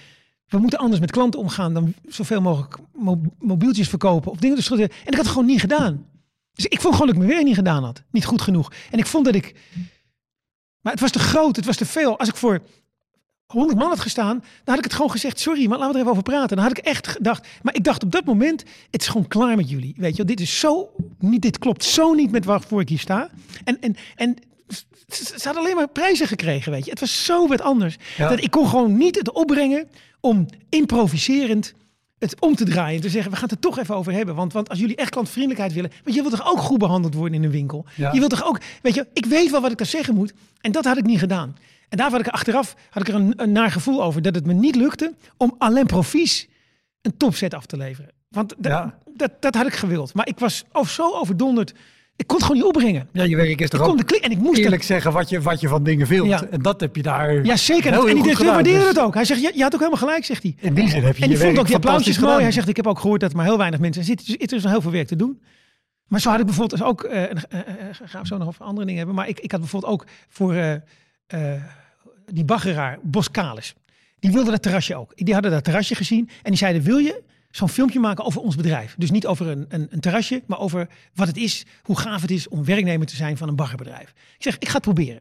We 0.46 0.58
moeten 0.58 0.78
anders 0.78 1.00
met 1.00 1.10
klanten 1.10 1.40
omgaan 1.40 1.74
dan 1.74 1.94
zoveel 2.08 2.40
mogelijk 2.40 2.76
mo- 2.94 3.20
mobieltjes 3.38 3.88
verkopen 3.88 4.30
of 4.30 4.38
dingen 4.38 4.56
te 4.56 4.62
schudden. 4.62 4.88
En 4.88 4.96
ik 5.06 5.14
had 5.14 5.24
het 5.24 5.28
gewoon 5.28 5.46
niet 5.46 5.60
gedaan. 5.60 6.06
Dus 6.52 6.66
ik 6.66 6.80
vond 6.80 6.94
gewoon 6.94 7.08
dat 7.08 7.16
ik 7.16 7.22
mijn 7.22 7.34
werk 7.34 7.46
niet 7.46 7.54
gedaan 7.54 7.84
had. 7.84 8.02
Niet 8.10 8.24
goed 8.24 8.40
genoeg. 8.40 8.72
En 8.90 8.98
ik 8.98 9.06
vond 9.06 9.24
dat 9.24 9.34
ik. 9.34 9.54
Maar 10.80 10.92
het 10.92 11.00
was 11.00 11.10
te 11.10 11.18
groot, 11.18 11.56
het 11.56 11.64
was 11.64 11.76
te 11.76 11.86
veel. 11.86 12.18
Als 12.18 12.28
ik 12.28 12.36
voor 12.36 12.62
100 13.46 13.78
man 13.78 13.88
had 13.88 14.00
gestaan, 14.00 14.38
dan 14.38 14.48
had 14.64 14.78
ik 14.78 14.85
het 14.85 14.92
gewoon 14.92 15.11
gezegd: 15.11 15.40
sorry, 15.40 15.66
maar 15.66 15.78
laten 15.78 15.87
we 15.87 15.94
er 15.94 16.00
even 16.00 16.11
over 16.11 16.22
praten. 16.22 16.56
Dan 16.56 16.66
had 16.66 16.78
ik 16.78 16.85
echt 16.85 17.06
gedacht. 17.06 17.48
Maar 17.62 17.74
ik 17.74 17.85
dacht 17.85 18.04
op 18.04 18.12
dat 18.12 18.24
moment: 18.24 18.64
het 18.90 19.00
is 19.00 19.06
gewoon 19.09 19.28
klaar 19.28 19.56
met 19.56 19.70
jullie. 19.70 19.94
Weet 19.96 20.16
je, 20.16 20.24
dit 20.24 20.40
is 20.40 20.61
zo 20.61 20.90
niet, 21.18 21.42
dit 21.42 21.59
klopt 21.59 21.85
zo 21.85 22.12
niet 22.12 22.30
met 22.30 22.44
waarvoor 22.44 22.80
ik 22.80 22.88
hier 22.88 22.98
sta. 22.98 23.30
En, 23.64 23.80
en, 23.80 23.96
en 24.14 24.37
ze 25.09 25.40
hadden 25.42 25.62
alleen 25.62 25.76
maar 25.76 25.88
prijzen 25.88 26.26
gekregen, 26.26 26.72
weet 26.72 26.85
je. 26.85 26.90
Het 26.90 27.00
was 27.00 27.24
zo 27.24 27.48
wat 27.48 27.61
anders. 27.61 27.96
Ja. 28.16 28.28
Dat 28.28 28.42
ik 28.42 28.50
kon 28.50 28.68
gewoon 28.68 28.96
niet 28.96 29.16
het 29.16 29.32
opbrengen 29.32 29.88
om 30.20 30.46
improviserend 30.68 31.74
het 32.18 32.40
om 32.40 32.54
te 32.54 32.64
draaien. 32.64 32.96
En 32.96 33.00
te 33.00 33.09
zeggen, 33.09 33.30
we 33.30 33.37
gaan 33.37 33.48
het 33.48 33.56
er 33.56 33.70
toch 33.70 33.78
even 33.78 33.94
over 33.94 34.12
hebben. 34.12 34.35
Want, 34.35 34.52
want 34.52 34.68
als 34.68 34.78
jullie 34.78 34.96
echt 34.96 35.11
klantvriendelijkheid 35.11 35.72
willen... 35.72 35.90
Want 36.04 36.16
je 36.16 36.22
wilt 36.22 36.37
toch 36.37 36.52
ook 36.52 36.59
goed 36.59 36.78
behandeld 36.78 37.14
worden 37.14 37.35
in 37.35 37.44
een 37.44 37.50
winkel? 37.50 37.87
Ja. 37.94 38.12
Je 38.12 38.18
wilt 38.18 38.30
toch 38.30 38.44
ook... 38.44 38.61
Weet 38.82 38.94
je, 38.94 39.06
ik 39.12 39.26
weet 39.26 39.50
wel 39.50 39.61
wat 39.61 39.70
ik 39.70 39.78
daar 39.78 39.87
zeggen 39.87 40.14
moet. 40.14 40.32
En 40.61 40.72
dat 40.72 40.85
had 40.85 40.96
ik 40.96 41.04
niet 41.04 41.18
gedaan. 41.18 41.56
En 41.88 41.96
daar 41.96 42.11
had 42.11 42.20
ik 42.20 42.27
er 42.27 42.33
achteraf 42.33 42.75
had 42.90 43.03
ik 43.03 43.09
er 43.09 43.20
een, 43.20 43.33
een 43.37 43.53
naar 43.53 43.70
gevoel 43.70 44.03
over. 44.03 44.22
Dat 44.22 44.35
het 44.35 44.46
me 44.46 44.53
niet 44.53 44.77
lukte 44.77 45.14
om 45.37 45.55
alleen 45.59 45.87
provies 45.87 46.49
een 47.03 47.16
topset 47.16 47.55
af 47.55 47.66
te 47.66 47.77
leveren. 47.77 48.11
Want 48.29 48.55
dat, 48.59 48.72
Ja. 48.72 48.99
dat, 49.14 49.31
dat 49.40 49.55
had 49.55 49.66
ik 49.66 49.75
gewild. 49.75 50.14
Maar 50.14 50.29
ik 50.29 50.38
was 50.38 50.64
oh, 50.72 50.87
zo 50.87 51.12
overdonderd. 51.14 51.75
Ik 52.16 52.27
kon 52.27 52.37
het 52.37 52.46
gewoon 52.46 52.61
niet 52.62 52.75
opbrengen. 52.75 53.09
ja, 53.12 53.22
je 53.22 53.37
werk 53.37 53.49
is 53.49 53.64
Ik 53.64 53.70
toch 53.70 53.81
kon 53.81 54.01
ook 54.01 54.09
de 54.09 54.20
en 54.20 54.31
ik 54.31 54.38
moest 54.38 54.59
eerlijk 54.59 54.83
zeggen 54.83 55.12
wat 55.12 55.29
je, 55.29 55.40
wat 55.40 55.61
je 55.61 55.68
van 55.68 55.83
dingen 55.83 56.07
wilt. 56.07 56.29
Ja. 56.29 56.44
En 56.51 56.62
dat 56.62 56.81
heb 56.81 56.96
je 56.96 57.03
daar 57.03 57.44
Ja, 57.44 57.57
zeker. 57.57 57.92
heel, 57.92 58.09
en 58.09 58.14
die 58.14 58.22
directeur 58.22 58.46
waardeerde 58.46 58.79
Dus 58.79 58.88
het 58.88 58.99
ook. 58.99 59.14
Hij 59.14 59.25
zegt, 59.25 59.40
je, 59.40 59.53
je 59.55 59.62
had 59.62 59.75
ook 59.75 59.81
helemaal 59.81 60.01
gelijk, 60.01 60.25
zegt 60.25 60.42
hij. 60.42 60.55
In 60.61 60.75
die 60.75 60.88
zin 60.88 61.05
heb 61.05 61.16
je 61.16 61.22
En 61.22 61.29
die 61.29 61.38
je 61.38 61.42
vond 61.42 61.42
werk 61.42 61.59
ook 61.59 61.66
die 61.66 61.75
applausjes 61.75 62.18
mooi. 62.18 62.42
Hij 62.42 62.53
zegt, 62.53 62.68
ik 62.68 62.77
heb 62.77 62.87
ook 62.87 62.99
gehoord 62.99 63.20
dat 63.20 63.33
maar 63.33 63.44
heel 63.44 63.59
weinig 63.59 63.81
mensen 63.81 64.05
zitten. 64.05 64.27
Dus 64.27 64.37
er 64.37 64.57
is 64.57 64.62
nog 64.62 64.72
heel 64.72 64.81
veel 64.81 64.90
werk 64.90 65.07
te 65.07 65.16
doen. 65.16 65.42
Maar 66.07 66.20
zo 66.20 66.31
had 66.31 66.38
ik 66.40 66.46
bijvoorbeeld 66.46 66.81
dus 66.81 66.88
ook, 66.88 67.03
eh, 67.03 67.22
eh, 67.31 67.37
gaan 68.05 68.20
we 68.20 68.27
zo 68.27 68.37
nog 68.37 68.49
over 68.49 68.64
andere 68.64 68.83
dingen 68.87 68.99
hebben. 68.99 69.16
Maar 69.16 69.29
ik, 69.29 69.40
ik 69.40 69.51
had 69.51 69.61
bijvoorbeeld 69.61 69.92
ook 69.92 70.07
voor 70.29 70.55
eh, 71.26 71.62
die 72.32 72.44
baggeraar, 72.44 72.98
Boskalis. 73.02 73.74
Die 74.18 74.32
wilde 74.32 74.50
dat 74.50 74.62
terrasje 74.62 74.96
ook. 74.96 75.12
Die 75.16 75.34
hadden 75.34 75.50
dat 75.50 75.64
terrasje 75.64 75.94
gezien. 75.94 76.28
En 76.42 76.50
die 76.50 76.56
zeiden, 76.58 76.82
wil 76.82 76.96
je 76.96 77.22
zo'n 77.50 77.68
filmpje 77.68 78.00
maken 78.00 78.24
over 78.24 78.40
ons 78.40 78.56
bedrijf? 78.56 78.94
Dus 78.98 79.10
niet 79.10 79.26
over 79.26 79.46
een, 79.46 79.64
een, 79.68 79.86
een 79.90 80.00
terrasje, 80.00 80.42
maar 80.46 80.58
over 80.58 80.88
wat 81.14 81.26
het 81.26 81.36
is. 81.36 81.64
Hoe 81.82 81.98
gaaf 81.98 82.20
het 82.20 82.30
is 82.30 82.48
om 82.48 82.64
werknemer 82.64 83.06
te 83.06 83.16
zijn 83.16 83.36
van 83.36 83.48
een 83.48 83.56
baggerbedrijf. 83.56 84.10
Ik 84.10 84.42
zeg, 84.42 84.58
ik 84.58 84.68
ga 84.68 84.74
het 84.74 84.82
proberen. 84.82 85.20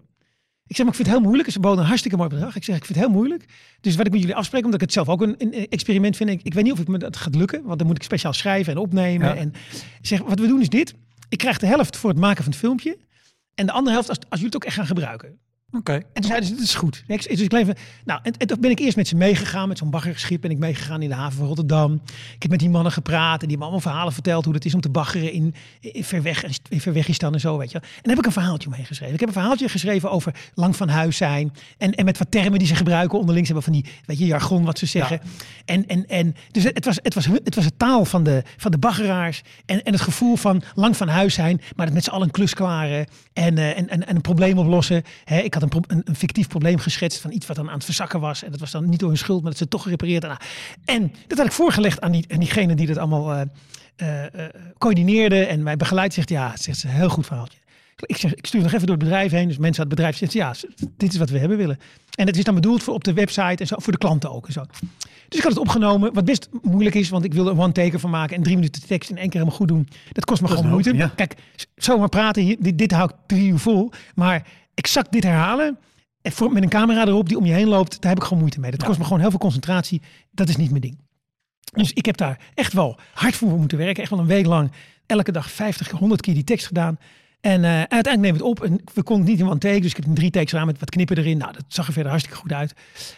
Ik 0.68 0.76
zeg, 0.76 0.86
maar 0.86 0.96
ik 0.96 0.96
vind 0.96 1.08
het 1.08 1.18
heel 1.18 1.26
moeilijk. 1.26 1.50
Ze 1.52 1.60
boden 1.60 1.80
een 1.80 1.86
hartstikke 1.86 2.18
mooi 2.18 2.30
bedrag. 2.30 2.56
Ik 2.56 2.64
zeg, 2.64 2.76
ik 2.76 2.86
vind 2.86 2.98
het 2.98 3.08
heel 3.08 3.16
moeilijk. 3.16 3.46
Dus 3.82 3.96
wat 3.96 4.06
ik 4.06 4.12
met 4.12 4.22
jullie 4.22 4.36
afspreek, 4.36 4.64
omdat 4.64 4.82
ik 4.82 4.86
het 4.86 4.94
zelf 4.94 5.10
ook 5.10 5.22
een, 5.22 5.36
een 5.38 5.68
experiment 5.70 6.16
vind. 6.16 6.30
Ik, 6.30 6.42
ik 6.44 6.54
weet 6.54 6.64
niet 6.64 6.74
of 6.74 6.80
het 6.80 6.88
me 6.88 6.98
dat 6.98 7.18
gaat 7.18 7.36
lukken, 7.36 7.64
want 7.64 7.78
dan 7.78 7.88
moet 7.88 7.96
ik 7.96 8.04
speciaal 8.04 8.34
schrijven 8.34 8.74
en 8.74 8.80
opnemen. 8.80 9.28
Ja. 9.28 9.36
En 9.36 9.54
ik 10.00 10.08
zeg, 10.08 10.22
wat 10.22 10.40
we 10.40 10.48
doen 10.48 10.62
is 10.62 10.70
dit. 10.70 10.94
Ik 11.30 11.38
krijg 11.38 11.58
de 11.58 11.66
helft 11.66 11.98
voor 11.98 12.10
het 12.10 12.20
maken 12.20 12.44
van 12.44 12.52
het 12.52 12.62
filmpje. 12.62 12.98
En 13.56 13.66
de 13.66 13.72
andere 13.72 13.92
helft 13.92 14.10
als, 14.10 14.18
als 14.18 14.40
jullie 14.40 14.46
het 14.46 14.56
ook 14.56 14.64
echt 14.64 14.76
gaan 14.76 14.86
gebruiken. 14.86 15.40
Oké. 15.78 15.94
En 15.94 16.04
toen 16.14 16.24
zeiden 16.24 16.50
ze, 16.50 16.56
dit 16.56 16.64
is 16.64 16.76
goed. 16.76 17.04
Dus 17.08 17.26
ik 17.26 17.52
leef, 17.52 17.68
nou, 18.06 18.20
en, 18.24 18.38
en 18.38 18.48
toen 18.48 18.60
ben 18.60 18.72
ik 18.72 18.80
eerst 18.80 18.96
met 18.96 19.08
ze 19.08 19.16
meegegaan. 19.16 19.68
Met 19.68 19.78
zo'n 19.78 19.90
baggerschip 19.90 20.42
ben 20.42 20.52
ik 20.52 20.58
meegegaan 20.58 21.02
in 21.02 21.10
de 21.10 21.16
haven 21.16 21.38
van 21.38 21.48
Rotterdam. 21.48 22.02
Ik 22.36 22.42
heb 22.42 22.52
met 22.52 22.60
die 22.60 22.70
mannen 22.70 22.92
gepraat. 22.92 23.42
En 23.42 23.48
die 23.48 23.48
hebben 23.48 23.68
allemaal 23.68 23.80
verhalen 23.80 24.14
verteld 24.14 24.46
hoe 24.46 24.54
het 24.54 24.66
is 24.66 24.74
om 24.74 24.82
te 24.82 24.90
baggeren 24.90 25.32
in, 25.32 25.56
in, 25.80 26.04
ver, 26.04 26.22
weg, 26.22 26.44
in 26.70 26.82
Verwegistan 26.82 27.34
en 27.34 27.40
zo, 27.40 27.58
weet 27.58 27.72
je. 27.72 27.80
wel. 27.80 27.90
En 27.90 28.00
daar 28.02 28.16
heb 28.16 28.20
ik 28.20 28.26
een 28.26 28.42
verhaaltje 28.42 28.68
omheen 28.68 28.86
geschreven. 28.86 29.14
Ik 29.14 29.20
heb 29.20 29.30
een 29.30 29.36
verhaaltje 29.36 29.70
geschreven 29.70 30.12
over 30.12 30.36
lang 30.54 30.76
van 30.76 30.90
huis 30.90 31.18
zijn. 31.18 31.54
En, 31.78 31.92
en 31.92 32.06
met 32.06 32.18
wat 32.18 32.32
termen 32.32 32.60
die 32.60 32.68
ze 32.68 32.76
gebruiken 32.76 33.20
onderling. 33.20 33.48
Ze 33.48 33.54
hebben 33.54 33.74
van 33.74 33.82
die, 33.82 33.94
weet 34.06 34.18
je, 34.18 34.26
jargon 34.26 34.66
wat 34.66 34.80
ze 34.80 34.86
zeggen. 34.86 35.22
En, 35.66 35.88
en, 35.88 36.08
en, 36.08 36.36
dus 36.52 36.64
het, 36.64 36.86
was, 36.86 37.00
het, 37.02 37.14
was, 37.14 37.26
het 37.26 37.56
was 37.56 37.66
het 37.66 37.80
taal 37.80 38.06
van 38.06 38.24
de, 38.24 38.44
van 38.58 38.72
de 38.72 38.78
baggeraars. 38.78 39.42
En, 39.66 39.84
en 39.84 39.92
het 39.92 40.02
gevoel 40.02 40.36
van 40.36 40.62
lang 40.76 40.98
van 40.98 41.08
huis 41.08 41.34
zijn. 41.34 41.62
Maar 41.76 41.86
het 41.86 41.96
met 41.96 42.04
z'n 42.04 42.10
allen 42.10 42.26
een 42.26 42.32
klus 42.32 42.54
klaren. 42.54 43.06
En, 43.34 43.58
eh, 43.58 43.78
en, 43.78 43.90
en, 43.90 44.08
en 44.08 44.16
een 44.16 44.22
probleem 44.22 44.58
oplossen. 44.58 45.04
Ik 45.26 45.54
had 45.54 45.64
een, 45.66 45.82
pro- 45.82 45.96
een, 45.96 46.02
een 46.06 46.16
fictief 46.16 46.48
probleem 46.48 46.78
geschetst 46.78 47.22
van 47.22 47.32
iets 47.32 47.46
wat 47.48 47.56
dan 47.56 47.68
aan 47.68 47.74
het 47.76 47.84
verzakken 47.86 48.20
was. 48.20 48.44
En 48.44 48.52
dat 48.52 48.60
was 48.60 48.72
dan 48.72 48.90
niet 48.90 49.00
door 49.00 49.10
hun 49.10 49.18
schuld, 49.18 49.42
maar 49.42 49.50
dat 49.52 49.60
ze 49.60 49.68
toch 49.68 49.82
gerepareerd 49.84 50.24
hadden. 50.24 50.48
Nou, 50.86 51.00
En 51.00 51.12
dat 51.28 51.38
had 51.38 51.48
ik 51.48 51.54
voorgelegd 51.54 52.02
aan, 52.02 52.12
die, 52.12 52.26
aan 52.34 52.40
diegene 52.40 52.76
die 52.76 52.88
dat 52.88 52.98
allemaal 52.98 53.34
eh, 53.34 53.42
eh, 53.96 54.46
eh, 54.46 54.54
coördineerde 54.78 55.46
en 55.46 55.64
mij 55.64 55.78
begeleidt. 55.78 56.14
Zegt 56.14 56.30
ja, 56.30 56.52
het 56.52 56.62
zegt 56.62 56.78
ze, 56.78 56.88
heel 56.88 57.10
goed 57.10 57.26
verhaaltje. 57.26 57.58
Ik 58.00 58.18
zeg, 58.18 58.34
ik 58.36 58.46
stuur 58.46 58.62
nog 58.62 58.74
even 58.74 58.88
door 58.88 58.96
het 58.96 59.04
bedrijf 59.06 59.32
heen. 59.32 59.48
Dus 59.48 59.58
mensen 59.58 59.80
uit 59.84 59.92
het 59.92 59.98
bedrijf 60.00 60.18
zeggen, 60.18 60.40
ja, 60.40 60.56
dit 60.98 61.12
is 61.14 61.20
wat 61.20 61.30
we 61.30 61.38
hebben 61.40 61.58
willen. 61.58 61.78
En 62.16 62.28
het 62.28 62.38
is 62.38 62.44
dan 62.44 62.56
bedoeld 62.56 62.84
voor 62.84 62.94
op 62.94 63.04
de 63.04 63.14
website 63.14 63.56
en 63.56 63.68
zo, 63.68 63.76
voor 63.80 63.92
de 63.94 64.00
klanten 64.00 64.32
ook 64.32 64.48
en 64.48 64.54
zo. 64.54 64.62
Dus 65.30 65.38
ik 65.38 65.42
had 65.44 65.52
het 65.52 65.62
opgenomen, 65.62 66.14
wat 66.14 66.26
best 66.26 66.50
moeilijk 66.62 66.96
is, 66.96 67.10
want 67.10 67.24
ik 67.26 67.34
wilde 67.34 67.52
een 67.52 67.60
one-taker 67.60 68.00
van 68.00 68.10
maken 68.10 68.36
en 68.36 68.44
drie 68.44 68.56
minuten 68.56 68.82
de 68.82 68.88
tekst 68.88 69.10
in 69.10 69.16
één 69.18 69.26
keer 69.30 69.40
helemaal 69.40 69.58
goed 69.60 69.68
doen. 69.68 69.88
Dat 70.12 70.26
kost 70.26 70.42
me 70.42 70.48
Dat 70.48 70.58
gewoon 70.58 70.72
moeite. 70.72 70.94
ja. 70.94 71.08
Kijk, 71.16 71.36
zomaar 71.76 72.10
praten, 72.10 72.44
hier, 72.44 72.56
dit, 72.60 72.78
dit 72.78 72.92
hou 72.92 73.10
ik 73.10 73.16
drie 73.26 73.52
uur 73.52 73.60
vol. 73.60 73.92
Maar 74.16 74.48
exact 74.76 75.12
dit 75.12 75.24
herhalen, 75.24 75.78
en 76.26 76.32
voor, 76.32 76.52
met 76.52 76.64
een 76.64 76.70
camera 76.70 77.08
erop 77.08 77.28
die 77.28 77.38
om 77.38 77.46
je 77.46 77.54
heen 77.54 77.68
loopt, 77.68 78.02
daar 78.02 78.10
heb 78.10 78.20
ik 78.20 78.24
gewoon 78.24 78.40
moeite 78.40 78.60
mee. 78.60 78.72
Dat 78.72 78.84
kost 78.84 78.98
me 78.98 79.04
gewoon 79.04 79.20
heel 79.20 79.30
veel 79.30 79.40
concentratie. 79.40 80.02
Dat 80.32 80.50
is 80.50 80.56
niet 80.56 80.70
mijn 80.70 80.82
ding. 80.82 81.00
Dus 81.74 81.94
ik 81.94 82.06
heb 82.06 82.18
daar 82.18 82.40
echt 82.54 82.74
wel 82.74 83.00
hard 83.14 83.36
voor 83.36 83.58
moeten 83.58 83.78
werken. 83.78 84.02
Echt 84.02 84.12
wel 84.12 84.20
een 84.20 84.26
week 84.26 84.46
lang. 84.46 84.72
Elke 85.06 85.32
dag 85.32 85.52
50, 85.52 85.90
100 85.90 86.22
keer 86.22 86.34
die 86.34 86.44
tekst 86.44 86.68
gedaan. 86.68 86.98
En 87.46 87.64
eh, 87.64 87.70
uiteindelijk 87.70 88.22
neem 88.22 88.34
ik 88.34 88.40
het 88.40 88.50
op. 88.50 88.64
En 88.64 88.82
we 88.94 89.04
konden 89.04 89.26
het 89.26 89.36
niet 89.36 89.46
in 89.46 89.52
one 89.52 89.60
take. 89.60 89.80
Dus 89.80 89.90
ik 89.90 89.96
heb 89.96 90.06
een 90.06 90.14
drie 90.14 90.32
takes 90.32 90.50
gedaan 90.50 90.66
met 90.66 90.80
wat 90.80 90.90
knippen 90.90 91.18
erin. 91.18 91.38
Nou, 91.38 91.54
dat 91.54 91.64
zag 91.68 91.88
er 91.88 91.94
verder 91.94 92.12
hartstikke 92.12 92.40
goed 92.40 92.54
uit. 92.54 92.74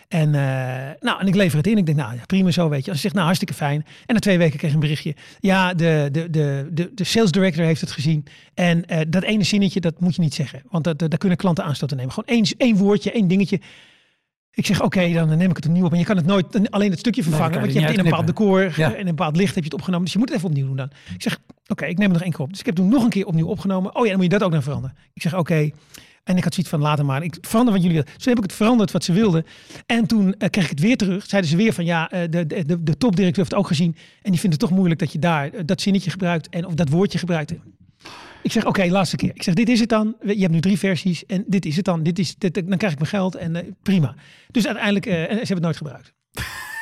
En, 0.08 0.36
eh, 0.36 0.96
nou, 1.00 1.20
en 1.20 1.28
ik 1.28 1.36
lever 1.36 1.58
het 1.58 1.68
in. 1.68 1.78
Ik 1.78 1.86
denk, 1.86 1.98
nou 1.98 2.16
ja, 2.16 2.22
prima 2.26 2.52
zo, 2.52 2.70
weet 2.70 2.84
je. 2.84 2.92
Als 2.92 2.96
je 2.96 3.02
zegt, 3.02 3.14
nou, 3.14 3.26
hartstikke 3.26 3.54
fijn. 3.54 3.86
En 4.06 4.14
na 4.14 4.20
twee 4.20 4.38
weken 4.38 4.58
kreeg 4.58 4.70
ik 4.70 4.76
een 4.76 4.82
berichtje. 4.82 5.16
Ja, 5.40 5.74
de, 5.74 6.10
de, 6.12 6.30
de, 6.30 6.70
de, 6.72 6.92
de 6.96 7.04
sales 7.04 7.32
director 7.32 7.66
heeft 7.66 7.82
het 7.82 7.92
gezien. 7.92 8.26
En 8.54 8.86
eh, 8.86 9.00
dat 9.08 9.24
ene 9.24 9.44
zinnetje, 9.44 9.80
dat 9.80 10.00
moet 10.00 10.16
je 10.16 10.22
niet 10.22 10.34
zeggen. 10.34 10.62
Want 10.70 10.84
dat, 10.84 11.00
daar 11.00 11.18
kunnen 11.18 11.38
klanten 11.38 11.64
aanstoot 11.64 11.96
nemen. 11.96 12.12
Gewoon 12.12 12.30
één, 12.30 12.46
één 12.58 12.76
woordje, 12.76 13.12
één 13.12 13.28
dingetje. 13.28 13.60
Ik 14.58 14.66
zeg, 14.66 14.82
oké, 14.82 15.14
dan 15.14 15.38
neem 15.38 15.50
ik 15.50 15.56
het 15.56 15.66
opnieuw 15.66 15.86
op. 15.86 15.92
En 15.92 16.00
je 16.00 16.06
kan 16.06 16.18
het 16.18 16.26
nooit 16.26 16.70
alleen 16.72 16.90
het 16.90 17.00
stukje 17.00 17.24
vervangen. 17.24 17.54
je 17.54 17.60
want 17.60 17.74
je 17.74 17.80
hebt 17.80 17.92
in 17.94 18.00
een 18.00 18.06
bepaald 18.06 18.28
decor 18.28 18.74
Ja. 18.76 18.94
en 18.94 19.00
een 19.00 19.16
bepaald 19.16 19.36
licht 19.36 19.56
heb 19.56 19.64
je 19.64 19.70
het 19.70 19.74
opgenomen. 19.74 20.04
Dus 20.04 20.14
je 20.14 20.20
moet 20.20 20.30
het 20.30 20.38
even 20.38 20.50
opnieuw 20.50 20.66
doen 20.66 20.76
dan. 20.76 20.90
Ik 21.14 21.22
zeg, 21.22 21.38
oké, 21.68 21.86
ik 21.86 21.98
neem 21.98 22.06
het 22.06 22.14
nog 22.14 22.22
één 22.22 22.32
keer 22.32 22.42
op. 22.42 22.50
Dus 22.50 22.60
ik 22.60 22.66
heb 22.66 22.76
toen 22.76 22.88
nog 22.88 23.04
een 23.04 23.10
keer 23.10 23.26
opnieuw 23.26 23.48
opgenomen. 23.48 23.96
Oh 23.96 24.02
ja, 24.02 24.08
dan 24.08 24.16
moet 24.16 24.32
je 24.32 24.38
dat 24.38 24.44
ook 24.44 24.52
nog 24.52 24.64
veranderen. 24.64 24.98
Ik 25.14 25.22
zeg, 25.22 25.36
oké. 25.36 25.70
En 26.24 26.38
ik 26.38 26.44
had 26.44 26.54
zoiets 26.54 26.72
van, 26.72 26.82
later 26.82 27.06
maar. 27.06 27.24
Ik 27.24 27.38
verander 27.42 27.74
wat 27.74 27.84
jullie. 27.84 28.04
Dus 28.04 28.14
toen 28.14 28.34
heb 28.34 28.38
ik 28.38 28.44
het 28.44 28.54
veranderd 28.54 28.92
wat 28.92 29.04
ze 29.04 29.14
wilden. 29.14 29.46
En 29.86 30.08
toen 30.08 30.36
eh, 30.38 30.50
kreeg 30.50 30.64
ik 30.64 30.70
het 30.70 30.80
weer 30.80 30.98
terug. 30.98 31.26
Zeiden 31.26 31.52
ze 31.52 31.58
weer 31.58 31.74
van, 31.74 31.86
ja, 31.86 32.12
eh, 32.12 32.22
de, 32.30 32.46
de, 32.48 32.66
de, 32.66 32.84
de 32.84 32.98
topdirecteur 32.98 33.38
heeft 33.38 33.52
het 33.52 33.60
ook 33.60 33.68
gezien. 33.68 33.96
En 34.22 34.32
die 34.32 34.40
vindt 34.40 34.56
het 34.56 34.60
toch 34.70 34.78
moeilijk 34.78 35.00
dat 35.00 35.12
je 35.12 35.20
daar 35.20 35.50
eh, 35.50 35.62
dat 35.66 35.82
zinnetje 35.82 36.10
gebruikt. 36.10 36.50
En 36.50 36.66
of 36.66 36.74
dat 36.74 36.90
woordje 36.90 37.18
gebruikt. 37.18 37.54
Ik 38.44 38.52
zeg, 38.52 38.66
oké, 38.66 38.86
laatste 38.86 39.16
keer. 39.16 39.32
Ik 39.34 39.44
zeg, 39.44 39.54
dit 39.54 39.70
is 39.70 39.80
het 39.80 39.90
dan. 39.90 40.16
Je 40.22 40.40
hebt 40.40 40.52
nu 40.52 40.60
drie 40.60 40.78
versies 40.78 41.26
en 41.26 41.44
dit 41.48 41.66
is 41.66 41.76
het 41.76 41.86
dan. 41.86 42.04
Dit 42.04 42.20
is, 42.20 42.36
dit, 42.36 42.54
dan 42.54 42.78
krijg 42.78 42.94
ik 42.94 43.00
mijn 43.00 43.10
geld 43.10 43.36
en 43.36 43.56
eh, 43.56 43.64
prima. 43.84 44.16
Dus 44.52 44.66
uiteindelijk, 44.66 45.06
eh, 45.06 45.14
ze 45.14 45.20
hebben 45.20 45.48
het 45.48 45.62
nooit 45.62 45.78
gebruikt. 45.78 46.14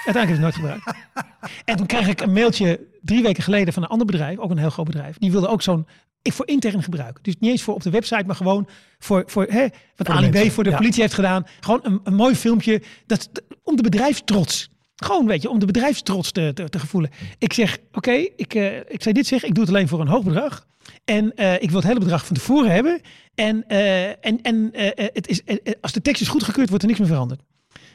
Uiteindelijk 0.06 0.16
hebben 0.16 0.36
ze 0.36 0.42
het 0.42 0.42
nooit 0.42 0.82
gebruikt. 0.84 1.04
En 1.66 1.76
toen 1.76 1.86
kreeg 1.86 2.08
ik 2.08 2.22
een 2.22 2.34
mailtje 2.34 2.80
drie 3.02 3.22
weken 3.22 3.44
geleden 3.44 3.74
van 3.74 3.84
een 3.84 3.90
ander 3.90 4.06
bedrijf, 4.06 4.38
ook 4.38 4.52
een 4.52 4.58
heel 4.58 4.70
groot 4.70 4.86
bedrijf. 4.86 5.18
Die 5.18 5.32
wilde 5.32 5.48
ook 5.48 5.62
zo'n, 5.62 5.88
ik 6.22 6.34
voor 6.34 6.48
intern 6.48 6.84
gebruik. 6.84 7.20
Dus 7.22 7.36
niet 7.40 7.52
eens 7.52 7.62
voor 7.62 7.74
op 7.74 7.84
de 7.84 7.90
website, 7.90 8.24
maar 8.26 8.36
gewoon 8.36 8.68
voor, 9.00 9.24
voor 9.28 9.46
hè, 9.50 9.68
wat 9.96 10.08
de 10.08 10.14
Ali 10.14 10.30
B 10.30 10.34
mensen, 10.34 10.52
voor 10.52 10.64
de 10.64 10.70
ja. 10.70 10.78
politie 10.78 11.02
heeft 11.02 11.14
gedaan. 11.14 11.46
Gewoon 11.60 11.80
een, 11.84 12.00
een 12.04 12.16
mooi 12.16 12.36
filmpje, 12.36 12.82
dat, 13.06 13.30
om 13.64 13.76
de 13.76 13.82
bedrijfstrots. 13.82 14.70
Gewoon, 14.96 15.28
weet 15.28 15.42
je, 15.42 15.50
om 15.50 15.60
de 15.60 15.66
bedrijfstrots 15.66 16.32
te, 16.32 16.52
te, 16.54 16.70
te 16.70 16.80
gevoelen. 16.80 17.12
Ik 17.38 17.54
zeg, 17.54 17.78
oké, 17.92 18.12
ik, 18.36 18.54
eh, 18.54 18.78
ik 18.78 19.02
zei 19.02 19.14
dit 19.14 19.28
zeg, 19.28 19.44
ik 19.44 19.54
doe 19.54 19.64
het 19.64 19.74
alleen 19.74 19.88
voor 19.88 20.02
een 20.02 20.08
hoog 20.08 20.24
bedrag. 20.24 20.66
En 21.06 21.36
eh, 21.36 21.54
ik 21.54 21.70
wil 21.70 21.80
het 21.80 21.88
hele 21.88 22.00
bedrag 22.00 22.26
van 22.26 22.36
tevoren 22.36 22.72
hebben. 22.72 23.02
En, 23.36 23.68
eh, 23.68 24.08
en, 24.08 24.42
en 24.42 24.70
eh, 24.74 25.08
het 25.14 25.28
is, 25.28 25.42
als 25.82 25.92
de 25.92 26.02
tekst 26.02 26.22
is 26.22 26.28
goedgekeurd, 26.28 26.68
wordt 26.68 26.84
er 26.84 26.90
niks 26.90 27.02
meer 27.02 27.10
veranderd. 27.10 27.42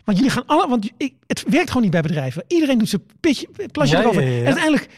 Want 0.05 0.17
jullie 0.17 0.33
gaan 0.33 0.47
alle, 0.47 0.69
want 0.69 0.91
ik, 0.97 1.15
het 1.27 1.45
werkt 1.49 1.69
gewoon 1.69 1.83
niet 1.83 1.91
bij 1.91 2.01
bedrijven. 2.01 2.45
Iedereen 2.47 2.79
doet 2.79 2.89
zijn 2.89 3.03
pitje, 3.21 3.49
plasje 3.73 3.97
Ja, 3.97 4.01
erover. 4.01 4.23
ja, 4.23 4.29
ja, 4.29 4.35
ja. 4.35 4.41
En 4.41 4.47
uiteindelijk 4.47 4.89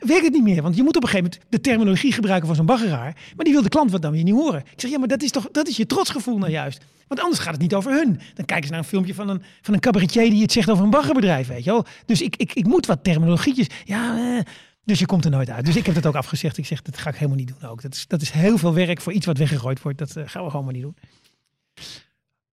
werkt 0.00 0.24
het 0.24 0.32
niet 0.32 0.42
meer. 0.42 0.62
Want 0.62 0.76
je 0.76 0.82
moet 0.82 0.96
op 0.96 1.02
een 1.02 1.08
gegeven 1.08 1.30
moment 1.30 1.50
de 1.52 1.60
terminologie 1.60 2.12
gebruiken 2.12 2.46
van 2.46 2.56
zo'n 2.56 2.66
baggeraar. 2.66 3.16
Maar 3.36 3.44
die 3.44 3.52
wil 3.52 3.62
de 3.62 3.68
klant 3.68 3.90
wat 3.90 4.02
dan 4.02 4.12
weer 4.12 4.22
niet 4.22 4.34
horen. 4.34 4.60
Ik 4.60 4.80
zeg, 4.80 4.90
ja, 4.90 4.98
maar 4.98 5.08
dat 5.08 5.22
is 5.22 5.30
toch, 5.30 5.48
dat 5.52 5.68
is 5.68 5.76
je 5.76 5.86
trotsgevoel 5.86 6.38
nou 6.38 6.50
juist. 6.50 6.84
Want 7.08 7.20
anders 7.20 7.40
gaat 7.40 7.52
het 7.52 7.62
niet 7.62 7.74
over 7.74 7.92
hun. 7.92 8.20
Dan 8.34 8.44
kijken 8.44 8.64
ze 8.64 8.70
naar 8.70 8.80
een 8.80 8.88
filmpje 8.88 9.14
van 9.14 9.28
een, 9.28 9.42
van 9.62 9.74
een 9.74 9.80
cabaretier 9.80 10.30
die 10.30 10.42
het 10.42 10.52
zegt 10.52 10.70
over 10.70 10.84
een 10.84 10.90
baggerbedrijf, 10.90 11.48
weet 11.48 11.64
je 11.64 11.70
wel. 11.70 11.84
Dus 12.06 12.22
ik, 12.22 12.36
ik, 12.36 12.52
ik 12.52 12.66
moet 12.66 12.86
wat 12.86 13.04
terminologietjes. 13.04 13.66
Ja, 13.84 14.16
eh, 14.16 14.44
dus 14.84 14.98
je 14.98 15.06
komt 15.06 15.24
er 15.24 15.30
nooit 15.30 15.50
uit. 15.50 15.64
Dus 15.64 15.76
ik 15.76 15.86
heb 15.86 15.94
dat 15.94 16.06
ook 16.06 16.14
afgezegd. 16.14 16.58
Ik 16.58 16.66
zeg, 16.66 16.82
dat 16.82 16.98
ga 16.98 17.08
ik 17.08 17.14
helemaal 17.14 17.36
niet 17.36 17.48
doen 17.48 17.70
ook. 17.70 17.82
Dat 17.82 17.94
is, 17.94 18.06
dat 18.06 18.22
is 18.22 18.30
heel 18.30 18.58
veel 18.58 18.74
werk 18.74 19.00
voor 19.00 19.12
iets 19.12 19.26
wat 19.26 19.38
weggegooid 19.38 19.82
wordt. 19.82 19.98
Dat 19.98 20.16
eh, 20.16 20.22
gaan 20.26 20.44
we 20.44 20.50
gewoon 20.50 20.64
maar 20.64 20.74
niet 20.74 20.82
doen. 20.82 20.96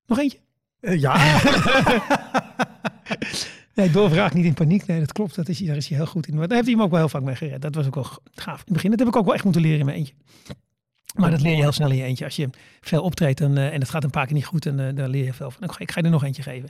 Nog 0.06 0.20
eentje? 0.20 0.40
Eh, 0.80 1.00
ja, 1.00 1.16
Nee, 3.80 3.92
doorvraag 3.92 4.34
niet 4.34 4.46
in 4.46 4.54
paniek. 4.54 4.86
Nee, 4.86 5.00
dat 5.00 5.12
klopt. 5.12 5.36
Dat 5.36 5.50
is, 5.50 5.58
daar 5.58 5.76
is 5.76 5.88
hij 5.88 5.98
heel 5.98 6.06
goed 6.06 6.28
in. 6.28 6.36
Maar 6.36 6.48
daar 6.48 6.56
heeft 6.56 6.68
hij 6.68 6.76
hem 6.76 6.86
ook 6.86 6.92
wel 6.92 7.00
heel 7.00 7.10
vaak 7.10 7.22
mee 7.22 7.36
gered. 7.36 7.62
Dat 7.62 7.76
was 7.76 7.86
ook 7.86 7.96
wel 7.96 8.08
gaaf. 8.34 8.58
In 8.58 8.64
het 8.64 8.74
begin, 8.74 8.90
dat 8.90 9.00
heb 9.00 9.08
ik 9.08 9.16
ook 9.16 9.26
wel 9.26 9.34
echt 9.34 9.44
moeten 9.44 9.62
leren 9.62 9.80
in 9.80 9.86
mijn 9.86 9.98
eentje. 9.98 10.14
Maar 11.16 11.32
dat 11.32 11.42
leer 11.42 11.56
je 11.56 11.62
heel 11.62 11.72
snel 11.72 11.90
in 11.90 11.96
je 11.96 12.04
eentje. 12.04 12.26
Als 12.26 12.36
je 12.36 12.50
veel 12.82 13.02
optreedt 13.02 13.40
dan, 13.40 13.58
eh, 13.58 13.74
en 13.74 13.80
het 13.80 13.90
gaat 13.90 14.04
een 14.04 14.10
paar 14.10 14.26
keer 14.26 14.36
niet 14.36 14.46
goed, 14.46 14.66
eh, 14.66 14.74
dan 14.74 15.10
leer 15.10 15.26
je 15.26 15.34
veel 15.34 15.52
van. 15.52 15.64
Ik 15.64 15.72
ga, 15.72 15.80
ik 15.80 15.92
ga 15.92 16.00
je 16.00 16.06
er 16.06 16.12
nog 16.12 16.24
eentje 16.24 16.42
geven. 16.42 16.70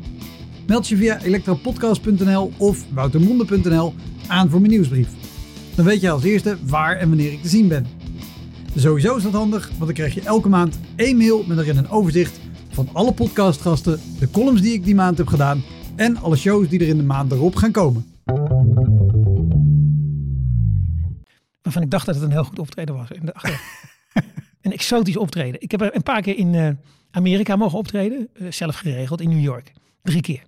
Meld 0.71 0.87
je 0.87 0.97
via 0.97 1.21
elektropodcast.nl 1.21 2.51
of 2.57 2.85
woutermonde.nl 2.93 3.93
aan 4.27 4.49
voor 4.49 4.59
mijn 4.59 4.71
nieuwsbrief. 4.71 5.09
Dan 5.75 5.85
weet 5.85 6.01
je 6.01 6.09
als 6.09 6.23
eerste 6.23 6.57
waar 6.65 6.97
en 6.97 7.07
wanneer 7.07 7.31
ik 7.31 7.41
te 7.41 7.47
zien 7.47 7.67
ben. 7.67 7.87
Sowieso 8.75 9.15
is 9.15 9.23
dat 9.23 9.31
handig, 9.31 9.67
want 9.67 9.79
dan 9.79 9.93
krijg 9.93 10.13
je 10.13 10.21
elke 10.21 10.49
maand 10.49 10.79
één 10.95 11.17
mail 11.17 11.43
met 11.47 11.57
erin 11.57 11.77
een 11.77 11.89
overzicht 11.89 12.39
van 12.69 12.89
alle 12.93 13.13
podcastgasten, 13.13 13.99
de 14.19 14.29
columns 14.29 14.61
die 14.61 14.73
ik 14.73 14.83
die 14.83 14.95
maand 14.95 15.17
heb 15.17 15.27
gedaan 15.27 15.63
en 15.95 16.17
alle 16.17 16.35
shows 16.35 16.69
die 16.69 16.79
er 16.79 16.87
in 16.87 16.97
de 16.97 17.03
maand 17.03 17.31
erop 17.31 17.55
gaan 17.55 17.71
komen. 17.71 18.05
Waarvan 21.61 21.81
ik 21.81 21.89
dacht 21.89 22.05
dat 22.05 22.15
het 22.15 22.23
een 22.23 22.31
heel 22.31 22.43
goed 22.43 22.59
optreden 22.59 22.95
was. 22.95 23.11
In 23.11 23.25
de 23.25 23.33
een 24.61 24.71
exotisch 24.71 25.17
optreden. 25.17 25.61
Ik 25.61 25.71
heb 25.71 25.81
er 25.81 25.95
een 25.95 26.03
paar 26.03 26.21
keer 26.21 26.37
in 26.37 26.55
eh, 26.55 26.69
Amerika 27.11 27.55
mogen 27.55 27.77
optreden. 27.77 28.27
eh, 28.33 28.51
zelf 28.51 28.75
geregeld 28.75 29.21
in 29.21 29.29
New 29.29 29.43
York. 29.43 29.71
Drie 30.03 30.21
keer. 30.21 30.41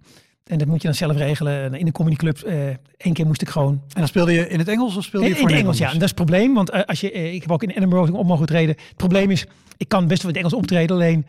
En 0.44 0.58
dat 0.58 0.68
moet 0.68 0.82
je 0.82 0.88
dan 0.88 0.96
zelf 0.96 1.18
regelen. 1.18 1.64
En 1.64 1.74
In 1.74 1.86
de 1.86 1.92
comedyclub. 1.92 2.38
eh 2.38 2.68
één 2.98 3.14
keer 3.14 3.26
moest 3.26 3.42
ik 3.42 3.50
gewoon 3.50 3.74
En 3.74 4.00
dan 4.00 4.08
speelde 4.08 4.32
je 4.32 4.48
in 4.50 4.60
het 4.60 4.68
Engels 4.68 4.96
of 4.98 5.04
speelde 5.04 5.26
In, 5.26 5.32
je 5.32 5.38
in 5.38 5.42
voor 5.42 5.52
het 5.52 5.60
Engels, 5.62 5.78
ja. 5.78 5.86
En 5.88 5.94
dat 5.94 6.02
is 6.02 6.08
het 6.08 6.16
probleem. 6.16 6.54
Want 6.54 6.70
eh, 6.70 6.82
als 6.84 7.00
je, 7.00 7.12
eh, 7.12 7.34
ik 7.34 7.42
heb 7.42 7.52
ook 7.52 7.64
in 7.64 7.70
Edinburgh 7.70 8.14
op 8.14 8.26
mogen 8.26 8.46
treden. 8.46 8.76
Het 8.88 8.96
probleem 8.96 9.32
is, 9.32 9.46
ik 9.78 9.88
kan 9.88 10.08
best 10.08 10.22
wel 10.22 10.32
in 10.32 10.38
het 10.38 10.46
Engels 10.46 10.62
optreden. 10.62 10.96
Alleen 10.96 11.26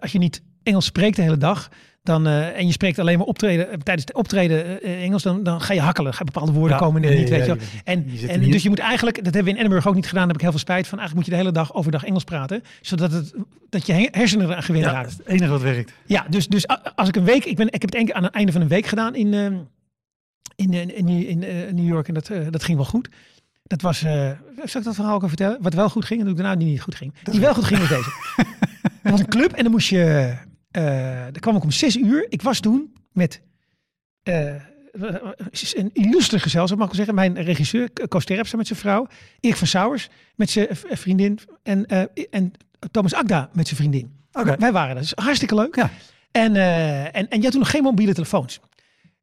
als 0.00 0.12
je 0.12 0.18
niet 0.18 0.42
Engels 0.62 0.84
spreekt 0.84 1.16
de 1.16 1.22
hele 1.22 1.36
dag. 1.36 1.70
Dan, 2.04 2.26
eh, 2.26 2.58
en 2.58 2.66
je 2.66 2.72
spreekt 2.72 2.98
alleen 2.98 3.18
maar 3.18 3.26
optreden, 3.26 3.70
eh, 3.70 3.78
tijdens 3.82 4.06
het 4.06 4.14
optreden 4.16 4.82
eh, 4.82 5.02
Engels, 5.02 5.22
dan, 5.22 5.42
dan 5.42 5.60
ga 5.60 5.72
je 5.74 5.80
hakkelen. 5.80 6.14
Ga 6.14 6.24
bepaalde 6.24 6.52
woorden 6.52 6.76
Ja, 6.76 6.82
komen 6.82 7.02
ja, 7.02 7.08
niet, 7.08 7.28
ja, 7.28 7.34
weet 7.36 7.46
je 7.46 7.54
wel. 7.56 7.64
En, 7.84 8.04
je 8.06 8.28
en 8.28 8.40
dus 8.50 8.62
je 8.62 8.68
moet 8.68 8.78
eigenlijk, 8.78 9.16
dat 9.16 9.24
hebben 9.24 9.44
we 9.44 9.50
in 9.50 9.56
Edinburgh 9.56 9.86
ook 9.86 9.94
niet 9.94 10.06
gedaan, 10.06 10.20
daar 10.20 10.26
heb 10.26 10.36
ik 10.36 10.42
heel 10.42 10.50
veel 10.50 10.60
spijt 10.60 10.86
van. 10.86 10.98
Eigenlijk 10.98 11.14
moet 11.14 11.24
je 11.24 11.30
de 11.42 11.46
hele 11.46 11.58
dag 11.64 11.74
overdag 11.74 12.04
Engels 12.04 12.24
praten, 12.24 12.62
zodat, 12.80 13.12
het, 13.12 13.34
dat 13.68 13.86
je 13.86 13.92
he- 13.92 14.08
hersenen 14.10 14.48
eraan 14.48 14.62
gewend 14.62 14.84
Ja, 14.84 14.90
raken. 14.90 15.02
dat 15.10 15.12
is 15.12 15.18
het 15.24 15.34
enige 15.34 15.50
wat 15.50 15.62
werkt. 15.62 15.92
Ja, 16.06 16.26
dus, 16.30 16.46
dus 16.48 16.66
als 16.94 17.08
ik 17.08 17.16
een 17.16 17.24
week, 17.24 17.44
ik, 17.44 17.56
ben, 17.56 17.66
ik 17.66 17.72
heb 17.72 17.82
het 17.82 17.94
één 17.94 18.04
keer 18.04 18.14
aan 18.14 18.22
het 18.24 18.34
einde 18.34 18.52
van 18.52 18.60
een 18.60 18.68
week 18.68 18.86
gedaan 18.86 19.14
in, 19.14 19.34
ehm, 19.34 19.54
in, 20.56 20.72
in, 20.72 21.08
in, 21.08 21.42
in, 21.42 21.74
New 21.74 21.86
York 21.86 22.08
en 22.08 22.14
dat, 22.14 22.30
dat 22.50 22.64
ging 22.64 22.76
wel 22.76 22.86
goed. 22.86 23.08
Dat 23.62 23.82
was, 23.82 23.98
zal 23.98 24.80
ik 24.80 24.84
dat 24.84 24.94
verhaal 24.94 25.14
ook 25.14 25.22
even 25.22 25.28
vertellen? 25.28 25.58
Wat 25.62 25.74
wel 25.74 25.90
goed 25.90 26.04
ging 26.04 26.20
en 26.20 26.26
dat 26.26 26.36
ik 26.36 26.42
daarna 26.42 26.58
die 26.58 26.68
niet 26.68 26.80
goed 26.82 26.94
ging. 26.94 27.14
Die 27.22 27.40
wel 27.40 27.54
goed 27.54 27.64
ging 27.64 27.80
was 27.80 27.88
deze. 27.88 28.10
Er 29.02 29.10
was 29.10 29.20
een 29.20 29.28
club 29.28 29.52
en 29.52 29.62
dan 29.62 29.72
moest 29.72 29.88
je, 29.88 30.34
daar 30.82 31.40
kwam 31.40 31.56
ik 31.56 31.62
om 31.62 31.70
zes 31.70 31.96
uur. 31.96 32.26
Ik 32.28 32.42
was 32.42 32.60
toen 32.60 32.94
met 33.12 33.40
eh, 34.22 34.54
een 35.72 35.90
illustre 35.92 36.38
gezelschap, 36.38 36.78
mag 36.78 36.90
ik 36.90 36.94
wel 36.94 37.04
zeggen. 37.04 37.14
Mijn 37.14 37.44
regisseur, 37.44 37.90
Koos 38.08 38.24
Terpstra 38.24 38.58
met 38.58 38.66
zijn 38.66 38.78
vrouw. 38.78 39.06
Erik 39.40 39.56
van 39.56 39.66
Sauers 39.66 40.08
met 40.34 40.50
zijn 40.50 40.68
vriendin. 40.72 41.38
En, 41.62 41.86
eh, 41.86 42.02
en 42.30 42.52
Thomas 42.90 43.14
Akda 43.14 43.50
met 43.52 43.66
zijn 43.66 43.80
vriendin. 43.80 44.16
Oké. 44.32 44.56
Wij 44.58 44.72
waren 44.72 44.96
er. 44.96 45.02
Dus 45.02 45.12
hartstikke 45.14 45.54
leuk. 45.54 45.76
Ja. 45.76 45.90
En, 46.30 46.56
en, 47.12 47.28
en 47.28 47.36
je 47.36 47.42
had 47.42 47.50
toen 47.50 47.60
nog 47.60 47.70
geen 47.70 47.82
mobiele 47.82 48.14
telefoons. 48.14 48.60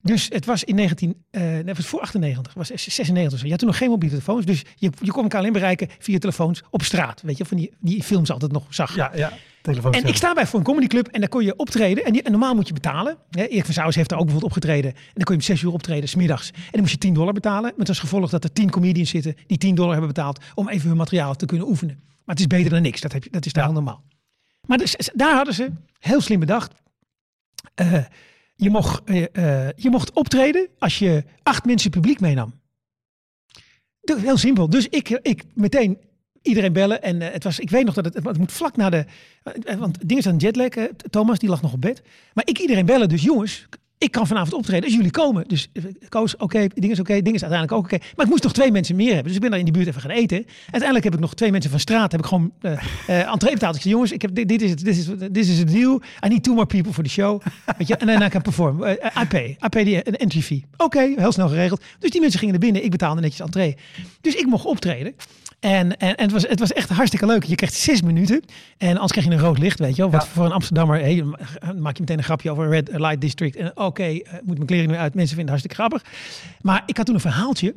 Dus 0.02 0.28
het 0.30 0.45
was 0.45 0.64
in 0.64 0.76
19, 0.76 1.24
eh 1.32 1.41
nee, 1.41 1.64
het 1.64 1.78
was 1.78 1.86
voor 1.86 2.02
98, 2.02 2.54
was 2.54 2.68
96. 2.68 3.39
zo. 3.39 3.45
Je 3.45 3.49
had 3.52 3.60
toen 3.60 3.68
nog 3.68 3.78
geen 3.78 3.89
mobiele 3.89 4.14
telefoons. 4.14 4.45
Dus 4.45 4.64
je, 4.76 4.89
je 5.02 5.12
kon 5.12 5.24
elkaar 5.24 5.39
alleen 5.39 5.54
bereiken 5.54 5.88
via 5.99 6.18
telefoons 6.18 6.64
op 6.70 6.84
straat. 6.84 7.22
Weet 7.22 7.38
je, 7.38 7.45
van 7.45 7.58
die, 7.58 7.72
die 7.80 8.04
films 8.04 8.32
altijd 8.32 8.52
nog 8.52 8.66
zag. 8.70 8.95
Ja, 8.95 9.12
ja. 9.16 9.34
Telefoon 9.62 9.93
En 9.93 10.06
ik 10.06 10.16
sta 10.16 10.34
bij 10.34 10.47
voor 10.47 10.60
een 10.60 10.66
comedyclub 10.66 11.08
en 11.08 11.20
daar 11.20 11.30
kon 11.30 11.43
je 11.43 11.56
optreden. 11.56 12.06
En, 12.06 12.14
die, 12.14 12.22
en 12.22 12.32
normaal 12.32 12.56
moet 12.56 12.68
je 12.68 12.74
betalen. 12.74 13.18
Hè, 13.30 13.45
Erik 13.45 13.66
van 13.66 13.84
heeft 13.84 14.10
daar 14.10 14.20
ook 14.20 14.26
bijvoorbeeld 14.26 14.43
opgetreden. 14.43 14.91
En 14.93 15.12
dan 15.14 15.24
kon 15.24 15.36
je 15.36 15.41
om 15.41 15.47
zes 15.47 15.62
uur 15.62 15.72
optreden, 15.72 16.10
smiddags. 16.10 16.49
En 16.52 16.62
dan 16.72 16.80
moest 16.82 16.91
je 16.91 16.97
10 16.97 17.14
dollar 17.14 17.34
betalen. 17.34 17.74
Met 17.78 17.88
als 17.88 17.99
gevolg 17.99 18.30
dat 18.30 18.43
er 18.43 18.54
10 18.54 18.70
comedians 18.70 19.10
zitten 19.10 19.36
die 19.47 19.58
10 19.58 19.76
dollar 19.76 19.91
hebben 19.91 20.08
betaald 20.08 20.43
om 20.56 20.70
even 20.70 20.88
hun 20.88 20.97
materiaal 20.97 21.36
te 21.36 21.45
kunnen 21.45 21.68
oefenen. 21.68 21.99
Maar 22.06 22.36
het 22.36 22.39
is 22.39 22.47
beter 22.47 22.70
dan 22.70 22.82
niks. 22.82 23.02
Dat, 23.02 23.12
heb 23.12 23.24
je, 23.24 23.30
dat 23.30 23.45
is 23.45 23.54
daar 23.54 23.74
normaal. 23.74 24.04
Maar 24.68 24.78
dus, 24.78 24.95
daar 25.14 25.36
hadden 25.36 25.54
ze, 25.54 25.72
heel 25.99 26.22
slim 26.22 26.39
bedacht. 26.39 26.74
eh, 27.76 27.93
je 28.62 28.70
mocht, 28.70 29.03
eh, 29.03 29.24
eh, 29.32 29.70
je 29.76 29.89
mocht 29.89 30.12
optreden 30.12 30.68
als 30.80 30.99
je 30.99 31.24
acht 31.43 31.66
mensen 31.66 31.91
publiek 31.91 32.20
meenam. 32.20 32.53
Heel 34.01 34.38
simpel. 34.38 34.70
Dus 34.70 34.88
ik, 34.88 35.09
ik 35.09 35.43
meteen 35.53 35.97
iedereen 36.41 36.74
bellen. 36.74 37.01
En 37.01 37.22
eh, 37.22 37.34
het 37.34 37.43
was, 37.43 37.59
ik 37.59 37.70
weet 37.70 37.86
nog 37.86 37.93
dat 37.93 38.05
het, 38.05 38.14
het 38.14 38.38
moet 38.38 38.51
vlak 38.51 38.76
na 38.76 38.89
de. 38.89 39.05
want 39.78 40.07
dingen 40.07 40.24
zijn 40.24 40.38
jetlag. 40.38 40.88
Thomas, 41.09 41.39
die 41.39 41.49
lag 41.49 41.62
nog 41.62 41.74
op 41.74 41.82
bed. 41.82 42.01
Maar 42.34 42.47
ik 42.47 42.59
iedereen 42.59 42.86
bellen. 42.86 43.09
Dus 43.09 43.22
jongens, 43.22 43.68
ik 44.02 44.12
kan 44.12 44.28
vanavond 44.28 44.54
optreden 44.54 44.84
als 44.84 44.93
jullie 44.93 45.12
komen. 45.12 45.47
Dus 45.47 45.70
eh, 45.74 45.84
Koos, 46.10 46.38
oké, 46.38 46.68
ding 46.74 46.91
is 46.91 46.99
oké, 46.99 47.22
ding 47.22 47.36
is 47.36 47.43
uiteindelijk 47.43 47.72
ook 47.72 47.84
oké. 47.84 47.97
Maar 48.16 48.26
ik 48.26 48.32
moest 48.32 48.43
nog 48.43 48.54
twee 48.54 48.72
mensen 48.72 48.95
meer 48.95 49.14
hebben. 49.14 49.26
Dus 49.26 49.36
ik 49.36 49.41
ben 49.41 49.49
daar 49.49 49.60
in 49.60 49.66
die 49.66 49.74
buurt 49.74 49.88
even 49.88 50.02
gaan 50.02 50.12
eten. 50.12 50.45
Uiteindelijk 50.62 51.04
heb 51.04 51.14
ik 51.14 51.20
nog 51.20 51.34
twee 51.34 51.52
mensen 51.52 51.72
van 51.72 51.80
straat. 51.80 52.12
Heb 52.12 52.22
ik 52.22 52.28
gewoon 52.28 52.52
eh 52.62 52.72
eh 53.08 53.32
entree 53.32 53.54
betaald. 53.54 53.76
Ik 53.76 53.82
zei, 53.82 53.93
jongens, 53.93 54.12
ik 54.12 54.22
heb, 54.22 54.36
dit, 54.36 54.47
dit 54.47 54.62
is 54.62 54.70
het, 54.70 54.84
dit 54.84 54.97
is, 54.97 55.06
dit 55.06 55.38
is 55.47 55.58
het 55.60 55.72
deal. 55.72 56.02
I 56.26 56.28
need 56.28 56.43
two 56.43 56.54
more 56.54 56.66
people 56.66 56.93
for 56.93 57.04
the 57.04 57.10
show. 57.10 57.41
Weet 57.78 57.88
je, 57.88 57.95
en 57.95 58.08
daarna 58.08 58.28
kan 58.28 58.38
ik 58.38 58.43
perform. 58.43 58.84
Eh, 58.84 59.22
I 59.24 59.26
pay. 59.26 59.58
I 59.66 59.70
pay 59.70 60.02
een 60.04 60.16
entry 60.16 60.41
fee. 60.41 60.66
Oké, 60.78 61.14
heel 61.18 61.32
snel 61.32 61.47
geregeld. 61.47 61.84
Dus 61.99 62.10
die 62.10 62.22
mensen 62.22 62.39
gingen 62.39 62.54
naar 62.54 62.64
binnen. 62.64 62.84
Ik 62.84 62.91
betaalde 62.91 63.22
netjes 63.22 63.39
entree. 63.39 63.78
Dus 64.22 64.36
ik 64.36 64.45
mocht 64.45 64.66
optreden. 64.66 65.16
En, 65.62 65.97
en, 65.97 66.16
en 66.16 66.24
het, 66.24 66.32
was, 66.32 66.47
het 66.47 66.59
was 66.59 66.74
echt 66.74 66.89
hartstikke 66.89 67.26
leuk. 67.26 67.43
Je 67.43 67.55
krijgt 67.55 67.76
zes 67.76 68.01
minuten. 68.01 68.41
En 68.78 68.93
anders 68.93 69.12
krijg 69.12 69.28
je 69.28 69.34
een 69.34 69.39
rood 69.39 69.57
licht, 69.57 69.80
weet 69.80 69.95
je 69.95 70.01
wel. 70.01 70.12
Wat 70.12 70.24
Ja. 70.24 70.28
voor 70.28 70.45
een 70.45 70.51
Amsterdammer, 70.51 70.99
hey, 70.99 71.24
maak 71.78 71.93
je 71.95 71.99
meteen 72.01 72.18
een 72.18 72.24
grapje 72.24 72.51
over 72.51 72.70
Red 72.70 72.89
Light 72.91 73.22
District. 73.22 73.55
En 73.55 73.78
oké, 73.78 74.03
eh, 74.03 74.34
moet 74.43 74.55
mijn 74.55 74.66
kleren 74.66 74.89
nu 74.89 74.95
uit. 74.95 75.16
Mensen 75.16 75.36
vinden 75.36 75.53
het 75.55 75.64
hartstikke 75.64 75.76
grappig. 75.76 76.03
Maar 76.62 76.84
ik 76.86 76.97
had 76.97 77.05
toen 77.05 77.16
een 77.16 77.22
verhaaltje. 77.22 77.74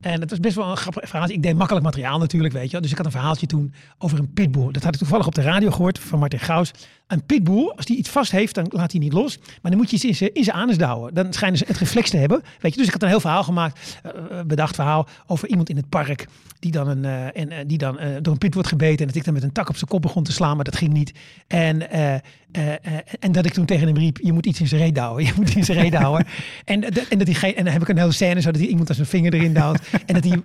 En 0.00 0.20
het 0.20 0.30
was 0.30 0.40
best 0.40 0.56
wel 0.56 0.70
een 0.70 0.76
grappig 0.76 1.08
verhaaltje. 1.08 1.36
Ik 1.36 1.42
deed 1.42 1.56
makkelijk 1.56 1.84
materiaal 1.84 2.18
natuurlijk, 2.18 2.54
weet 2.54 2.64
je 2.64 2.70
wel. 2.72 2.80
Dus 2.80 2.90
ik 2.90 2.96
had 2.96 3.06
een 3.06 3.12
verhaaltje 3.12 3.46
toen 3.46 3.74
over 3.98 4.18
een 4.18 4.32
pitbull. 4.32 4.70
Dat 4.72 4.82
had 4.82 4.92
ik 4.94 4.98
toevallig 4.98 5.26
op 5.26 5.34
de 5.34 5.42
radio 5.42 5.70
gehoord 5.70 5.98
van 5.98 6.18
Martin 6.18 6.38
Gaus. 6.38 6.70
Een 7.06 7.24
pitbull, 7.26 7.72
als 7.76 7.84
die 7.86 7.96
iets 7.96 8.08
vast 8.08 8.30
heeft, 8.30 8.54
dan 8.54 8.66
laat 8.68 8.90
hij 8.92 9.00
niet 9.00 9.12
los. 9.12 9.38
Maar 9.38 9.70
dan 9.70 9.76
moet 9.80 9.90
je 9.90 9.96
iets 10.08 10.20
in 10.22 10.44
zijn, 10.44 10.56
anus 10.56 10.78
douwen. 10.78 11.14
Dan 11.14 11.32
schijnen 11.32 11.58
ze 11.58 11.64
het 11.66 11.76
reflex 11.78 12.10
te 12.10 12.16
hebben. 12.16 12.42
Weet 12.60 12.72
je, 12.72 12.78
dus 12.78 12.86
ik 12.86 12.92
had 12.92 13.02
een 13.02 13.08
heel 13.08 13.20
verhaal 13.20 13.42
gemaakt. 13.44 13.98
eh, 14.02 14.12
bedacht 14.46 14.74
verhaal 14.74 15.06
over 15.26 15.48
iemand 15.48 15.68
in 15.68 15.76
het 15.76 15.88
park. 15.88 16.26
Die 16.58 16.70
dan, 16.72 16.88
een, 16.88 17.04
eh, 17.04 17.42
en, 17.60 17.66
die 17.66 17.78
dan 17.78 17.98
door 18.22 18.32
een 18.32 18.38
pit 18.38 18.54
wordt 18.54 18.68
gebeten. 18.68 18.98
En 19.00 19.06
dat 19.06 19.14
ik 19.16 19.24
dan 19.24 19.34
met 19.34 19.42
een 19.42 19.52
tak 19.52 19.68
op 19.68 19.76
zijn 19.76 19.90
kop 19.90 20.02
begon 20.02 20.22
te 20.22 20.32
slaan. 20.32 20.54
Maar 20.56 20.64
dat 20.64 20.76
ging 20.76 20.92
niet. 20.92 21.12
En, 21.46 21.90
en 23.20 23.32
dat 23.32 23.46
ik 23.46 23.52
toen 23.52 23.64
tegen 23.64 23.86
hem 23.86 23.96
riep. 23.96 24.18
Je 24.22 24.32
moet 24.32 24.46
iets 24.46 24.60
in 24.60 24.68
zijn 24.68 24.80
reet 24.80 24.94
douwen. 24.94 25.24
Je 25.26 25.32
moet 25.36 25.54
in 25.56 25.64
zijn 25.64 25.78
reet 25.78 25.92
douwen. 25.92 26.26
en, 26.64 26.84
en, 27.08 27.18
dat 27.18 27.36
geen, 27.36 27.54
en 27.56 27.64
dan 27.64 27.72
heb 27.72 27.82
ik 27.82 27.88
een 27.88 27.98
hele 27.98 28.12
scène. 28.12 28.40
Zo 28.40 28.50
dat 28.50 28.60
hij 28.60 28.70
iemand 28.70 28.88
als 28.88 28.96
zijn 28.96 29.08
vinger 29.08 29.34
erin 29.34 29.54
duwt. 29.54 29.80
en 30.06 30.14
dat 30.20 30.24
hij 30.24 30.42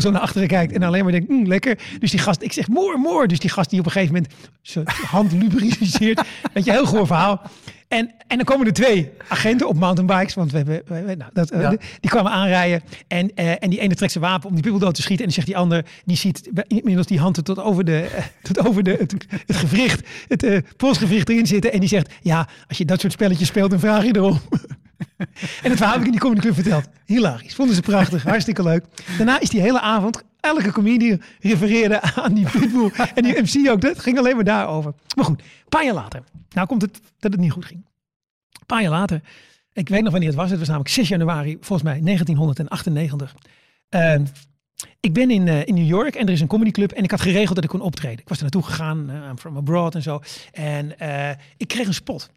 zo 0.00 0.10
naar 0.10 0.20
achteren 0.20 0.48
kijkt. 0.48 0.72
En 0.72 0.82
alleen 0.82 1.02
maar 1.02 1.12
denkt, 1.12 1.28
"Mm, 1.28 1.46
lekker. 1.46 1.78
Dus 1.98 2.10
die 2.10 2.20
gast, 2.20 2.42
ik 2.42 2.52
zeg, 2.52 2.68
more, 2.68 2.98
more. 2.98 3.26
Dus 3.28 3.38
die 3.38 3.50
gast 3.50 3.70
die 3.70 3.78
op 3.80 3.86
een 3.86 3.92
gegeven 3.92 4.14
moment 4.14 4.34
zijn 4.62 4.86
hand 4.88 5.32
lubrificeert. 5.92 6.22
Weet 6.52 6.64
je, 6.64 6.70
heel 6.70 6.86
goor 6.86 7.06
verhaal. 7.06 7.42
En, 7.88 8.10
en 8.26 8.36
dan 8.36 8.44
komen 8.44 8.66
er 8.66 8.72
twee 8.72 9.10
agenten 9.28 9.68
op 9.68 9.78
mountainbikes. 9.78 10.34
Want 10.34 10.52
we 10.52 10.56
hebben, 10.56 11.06
we 11.06 11.14
nou, 11.14 11.30
dat, 11.32 11.50
eh, 11.50 11.60
Ja. 11.60 11.70
die, 11.70 11.78
die 12.00 12.10
kwamen 12.10 12.32
aanrijden. 12.32 12.82
En, 13.08 13.34
eh, 13.34 13.50
en 13.62 13.70
die 13.70 13.80
ene 13.80 13.94
trekt 13.94 14.12
zijn 14.12 14.24
wapen 14.24 14.48
om 14.48 14.54
die 14.54 14.62
pibbel 14.62 14.80
dood 14.80 14.94
te 14.94 15.02
schieten. 15.02 15.26
En 15.26 15.32
dan 15.32 15.34
zegt 15.34 15.46
die 15.46 15.56
ander, 15.56 15.84
die 16.04 16.16
ziet 16.16 16.50
inmiddels 16.68 17.06
die 17.06 17.18
handen 17.18 17.44
tot 17.44 17.58
over, 17.58 17.84
de, 17.84 18.00
eh, 18.00 18.24
tot 18.42 18.66
over 18.66 18.82
de, 18.82 18.90
het, 18.98 19.14
het 19.46 19.56
gewricht, 19.56 20.08
het 20.28 20.42
eh, 20.42 20.58
polsgewricht 20.76 21.28
erin 21.28 21.46
zitten. 21.46 21.72
En 21.72 21.80
die 21.80 21.88
zegt, 21.88 22.12
ja, 22.20 22.48
als 22.68 22.78
je 22.78 22.84
dat 22.84 23.00
soort 23.00 23.12
spelletjes 23.12 23.48
speelt, 23.48 23.70
dan 23.70 23.80
vraag 23.80 24.04
je 24.04 24.16
erom. 24.16 24.40
En 25.62 25.70
het 25.70 25.76
verhaal 25.76 25.90
heb 25.92 26.00
ik 26.00 26.06
in 26.06 26.12
die 26.12 26.20
comedy 26.20 26.40
club 26.40 26.54
verteld. 26.54 26.88
Hilarisch. 27.04 27.54
Vonden 27.54 27.74
ze 27.74 27.80
prachtig. 27.80 28.22
Hartstikke 28.22 28.62
leuk. 28.62 28.84
Daarna 29.16 29.40
is 29.40 29.48
die 29.48 29.60
hele 29.60 29.80
avond, 29.80 30.22
elke 30.46 30.72
comedian 30.72 31.22
refereerde 31.40 32.00
aan 32.02 32.34
die 32.34 32.50
pitbull. 32.50 32.90
En 33.14 33.22
die 33.22 33.40
MC 33.42 33.68
ook. 33.70 33.80
Dat 33.80 33.98
ging 33.98 34.18
alleen 34.18 34.34
maar 34.34 34.44
daarover. 34.44 34.94
Maar 35.16 35.24
goed, 35.24 35.40
een 35.40 35.68
paar 35.68 35.84
jaar 35.84 35.94
later. 35.94 36.22
Nou 36.50 36.66
komt 36.66 36.82
het 36.82 37.00
dat 37.18 37.32
het 37.32 37.40
niet 37.40 37.52
goed 37.52 37.64
ging. 37.64 37.84
Een 38.60 38.66
paar 38.66 38.82
jaar 38.82 38.90
later. 38.90 39.20
Ik 39.72 39.88
weet 39.88 40.02
nog 40.02 40.10
wanneer 40.10 40.28
het 40.28 40.38
was. 40.38 40.50
Het 40.50 40.58
was 40.58 40.68
namelijk 40.68 40.92
6 40.94 41.08
januari, 41.08 41.56
volgens 41.60 41.82
mij 41.82 42.00
1998. 42.00 43.34
Ehm, 43.88 44.24
ik 45.00 45.12
ben 45.12 45.30
in, 45.30 45.48
eh, 45.48 45.66
in 45.66 45.74
New 45.74 45.86
York 45.86 46.14
en 46.14 46.26
er 46.26 46.32
is 46.32 46.40
een 46.40 46.46
comedyclub 46.46 46.92
en 46.92 47.04
ik 47.04 47.10
had 47.10 47.20
geregeld 47.20 47.54
dat 47.54 47.64
ik 47.64 47.70
kon 47.70 47.80
optreden. 47.80 48.18
Ik 48.18 48.28
was 48.28 48.36
er 48.36 48.42
naartoe 48.42 48.62
gegaan, 48.62 49.10
I'm 49.30 49.38
from 49.38 49.56
abroad 49.56 49.94
en 49.94 50.02
zo. 50.02 50.20
En 50.52 50.98
eh, 50.98 51.30
ik 51.56 51.68
kreeg 51.68 51.86
een 51.86 51.94
spot. 51.94 52.30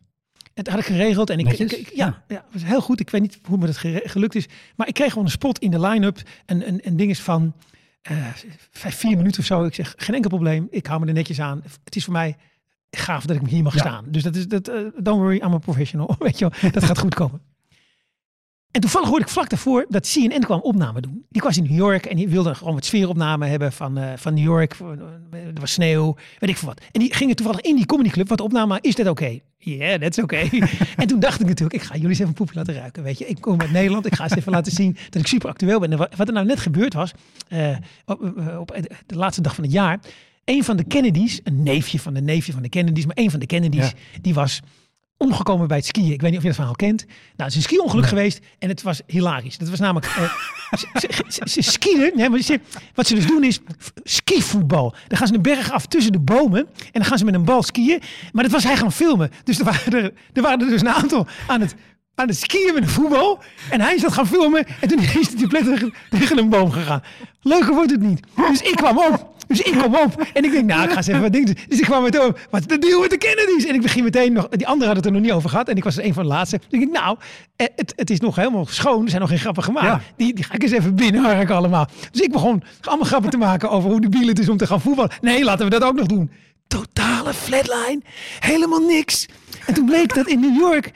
En 0.53 0.63
dat 0.65 0.67
had 0.73 0.79
ik 0.79 0.85
geregeld 0.89 1.29
en 1.29 1.39
ik, 1.39 1.45
Netjes, 1.45 1.71
ik- 1.73 1.87
ik- 1.87 1.95
ja, 1.95 2.23
ja, 2.27 2.35
het 2.35 2.53
was 2.53 2.63
heel 2.63 2.81
goed. 2.81 2.99
Ik 2.99 3.09
weet 3.09 3.21
niet 3.21 3.39
hoe 3.43 3.57
me 3.57 3.65
dat 3.65 3.77
gelukt 4.03 4.35
is, 4.35 4.47
maar 4.75 4.87
ik 4.87 4.93
kreeg 4.93 5.09
gewoon 5.09 5.25
een 5.25 5.31
spot 5.31 5.59
in 5.59 5.71
de 5.71 5.79
line-up. 5.79 6.17
Een, 6.45 6.67
een, 6.67 6.79
een 6.83 6.97
ding 6.97 7.09
is 7.09 7.19
van 7.21 7.53
vijf, 8.71 8.95
vier 8.95 9.17
minuten 9.17 9.39
of 9.39 9.45
zo. 9.45 9.63
Ik 9.63 9.73
zeg, 9.75 9.93
geen 9.97 10.15
enkel 10.15 10.29
probleem. 10.29 10.67
Ik 10.69 10.85
hou 10.85 10.99
me 11.01 11.07
er 11.07 11.13
netjes 11.13 11.39
aan. 11.41 11.61
Het 11.83 11.95
is 11.95 12.03
voor 12.03 12.13
mij 12.13 12.37
gaaf 12.91 13.25
dat 13.25 13.35
ik 13.35 13.47
hier 13.47 13.63
mag 13.63 13.73
Ja. 13.73 13.79
staan. 13.79 14.05
Dus 14.07 14.23
dat 14.23 14.35
is, 14.35 14.47
dat, 14.47 14.67
eh, 14.67 14.75
don't 14.97 15.19
worry, 15.19 15.35
I'm 15.37 15.53
a 15.53 15.57
professional. 15.57 16.15
Weet 16.19 16.39
je 16.39 16.49
wel, 16.61 16.71
dat 16.71 16.83
gaat 16.83 16.97
goed 16.97 17.13
komen. 17.15 17.41
En 18.71 18.81
toevallig 18.81 19.07
hoorde 19.07 19.25
ik 19.25 19.31
vlak 19.31 19.49
daarvoor 19.49 19.85
dat 19.89 20.11
CNN 20.11 20.39
kwam 20.39 20.59
opname 20.59 21.01
doen. 21.01 21.25
Die 21.29 21.41
was 21.41 21.57
in 21.57 21.63
New 21.63 21.77
York 21.77 22.05
en 22.05 22.15
die 22.15 22.27
wilde 22.27 22.55
gewoon 22.55 22.73
wat 22.73 22.85
sfeeropname 22.85 23.45
hebben 23.45 23.71
van, 23.71 23.97
eh, 23.97 24.11
van 24.15 24.33
New 24.33 24.43
York. 24.43 24.75
Er 25.31 25.59
was 25.59 25.71
sneeuw, 25.71 26.15
weet 26.39 26.49
ik 26.49 26.57
veel 26.57 26.67
wat. 26.67 26.81
En 26.91 26.99
die 26.99 27.13
gingen 27.13 27.35
toevallig 27.35 27.61
in 27.61 27.75
die 27.75 27.85
comedyclub 27.85 28.29
wat 28.29 28.41
opname. 28.41 28.77
Is 28.81 28.95
dat 28.95 29.07
oké? 29.07 29.39
Ja, 29.57 29.97
dat 29.97 30.17
is 30.17 30.23
oké. 30.23 30.37
en 30.97 31.07
toen 31.07 31.19
dacht 31.19 31.39
ik 31.39 31.47
natuurlijk, 31.47 31.81
ik 31.81 31.87
ga 31.87 31.93
jullie 31.93 32.09
eens 32.09 32.17
even 32.17 32.27
een 32.27 32.33
poepje 32.33 32.55
laten 32.55 32.73
ruiken. 32.73 33.03
Weet 33.03 33.17
je, 33.17 33.25
ik 33.25 33.41
kom 33.41 33.61
uit 33.61 33.71
Nederland, 33.71 34.05
ik 34.05 34.15
ga 34.15 34.23
eens 34.23 34.35
even 34.35 34.51
laten 34.51 34.71
zien 34.71 34.97
dat 35.09 35.21
ik 35.21 35.27
super 35.27 35.49
actueel 35.49 35.79
ben. 35.79 35.91
En 35.91 35.97
wat 35.97 36.27
er 36.27 36.33
nou 36.33 36.45
net 36.45 36.59
gebeurd 36.59 36.93
was, 36.93 37.11
eh, 37.47 37.75
op, 38.05 38.37
eh, 38.37 38.59
op 38.59 38.79
de 39.05 39.15
laatste 39.15 39.41
dag 39.41 39.55
van 39.55 39.63
het 39.63 39.73
jaar. 39.73 39.99
Een 40.45 40.63
van 40.63 40.77
de 40.77 40.83
Kennedys, 40.83 41.39
een 41.43 41.63
neefje 41.63 41.99
van 41.99 42.13
de 42.13 42.21
neefje 42.21 42.51
van 42.51 42.61
de 42.61 42.69
Kennedys, 42.69 43.05
maar 43.05 43.17
een 43.17 43.31
van 43.31 43.39
de 43.39 43.45
Kennedys, 43.45 43.93
die 44.21 44.33
was 44.33 44.59
omgekomen 45.19 45.67
bij 45.67 45.77
het 45.77 45.85
skiën. 45.85 46.11
Ik 46.11 46.21
weet 46.21 46.29
niet 46.29 46.37
of 46.37 46.41
je 46.41 46.47
dat 46.47 46.57
verhaal 46.57 46.75
kent. 46.75 47.05
Nou, 47.05 47.15
het 47.35 47.47
is 47.47 47.55
een 47.55 47.61
ski-ongeluk 47.61 48.07
geweest 48.07 48.39
en 48.59 48.69
het 48.69 48.81
was 48.81 49.01
hilarisch. 49.07 49.57
Dat 49.57 49.69
was 49.69 49.79
namelijk... 49.79 50.05
eh, 50.05 50.33
ze, 50.77 50.87
ze, 50.93 51.23
ze, 51.27 51.41
ze 51.45 51.61
skiën, 51.61 52.31
maar 52.31 52.39
ze, 52.39 52.59
wat 52.93 53.07
ze 53.07 53.15
dus 53.15 53.27
doen 53.27 53.43
is 53.43 53.59
skivoetbal. 54.03 54.95
Dan 55.07 55.17
gaan 55.17 55.27
ze 55.27 55.33
een 55.33 55.41
berg 55.41 55.71
af 55.71 55.85
tussen 55.85 56.11
de 56.11 56.19
bomen 56.19 56.59
en 56.59 56.91
dan 56.91 57.05
gaan 57.05 57.17
ze 57.17 57.25
met 57.25 57.33
een 57.33 57.45
bal 57.45 57.63
skiën. 57.63 58.01
Maar 58.31 58.43
dat 58.43 58.51
was 58.51 58.63
hij 58.63 58.77
gaan 58.77 58.91
filmen. 58.91 59.31
Dus 59.43 59.59
er 59.59 59.65
waren 59.65 59.93
er, 59.93 60.13
er, 60.33 60.41
waren 60.41 60.61
er 60.61 60.67
dus 60.67 60.81
een 60.81 60.89
aantal 60.89 61.27
aan 61.47 61.61
het, 61.61 61.75
aan 62.19 62.27
het 62.27 62.37
skiën 62.37 62.73
met 62.73 62.83
een 62.83 62.89
voetbal. 62.89 63.39
En 63.69 63.81
hij 63.81 63.95
is 63.95 64.01
dat 64.01 64.13
gaan 64.13 64.27
filmen 64.27 64.65
en 64.79 64.87
toen 64.87 64.99
is 64.99 65.09
hij 65.37 65.47
plek 65.47 65.63
tegen, 66.09 66.37
een 66.37 66.49
boom 66.49 66.71
gegaan. 66.71 67.03
Leuker 67.41 67.73
wordt 67.73 67.91
het 67.91 68.01
niet. 68.01 68.19
Dus 68.49 68.61
ik 68.61 68.75
kwam 68.75 68.97
op. 68.97 69.37
Dus 69.47 69.61
ik 69.61 69.71
kwam 69.71 69.95
op 69.95 70.21
en 70.33 70.43
ik 70.43 70.51
denk, 70.51 70.65
nou, 70.65 70.83
ik 70.83 70.89
ga 70.89 70.95
eens 70.95 71.07
even 71.07 71.21
wat 71.21 71.31
dingen 71.31 71.47
doen. 71.47 71.57
Dus 71.67 71.79
ik 71.79 71.85
kwam 71.85 72.03
met 72.03 72.19
op, 72.19 72.39
wat 72.49 72.59
is 72.59 72.67
de 72.67 72.77
deal 72.77 73.01
met 73.01 73.09
de 73.09 73.17
Kennedys? 73.17 73.65
En 73.65 73.75
ik 73.75 73.81
begin 73.81 74.03
meteen 74.03 74.33
nog, 74.33 74.47
die 74.49 74.67
anderen 74.67 74.93
hadden 74.93 74.95
het 74.95 75.05
er 75.05 75.11
nog 75.11 75.21
niet 75.21 75.31
over 75.31 75.49
gehad. 75.49 75.67
En 75.67 75.75
ik 75.75 75.83
was 75.83 75.97
een 75.97 76.13
van 76.13 76.23
de 76.23 76.29
laatste. 76.29 76.57
Dus 76.57 76.65
ik 76.69 76.79
denk, 76.79 76.91
nou, 76.91 77.17
eh, 77.55 77.67
het, 77.75 77.93
het 77.95 78.09
is 78.09 78.19
nog 78.19 78.35
helemaal 78.35 78.65
schoon. 78.65 79.03
Er 79.03 79.09
zijn 79.09 79.21
nog 79.21 79.29
geen 79.29 79.39
grappen 79.39 79.63
gemaakt. 79.63 79.85
Ja. 79.85 80.01
Die, 80.15 80.33
die 80.33 80.43
ga 80.43 80.53
ik 80.53 80.63
eens 80.63 80.71
even 80.71 80.95
binnenharken 80.95 81.55
allemaal. 81.55 81.87
Dus 82.11 82.21
ik 82.21 82.31
begon 82.31 82.63
allemaal 82.81 83.05
grappen 83.05 83.29
te 83.29 83.37
maken 83.37 83.69
over 83.69 83.89
hoe 83.89 84.01
debiel 84.01 84.27
het 84.27 84.39
is 84.39 84.49
om 84.49 84.57
te 84.57 84.67
gaan 84.67 84.81
voetballen. 84.81 85.11
Nee, 85.21 85.43
laten 85.43 85.65
we 85.65 85.71
dat 85.71 85.83
ook 85.83 85.95
nog 85.95 86.05
doen. 86.05 86.31
Totale 86.67 87.33
flatline. 87.33 88.01
Helemaal 88.39 88.79
niks. 88.79 89.27
En 89.65 89.73
toen 89.73 89.85
bleek 89.85 90.15
dat 90.15 90.27
in 90.27 90.39
New 90.39 90.57
York 90.57 90.91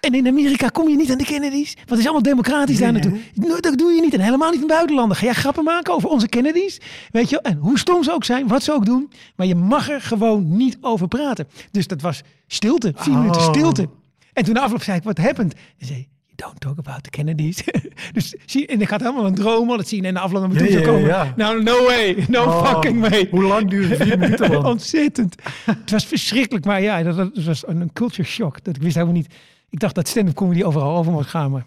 en 0.00 0.14
in 0.14 0.26
Amerika 0.26 0.68
kom 0.68 0.88
je 0.88 0.96
niet 0.96 1.10
aan 1.10 1.18
de 1.18 1.24
Kennedys. 1.24 1.74
Want 1.74 1.88
het 1.90 1.98
is 1.98 2.04
allemaal 2.04 2.22
democratisch 2.22 2.78
daar 2.78 2.92
naartoe. 2.92 3.18
Dat 3.60 3.78
doe 3.78 3.92
je 3.92 4.00
niet. 4.00 4.14
En 4.14 4.20
helemaal 4.20 4.50
niet 4.50 4.60
in 4.60 4.66
buitenlanden. 4.66 5.16
Ga 5.16 5.24
jij 5.24 5.34
grappen 5.34 5.64
maken 5.64 5.94
over 5.94 6.08
onze 6.08 6.28
Kennedys? 6.28 6.80
Weet 7.10 7.30
je, 7.30 7.40
en 7.40 7.56
hoe 7.56 7.78
stom 7.78 8.02
ze 8.04 8.12
ook 8.12 8.24
zijn, 8.24 8.48
wat 8.48 8.62
ze 8.62 8.72
ook 8.72 8.84
doen. 8.86 9.10
Maar 9.36 9.46
je 9.46 9.54
mag 9.54 9.90
er 9.90 10.00
gewoon 10.00 10.56
niet 10.56 10.78
over 10.80 11.08
praten. 11.08 11.48
Dus 11.70 11.86
dat 11.86 12.00
was 12.00 12.20
stilte. 12.46 12.92
Vier 12.96 13.12
Oh. 13.14 13.20
minuten 13.20 13.42
stilte. 13.42 13.88
En 14.32 14.44
toen 14.44 14.54
de 14.54 14.60
afloop 14.60 14.82
zei 14.82 14.96
ik, 14.98 15.02
wat 15.04 15.18
happened? 15.18 15.54
En 15.78 15.86
zei, 15.86 15.98
you 15.98 16.08
don't 16.50 16.60
talk 16.60 16.78
about 16.78 17.02
the 17.02 17.10
Kennedys. 17.10 17.62
dus 18.12 18.34
zie, 18.46 18.66
en 18.66 18.80
ik 18.80 18.88
had 18.88 19.00
helemaal 19.00 19.26
een 19.26 19.34
droom 19.34 19.70
al 19.70 19.78
het 19.78 19.88
zien. 19.88 20.04
En 20.04 20.14
de 20.14 20.20
afloop 20.20 20.40
naar 20.40 20.50
me 20.50 20.58
toe 20.58 20.70
zou 20.70 20.84
komen. 20.84 21.32
Nou, 21.36 21.62
no 21.62 21.84
way. 21.84 22.24
No 22.28 22.42
Oh, 22.44 22.70
fucking 22.70 23.00
way. 23.08 23.28
Hoe 23.30 23.42
lang 23.42 23.70
duurde 23.70 23.96
vier 23.96 24.18
minuten 24.18 24.52
man? 24.52 24.64
Ontzettend. 24.74 25.34
Het 25.64 25.90
was 25.90 26.06
verschrikkelijk, 26.06 26.64
maar 26.64 26.82
ja, 26.82 27.02
dat, 27.02 27.16
dat 27.16 27.44
was 27.44 27.66
een, 27.66 27.80
een 27.80 27.92
culture 27.92 28.28
shock. 28.28 28.64
Dat 28.64 28.76
ik 28.76 28.82
wist 28.82 28.94
helemaal 28.94 29.14
niet. 29.16 29.34
Ik 29.68 29.80
dacht 29.80 29.94
dat 29.94 30.08
stand-up 30.08 30.34
comedy 30.34 30.62
overal 30.62 30.96
over 30.96 31.12
moest 31.12 31.28
gaan, 31.28 31.50
maar 31.50 31.66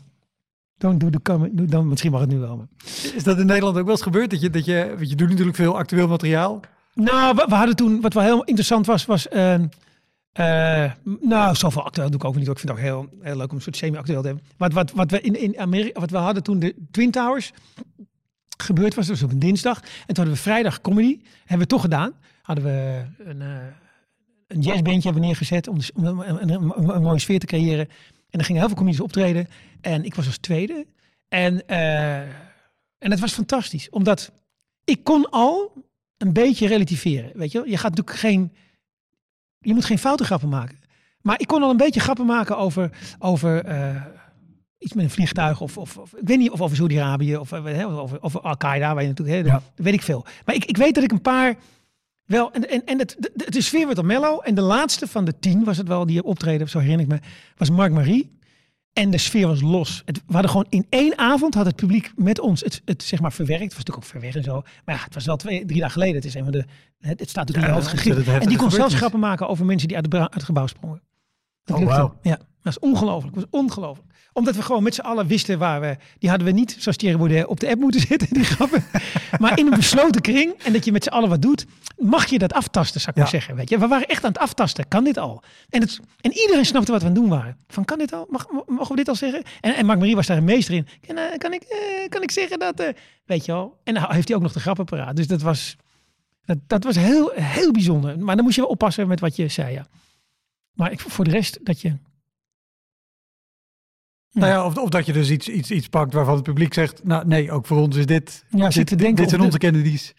don't 0.77 0.99
do 0.99 1.09
the 1.09 1.21
comedy. 1.21 1.65
Dan 1.65 1.87
misschien 1.87 2.11
mag 2.11 2.21
het 2.21 2.29
nu 2.29 2.37
wel. 2.37 2.57
Maar. 2.57 2.67
Is 3.15 3.23
dat 3.23 3.39
in 3.39 3.45
Nederland 3.45 3.77
ook 3.77 3.83
wel 3.83 3.93
eens 3.93 4.01
gebeurd? 4.01 4.29
Dat 4.29 4.41
je, 4.41 4.49
dat 4.49 4.65
je, 4.65 4.93
want 4.97 5.09
je 5.09 5.15
doet 5.15 5.29
natuurlijk 5.29 5.57
veel 5.57 5.77
actueel 5.77 6.07
materiaal. 6.07 6.59
Nou, 6.93 7.35
we, 7.35 7.45
we 7.49 7.55
hadden 7.55 7.75
toen, 7.75 8.01
wat 8.01 8.13
wel 8.13 8.23
heel 8.23 8.43
interessant 8.43 8.85
was, 8.85 9.05
was. 9.05 9.27
ehm, 9.27 9.65
eh, 10.31 10.91
nou, 11.21 11.55
zoveel 11.55 11.83
actueel 11.83 12.09
doe 12.09 12.19
ik 12.19 12.25
ook 12.25 12.35
niet. 12.35 12.47
Ik 12.47 12.59
vind 12.59 12.69
het 12.69 12.77
ook 12.77 12.83
heel, 12.83 13.09
heel 13.21 13.35
leuk 13.37 13.49
om 13.49 13.55
een 13.55 13.61
soort 13.61 13.75
semi-actueel 13.75 14.21
te 14.21 14.27
hebben. 14.27 14.45
Wat, 14.57 14.73
wat, 14.73 14.91
wat 14.91 15.11
we 15.11 15.21
in, 15.21 15.41
in 15.41 15.59
Amerika, 15.59 15.99
wat 15.99 16.09
we 16.09 16.17
hadden 16.17 16.43
toen 16.43 16.59
de 16.59 16.75
Twin 16.91 17.11
Towers 17.11 17.51
gebeurd 18.57 18.95
was, 18.95 19.07
dus 19.07 19.23
op 19.23 19.31
een 19.31 19.39
dinsdag. 19.39 19.79
En 19.81 19.87
toen 20.05 20.15
hadden 20.15 20.33
we 20.33 20.39
vrijdag 20.39 20.81
comedy. 20.81 21.19
Hebben 21.39 21.67
we 21.67 21.73
toch 21.73 21.81
gedaan. 21.81 22.13
Hadden 22.41 22.63
we 22.63 23.01
een, 23.17 23.41
eh 23.41 23.47
een 24.49 24.61
jazzbandje 24.61 25.01
hebben 25.09 25.21
neergezet 25.27 25.67
om, 25.67 25.77
de- 25.79 25.91
om 25.95 26.89
een, 26.89 27.01
mooie 27.01 27.19
sfeer 27.19 27.39
te 27.39 27.45
creëren. 27.45 27.89
En 28.29 28.39
er 28.39 28.45
gingen 28.45 28.59
heel 28.59 28.69
veel 28.69 28.77
comedies 28.77 29.01
optreden. 29.01 29.47
En 29.81 30.03
ik 30.05 30.15
was 30.15 30.25
als 30.25 30.37
tweede. 30.37 30.85
En, 31.27 31.67
eh, 31.67 32.19
en 32.97 33.11
het 33.11 33.19
was 33.19 33.33
fantastisch. 33.33 33.89
Omdat 33.89 34.31
ik 34.83 35.03
kon 35.03 35.29
al 35.29 35.73
een 36.17 36.33
beetje 36.33 36.67
relativeren. 36.67 37.31
Weet 37.33 37.51
je, 37.51 37.63
je 37.65 37.77
gaat 37.77 37.89
natuurlijk 37.95 38.17
geen. 38.17 38.53
Je 39.59 39.73
moet 39.73 39.85
geen 39.85 39.99
foute 39.99 40.23
grappen 40.23 40.49
maken. 40.49 40.77
Maar 41.21 41.39
ik 41.39 41.47
kon 41.47 41.63
al 41.63 41.69
een 41.69 41.77
beetje 41.77 41.99
grappen 41.99 42.25
maken 42.25 42.57
over, 42.57 42.91
over 43.19 43.65
eh, 43.65 44.03
iets 44.77 44.93
met 44.93 45.03
een 45.03 45.09
vliegtuig. 45.09 45.61
Of, 45.61 45.77
of, 45.77 45.97
of 45.97 46.13
ik 46.13 46.27
weet 46.27 46.37
niet 46.37 46.51
of 46.51 46.61
over 46.61 46.75
Saudi-Arabië 46.75 47.37
of 47.37 47.51
eh, 47.51 47.87
of 47.87 47.93
over, 47.97 48.21
over 48.21 48.41
Al-Qaeda. 48.41 48.93
Waar 48.93 49.03
je 49.03 49.09
natuurlijk, 49.09 49.37
hè, 49.47 49.51
Ja. 49.53 49.61
weet 49.75 49.93
ik 49.93 50.01
veel. 50.01 50.25
Maar 50.45 50.55
ik, 50.55 50.65
ik 50.65 50.77
weet 50.77 50.95
dat 50.95 51.03
ik 51.03 51.11
een 51.11 51.21
paar 51.21 51.55
wel. 52.29 52.51
En, 52.51 52.69
en, 52.69 52.85
en 52.85 52.99
het, 52.99 53.15
de, 53.19 53.31
de, 53.33 53.51
de 53.51 53.61
sfeer 53.61 53.85
werd 53.85 53.97
al 53.97 54.03
mellow. 54.03 54.41
En 54.43 54.55
de 54.55 54.61
laatste 54.61 55.07
van 55.07 55.25
de 55.25 55.39
tien 55.39 55.63
was 55.63 55.77
het 55.77 55.87
wel 55.87 56.05
die 56.05 56.23
optreden, 56.23 56.69
zo 56.69 56.79
herinner 56.79 57.05
ik 57.05 57.11
me, 57.11 57.19
was 57.57 57.69
Mark 57.69 57.91
Marie. 57.91 58.37
En 58.93 59.09
de 59.11 59.17
sfeer 59.17 59.47
was 59.47 59.61
los. 59.61 60.01
Het, 60.05 60.17
we 60.27 60.33
hadden 60.33 60.51
gewoon 60.51 60.65
in 60.69 60.85
één 60.89 61.17
avond 61.17 61.53
had 61.53 61.65
het 61.65 61.75
publiek 61.75 62.11
met 62.15 62.39
ons 62.39 62.61
het, 62.61 62.81
het 62.85 63.03
zeg 63.03 63.19
maar 63.19 63.33
verwerkt. 63.33 63.63
Het 63.63 63.73
was 63.73 63.85
natuurlijk 63.85 64.05
ook 64.05 64.11
ver 64.11 64.21
weg 64.21 64.35
en 64.35 64.43
zo. 64.43 64.61
Maar 64.85 64.95
ja, 64.95 65.03
het 65.03 65.13
was 65.13 65.25
wel 65.25 65.35
twee, 65.35 65.65
drie 65.65 65.79
dagen 65.79 65.93
geleden. 65.93 66.15
Het 66.15 66.25
is 66.25 66.33
een 66.33 66.43
van 66.43 66.51
de. 66.51 66.65
Het, 66.99 67.19
het 67.19 67.29
staat 67.29 67.47
natuurlijk 67.47 67.67
in 67.67 67.73
Ja, 67.73 67.79
hoofd 67.79 67.99
gegrift. 67.99 68.27
een 68.27 68.41
En 68.41 68.47
die 68.47 68.57
kon 68.57 68.71
zelfs 68.71 68.93
grappen 68.95 69.19
maken 69.19 69.47
over 69.47 69.65
mensen 69.65 69.87
die 69.87 69.97
uit, 69.97 70.11
de 70.11 70.27
het 70.29 70.43
gebouw 70.43 70.67
sprongen. 70.67 71.01
Dat 71.63 71.77
Oh, 71.77 71.85
wauw. 71.85 72.17
Ja, 72.21 72.39
dat 72.63 72.73
is 72.73 72.79
ongelooflijk. 72.79 73.35
Dat 73.35 73.47
was 73.49 73.61
ongelooflijk. 73.61 74.07
Omdat 74.33 74.55
we 74.55 74.61
gewoon 74.61 74.83
met 74.83 74.95
z'n 74.95 75.01
allen 75.01 75.27
wisten 75.27 75.59
waar 75.59 75.81
we... 75.81 75.97
Die 76.19 76.29
hadden 76.29 76.47
we 76.47 76.53
niet, 76.53 76.75
zoals 76.79 76.97
Thierry 76.97 77.17
Baudet, 77.17 77.45
op 77.45 77.59
de 77.59 77.69
app 77.69 77.79
moeten 77.79 78.01
zitten, 78.09 78.27
die 78.31 78.43
grappen. 78.43 78.83
maar 79.39 79.59
in 79.59 79.65
een 79.65 79.75
besloten 79.77 80.21
kring 80.21 80.53
en 80.63 80.73
dat 80.73 80.85
je 80.85 80.91
met 80.91 81.03
z'n 81.03 81.09
allen 81.09 81.29
wat 81.29 81.41
doet, 81.41 81.65
mag 81.97 82.25
je 82.25 82.37
dat 82.39 82.53
aftasten, 82.53 82.99
zou 83.01 83.11
ik 83.11 83.15
Ja. 83.17 83.21
maar 83.21 83.31
zeggen. 83.31 83.55
Weet 83.55 83.69
je? 83.69 83.77
We 83.79 83.87
waren 83.87 84.07
echt 84.07 84.23
aan 84.23 84.31
het 84.31 84.39
aftasten. 84.41 84.87
Kan 84.87 85.03
dit 85.03 85.17
al? 85.17 85.43
En, 85.69 85.81
het, 85.81 85.99
en 86.21 86.31
iedereen 86.33 86.65
snapte 86.65 86.91
wat 86.91 87.01
we 87.01 87.07
aan 87.07 87.13
het 87.13 87.21
doen 87.21 87.31
waren. 87.31 87.57
Van, 87.67 87.85
kan 87.85 87.97
dit 87.97 88.13
al? 88.13 88.25
Mag, 88.29 88.45
mogen 88.67 88.89
we 88.89 88.95
dit 88.95 89.07
al 89.07 89.15
zeggen? 89.15 89.43
En, 89.61 89.75
en 89.75 89.85
Mark 89.85 89.99
Marie 89.99 90.15
was 90.15 90.27
daar 90.27 90.37
een 90.37 90.43
meester 90.43 90.73
in. 90.75 90.87
Kan, 91.07 91.17
eh, 91.17 91.37
kan, 91.37 91.53
ik, 91.53 91.61
eh, 91.63 92.09
kan 92.09 92.21
ik 92.21 92.31
zeggen 92.31 92.59
dat... 92.59 92.79
eh, 92.79 92.87
weet 93.25 93.45
je 93.45 93.51
wel? 93.51 93.79
En 93.83 93.93
dan 93.93 94.05
heeft 94.07 94.27
hij 94.27 94.37
ook 94.37 94.43
nog 94.43 94.53
de 94.53 94.59
grappen 94.59 94.85
paraat. 94.85 95.15
Dus 95.15 95.27
dat 95.27 95.41
was... 95.41 95.75
Dat, 96.45 96.57
dat 96.67 96.83
was 96.83 96.95
heel, 96.95 97.31
heel 97.35 97.71
bijzonder. 97.71 98.19
Maar 98.19 98.35
dan 98.35 98.43
moest 98.43 98.55
je 98.55 98.61
wel 98.61 98.69
oppassen 98.69 99.07
met 99.07 99.19
wat 99.19 99.35
je 99.35 99.47
zei, 99.47 99.73
ja. 99.73 99.87
Maar 100.73 100.91
ik, 100.91 100.99
voor 100.99 101.25
de 101.25 101.31
rest, 101.31 101.59
dat 101.63 101.81
je... 101.81 101.95
Nou 104.31 104.51
ja, 104.51 104.65
of, 104.65 104.77
of 104.77 104.89
dat 104.89 105.05
je 105.05 105.13
dus 105.13 105.29
iets, 105.29 105.47
iets, 105.47 105.71
iets 105.71 105.87
pakt 105.87 106.13
waarvan 106.13 106.35
het 106.35 106.43
publiek 106.43 106.73
zegt, 106.73 107.03
nou 107.03 107.27
nee, 107.27 107.51
ook 107.51 107.65
voor 107.65 107.77
ons 107.77 107.95
is 107.95 108.05
dit, 108.05 108.45
Ja, 108.49 108.63
dit, 108.63 108.73
zit 108.73 108.87
te 108.87 108.95
denken 108.95 109.15
dit 109.15 109.29
zijn 109.29 109.41
onze 109.41 109.57
Kennedys. 109.57 110.13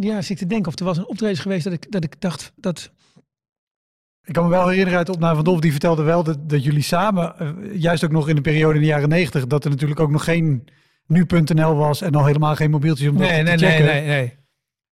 Ja, 0.00 0.22
zit 0.22 0.38
te 0.38 0.46
denken 0.46 0.72
of 0.72 0.78
er 0.78 0.84
was 0.84 0.96
een 0.96 1.08
optreden 1.08 1.36
geweest 1.36 1.64
dat 1.64 1.72
ik, 1.72 1.92
dat 1.92 2.04
ik 2.04 2.20
dacht 2.20 2.52
dat... 2.56 2.92
Ik 4.22 4.32
kan 4.32 4.44
me 4.44 4.50
wel 4.50 4.68
herinneren 4.68 4.98
uit 4.98 5.08
opname 5.08 5.34
van 5.34 5.44
Dolf, 5.44 5.60
die 5.60 5.70
vertelde 5.70 6.02
wel 6.02 6.22
dat, 6.22 6.48
dat 6.48 6.64
jullie 6.64 6.82
samen, 6.82 7.38
eh, 7.38 7.80
juist 7.80 8.04
ook 8.04 8.10
nog 8.10 8.28
in 8.28 8.34
de 8.34 8.40
periode 8.40 8.74
in 8.74 8.80
de 8.80 8.86
jaren 8.86 9.08
negentig, 9.08 9.46
dat 9.46 9.64
er 9.64 9.70
natuurlijk 9.70 10.00
ook 10.00 10.10
nog 10.10 10.24
geen 10.24 10.68
nu.nl 11.06 11.74
was 11.74 12.00
en 12.00 12.14
al 12.14 12.26
helemaal 12.26 12.54
geen 12.54 12.70
mobieltjes 12.70 13.08
om 13.08 13.16
dat 13.16 13.28
te 13.28 13.56
checken. 13.56 13.84
nee. 13.84 14.38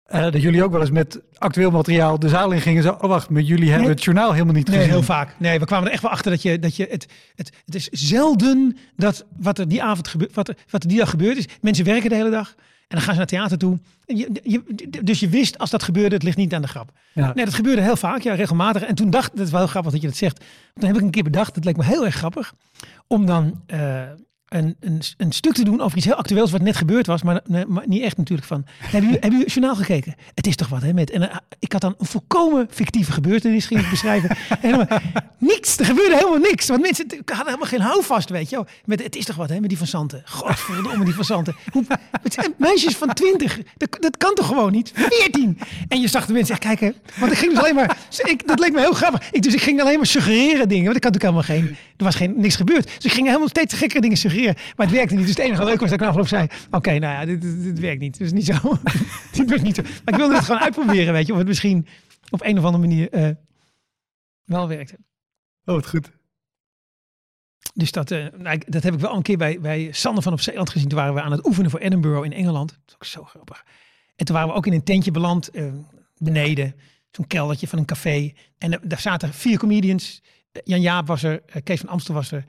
Eh, 0.07 0.23
dat 0.23 0.43
jullie 0.43 0.65
ook 0.65 0.73
wel 0.73 0.81
eens 0.81 0.91
met 0.91 1.21
actueel 1.39 1.71
materiaal 1.71 2.19
de 2.19 2.29
zaal 2.29 2.51
in 2.53 2.61
gingen. 2.61 2.83
Zo, 2.83 2.91
oh 3.01 3.09
wacht, 3.09 3.29
maar 3.31 3.43
jullie 3.43 3.65
hebben 3.69 3.81
Nee. 3.87 3.95
het 3.95 4.05
journaal 4.05 4.33
helemaal 4.33 4.55
niet 4.55 4.67
Nee, 4.69 4.77
gezien. 4.77 4.93
heel 4.93 5.03
vaak. 5.03 5.35
Nee, 5.39 5.59
we 5.59 5.65
kwamen 5.65 5.87
er 5.87 5.93
echt 5.93 6.03
wel 6.03 6.11
achter 6.11 6.31
dat 6.31 6.43
je, 6.43 6.59
dat 6.59 6.77
je 6.77 6.87
het, 6.91 7.07
het, 7.35 7.53
het 7.65 7.75
is 7.75 7.89
zelden 7.91 8.77
dat 8.97 9.25
wat 9.37 9.59
er 9.59 9.69
die 9.69 9.83
avond 9.83 10.09
gebeurt, 10.09 10.35
wat 10.35 10.49
er, 10.49 10.57
wat 10.71 10.83
er 10.83 10.89
die 10.89 10.99
dag 10.99 11.11
gebeurd 11.11 11.37
is. 11.37 11.47
Mensen 11.61 11.85
werken 11.85 12.11
de 12.11 12.17
hele 12.17 12.31
dag 12.31 12.55
en 12.59 12.97
dan 12.97 13.01
gaan 13.01 13.13
ze 13.13 13.19
naar 13.19 13.27
theater 13.29 13.59
toe. 13.59 13.79
En 14.07 14.17
je, 14.17 14.29
je, 14.43 14.63
dus 15.03 15.21
je 15.21 15.29
wist 15.29 15.59
als 15.59 15.71
dat 15.71 15.83
gebeurde, 15.83 16.15
het 16.15 16.23
ligt 16.25 16.37
niet 16.37 16.55
aan 16.55 16.63
de 16.63 16.69
grap. 16.69 16.91
Ja. 17.13 17.33
Nee, 17.35 17.45
dat 17.45 17.55
gebeurde 17.55 17.83
heel 17.83 17.97
vaak, 17.97 18.21
ja, 18.21 18.35
regelmatig. 18.35 18.83
En 18.83 18.95
toen 18.95 19.11
dacht, 19.11 19.37
dat 19.37 19.45
is 19.47 19.51
wel 19.51 19.61
heel 19.61 19.69
grappig 19.69 19.93
dat 19.93 20.01
je 20.01 20.07
dat 20.07 20.17
zegt. 20.17 20.45
Toen 20.75 20.87
heb 20.89 20.97
ik 20.97 21.03
een 21.03 21.11
keer 21.11 21.23
bedacht, 21.23 21.55
dat 21.55 21.65
leek 21.65 21.77
me 21.77 21.85
heel 21.85 22.05
erg 22.05 22.15
grappig, 22.15 22.55
om 23.07 23.27
dan 23.27 23.61
eh, 23.67 24.01
een, 24.49 24.77
een, 24.81 25.03
een 25.17 25.33
stuk 25.33 25.55
te 25.55 25.65
doen 25.65 25.81
over 25.81 25.97
iets 25.97 26.07
heel 26.07 26.15
actueels 26.15 26.51
wat 26.51 26.61
net 26.61 26.77
gebeurd 26.77 27.07
was, 27.07 27.23
maar, 27.23 27.43
niet 27.85 28.03
echt 28.03 28.17
natuurlijk 28.17 28.49
van. 28.49 28.65
Hebben 28.67 29.01
jullie, 29.01 29.11
hebben 29.11 29.31
jullie 29.31 29.45
het 29.45 29.53
journaal 29.53 29.77
gekeken? 29.77 30.15
Het 30.35 30.47
is 30.47 30.57
toch 30.57 30.69
wat, 30.69 30.83
hè? 30.83 30.93
Met, 30.93 31.11
en 31.11 31.31
eh, 31.31 31.37
ik 31.59 31.73
had 31.73 31.81
dan 31.81 31.95
een 31.99 32.07
volkomen 32.07 32.67
fictieve 32.71 33.13
gebeurtenis 33.13 33.67
ging 33.67 33.81
ik 33.81 33.91
beschrijven. 33.91 34.31
En 34.31 34.59
helemaal, 34.61 34.87
niks, 35.39 35.79
er 35.79 35.85
gebeurde 35.85 36.15
helemaal 36.15 36.39
niks. 36.39 36.69
Want 36.69 36.81
mensen 36.81 37.07
hadden 37.25 37.45
helemaal 37.45 37.69
geen 37.69 37.81
houvast, 37.81 38.29
weet 38.29 38.51
je. 38.51 38.65
Met, 38.85 39.03
het 39.03 39.17
is 39.17 39.25
toch 39.25 39.37
wat, 39.37 39.49
hè, 39.49 39.61
met 39.61 39.69
die 39.69 39.79
van 39.79 39.87
Santen. 39.87 40.23
Godverdomme, 40.25 41.05
die 41.05 41.15
van 41.15 41.25
Santen. 41.25 41.57
Hoe, 41.73 41.85
het 42.23 42.33
zijn 42.33 42.55
meisjes 42.59 42.97
van 42.97 43.15
20. 43.15 43.59
Dat, 43.77 43.97
dat 44.01 44.17
kan 44.17 44.35
toch 44.35 44.47
gewoon 44.47 44.73
niet? 44.73 44.93
14. 44.95 45.59
En 45.89 46.01
je 46.01 46.09
zag 46.09 46.27
de 46.27 46.33
mensen 46.33 46.55
echt 46.55 46.65
kijken. 46.65 46.95
Want 47.17 47.33
ik 47.33 47.39
ging 47.39 47.53
dus 47.53 47.61
alleen 47.61 47.75
maar... 47.75 47.97
Ik, 48.25 48.47
dat 48.47 48.59
leek 48.59 48.73
me 48.73 48.81
heel 48.81 48.93
grappig. 48.93 49.31
Ik, 49.31 49.43
dus 49.43 49.55
ik 49.55 49.63
ging 49.63 49.81
alleen 49.81 49.97
maar 49.97 50.07
suggereren 50.07 50.69
dingen. 50.69 50.85
Want 50.85 50.97
ik 50.97 51.05
had 51.05 51.13
natuurlijk 51.13 51.47
helemaal 51.49 51.67
geen... 51.67 51.77
Er 51.97 52.05
was 52.05 52.15
geen, 52.15 52.35
niks 52.37 52.57
gebeurd. 52.57 52.85
Dus 52.85 53.05
ik 53.05 53.13
ging 53.13 53.27
helemaal 53.27 53.49
steeds 53.49 53.75
gekkere 53.75 54.01
dingen 54.01 54.17
suggereren. 54.17 54.55
Maar 54.77 54.87
het 54.87 54.95
werkte 54.95 55.15
niet. 55.15 55.27
Dus 55.27 55.37
het 55.37 55.45
enige 55.45 55.65
leuke 55.65 55.81
was 55.81 55.91
dat 55.91 55.99
ik 55.99 56.05
na 56.05 56.11
afloop 56.11 56.29
zei... 56.29 56.47
Oké, 56.71 56.99
nou 56.99 57.13
ja, 57.13 57.25
dit, 57.25 57.43
dit, 57.43 57.63
dit 57.63 57.79
werkt 57.79 58.01
niet. 58.01 58.19
Dus 58.19 58.33
niet 58.33 58.45
zo. 58.45 58.55
dit 59.33 59.49
werkt 59.49 59.65
niet 59.65 59.77
zo. 59.77 59.83
Maar 59.83 60.15
ik 60.15 60.17
wilde 60.17 60.35
het 60.35 60.45
gewoon 60.45 60.61
uitproberen, 60.61 61.13
weet 61.13 61.27
je. 61.27 61.33
Of 61.33 61.39
het 61.39 61.47
misschien 61.47 61.87
op 62.31 62.43
een 62.43 62.59
of 62.59 62.65
andere 62.65 62.87
manier 62.87 63.11
eh, 63.11 63.31
wel 64.45 64.69
werkte. 64.69 64.99
Oh, 65.65 65.75
wat 65.75 65.89
goed. 65.89 66.11
Dus 67.75 67.93
dat, 67.93 68.11
eh, 68.11 68.27
nou, 68.37 68.61
dat 68.67 68.83
heb 68.83 68.95
ik 68.95 69.01
wel 69.01 69.15
een 69.17 69.23
keer 69.23 69.37
bij, 69.37 69.61
bij 69.61 69.89
Sander 69.93 70.23
van 70.23 70.33
op 70.33 70.41
Zeeland 70.41 70.71
gezien. 70.71 70.89
Toen 70.89 70.99
waren 70.99 71.15
we 71.15 71.21
aan 71.21 71.33
het 71.33 71.47
oefenen 71.47 71.71
voor 71.71 71.81
Edinburgh 71.81 72.25
in 72.25 72.33
Engeland. 72.33 72.69
Dat 72.69 72.81
is 72.89 72.95
ook 72.95 73.05
zo 73.05 73.25
grappig. 73.25 73.65
En 74.17 74.25
toen 74.25 74.35
waren 74.35 74.51
we 74.51 74.57
ook 74.57 74.67
in 74.67 74.73
een 74.73 74.85
tentje 74.85 75.11
beland, 75.11 75.51
eh, 75.51 75.73
beneden. 76.17 76.75
Zo'n 77.11 77.27
keldertje 77.27 77.69
van 77.69 77.79
een 77.79 77.85
café. 77.85 78.33
En 78.59 78.81
daar 78.83 79.01
zaten 79.01 79.33
vier 79.33 79.59
comedians. 79.59 80.23
Jan 80.65 80.81
Jaap 80.81 81.07
was 81.07 81.23
er, 81.23 81.43
eh, 81.47 81.63
Kees 81.63 81.81
van 81.81 81.89
Amstel 81.89 82.15
was 82.15 82.33
er. 82.33 82.45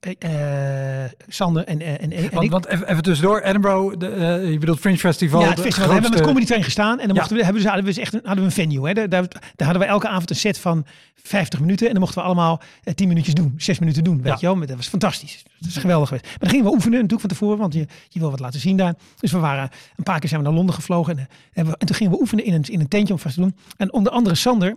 eh, 0.00 1.04
eh, 1.04 1.10
Sander 1.28 1.64
en, 1.64 1.80
en, 1.80 1.98
en, 2.00 2.12
en 2.12 2.30
Want, 2.30 2.44
ik. 2.44 2.50
want 2.50 2.66
even, 2.66 2.88
even 2.90 3.02
tussendoor, 3.02 3.40
Edinburgh, 3.40 3.96
de, 3.98 4.06
je 4.50 4.58
bedoelt 4.58 4.78
Fringe 4.80 4.98
Festival. 4.98 5.40
Ja, 5.40 5.48
het 5.48 5.60
festival. 5.60 5.86
We 5.86 5.92
hebben 5.92 6.10
we 6.10 6.16
met 6.16 6.26
Comedy 6.26 6.46
Train 6.46 6.62
gestaan. 6.64 6.90
En 7.00 7.06
dan 7.06 7.08
Ja. 7.08 7.14
mochten 7.14 7.36
we, 7.36 7.44
hebben, 7.44 7.62
we- 7.62 7.68
hadden 7.68 7.86
we 7.86 7.92
dus 7.94 8.02
echt 8.02 8.12
een, 8.14 8.20
hadden 8.24 8.44
we 8.44 8.50
een 8.50 8.56
venue. 8.56 8.86
Hè. 8.86 8.92
Daar, 8.94 9.08
daar, 9.08 9.28
daar 9.28 9.66
hadden 9.68 9.78
we 9.78 9.84
elke 9.88 10.08
avond 10.08 10.30
een 10.30 10.36
set 10.36 10.58
van 10.58 10.86
50 11.14 11.60
minuten. 11.60 11.86
En 11.86 11.92
dan 11.92 12.00
mochten 12.02 12.18
we 12.20 12.26
allemaal 12.26 12.60
eh, 12.82 12.94
10 12.94 13.08
minuutjes 13.08 13.34
doen. 13.34 13.54
6 13.56 13.78
minuten 13.78 14.04
doen, 14.04 14.16
weet 14.16 14.40
Ja. 14.40 14.48
je 14.50 14.56
wel. 14.58 14.66
Dat 14.66 14.76
was 14.76 14.88
fantastisch. 14.88 15.42
Dat 15.58 15.68
is 15.68 15.76
geweldig 15.76 16.08
geweest. 16.08 16.26
Maar 16.26 16.36
dan 16.38 16.48
gingen 16.48 16.64
we 16.64 16.70
oefenen 16.72 16.92
natuurlijk 17.00 17.20
van 17.20 17.30
tevoren. 17.30 17.58
Want 17.58 17.74
je, 17.74 17.86
je 18.08 18.20
wil 18.20 18.30
wat 18.30 18.40
laten 18.40 18.60
zien 18.60 18.76
daar. 18.76 18.94
Dus 19.18 19.32
we 19.32 19.38
waren 19.38 19.70
een 19.96 20.04
paar 20.04 20.18
keer 20.18 20.28
zijn 20.28 20.40
we 20.40 20.46
naar 20.46 20.56
Londen 20.56 20.74
gevlogen. 20.74 21.18
En, 21.52 21.66
we, 21.66 21.76
en 21.78 21.86
toen 21.86 21.96
gingen 21.96 22.12
we 22.12 22.20
oefenen 22.20 22.44
in 22.44 22.52
een, 22.52 22.62
in 22.62 22.80
een 22.80 22.88
tentje 22.88 23.12
om 23.14 23.18
vast 23.20 23.34
te 23.34 23.40
doen. 23.40 23.56
En 23.76 23.92
onder 23.92 24.12
andere 24.12 24.34
Sander. 24.34 24.76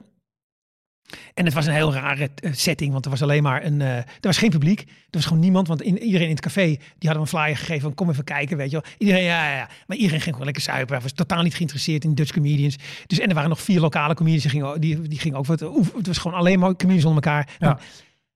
En 1.34 1.46
het 1.46 1.54
was 1.54 1.66
een 1.66 1.74
heel 1.74 1.94
rare 1.94 2.30
eh, 2.36 2.52
setting, 2.54 2.92
want 2.92 3.06
er 3.06 3.12
was 3.12 3.22
alleen 3.22 3.44
maar 3.44 3.66
een. 3.66 3.82
eh, 3.82 3.96
er 3.98 4.06
was 4.22 4.38
geen 4.38 4.50
publiek. 4.50 4.80
Er 4.82 4.88
was 5.10 5.26
gewoon 5.26 5.40
niemand. 5.42 5.68
Want 5.68 5.82
in, 5.82 6.00
iedereen 6.00 6.26
in 6.28 6.34
het 6.36 6.42
café 6.44 6.66
die 6.66 6.80
hadden 7.10 7.22
een 7.22 7.28
flyer 7.28 7.58
gegeven 7.58 7.82
van 7.82 7.94
kom 7.94 8.10
even 8.10 8.24
kijken, 8.24 8.58
weet 8.58 8.72
je 8.72 8.82
wel. 8.82 8.92
Iedereen, 8.98 9.24
ja, 9.24 9.50
ja, 9.50 9.56
ja. 9.58 9.70
Maar 9.88 9.98
iedereen 9.98 10.20
ging 10.22 10.30
gewoon 10.32 10.46
lekker 10.46 10.64
suipen. 10.64 10.94
Hij 10.94 11.04
was 11.04 11.12
totaal 11.12 11.44
niet 11.44 11.56
geïnteresseerd 11.56 12.04
in 12.04 12.16
Dutch 12.16 12.32
comedians. 12.34 12.76
Dus 13.08 13.20
en 13.20 13.28
er 13.28 13.34
waren 13.36 13.50
nog 13.50 13.62
vier 13.62 13.80
lokale 13.80 14.14
comedians 14.14 14.44
die 14.44 14.52
gingen, 14.52 14.68
ook- 14.68 14.82
die, 14.82 15.02
die 15.02 15.20
gingen 15.20 15.38
ook 15.38 15.46
wat. 15.46 15.62
oef- 15.62 15.94
Het 15.96 16.08
was 16.08 16.18
gewoon 16.18 16.38
alleen 16.38 16.60
maar 16.60 16.76
comedians 16.76 17.06
onder 17.06 17.24
elkaar. 17.24 17.50
Ja. 17.60 17.80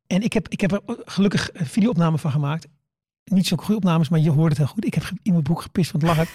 En 0.08 0.22
ik 0.24 0.34
heb, 0.34 0.48
ik 0.50 0.62
heb 0.62 0.72
er 0.72 0.82
gelukkig 1.06 1.50
een 1.54 1.66
videoopname 1.66 2.18
van 2.18 2.32
gemaakt. 2.32 2.68
Niet 3.26 3.48
zo'n 3.48 3.58
goede 3.58 3.76
opnames, 3.76 4.10
maar 4.10 4.20
je 4.20 4.30
hoort 4.32 4.50
het 4.50 4.58
heel 4.58 4.68
goed. 4.68 4.86
Ik 4.86 4.94
heb 4.94 5.04
in 5.24 5.32
mijn 5.32 5.44
broek 5.44 5.62
gepist 5.62 5.92
van 5.92 6.00
het 6.00 6.10
lachen. 6.18 6.28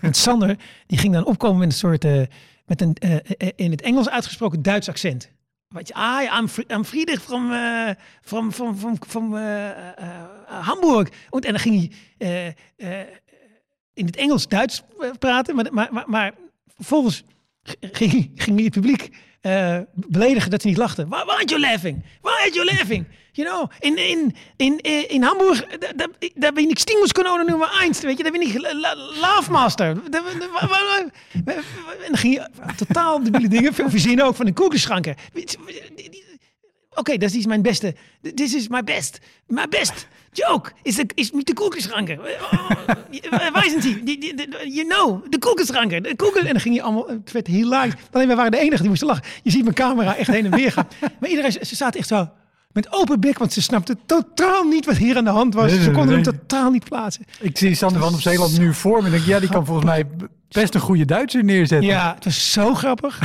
Want 0.00 0.16
Sander, 0.16 0.56
die 0.86 0.98
ging 0.98 1.12
dan 1.12 1.24
opkomen 1.26 1.58
met 1.58 1.68
een 1.68 1.74
soort, 1.74 2.04
eh, 2.04 2.20
met 2.66 2.80
een 2.80 2.94
eh, 2.94 3.14
eh, 3.14 3.48
in 3.56 3.70
het 3.70 3.82
Engels 3.82 4.08
uitgesproken 4.08 4.62
Duits 4.62 4.88
accent. 4.88 5.30
Ah, 5.74 6.20
ja, 6.22 6.38
I'm, 6.38 6.48
I'm 6.68 6.84
Friedrich 6.84 7.20
from, 7.20 7.52
eh, 7.52 7.94
from, 8.22 8.52
from, 8.52 8.98
from, 9.06 9.36
eh, 9.36 9.70
eh, 9.70 9.98
eh, 9.98 10.66
Hamburg. 10.66 11.08
En 11.30 11.40
dan 11.40 11.58
ging 11.58 11.92
hij 12.18 12.54
in 13.94 14.06
het 14.06 14.16
Engels-Duits 14.16 14.82
praten, 15.18 15.54
maar, 15.54 15.72
maar, 15.72 15.88
maar, 15.92 16.04
maar 16.10 16.34
vervolgens 16.66 17.22
ging, 17.80 18.30
ging 18.34 18.56
hij 18.56 18.64
het 18.64 18.72
publiek 18.72 19.10
eh, 19.46 19.78
beledigen 19.94 20.50
dat 20.50 20.62
ze 20.62 20.68
niet 20.68 20.76
lachten. 20.76 21.08
Why, 21.08 21.22
why 21.24 21.30
aren't 21.32 21.50
you 21.50 21.60
laughing? 21.60 22.02
Why 22.20 22.30
aren't 22.38 22.54
you 22.54 22.64
laughing? 22.66 23.04
You 23.32 23.48
know, 23.48 23.70
in, 23.78 23.96
in, 23.98 24.34
in, 24.56 24.78
in, 24.80 25.08
in 25.08 25.22
Hamburg, 25.22 25.66
da- 25.96 26.06
daar 26.34 26.52
ben 26.52 26.68
ik 26.68 26.78
Stingelskanone 26.78 27.44
nummer 27.44 27.68
1, 27.82 27.92
weet 28.00 28.16
je, 28.16 28.22
daar 28.22 28.32
ben 28.32 28.40
ik 28.40 28.52
wa- 30.52 31.06
En 32.04 32.06
dan 32.06 32.16
ging 32.16 32.34
je 32.34 32.48
totaal 32.76 33.22
debiele 33.22 33.48
dingen, 33.48 33.74
veel 33.74 33.90
verzinnen 33.90 34.24
ook 34.24 34.36
van 34.36 34.46
de 34.46 34.52
koekenschranken. 34.52 35.14
Oké, 36.94 37.16
dat 37.16 37.32
is 37.32 37.46
mijn 37.46 37.62
beste. 37.62 37.94
This 38.34 38.54
is 38.54 38.68
my 38.68 38.84
best. 38.84 39.18
My 39.46 39.68
best 39.68 40.06
joke 40.36 40.72
is, 40.82 40.94
de, 40.96 41.06
is 41.14 41.30
de 41.30 41.54
koekenschranken. 41.54 42.18
Oh, 42.18 42.70
Waar 43.52 43.64
zijn 43.64 43.80
die? 43.80 44.18
You 44.74 44.86
know, 44.88 45.30
de 45.30 45.38
koekenschranken. 45.38 46.02
De 46.02 46.16
koeken. 46.16 46.40
En 46.40 46.52
dan 46.52 46.60
ging 46.60 46.74
je 46.74 46.82
allemaal, 46.82 47.08
het 47.08 47.32
werd 47.32 47.46
hilarisch. 47.46 47.94
Alleen 48.12 48.26
wij 48.26 48.36
waren 48.36 48.50
de 48.50 48.58
enigen 48.58 48.80
die 48.80 48.88
moesten 48.88 49.08
lachen. 49.08 49.24
Je 49.42 49.50
ziet 49.50 49.62
mijn 49.62 49.74
camera 49.74 50.16
echt 50.16 50.30
heen 50.30 50.44
en 50.44 50.50
weer 50.50 50.72
gaan. 50.72 50.88
Maar 51.20 51.30
iedereen, 51.30 51.52
ze 51.52 51.76
zaten 51.76 51.98
echt 52.00 52.08
zo 52.08 52.28
met 52.76 52.92
open 52.92 53.20
bek, 53.20 53.38
want 53.38 53.52
ze 53.52 53.62
snapten 53.62 53.98
totaal 54.06 54.64
niet 54.64 54.86
wat 54.86 54.96
hier 54.96 55.16
aan 55.16 55.24
de 55.24 55.30
hand 55.30 55.54
was. 55.54 55.70
Nee, 55.70 55.80
Ze 55.80 55.86
nee, 55.86 55.94
konden 55.94 56.14
hem 56.14 56.22
totaal 56.22 56.70
niet 56.70 56.84
plaatsen. 56.84 57.24
Ik 57.40 57.58
zie 57.58 57.74
Sander 57.74 58.00
van 58.00 58.14
op 58.14 58.20
Zeeland 58.20 58.58
nu 58.58 58.74
voor 58.74 58.98
me 58.98 59.04
en 59.04 59.10
denk, 59.10 59.24
ja, 59.24 59.40
die 59.40 59.48
kan 59.48 59.66
volgens 59.66 59.86
mij 59.86 60.04
best 60.48 60.74
een 60.74 60.80
goede 60.80 61.04
Duitser 61.04 61.44
neerzetten. 61.44 61.88
Ja, 61.88 62.14
het 62.14 62.24
was 62.24 62.52
zo 62.52 62.74
grappig. 62.74 63.20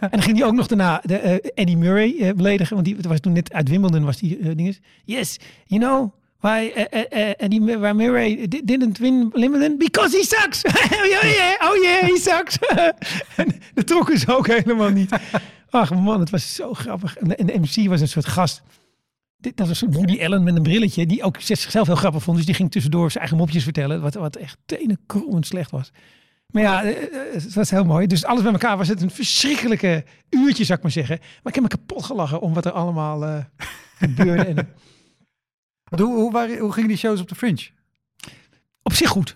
en 0.00 0.10
dan 0.10 0.22
ging 0.22 0.38
hij 0.38 0.46
ook 0.46 0.54
nog 0.54 0.66
daarna 0.66 1.00
de, 1.04 1.16
eh, 1.16 1.50
Eddie 1.54 1.76
Murray 1.76 2.16
eh, 2.20 2.34
beledigen. 2.34 2.74
Want 2.74 2.86
die 2.86 2.96
was 3.00 3.20
toen 3.20 3.32
net 3.32 3.52
uit 3.52 3.68
Wimbledon 3.68 4.04
was 4.04 4.16
die 4.16 4.38
eh 4.38 4.56
dinges. 4.56 4.80
Yes, 5.04 5.36
you 5.66 5.80
know 5.80 6.12
why 6.40 6.72
Mur- 7.60 7.80
why 7.80 7.92
Murray 7.92 8.48
di- 8.48 8.64
didn't 8.64 8.98
win 8.98 9.30
Wimbledon? 9.32 9.78
Because 9.78 10.16
he 10.16 10.22
sucks. 10.22 10.64
oh 10.66 11.06
yeah, 11.06 11.54
oh 11.60 11.82
yeah, 11.82 12.06
he 12.06 12.16
sucks. 12.16 12.58
en 13.36 13.60
dat 13.74 13.86
trokken 13.86 14.18
ze 14.18 14.36
ook 14.36 14.46
helemaal 14.46 14.90
niet. 14.90 15.10
Ach 15.70 15.94
man, 15.94 16.20
het 16.20 16.30
was 16.30 16.54
zo 16.54 16.74
grappig. 16.74 17.16
En 17.16 17.28
de, 17.28 17.36
en 17.36 17.60
MC 17.60 17.88
was 17.88 18.00
een 18.00 18.08
soort 18.08 18.26
gast. 18.26 18.62
Dit, 19.36 19.56
dat 19.56 19.68
was 19.68 19.82
Woody 19.90 20.24
Allen 20.24 20.42
met 20.42 20.56
een 20.56 20.62
brilletje. 20.62 21.06
Die 21.06 21.22
ook 21.22 21.40
zichzelf 21.40 21.86
heel 21.86 21.96
grappig 21.96 22.22
vond. 22.22 22.36
Dus 22.36 22.46
die 22.46 22.54
ging 22.54 22.70
tussendoor 22.70 23.10
zijn 23.10 23.22
eigen 23.22 23.42
mopjes 23.42 23.64
vertellen. 23.64 24.00
Wat, 24.00 24.14
wat 24.14 24.36
echt 24.36 24.58
tenenkrommend 24.66 25.46
slecht 25.46 25.70
was. 25.70 25.92
Maar 26.48 26.62
ja, 26.62 26.82
eh, 26.82 27.02
eh, 27.02 27.32
het 27.32 27.54
was 27.54 27.70
heel 27.70 27.84
mooi. 27.84 28.06
Dus 28.06 28.24
alles 28.24 28.42
bij 28.42 28.52
elkaar 28.52 28.76
was 28.76 28.88
het 28.88 29.02
een 29.02 29.10
verschrikkelijke 29.10 30.04
uurtje, 30.30 30.64
zou 30.64 30.78
ik 30.78 30.84
maar 30.84 30.92
zeggen. 30.92 31.18
Maar 31.18 31.52
ik 31.52 31.54
heb 31.54 31.62
me 31.62 31.68
kapot 31.68 32.04
gelachen 32.04 32.40
om 32.40 32.54
wat 32.54 32.64
er 32.64 32.72
allemaal 32.72 33.24
eh, 33.24 33.44
gebeurde. 33.98 34.44
En 34.44 34.68
Hoe, 35.96 36.06
hoe, 36.14 36.32
waren, 36.32 36.58
hoe 36.58 36.72
gingen 36.72 36.88
die 36.88 36.98
shows 36.98 37.20
op 37.20 37.28
de 37.28 37.34
Fringe? 37.34 37.68
op 38.82 38.92
zich 38.94 39.08
goed. 39.08 39.34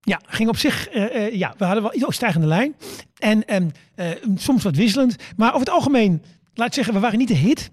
Ja, 0.00 0.20
ging 0.26 0.48
op 0.48 0.56
zich, 0.56 0.88
eh, 0.88 1.26
eh, 1.26 1.34
ja, 1.34 1.54
we 1.58 1.64
hadden 1.64 1.82
wel 1.82 1.94
iets 1.94 2.14
stijgende 2.14 2.46
lijn. 2.46 2.74
En 3.18 3.44
ehm, 3.46 3.68
eh, 3.94 4.10
soms 4.34 4.62
wat 4.62 4.76
wisselend. 4.76 5.16
Maar 5.36 5.48
over 5.48 5.60
het 5.60 5.70
algemeen, 5.70 6.22
laat 6.54 6.66
ik 6.66 6.72
zeggen, 6.74 6.94
we 6.94 7.00
waren 7.00 7.18
niet 7.18 7.28
de 7.28 7.34
hit. 7.34 7.70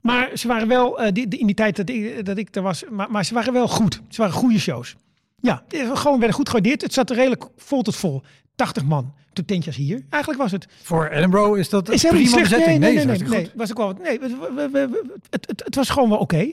Maar 0.00 0.30
ze 0.34 0.48
waren 0.48 0.68
wel, 0.68 1.12
die, 1.12 1.28
die- 1.28 1.38
in 1.40 1.46
die 1.46 1.54
tijd 1.54 1.76
dat 1.76 1.88
ik, 1.88 2.24
dat 2.24 2.36
ik 2.38 2.54
er 2.56 2.62
was, 2.62 2.84
maar, 2.90 3.10
maar 3.10 3.24
ze 3.24 3.34
waren 3.34 3.52
wel 3.52 3.68
goed. 3.68 4.00
Ze 4.08 4.20
waren 4.20 4.34
goede 4.34 4.58
shows. 4.58 4.96
Ja, 5.40 5.62
gewoon 5.94 6.18
werden 6.18 6.36
goed 6.36 6.48
gewaardeerd. 6.48 6.82
Het 6.82 6.92
zat 6.92 7.10
er 7.10 7.16
redelijk 7.16 7.44
vol 7.56 7.82
tot 7.82 7.96
vol. 7.96 8.22
80 8.54 8.84
man. 8.84 9.14
Toen 9.32 9.44
tentjes 9.44 9.76
hier. 9.76 10.02
Eigenlijk 10.10 10.42
was 10.42 10.52
het 10.52 10.66
Voor 10.82 11.06
Edinburgh 11.08 11.58
is 11.58 11.68
dat 11.68 11.88
is 11.88 12.02
prima 12.04 12.36
bezetting. 12.40 12.78
Nee, 12.78 12.94
nee, 12.94 13.04
nee, 13.04 13.18
nee, 13.18 13.28
nee. 13.28 13.50
Was 13.54 13.70
ook 13.70 13.76
wel 13.76 13.86
wat. 13.86 13.98
Nee, 13.98 14.18
het 15.64 15.74
was 15.74 15.90
gewoon 15.90 16.08
wel 16.08 16.18
oké. 16.18 16.50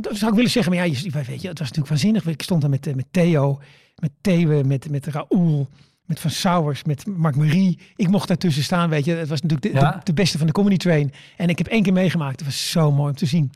Dat 0.00 0.16
zou 0.16 0.30
ik 0.30 0.36
willen 0.36 0.50
zeggen, 0.50 0.72
maar 0.74 0.86
ja, 0.86 0.94
je, 1.02 1.10
weet 1.10 1.26
je, 1.42 1.48
het 1.48 1.58
was 1.58 1.68
natuurlijk 1.68 1.88
waanzinnig. 1.88 2.26
Ik 2.26 2.42
stond 2.42 2.60
daar 2.60 2.70
met, 2.70 2.86
eh, 2.86 2.94
met 2.94 3.06
Theo, 3.10 3.60
met 4.00 4.10
Thewe, 4.20 4.64
met, 4.64 4.90
met 4.90 5.06
Raoul, 5.06 5.68
met 6.04 6.20
Van 6.20 6.30
Sauers, 6.30 6.84
met 6.84 7.06
Mark 7.06 7.36
Marie. 7.36 7.78
Ik 7.96 8.08
mocht 8.08 8.28
daartussen 8.28 8.62
staan, 8.62 8.90
weet 8.90 9.04
je. 9.04 9.12
Het 9.12 9.28
was 9.28 9.42
natuurlijk 9.42 9.72
de, 9.74 9.80
Ja. 9.80 9.90
de, 9.92 9.98
de 10.04 10.12
beste 10.12 10.38
van 10.38 10.46
de 10.46 10.52
comedy 10.52 10.76
train. 10.76 11.12
En 11.36 11.48
ik 11.48 11.58
heb 11.58 11.66
één 11.66 11.82
keer 11.82 11.92
meegemaakt. 11.92 12.36
Het 12.36 12.44
was 12.48 12.70
zo 12.70 12.92
mooi 12.92 13.10
om 13.10 13.16
te 13.16 13.26
zien. 13.26 13.52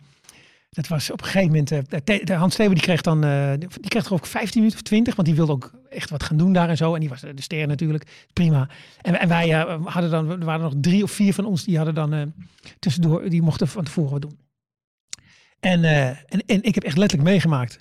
Dat 0.70 0.88
was 0.88 1.10
op 1.10 1.20
een 1.20 1.26
gegeven 1.26 1.48
moment. 1.48 1.70
eh, 1.72 2.18
de, 2.24 2.34
Hans 2.34 2.54
Thewe 2.54 2.74
die 2.74 2.82
kreeg 2.82 3.00
dan. 3.00 3.24
eh, 3.24 3.52
die 3.58 3.88
kreeg 3.88 4.04
geloof 4.06 4.20
ik 4.20 4.26
15 4.26 4.58
minuten 4.60 4.80
of 4.80 4.86
20. 4.86 5.14
Want 5.14 5.28
die 5.28 5.36
wilde 5.36 5.52
ook 5.52 5.70
echt 5.90 6.10
wat 6.10 6.22
gaan 6.22 6.36
doen 6.36 6.52
daar 6.52 6.68
en 6.68 6.76
zo. 6.76 6.94
En 6.94 7.00
die 7.00 7.08
was 7.08 7.20
de 7.20 7.32
ster 7.36 7.66
natuurlijk. 7.66 8.26
Prima. 8.32 8.68
En, 9.00 9.20
en 9.20 9.28
wij 9.28 9.48
hadden 9.84 10.10
dan. 10.10 10.30
Er 10.30 10.44
waren 10.44 10.62
nog 10.62 10.74
drie 10.80 11.02
of 11.02 11.10
vier 11.10 11.34
van 11.34 11.44
ons 11.44 11.64
die 11.64 11.76
hadden 11.76 11.94
dan. 11.94 12.32
tussendoor. 12.78 13.28
Die 13.28 13.42
mochten 13.42 13.68
van 13.68 13.84
tevoren 13.84 14.10
wat 14.10 14.22
doen. 14.22 14.38
En, 15.62 15.84
eh, 15.84 16.06
en, 16.08 16.42
en 16.46 16.62
ik 16.62 16.74
heb 16.74 16.84
echt 16.84 16.96
letterlijk 16.96 17.30
meegemaakt. 17.30 17.78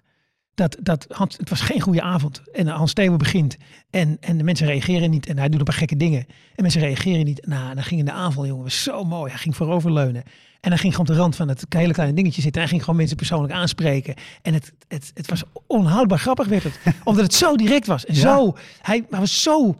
Dat, 0.53 0.77
dat 0.79 1.05
Hans, 1.09 1.37
het 1.37 1.49
was 1.49 1.61
geen 1.61 1.79
goede 1.81 2.01
avond. 2.01 2.41
En 2.53 2.67
eh, 2.67 2.75
Hans 2.75 2.93
Thewe 2.93 3.17
begint. 3.17 3.57
En, 3.89 4.17
en 4.19 4.37
de 4.37 4.43
mensen 4.43 4.67
reageren 4.67 5.09
niet. 5.09 5.27
En 5.27 5.37
hij 5.37 5.49
doet 5.49 5.59
een 5.59 5.65
paar 5.65 5.73
gekke 5.75 5.95
dingen. 5.95 6.25
En 6.55 6.61
mensen 6.61 6.81
reageren 6.81 7.25
niet. 7.25 7.45
Nou, 7.45 7.69
en 7.69 7.75
dan 7.75 7.83
ging 7.83 7.99
in 7.99 8.05
de 8.05 8.11
aanval, 8.11 8.45
jongen, 8.45 8.63
was 8.63 8.83
zo 8.83 9.03
mooi. 9.03 9.29
Hij 9.31 9.39
ging 9.39 9.55
vooroverleunen. 9.55 10.23
En 10.59 10.69
hij 10.69 10.77
ging 10.77 10.93
gewoon 10.95 11.09
op 11.09 11.15
de 11.15 11.21
rand 11.21 11.35
van 11.35 11.47
het 11.47 11.65
hele 11.69 11.93
kleine 11.93 12.15
dingetje 12.15 12.41
zitten. 12.41 12.61
En 12.61 12.67
hij 12.67 12.69
ging 12.69 12.81
gewoon 12.81 12.95
mensen 12.95 13.17
persoonlijk 13.17 13.53
aanspreken. 13.53 14.13
En 14.41 14.53
het, 14.53 14.71
het, 14.87 15.11
het 15.13 15.29
was 15.29 15.43
onhoudbaar 15.67 16.19
grappig 16.19 16.47
werd 16.47 16.63
het. 16.63 16.79
Omdat 17.03 17.23
het 17.23 17.33
zo 17.33 17.55
direct 17.55 17.87
was. 17.87 18.05
En 18.05 18.15
Ja. 18.15 18.21
zo, 18.21 18.57
hij, 18.81 19.05
hij 19.09 19.19
was 19.19 19.41
zo 19.43 19.75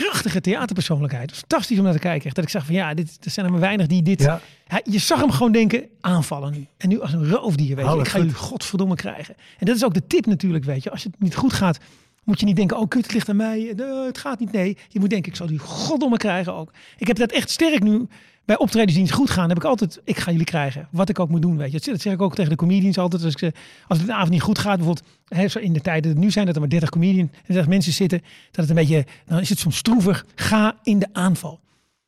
krachtige 0.00 0.40
theaterpersoonlijkheid. 0.40 1.32
Fantastisch 1.32 1.78
om 1.78 1.84
naar 1.84 1.92
te 1.92 1.98
kijken. 1.98 2.26
Echt, 2.26 2.34
dat 2.34 2.44
ik 2.44 2.50
zag 2.50 2.64
van 2.64 2.74
ja, 2.74 2.94
dit, 2.94 3.18
er 3.20 3.30
zijn 3.30 3.46
er 3.46 3.52
maar 3.52 3.60
weinig 3.60 3.86
die 3.86 4.02
dit... 4.02 4.20
Ja. 4.20 4.40
Je 4.84 4.98
zag 4.98 5.20
hem 5.20 5.30
gewoon 5.30 5.52
denken, 5.52 5.88
aanvallen 6.00 6.52
nu. 6.52 6.66
En 6.76 6.88
nu 6.88 7.00
als 7.00 7.12
een 7.12 7.30
roofdier, 7.30 7.76
weet 7.76 7.84
je. 7.84 7.92
Oh, 7.92 8.00
ik 8.00 8.08
ga 8.08 8.18
jullie 8.18 8.34
godverdomme 8.34 8.94
krijgen. 8.94 9.34
En 9.58 9.66
dat 9.66 9.76
is 9.76 9.84
ook 9.84 9.94
de 9.94 10.06
tip 10.06 10.26
natuurlijk, 10.26 10.64
weet 10.64 10.82
je. 10.82 10.90
Als 10.90 11.04
het 11.04 11.20
niet 11.20 11.34
goed 11.34 11.52
gaat, 11.52 11.78
moet 12.24 12.40
je 12.40 12.46
niet 12.46 12.56
denken, 12.56 12.78
oh 12.78 12.88
kut, 12.88 13.02
het 13.02 13.12
ligt 13.12 13.28
aan 13.28 13.36
mij. 13.36 13.74
Eh, 13.76 14.04
het 14.04 14.18
gaat 14.18 14.38
niet, 14.38 14.52
nee. 14.52 14.76
Je 14.88 15.00
moet 15.00 15.10
denken, 15.10 15.30
ik 15.30 15.36
zal 15.36 15.46
die 15.46 15.58
goddomme 15.58 16.16
krijgen 16.16 16.54
ook. 16.54 16.72
Ik 16.98 17.06
heb 17.06 17.16
dat 17.16 17.32
echt 17.32 17.50
sterk 17.50 17.82
nu 17.82 18.06
bij 18.48 18.58
optredens 18.58 18.92
die 18.92 19.02
niet 19.02 19.12
goed 19.12 19.30
gaan. 19.30 19.48
Heb 19.48 19.56
ik 19.56 19.64
altijd, 19.64 20.00
ik 20.04 20.18
ga 20.18 20.30
jullie 20.30 20.46
krijgen. 20.46 20.88
Wat 20.90 21.08
ik 21.08 21.18
ook 21.18 21.28
moet 21.28 21.42
doen, 21.42 21.56
weet 21.56 21.72
je. 21.72 21.90
Dat 21.90 22.00
zeg 22.00 22.12
ik 22.12 22.22
ook 22.22 22.34
tegen 22.34 22.50
de 22.50 22.56
comedians 22.56 22.98
altijd. 22.98 23.24
Als, 23.24 23.34
ik, 23.34 23.54
als 23.88 23.98
het 23.98 24.06
de 24.06 24.14
avond 24.14 24.30
niet 24.30 24.42
goed 24.42 24.58
gaat, 24.58 24.76
bijvoorbeeld 24.76 25.56
in 25.60 25.72
de 25.72 25.80
tijden 25.80 26.14
dat 26.14 26.22
nu 26.22 26.30
zijn, 26.30 26.46
dat 26.46 26.54
er 26.54 26.60
maar 26.60 26.70
30 26.70 26.88
comedians 26.88 27.30
en 27.32 27.38
30 27.46 27.68
mensen 27.68 27.92
zitten. 27.92 28.18
Dat 28.50 28.60
het 28.60 28.68
een 28.68 28.74
beetje, 28.74 29.06
dan 29.26 29.40
is 29.40 29.48
het 29.48 29.58
soms 29.58 29.76
stroevig. 29.76 30.26
Ga 30.34 30.76
in 30.82 30.98
de 30.98 31.08
aanval. 31.12 31.60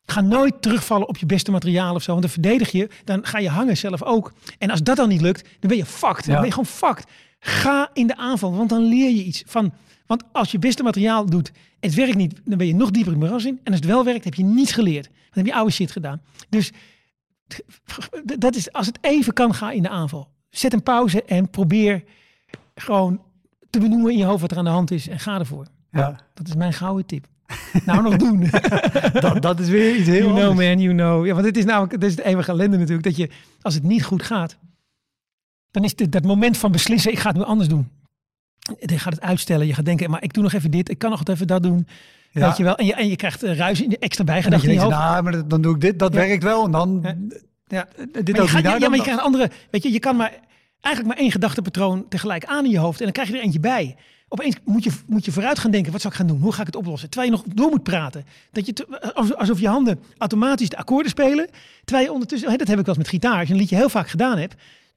Ga 0.04 0.20
nooit 0.20 0.62
terugvallen 0.62 1.08
op 1.08 1.16
je 1.16 1.26
beste 1.26 1.50
materiaal 1.50 1.94
of 1.94 2.02
zo. 2.02 2.10
Want 2.10 2.22
dan 2.22 2.32
verdedig 2.32 2.70
je, 2.70 2.88
dan 3.04 3.26
ga 3.26 3.38
je 3.38 3.48
hangen 3.48 3.76
zelf 3.76 4.02
ook. 4.02 4.32
En 4.58 4.70
als 4.70 4.82
dat 4.82 4.96
dan 4.96 5.08
niet 5.08 5.20
lukt, 5.20 5.42
dan 5.42 5.68
ben 5.68 5.78
je 5.78 5.86
fucked. 5.86 6.26
Dan 6.26 6.34
ben 6.34 6.44
je 6.44 6.50
gewoon 6.50 6.66
fucked. 6.66 7.06
Ga 7.38 7.90
in 7.92 8.06
de 8.06 8.16
aanval, 8.16 8.56
want 8.56 8.68
dan 8.68 8.82
leer 8.82 9.10
je 9.10 9.24
iets 9.24 9.42
van. 9.46 9.72
Want 10.06 10.24
als 10.32 10.50
je 10.50 10.58
beste 10.58 10.82
materiaal 10.82 11.26
doet 11.26 11.52
het 11.80 11.94
werkt 11.94 12.16
niet, 12.16 12.40
dan 12.44 12.58
ben 12.58 12.66
je 12.66 12.74
nog 12.74 12.90
dieper 12.90 13.12
in 13.12 13.18
het 13.18 13.28
moeras 13.28 13.44
in. 13.44 13.60
En 13.62 13.72
als 13.72 13.80
het 13.80 13.90
wel 13.90 14.04
werkt, 14.04 14.24
heb 14.24 14.34
je 14.34 14.44
niets 14.44 14.72
geleerd. 14.72 15.04
Dan 15.04 15.12
heb 15.30 15.46
je 15.46 15.54
oude 15.54 15.72
shit 15.72 15.90
gedaan. 15.90 16.22
Dus 16.48 16.72
dat 18.38 18.54
is, 18.54 18.72
als 18.72 18.86
het 18.86 18.98
even 19.00 19.32
kan, 19.32 19.54
ga 19.54 19.70
in 19.70 19.82
de 19.82 19.88
aanval. 19.88 20.28
Zet 20.50 20.72
een 20.72 20.82
pauze 20.82 21.24
en 21.24 21.50
probeer 21.50 22.04
gewoon 22.74 23.22
te 23.70 23.78
benoemen 23.78 24.12
in 24.12 24.18
je 24.18 24.24
hoofd 24.24 24.40
wat 24.40 24.50
er 24.50 24.58
aan 24.58 24.64
de 24.64 24.70
hand 24.70 24.90
is. 24.90 25.08
En 25.08 25.18
ga 25.18 25.38
ervoor. 25.38 25.66
Ja. 25.90 26.20
Dat 26.34 26.48
is 26.48 26.54
mijn 26.54 26.72
gouden 26.72 27.06
tip. 27.06 27.26
Nou, 27.84 28.02
nog 28.02 28.16
doen. 28.16 28.50
Dat, 29.20 29.42
dat 29.42 29.60
is 29.60 29.68
weer 29.68 29.96
iets 29.96 30.06
heel 30.08 30.18
You 30.18 30.32
know, 30.32 30.48
anders. 30.48 30.68
man, 30.68 30.80
you 30.80 30.94
know. 30.94 31.26
Ja, 31.26 31.34
want 31.34 31.46
het 31.46 31.56
is 31.56 31.64
namelijk, 31.64 31.92
het 31.92 32.02
is 32.02 32.16
de 32.16 32.24
eeuwige 32.24 32.50
ellende 32.50 32.76
natuurlijk, 32.76 33.04
dat 33.04 33.16
je, 33.16 33.30
als 33.60 33.74
het 33.74 33.82
niet 33.82 34.04
goed 34.04 34.22
gaat, 34.22 34.58
dan 35.70 35.84
is 35.84 35.92
het 35.96 36.12
dat 36.12 36.24
moment 36.24 36.56
van 36.56 36.72
beslissen, 36.72 37.12
ik 37.12 37.18
ga 37.18 37.28
het 37.28 37.36
nu 37.36 37.42
anders 37.42 37.68
doen. 37.68 37.88
Je 38.78 38.98
gaat 38.98 39.12
het 39.12 39.22
uitstellen, 39.22 39.66
je 39.66 39.74
gaat 39.74 39.84
denken, 39.84 40.10
maar 40.10 40.22
ik 40.22 40.32
doe 40.32 40.42
nog 40.42 40.52
even 40.52 40.70
dit, 40.70 40.90
ik 40.90 40.98
kan 40.98 41.10
nog 41.10 41.18
wat 41.18 41.28
even 41.28 41.46
dat 41.46 41.62
doen. 41.62 41.86
Ja. 42.30 42.46
Weet 42.46 42.56
je 42.56 42.62
wel, 42.62 42.76
en 42.76 42.86
je, 42.86 42.94
en 42.94 43.08
je 43.08 43.16
krijgt 43.16 43.42
eh, 43.42 43.56
ruis 43.56 43.82
in 43.82 43.88
de 43.90 43.98
extra 43.98 44.24
bijgedachten 44.24 44.68
je 44.68 44.74
in 44.74 44.80
je 44.80 44.86
hoofd. 44.86 44.98
nou, 45.04 45.22
maar 45.22 45.48
dan 45.48 45.60
doe 45.60 45.74
ik 45.74 45.80
dit, 45.80 45.98
dat 45.98 46.12
Ja. 46.14 46.18
werkt 46.26 46.42
wel. 46.42 46.64
En 46.64 46.70
dan 46.70 47.00
Ja. 47.02 47.14
Ja. 47.66 47.88
dit 47.96 48.12
Maar 48.12 48.16
ook 48.16 48.24
je, 48.24 48.32
niet. 48.32 48.50
gaat, 48.50 48.62
Nou, 48.62 48.74
ja, 48.74 48.78
dan- 48.78 48.88
maar 48.88 48.96
je 48.98 49.02
krijgt 49.02 49.20
een 49.20 49.26
andere, 49.26 49.50
weet 49.70 49.82
je, 49.82 49.92
je 49.92 49.98
kan 49.98 50.16
maar 50.16 50.32
eigenlijk 50.80 51.14
maar 51.14 51.24
één 51.24 51.32
gedachtepatroon 51.32 52.08
tegelijk 52.08 52.44
aan 52.44 52.64
in 52.64 52.70
je 52.70 52.78
hoofd 52.78 52.98
en 52.98 53.04
dan 53.04 53.12
krijg 53.12 53.28
je 53.28 53.34
er 53.36 53.42
eentje 53.42 53.60
bij. 53.60 53.96
Opeens 54.28 54.56
moet 54.64 54.84
je, 54.84 54.90
moet 55.06 55.24
je 55.24 55.32
vooruit 55.32 55.58
gaan 55.58 55.70
denken, 55.70 55.92
wat 55.92 56.00
zou 56.00 56.12
ik 56.12 56.18
gaan 56.18 56.28
doen? 56.28 56.40
Hoe 56.40 56.52
ga 56.52 56.60
ik 56.60 56.66
het 56.66 56.76
oplossen? 56.76 57.10
Terwijl 57.10 57.30
je 57.32 57.36
nog 57.36 57.54
door 57.54 57.70
moet 57.70 57.82
praten. 57.82 58.24
Dat 58.52 58.66
je 58.66 58.72
te- 58.72 59.14
alsof- 59.36 59.60
je 59.60 59.68
handen 59.68 60.00
automatisch 60.18 60.68
de 60.68 60.76
akkoorden 60.76 61.10
spelen. 61.10 61.48
Terwijl 61.84 62.06
je 62.06 62.12
ondertussen, 62.12 62.48
dat 62.58 62.68
heb 62.68 62.78
ik 62.78 62.86
wel 62.86 62.94
eens 62.94 63.04
met 63.04 63.08
gitaar. 63.12 63.38
Als 63.38 63.46
je 63.48 63.54
een 63.54 63.60
liedje 63.60 63.76
heel 63.76 63.88
vaak 63.88 64.08
gedaan 64.08 64.38
hebt, 64.38 64.54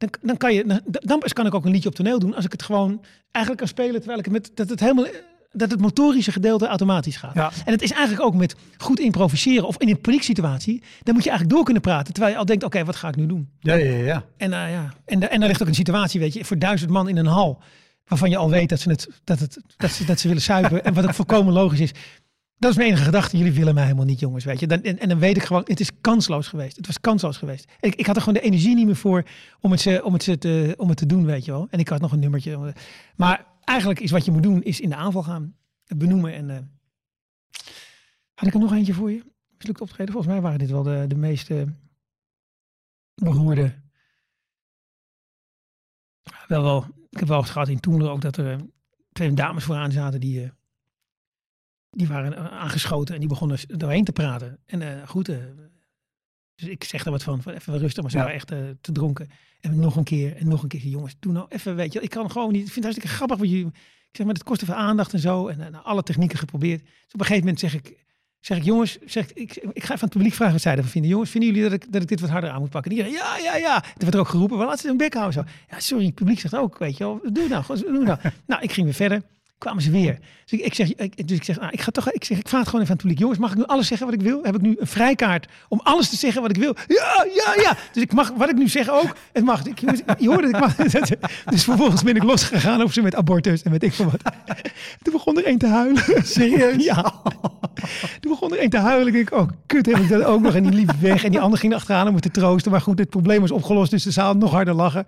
dan, 0.09 0.13
dan 0.21 0.37
kan 0.37 0.53
je, 0.53 0.65
dan, 0.65 0.79
dan 0.85 1.19
pas 1.19 1.33
kan 1.33 1.45
ik 1.45 1.53
ook 1.53 1.65
een 1.65 1.71
liedje 1.71 1.89
op 1.89 1.95
toneel 1.95 2.19
doen. 2.19 2.35
Als 2.35 2.45
ik 2.45 2.51
het 2.51 2.63
gewoon 2.63 3.01
eigenlijk 3.31 3.65
kan 3.65 3.67
spelen, 3.75 3.95
terwijl 3.95 4.19
ik 4.19 4.25
het 4.25 4.33
met, 4.33 4.51
dat 4.53 4.69
het 4.69 4.79
helemaal, 4.79 5.05
dat 5.51 5.71
het 5.71 5.79
motorische 5.81 6.31
gedeelte 6.31 6.67
automatisch 6.67 7.15
gaat. 7.17 7.33
Ja. 7.35 7.51
En 7.65 7.71
het 7.71 7.81
is 7.81 7.91
eigenlijk 7.91 8.25
ook 8.25 8.35
met 8.35 8.55
goed 8.77 8.99
improviseren 8.99 9.67
of 9.67 9.77
in 9.77 9.89
een 9.89 10.01
panieksituatie, 10.01 10.83
dan 11.03 11.13
moet 11.13 11.23
je 11.23 11.29
eigenlijk 11.29 11.49
door 11.57 11.63
kunnen 11.65 11.81
praten. 11.83 12.13
Terwijl 12.13 12.33
je 12.33 12.39
al 12.39 12.45
denkt, 12.45 12.63
oké, 12.63 12.83
wat 12.85 12.95
ga 12.95 13.07
ik 13.07 13.15
nu 13.15 13.25
doen? 13.25 13.49
Ja, 13.59 13.73
ja, 13.73 13.95
ja. 13.95 14.23
En, 14.37 14.53
eh, 14.53 14.71
ja. 14.71 14.93
en, 15.05 15.19
da- 15.19 15.27
en 15.27 15.39
daar 15.39 15.47
ligt 15.49 15.61
ook 15.61 15.67
een 15.67 15.75
situatie, 15.75 16.19
weet 16.19 16.33
je, 16.33 16.45
voor 16.45 16.59
duizend 16.59 16.91
man 16.91 17.07
in 17.09 17.17
een 17.17 17.25
hal. 17.25 17.61
Waarvan 18.05 18.29
je 18.29 18.37
al 18.37 18.49
weet 18.49 18.69
dat 18.69 18.79
ze, 18.79 18.89
het, 18.89 19.09
dat 19.23 19.39
het, 19.39 19.59
dat 19.77 19.91
ze, 19.91 20.05
dat 20.05 20.19
ze 20.19 20.27
willen 20.27 20.43
suipen. 20.43 20.83
en 20.83 20.93
wat 20.93 21.03
ook 21.03 21.13
volkomen 21.13 21.53
logisch 21.53 21.79
is. 21.79 21.91
Dat 22.64 22.72
is 22.72 22.78
mijn 22.78 22.89
enige 22.89 23.03
gedachte. 23.03 23.38
Jullie 23.38 23.53
willen 23.53 23.74
mij 23.74 23.84
helemaal 23.84 24.05
niet, 24.05 24.20
jongens. 24.20 24.45
Weet 24.45 24.59
je. 24.59 24.68
Dan, 24.68 24.82
en, 24.82 24.99
en 24.99 25.09
dan 25.09 25.20
weet 25.20 25.38
ik 25.38 25.43
gewoon, 25.43 25.61
het 25.66 25.80
is 25.80 25.89
kansloos 26.01 26.47
geweest. 26.47 26.78
Het 26.78 26.88
was 26.88 26.99
kansloos 26.99 27.38
geweest. 27.38 27.72
Ik, 27.80 27.95
ik 27.95 28.05
had 28.05 28.16
er 28.16 28.22
gewoon 28.22 28.41
de 28.41 28.45
energie 28.47 28.76
niet 28.76 28.86
meer 28.86 28.95
voor 28.95 29.24
om 29.59 29.72
het, 29.72 30.01
om, 30.01 30.14
het 30.14 30.41
te, 30.41 30.74
om 30.78 30.89
het 30.89 30.97
te 30.97 31.05
doen, 31.05 31.26
weet 31.26 31.45
je 31.45 31.51
wel. 31.51 31.68
En 31.70 31.80
ik 31.80 31.88
had 31.88 32.01
nog 32.01 32.11
een 32.11 32.20
nummertje. 32.20 32.74
Maar 33.16 33.45
eigenlijk 33.64 33.99
is 33.99 34.11
wat 34.11 34.26
je 34.26 34.32
moet 34.32 34.43
doen, 34.43 34.64
is 34.64 34.80
in 34.80 34.89
de 34.89 34.95
aanval 34.95 35.24
gaan. 35.24 35.55
Benoemen. 35.95 36.34
En, 36.34 36.49
eh, 36.49 36.57
had 38.34 38.47
ik 38.47 38.53
er 38.53 38.59
nog 38.59 38.74
eentje 38.74 38.93
voor 38.93 39.11
je? 39.11 39.24
Mislukt 39.57 39.82
optreden? 39.82 40.14
Volgens 40.14 40.34
mij 40.34 40.41
waren 40.41 40.59
dit 40.59 40.70
wel 40.70 40.84
de, 40.84 41.05
de 41.07 41.16
meeste 41.16 41.74
beroerde 43.16 43.74
wel, 46.47 46.86
ik 47.09 47.20
heb 47.20 47.28
wel 47.28 47.39
eens 47.39 47.49
gehad 47.49 47.68
in 47.68 47.80
Toemler 47.80 48.09
ook 48.09 48.22
dat 48.22 48.38
er 48.38 48.51
eh, 48.51 48.59
twee 49.11 49.34
dames 49.34 49.64
vooraan 49.64 49.91
zaten 49.91 50.20
die, 50.20 50.43
eh, 50.43 50.49
die 51.93 52.07
waren 52.07 52.33
eh, 52.35 52.45
aangeschoten 52.45 53.13
en 53.13 53.19
die 53.19 53.29
begonnen 53.29 53.57
doorheen 53.67 54.03
te 54.03 54.11
praten. 54.11 54.59
En 54.65 54.81
eh, 54.81 55.07
goed, 55.07 55.29
eh, 55.29 55.37
dus 56.55 56.67
ik 56.67 56.83
zeg 56.83 57.05
er 57.05 57.11
wat 57.11 57.23
van, 57.23 57.41
van 57.41 57.53
even 57.53 57.77
rustig, 57.77 58.01
maar 58.01 58.11
ze 58.11 58.17
Ja. 58.17 58.23
waren 58.23 58.37
echt 58.37 58.47
te 58.81 58.91
dronken. 58.91 59.29
En 59.61 59.79
nog 59.79 59.95
een 59.95 60.03
keer 60.03 60.35
en 60.35 60.47
nog 60.47 60.61
een 60.63 60.67
keer, 60.69 60.81
jongens, 60.81 61.15
doe 61.19 61.31
nou 61.31 61.45
even, 61.49 61.75
weet 61.75 61.93
je, 61.93 62.01
ik 62.01 62.09
kan 62.09 62.31
gewoon 62.31 62.51
niet, 62.51 62.65
ik 62.67 62.71
vind 62.71 62.75
het 62.75 62.83
hartstikke 62.83 63.15
grappig 63.15 63.37
wat 63.37 63.49
je, 63.49 63.59
ik 63.59 64.19
zeg 64.19 64.25
maar, 64.25 64.35
het 64.35 64.43
kost 64.43 64.61
even 64.61 64.75
aandacht 64.75 65.13
en 65.13 65.19
zo. 65.19 65.47
En 65.47 65.57
nou, 65.57 65.83
alle 65.83 66.03
technieken 66.03 66.37
geprobeerd. 66.37 66.79
Dus 66.83 67.13
op 67.13 67.19
een 67.19 67.25
gegeven 67.25 67.39
moment 67.39 67.59
zeg 67.59 67.73
ik, 67.73 67.97
zeg 68.39 68.57
ik, 68.57 68.63
jongens, 68.63 68.97
zeg, 69.05 69.33
ik, 69.33 69.55
ik, 69.55 69.55
ik 69.55 69.83
ga 69.83 69.93
even 69.93 69.93
aan 69.93 69.99
het 69.99 70.09
publiek 70.09 70.33
vragen 70.33 70.53
wat 70.53 70.61
zij 70.61 70.75
ervan 70.75 70.89
vinden. 70.91 71.11
Jongens, 71.11 71.29
vinden 71.29 71.49
jullie 71.49 71.63
dat 71.69 71.73
ik, 71.83 71.91
dat 71.91 72.01
ik 72.01 72.07
dit 72.07 72.19
wat 72.19 72.29
harder 72.29 72.49
aan 72.49 72.59
moet 72.59 72.69
pakken? 72.69 72.91
En 72.91 72.97
iedereen, 72.97 73.19
ja, 73.19 73.37
ja, 73.37 73.55
ja. 73.55 73.83
Er 73.83 73.91
werd 73.97 74.13
er 74.13 74.19
ook 74.19 74.27
geroepen, 74.27 74.57
wel, 74.57 74.67
laat 74.67 74.79
ze 74.79 74.89
een 74.89 74.97
bek 74.97 75.13
houden. 75.13 75.33
Zo. 75.33 75.49
Ja, 75.69 75.79
sorry, 75.79 76.05
het 76.05 76.15
publiek 76.15 76.39
zegt 76.39 76.55
ook, 76.55 76.77
weet 76.77 76.97
je 76.97 77.03
wel, 77.03 77.19
doe 77.31 77.47
nou, 77.47 77.63
doe 77.79 78.03
nou. 78.03 78.19
nou, 78.47 78.61
ik 78.61 78.71
ging 78.71 78.85
weer 78.85 78.95
verder. 78.95 79.21
Kwamen 79.57 79.83
ze 79.83 79.91
weer. 79.91 80.19
Dus 80.45 80.59
ik, 80.59 80.65
ik 80.65 80.73
zeg, 80.73 80.95
ik, 80.95 81.27
dus 81.27 81.37
ik 81.37 81.43
zeg, 81.43 81.59
nou, 81.59 81.71
ik 81.71 81.81
ga 81.81 81.91
toch, 81.91 82.11
ik 82.11 82.23
zeg, 82.23 82.37
ik 82.37 82.47
vraag 82.47 82.59
het 82.59 82.69
gewoon 82.69 82.85
even 82.85 82.93
aan 82.93 82.99
het 82.99 83.05
publiek. 83.05 83.19
Jongens, 83.19 83.39
mag 83.39 83.51
ik 83.51 83.57
nu 83.57 83.63
alles 83.65 83.87
zeggen 83.87 84.05
wat 84.05 84.15
ik 84.15 84.21
wil? 84.21 84.43
Heb 84.43 84.55
ik 84.55 84.61
nu 84.61 84.75
een 84.79 84.87
vrijkaart 84.87 85.47
om 85.67 85.79
alles 85.83 86.09
te 86.09 86.15
zeggen 86.15 86.41
wat 86.41 86.51
ik 86.51 86.57
wil? 86.57 86.75
Ja, 86.87 87.25
ja, 87.35 87.61
ja. 87.61 87.77
Dus 87.91 88.03
ik 88.03 88.13
mag, 88.13 88.31
wat 88.37 88.49
ik 88.49 88.55
nu 88.55 88.67
zeg 88.67 88.89
ook, 88.89 89.15
het 89.31 89.43
mag. 89.43 89.65
Ik, 89.65 89.79
je 90.19 90.27
hoorde 90.27 90.47
het, 90.47 90.55
ik 90.55 90.59
mag. 90.59 90.75
Dus 91.53 91.63
vervolgens 91.63 92.03
ben 92.03 92.15
ik 92.15 92.23
losgegaan 92.23 92.81
over 92.81 92.93
ze 92.93 93.01
met 93.01 93.15
abortus 93.15 93.61
en 93.63 93.71
weet 93.71 93.83
ik 93.83 93.93
veel 93.93 94.05
wat. 94.05 94.33
Toen 95.01 95.13
begon 95.13 95.37
er 95.37 95.45
één 95.45 95.57
te 95.57 95.67
huilen. 95.67 96.03
Serieus? 96.23 96.83
Ja. 96.83 97.21
Toen 98.19 98.31
begon 98.31 98.53
er 98.53 98.63
een 98.63 98.69
te 98.69 98.77
huilen. 98.77 99.07
Ik 99.07 99.13
denk, 99.13 99.41
oh 99.41 99.49
kut, 99.65 99.85
heb 99.85 99.97
ik 99.97 100.09
dat 100.09 100.23
ook 100.23 100.41
nog? 100.41 100.55
En 100.55 100.63
die 100.63 100.71
liep 100.71 100.91
weg. 100.99 101.23
En 101.23 101.31
die 101.31 101.39
ander 101.39 101.59
ging 101.59 101.73
achteraan 101.73 102.07
om 102.07 102.13
me 102.13 102.19
te 102.19 102.31
troosten. 102.31 102.71
Maar 102.71 102.81
goed, 102.81 102.99
het 102.99 103.09
probleem 103.09 103.41
was 103.41 103.51
opgelost. 103.51 103.91
Dus 103.91 104.03
de 104.03 104.11
zaal 104.11 104.33
nog 104.33 104.51
harder 104.51 104.73
lachen. 104.73 105.05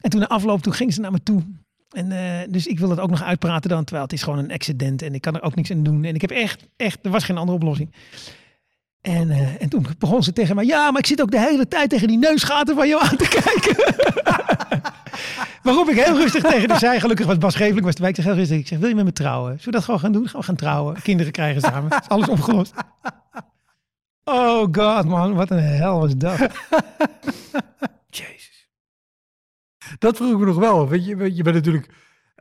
En 0.00 0.10
toen 0.10 0.20
de 0.20 0.28
afloop, 0.28 0.62
toen 0.62 0.72
ging 0.72 0.94
ze 0.94 1.00
naar 1.00 1.12
me 1.12 1.22
toe. 1.22 1.42
En 1.90 2.10
uh, 2.10 2.40
dus 2.48 2.66
ik 2.66 2.78
wil 2.78 2.90
het 2.90 3.00
ook 3.00 3.10
nog 3.10 3.22
uitpraten 3.22 3.70
dan. 3.70 3.84
Terwijl 3.84 4.04
het 4.04 4.14
is 4.14 4.22
gewoon 4.22 4.38
een 4.38 4.52
accident. 4.52 5.02
En 5.02 5.14
ik 5.14 5.20
kan 5.20 5.34
er 5.34 5.42
ook 5.42 5.54
niks 5.54 5.70
aan 5.70 5.82
doen. 5.82 6.04
En 6.04 6.14
ik 6.14 6.20
heb 6.20 6.30
echt, 6.30 6.66
echt, 6.76 6.98
er 7.02 7.10
was 7.10 7.24
geen 7.24 7.38
andere 7.38 7.56
oplossing. 7.56 7.94
En, 9.00 9.28
uh, 9.28 9.62
en 9.62 9.68
toen 9.68 9.86
begon 9.98 10.22
ze 10.22 10.32
tegen 10.32 10.54
mij, 10.54 10.64
ja, 10.64 10.90
maar 10.90 11.00
ik 11.00 11.06
zit 11.06 11.22
ook 11.22 11.30
de 11.30 11.40
hele 11.40 11.68
tijd 11.68 11.90
tegen 11.90 12.08
die 12.08 12.18
neusgaten 12.18 12.74
van 12.74 12.88
jou 12.88 13.02
aan 13.02 13.16
te 13.16 13.28
kijken. 13.42 13.94
Waarop 15.62 15.88
ik 15.88 16.04
heel 16.04 16.16
rustig 16.16 16.42
tegen 16.42 16.68
de 16.68 16.78
zei, 16.78 17.00
gelukkig 17.00 17.26
was 17.26 17.38
Bas 17.38 17.54
Geveling 17.54 17.84
was 17.84 17.94
de 17.94 18.02
wijk, 18.02 18.16
heel 18.16 18.34
rustig. 18.34 18.58
Ik 18.58 18.66
zeg, 18.66 18.78
wil 18.78 18.88
je 18.88 18.94
met 18.94 19.04
me 19.04 19.12
trouwen? 19.12 19.50
Zullen 19.50 19.64
we 19.64 19.70
dat 19.70 19.84
gewoon 19.84 20.00
gaan 20.00 20.12
doen? 20.12 20.28
Gaan 20.28 20.40
we 20.40 20.46
gaan 20.46 20.56
trouwen? 20.56 21.02
Kinderen 21.02 21.32
krijgen 21.32 21.60
samen. 21.60 21.90
Is 21.90 22.08
alles 22.08 22.28
opgelost. 22.28 22.72
Oh 24.28 24.66
god, 24.72 25.04
man, 25.04 25.34
wat 25.34 25.50
een 25.50 25.58
hel 25.58 26.00
was 26.00 26.16
dat. 26.16 26.38
Jezus. 28.10 28.55
Dat 29.98 30.16
vroeg 30.16 30.32
ik 30.32 30.38
me 30.38 30.44
nog 30.44 30.56
wel. 30.56 30.88
Weet 30.88 31.04
je, 31.04 31.34
je 31.34 31.42
bent 31.42 31.56
natuurlijk 31.56 31.88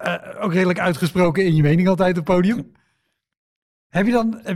uh, 0.03 0.15
ook 0.39 0.53
redelijk 0.53 0.79
uitgesproken 0.79 1.45
in 1.45 1.55
je 1.55 1.61
mening 1.61 1.87
altijd 1.87 2.17
op 2.17 2.27
het 2.27 2.35
podium. 2.35 2.71
Heb 3.89 4.05
je 4.05 4.11
dan, 4.11 4.41
eh, 4.41 4.55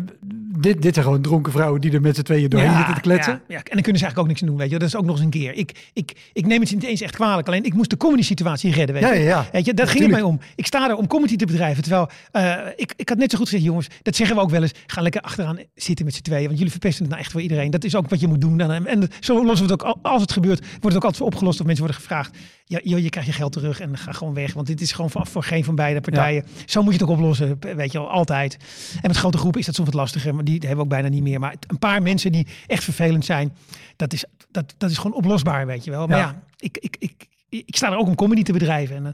dit, 0.61 0.81
dit 0.81 0.93
zijn 0.93 1.05
gewoon 1.05 1.21
dronken 1.21 1.51
vrouwen 1.51 1.81
die 1.81 1.91
er 1.91 2.01
met 2.01 2.15
z'n 2.15 2.21
tweeën 2.21 2.49
doorheen 2.49 2.75
zitten 2.75 2.93
te 2.93 3.01
kletsen? 3.01 3.33
Ja, 3.33 3.39
ja, 3.47 3.57
en 3.57 3.73
dan 3.73 3.81
kunnen 3.81 4.01
ze 4.01 4.05
eigenlijk 4.05 4.19
ook 4.19 4.27
niks 4.27 4.39
doen, 4.39 4.57
weet 4.57 4.69
je. 4.69 4.79
Dat 4.79 4.87
is 4.87 4.95
ook 4.95 5.05
nog 5.05 5.15
eens 5.15 5.23
een 5.23 5.29
keer. 5.29 5.53
Ik, 5.53 5.89
ik, 5.93 6.29
ik 6.33 6.45
neem 6.45 6.61
het 6.61 6.71
niet 6.71 6.83
eens 6.83 7.01
echt 7.01 7.15
kwalijk. 7.15 7.47
Alleen 7.47 7.63
ik 7.63 7.73
moest 7.73 7.89
de 7.89 7.97
comedy 7.97 8.23
situatie 8.23 8.71
redden, 8.71 8.95
weet 8.95 9.03
je. 9.03 9.09
Ja, 9.09 9.21
ja, 9.21 9.27
ja. 9.27 9.47
Weet 9.51 9.65
je, 9.65 9.73
daar 9.73 9.87
ging 9.87 10.01
het 10.01 10.11
mij 10.11 10.21
om. 10.21 10.39
Ik 10.55 10.65
sta 10.65 10.89
er 10.89 10.95
om 10.95 11.07
comedy 11.07 11.35
te 11.35 11.45
bedrijven. 11.45 11.83
Terwijl, 11.83 12.09
uh, 12.33 12.71
ik, 12.75 12.93
ik 12.95 13.09
had 13.09 13.17
net 13.17 13.31
zo 13.31 13.37
goed 13.37 13.47
gezegd, 13.47 13.65
jongens, 13.65 13.87
dat 14.01 14.15
zeggen 14.15 14.35
we 14.35 14.41
ook 14.41 14.49
wel 14.49 14.61
eens. 14.61 14.73
Ga 14.85 15.01
lekker 15.01 15.21
achteraan 15.21 15.57
zitten 15.75 16.05
met 16.05 16.15
z'n 16.15 16.21
tweeën. 16.21 16.45
Want 16.45 16.57
jullie 16.57 16.71
verpesten 16.71 17.01
het 17.01 17.11
nou 17.11 17.23
echt 17.23 17.31
voor 17.31 17.41
iedereen. 17.41 17.71
Dat 17.71 17.83
is 17.83 17.95
ook 17.95 18.09
wat 18.09 18.19
je 18.19 18.27
moet 18.27 18.41
doen. 18.41 18.59
En, 18.59 18.85
en 18.85 19.07
zo 19.19 19.45
lossen 19.45 19.67
we 19.67 19.73
het 19.73 19.83
ook, 19.83 19.97
als 20.01 20.21
het 20.21 20.31
gebeurt, 20.31 20.59
wordt 20.59 20.83
het 20.83 20.95
ook 20.95 21.03
altijd 21.03 21.21
opgelost. 21.21 21.59
Of 21.59 21.65
mensen 21.65 21.85
worden 21.85 22.01
gevraagd, 22.01 22.37
ja, 22.65 22.79
joh, 22.83 22.99
je 22.99 23.09
krijgt 23.09 23.29
je 23.29 23.35
geld 23.35 23.51
terug 23.51 23.79
en 23.79 23.97
ga 23.97 24.11
gewoon 24.11 24.33
weg. 24.33 24.53
Want 24.53 24.67
dit 24.67 24.81
is 24.81 24.91
gewoon 24.91 25.09
voor, 25.09 25.27
voor 25.27 25.43
geen 25.43 25.63
van 25.63 25.75
beide 25.75 26.01
partijen. 26.01 26.45
Zo 26.65 26.81
moet 26.83 26.93
je 26.93 26.99
het 26.99 27.09
ook 27.09 27.15
oplossen, 27.15 27.57
weet 27.75 27.91
je 27.91 27.97
wel, 27.97 28.09
altijd. 28.09 28.57
En 29.01 29.07
met 29.07 29.17
grote 29.17 29.37
groepen 29.37 29.59
is 29.59 29.65
dat 29.65 29.75
soms 29.75 29.87
wat 29.87 29.97
lastiger. 29.97 30.35
Maar 30.35 30.43
die 30.51 30.67
hebben 30.67 30.77
we 30.77 30.83
ook 30.83 31.01
bijna 31.01 31.07
niet 31.07 31.23
meer. 31.23 31.39
Maar 31.39 31.55
een 31.67 31.79
paar 31.79 32.01
mensen 32.01 32.31
die 32.31 32.47
echt 32.67 32.83
vervelend 32.83 33.25
zijn, 33.25 33.53
dat 33.95 34.13
is, 34.13 34.25
dat, 34.51 34.73
dat 34.77 34.89
is 34.89 34.97
gewoon 34.97 35.17
oplosbaar, 35.17 35.65
weet 35.65 35.83
je 35.83 35.91
wel. 35.91 36.07
Maar 36.07 36.17
ja, 36.17 36.43
ik, 36.57 36.77
ik, 36.77 36.95
ik, 36.99 37.27
ik, 37.49 37.75
sta 37.75 37.91
er 37.91 37.97
ook 37.97 38.07
om 38.07 38.15
comedy 38.15 38.43
te 38.43 38.53
bedrijven. 38.53 38.95
En, 38.95 39.05
uh, 39.05 39.11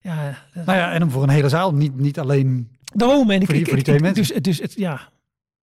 ja, 0.00 0.38
nou 0.52 0.78
ja, 0.78 0.92
en 0.92 1.02
om 1.02 1.10
voor 1.10 1.22
een 1.22 1.28
hele 1.28 1.48
zaal, 1.48 1.74
niet, 1.74 1.98
niet 1.98 2.18
alleen 2.18 2.68
Daarom, 2.94 3.30
en 3.30 3.40
ik, 3.40 3.46
voor 3.46 3.54
die, 3.54 3.64
voor 3.64 3.74
die 3.74 3.84
twee 3.84 4.00
mensen. 4.00 4.34
Dus, 4.34 4.42
dus 4.42 4.58
het, 4.58 4.72
ja, 4.74 5.08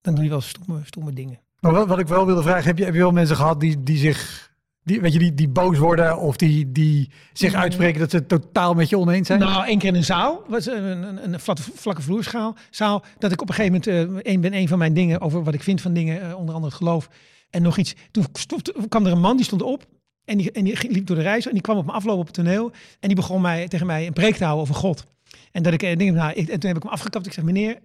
dan 0.00 0.14
doe 0.14 0.24
je 0.24 0.30
wel 0.30 0.40
stomme, 0.40 0.80
stomme 0.84 1.12
dingen. 1.12 1.40
Maar 1.60 1.72
wat, 1.72 1.86
wat 1.86 1.98
ik 1.98 2.08
wel 2.08 2.26
wilde 2.26 2.42
vragen, 2.42 2.64
heb 2.64 2.78
je, 2.78 2.84
heb 2.84 2.94
je 2.94 3.00
wel 3.00 3.10
mensen 3.10 3.36
gehad 3.36 3.60
die, 3.60 3.82
die 3.82 3.96
zich 3.96 4.52
die, 4.84 5.00
weet 5.00 5.12
je, 5.12 5.18
die, 5.18 5.34
die 5.34 5.48
boos 5.48 5.78
worden 5.78 6.18
of 6.18 6.36
die, 6.36 6.72
die 6.72 7.10
zich 7.32 7.54
uitspreken 7.54 8.00
dat 8.00 8.10
ze 8.10 8.16
het 8.16 8.28
totaal 8.28 8.74
met 8.74 8.88
je 8.88 8.98
oneens 8.98 9.26
zijn? 9.26 9.38
Nou, 9.38 9.66
één 9.66 9.78
keer 9.78 9.88
in 9.88 9.94
een 9.94 10.04
zaal, 10.04 10.42
was 10.48 10.66
een, 10.66 10.84
een, 10.84 11.32
een 11.32 11.40
vlakke, 11.40 11.62
vlakke 11.74 12.02
vloerschaal, 12.02 12.56
zaal, 12.70 13.04
dat 13.18 13.32
ik 13.32 13.42
op 13.42 13.48
een 13.48 13.54
gegeven 13.54 13.80
moment, 13.86 14.12
uh, 14.22 14.32
een, 14.32 14.40
ben 14.40 14.54
een 14.54 14.68
van 14.68 14.78
mijn 14.78 14.94
dingen 14.94 15.20
over 15.20 15.44
wat 15.44 15.54
ik 15.54 15.62
vind 15.62 15.80
van 15.80 15.92
dingen, 15.92 16.16
uh, 16.16 16.38
onder 16.38 16.54
andere 16.54 16.72
het 16.72 16.82
geloof 16.82 17.08
en 17.50 17.62
nog 17.62 17.76
iets. 17.78 17.94
Toen 18.10 18.24
stond, 18.32 18.72
kwam 18.88 19.06
er 19.06 19.12
een 19.12 19.20
man, 19.20 19.36
die 19.36 19.44
stond 19.44 19.62
op 19.62 19.86
en 20.24 20.38
die, 20.38 20.52
en 20.52 20.64
die 20.64 20.90
liep 20.90 21.06
door 21.06 21.16
de 21.16 21.22
reis 21.22 21.46
en 21.46 21.52
die 21.52 21.62
kwam 21.62 21.76
op 21.76 21.86
me 21.86 21.92
aflopen 21.92 22.20
op 22.20 22.26
het 22.26 22.34
toneel 22.34 22.70
en 23.00 23.08
die 23.08 23.16
begon 23.16 23.40
mij, 23.40 23.68
tegen 23.68 23.86
mij 23.86 24.06
een 24.06 24.12
preek 24.12 24.36
te 24.36 24.44
houden 24.44 24.62
over 24.62 24.74
God. 24.74 25.04
En 25.52 25.62
dat 25.62 25.72
ik, 25.72 25.82
en, 25.82 25.98
denk, 25.98 26.14
nou, 26.14 26.32
ik, 26.32 26.48
en 26.48 26.60
toen 26.60 26.68
heb 26.68 26.76
ik 26.76 26.82
hem 26.82 26.92
afgekapt. 26.92 27.26
Ik 27.26 27.32
zeg, 27.32 27.44
meneer, 27.44 27.78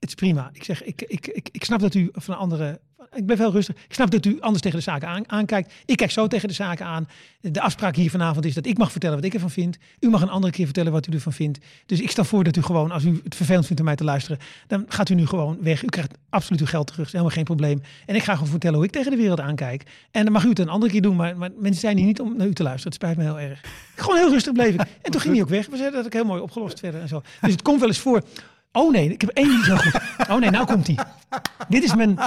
het 0.00 0.08
is 0.08 0.14
prima. 0.14 0.50
Ik 0.52 0.64
zeg, 0.64 0.84
ik, 0.84 1.02
ik, 1.02 1.26
ik, 1.26 1.48
ik 1.52 1.64
snap 1.64 1.80
dat 1.80 1.94
u 1.94 2.08
van 2.12 2.34
een 2.34 2.40
andere 2.40 2.80
ik 3.16 3.26
ben 3.26 3.36
veel 3.36 3.52
rustig. 3.52 3.76
Ik 3.88 3.94
snap 3.94 4.10
dat 4.10 4.24
u 4.24 4.40
anders 4.40 4.62
tegen 4.62 4.78
de 4.78 4.84
zaken 4.84 5.08
aan, 5.08 5.30
aankijkt. 5.30 5.72
Ik 5.84 5.96
kijk 5.96 6.10
zo 6.10 6.26
tegen 6.26 6.48
de 6.48 6.54
zaken 6.54 6.86
aan. 6.86 7.08
De 7.40 7.60
afspraak 7.60 7.96
hier 7.96 8.10
vanavond 8.10 8.44
is 8.44 8.54
dat 8.54 8.66
ik 8.66 8.78
mag 8.78 8.90
vertellen 8.90 9.16
wat 9.16 9.24
ik 9.24 9.34
ervan 9.34 9.50
vind. 9.50 9.76
U 10.00 10.08
mag 10.08 10.22
een 10.22 10.28
andere 10.28 10.52
keer 10.52 10.64
vertellen 10.64 10.92
wat 10.92 11.06
u 11.06 11.12
ervan 11.12 11.32
vindt. 11.32 11.58
Dus 11.86 12.00
ik 12.00 12.10
stel 12.10 12.24
voor 12.24 12.44
dat 12.44 12.56
u 12.56 12.62
gewoon, 12.62 12.90
als 12.90 13.04
u 13.04 13.20
het 13.24 13.34
vervelend 13.34 13.66
vindt 13.66 13.80
om 13.80 13.86
mij 13.86 13.96
te 13.96 14.04
luisteren, 14.04 14.38
dan 14.66 14.84
gaat 14.88 15.08
u 15.08 15.14
nu 15.14 15.26
gewoon 15.26 15.58
weg. 15.60 15.82
U 15.82 15.86
krijgt 15.86 16.14
absoluut 16.28 16.60
uw 16.60 16.66
geld 16.66 16.86
terug. 16.86 16.98
Dat 16.98 17.06
is 17.06 17.12
helemaal 17.12 17.34
geen 17.34 17.44
probleem. 17.44 17.82
En 18.06 18.14
ik 18.14 18.22
ga 18.22 18.32
gewoon 18.32 18.48
vertellen 18.48 18.76
hoe 18.76 18.86
ik 18.86 18.92
tegen 18.92 19.10
de 19.10 19.16
wereld 19.16 19.40
aankijk. 19.40 19.82
En 20.10 20.24
dan 20.24 20.32
mag 20.32 20.44
u 20.44 20.48
het 20.48 20.58
een 20.58 20.68
andere 20.68 20.92
keer 20.92 21.02
doen. 21.02 21.16
Maar, 21.16 21.36
maar 21.36 21.50
mensen 21.56 21.80
zijn 21.80 21.96
hier 21.96 22.06
niet 22.06 22.20
om 22.20 22.36
naar 22.36 22.46
u 22.46 22.52
te 22.52 22.62
luisteren. 22.62 22.92
Het 22.92 23.02
spijt 23.02 23.16
me 23.16 23.22
heel 23.22 23.40
erg. 23.50 23.60
Gewoon 23.94 24.16
heel 24.16 24.30
rustig 24.30 24.52
bleef. 24.52 24.76
En 24.76 25.10
toen 25.10 25.20
ging 25.20 25.34
hij 25.34 25.42
ook 25.42 25.48
weg. 25.48 25.66
We 25.66 25.76
zeiden 25.76 25.96
dat 25.96 26.06
ik 26.06 26.12
heel 26.12 26.24
mooi 26.24 26.40
opgelost 26.40 26.78
verder 26.78 27.00
en 27.00 27.08
zo. 27.08 27.22
Dus 27.40 27.52
het 27.52 27.62
komt 27.62 27.80
wel 27.80 27.88
eens 27.88 27.98
voor 27.98 28.22
Oh 28.72 28.92
nee, 28.92 29.12
ik 29.12 29.20
heb 29.20 29.30
één 29.30 29.48
die 29.48 29.64
zo 29.64 29.76
goed. 29.76 30.00
Oh 30.30 30.36
nee, 30.36 30.50
nou 30.50 30.66
komt 30.66 30.86
die. 30.86 30.98
Dit 31.68 31.84
is 31.84 31.94
mijn, 31.94 32.18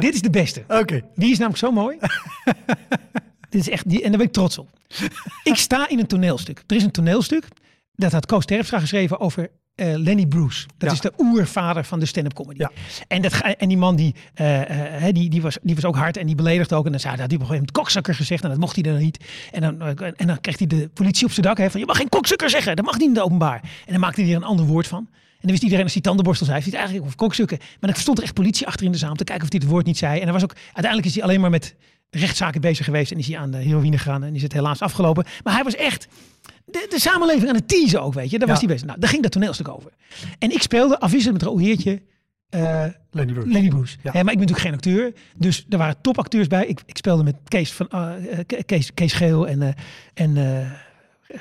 dit 0.00 0.14
is 0.14 0.22
de 0.22 0.30
beste. 0.30 0.64
Oké. 0.68 1.02
Die 1.14 1.30
is 1.30 1.38
namelijk 1.38 1.58
zo 1.58 1.72
mooi. 1.72 1.98
dit 3.50 3.60
is 3.60 3.70
echt, 3.70 3.88
die, 3.88 4.02
en 4.02 4.08
daar 4.08 4.18
ben 4.18 4.26
ik 4.26 4.32
trots 4.32 4.58
op. 4.58 4.68
Ik 5.42 5.56
sta 5.56 5.88
in 5.88 5.98
een 5.98 6.06
toneelstuk. 6.06 6.62
Er 6.66 6.76
is 6.76 6.82
een 6.82 6.90
toneelstuk, 6.90 7.48
dat 7.94 8.12
had 8.12 8.26
Koos 8.26 8.44
Terpstra 8.44 8.78
geschreven 8.78 9.20
over 9.20 9.50
uh, 9.80 9.94
Lenny 9.96 10.26
Bruce. 10.26 10.66
Dat 10.78 10.92
is 10.92 11.00
de 11.00 11.12
oervader 11.18 11.84
van 11.84 11.98
de 11.98 12.06
stand-up 12.06 12.34
comedy. 12.34 12.60
Ja. 12.60 12.70
En, 13.08 13.22
dat, 13.22 13.32
en 13.32 13.68
die 13.68 13.76
man 13.76 13.96
die, 13.96 14.14
uh, 14.40 14.60
uh, 14.60 15.04
die, 15.12 15.30
die, 15.30 15.42
was, 15.42 15.58
die 15.62 15.74
was 15.74 15.84
ook 15.84 15.96
hard 15.96 16.16
en 16.16 16.26
die 16.26 16.34
beledigde 16.34 16.74
ook. 16.74 16.84
En 16.84 16.90
dan 16.90 17.00
zei 17.00 17.14
hij, 17.14 17.22
dat 17.22 17.30
hij 17.30 17.40
op 17.40 17.42
een 17.42 17.48
gegeven 17.48 17.72
moment 17.74 17.86
kokzakker 17.86 18.14
gezegd. 18.14 18.42
En 18.42 18.50
dat 18.50 18.58
mocht 18.58 18.74
hij 18.74 18.82
dan 18.82 18.98
niet. 18.98 19.24
En 19.50 19.60
dan, 19.60 19.98
en 20.16 20.26
dan 20.26 20.40
kreeg 20.40 20.58
hij 20.58 20.66
de 20.66 20.88
politie 20.88 21.26
op 21.26 21.32
zijn 21.32 21.46
dak. 21.46 21.58
Hè, 21.58 21.70
van, 21.70 21.80
je 21.80 21.86
mag 21.86 21.96
geen 21.96 22.08
kokzakker 22.08 22.50
zeggen. 22.50 22.76
Dat 22.76 22.84
mag 22.84 22.98
niet 22.98 23.08
in 23.08 23.14
de 23.14 23.22
openbaar. 23.22 23.60
En 23.62 23.92
dan 23.92 24.00
maakte 24.00 24.20
hij 24.20 24.30
er 24.30 24.36
een 24.36 24.44
ander 24.44 24.66
woord 24.66 24.86
van. 24.86 25.08
En 25.38 25.44
dan 25.44 25.50
wist 25.50 25.62
iedereen 25.62 25.84
als 25.84 25.92
hij 25.92 26.02
tandenborstel 26.02 26.46
zei, 26.46 26.58
heeft 26.58 26.70
hij 26.70 26.80
het 26.80 26.90
eigenlijk 26.90 27.18
over 27.18 27.26
koksukken. 27.26 27.58
Maar 27.80 27.90
dan 27.90 28.00
stond 28.00 28.18
er 28.18 28.24
echt 28.24 28.34
politie 28.34 28.66
achter 28.66 28.86
in 28.86 28.92
de 28.92 28.98
zaal 28.98 29.10
om 29.10 29.16
te 29.16 29.24
kijken 29.24 29.44
of 29.44 29.52
hij 29.52 29.60
het 29.62 29.70
woord 29.70 29.86
niet 29.86 29.98
zei. 29.98 30.20
En 30.20 30.26
er 30.26 30.32
was 30.32 30.42
ook, 30.42 30.54
uiteindelijk 30.64 31.06
is 31.06 31.14
hij 31.14 31.22
alleen 31.22 31.40
maar 31.40 31.50
met 31.50 31.74
rechtszaken 32.10 32.60
bezig 32.60 32.84
geweest 32.84 33.12
en 33.12 33.18
is 33.18 33.26
hij 33.26 33.38
aan 33.38 33.50
de 33.50 33.56
heroïne 33.56 33.98
gegaan 33.98 34.24
en 34.24 34.34
is 34.34 34.42
het 34.42 34.52
helaas 34.52 34.80
afgelopen. 34.80 35.24
Maar 35.44 35.54
hij 35.54 35.64
was 35.64 35.74
echt 35.74 36.08
de, 36.64 36.86
de 36.90 37.00
samenleving 37.00 37.48
aan 37.48 37.54
het 37.54 37.68
teasen 37.68 38.02
ook, 38.02 38.14
weet 38.14 38.30
je. 38.30 38.38
Daar 38.38 38.48
was 38.48 38.58
hij 38.58 38.68
bezig. 38.68 38.86
Nou, 38.86 39.00
daar 39.00 39.10
ging 39.10 39.22
dat 39.22 39.32
toneelstuk 39.32 39.68
over. 39.68 39.90
En 40.38 40.50
ik 40.50 40.62
speelde 40.62 41.00
afwisselend 41.00 41.38
met 41.38 41.48
Raoul 41.48 41.64
Heertje, 41.64 42.02
uh, 42.50 42.84
Lenny 43.10 43.32
Bruce. 43.32 43.48
Lenny 43.48 43.68
Bruce. 43.68 43.96
Ja. 44.02 44.10
maar 44.12 44.18
ik 44.18 44.24
ben 44.24 44.46
natuurlijk 44.46 44.60
geen 44.60 44.72
acteur. 44.72 45.12
Dus 45.36 45.66
er 45.68 45.78
waren 45.78 46.00
topacteurs 46.00 46.46
bij. 46.46 46.66
Ik, 46.66 46.80
ik 46.86 46.96
speelde 46.96 47.22
met 47.22 47.36
Kees, 47.44 47.72
van, 47.72 47.88
uh, 47.94 48.12
Kees, 48.66 48.94
Kees 48.94 49.12
Geel 49.12 49.48
en, 49.48 49.60
uh, 49.62 49.68
en 50.14 50.36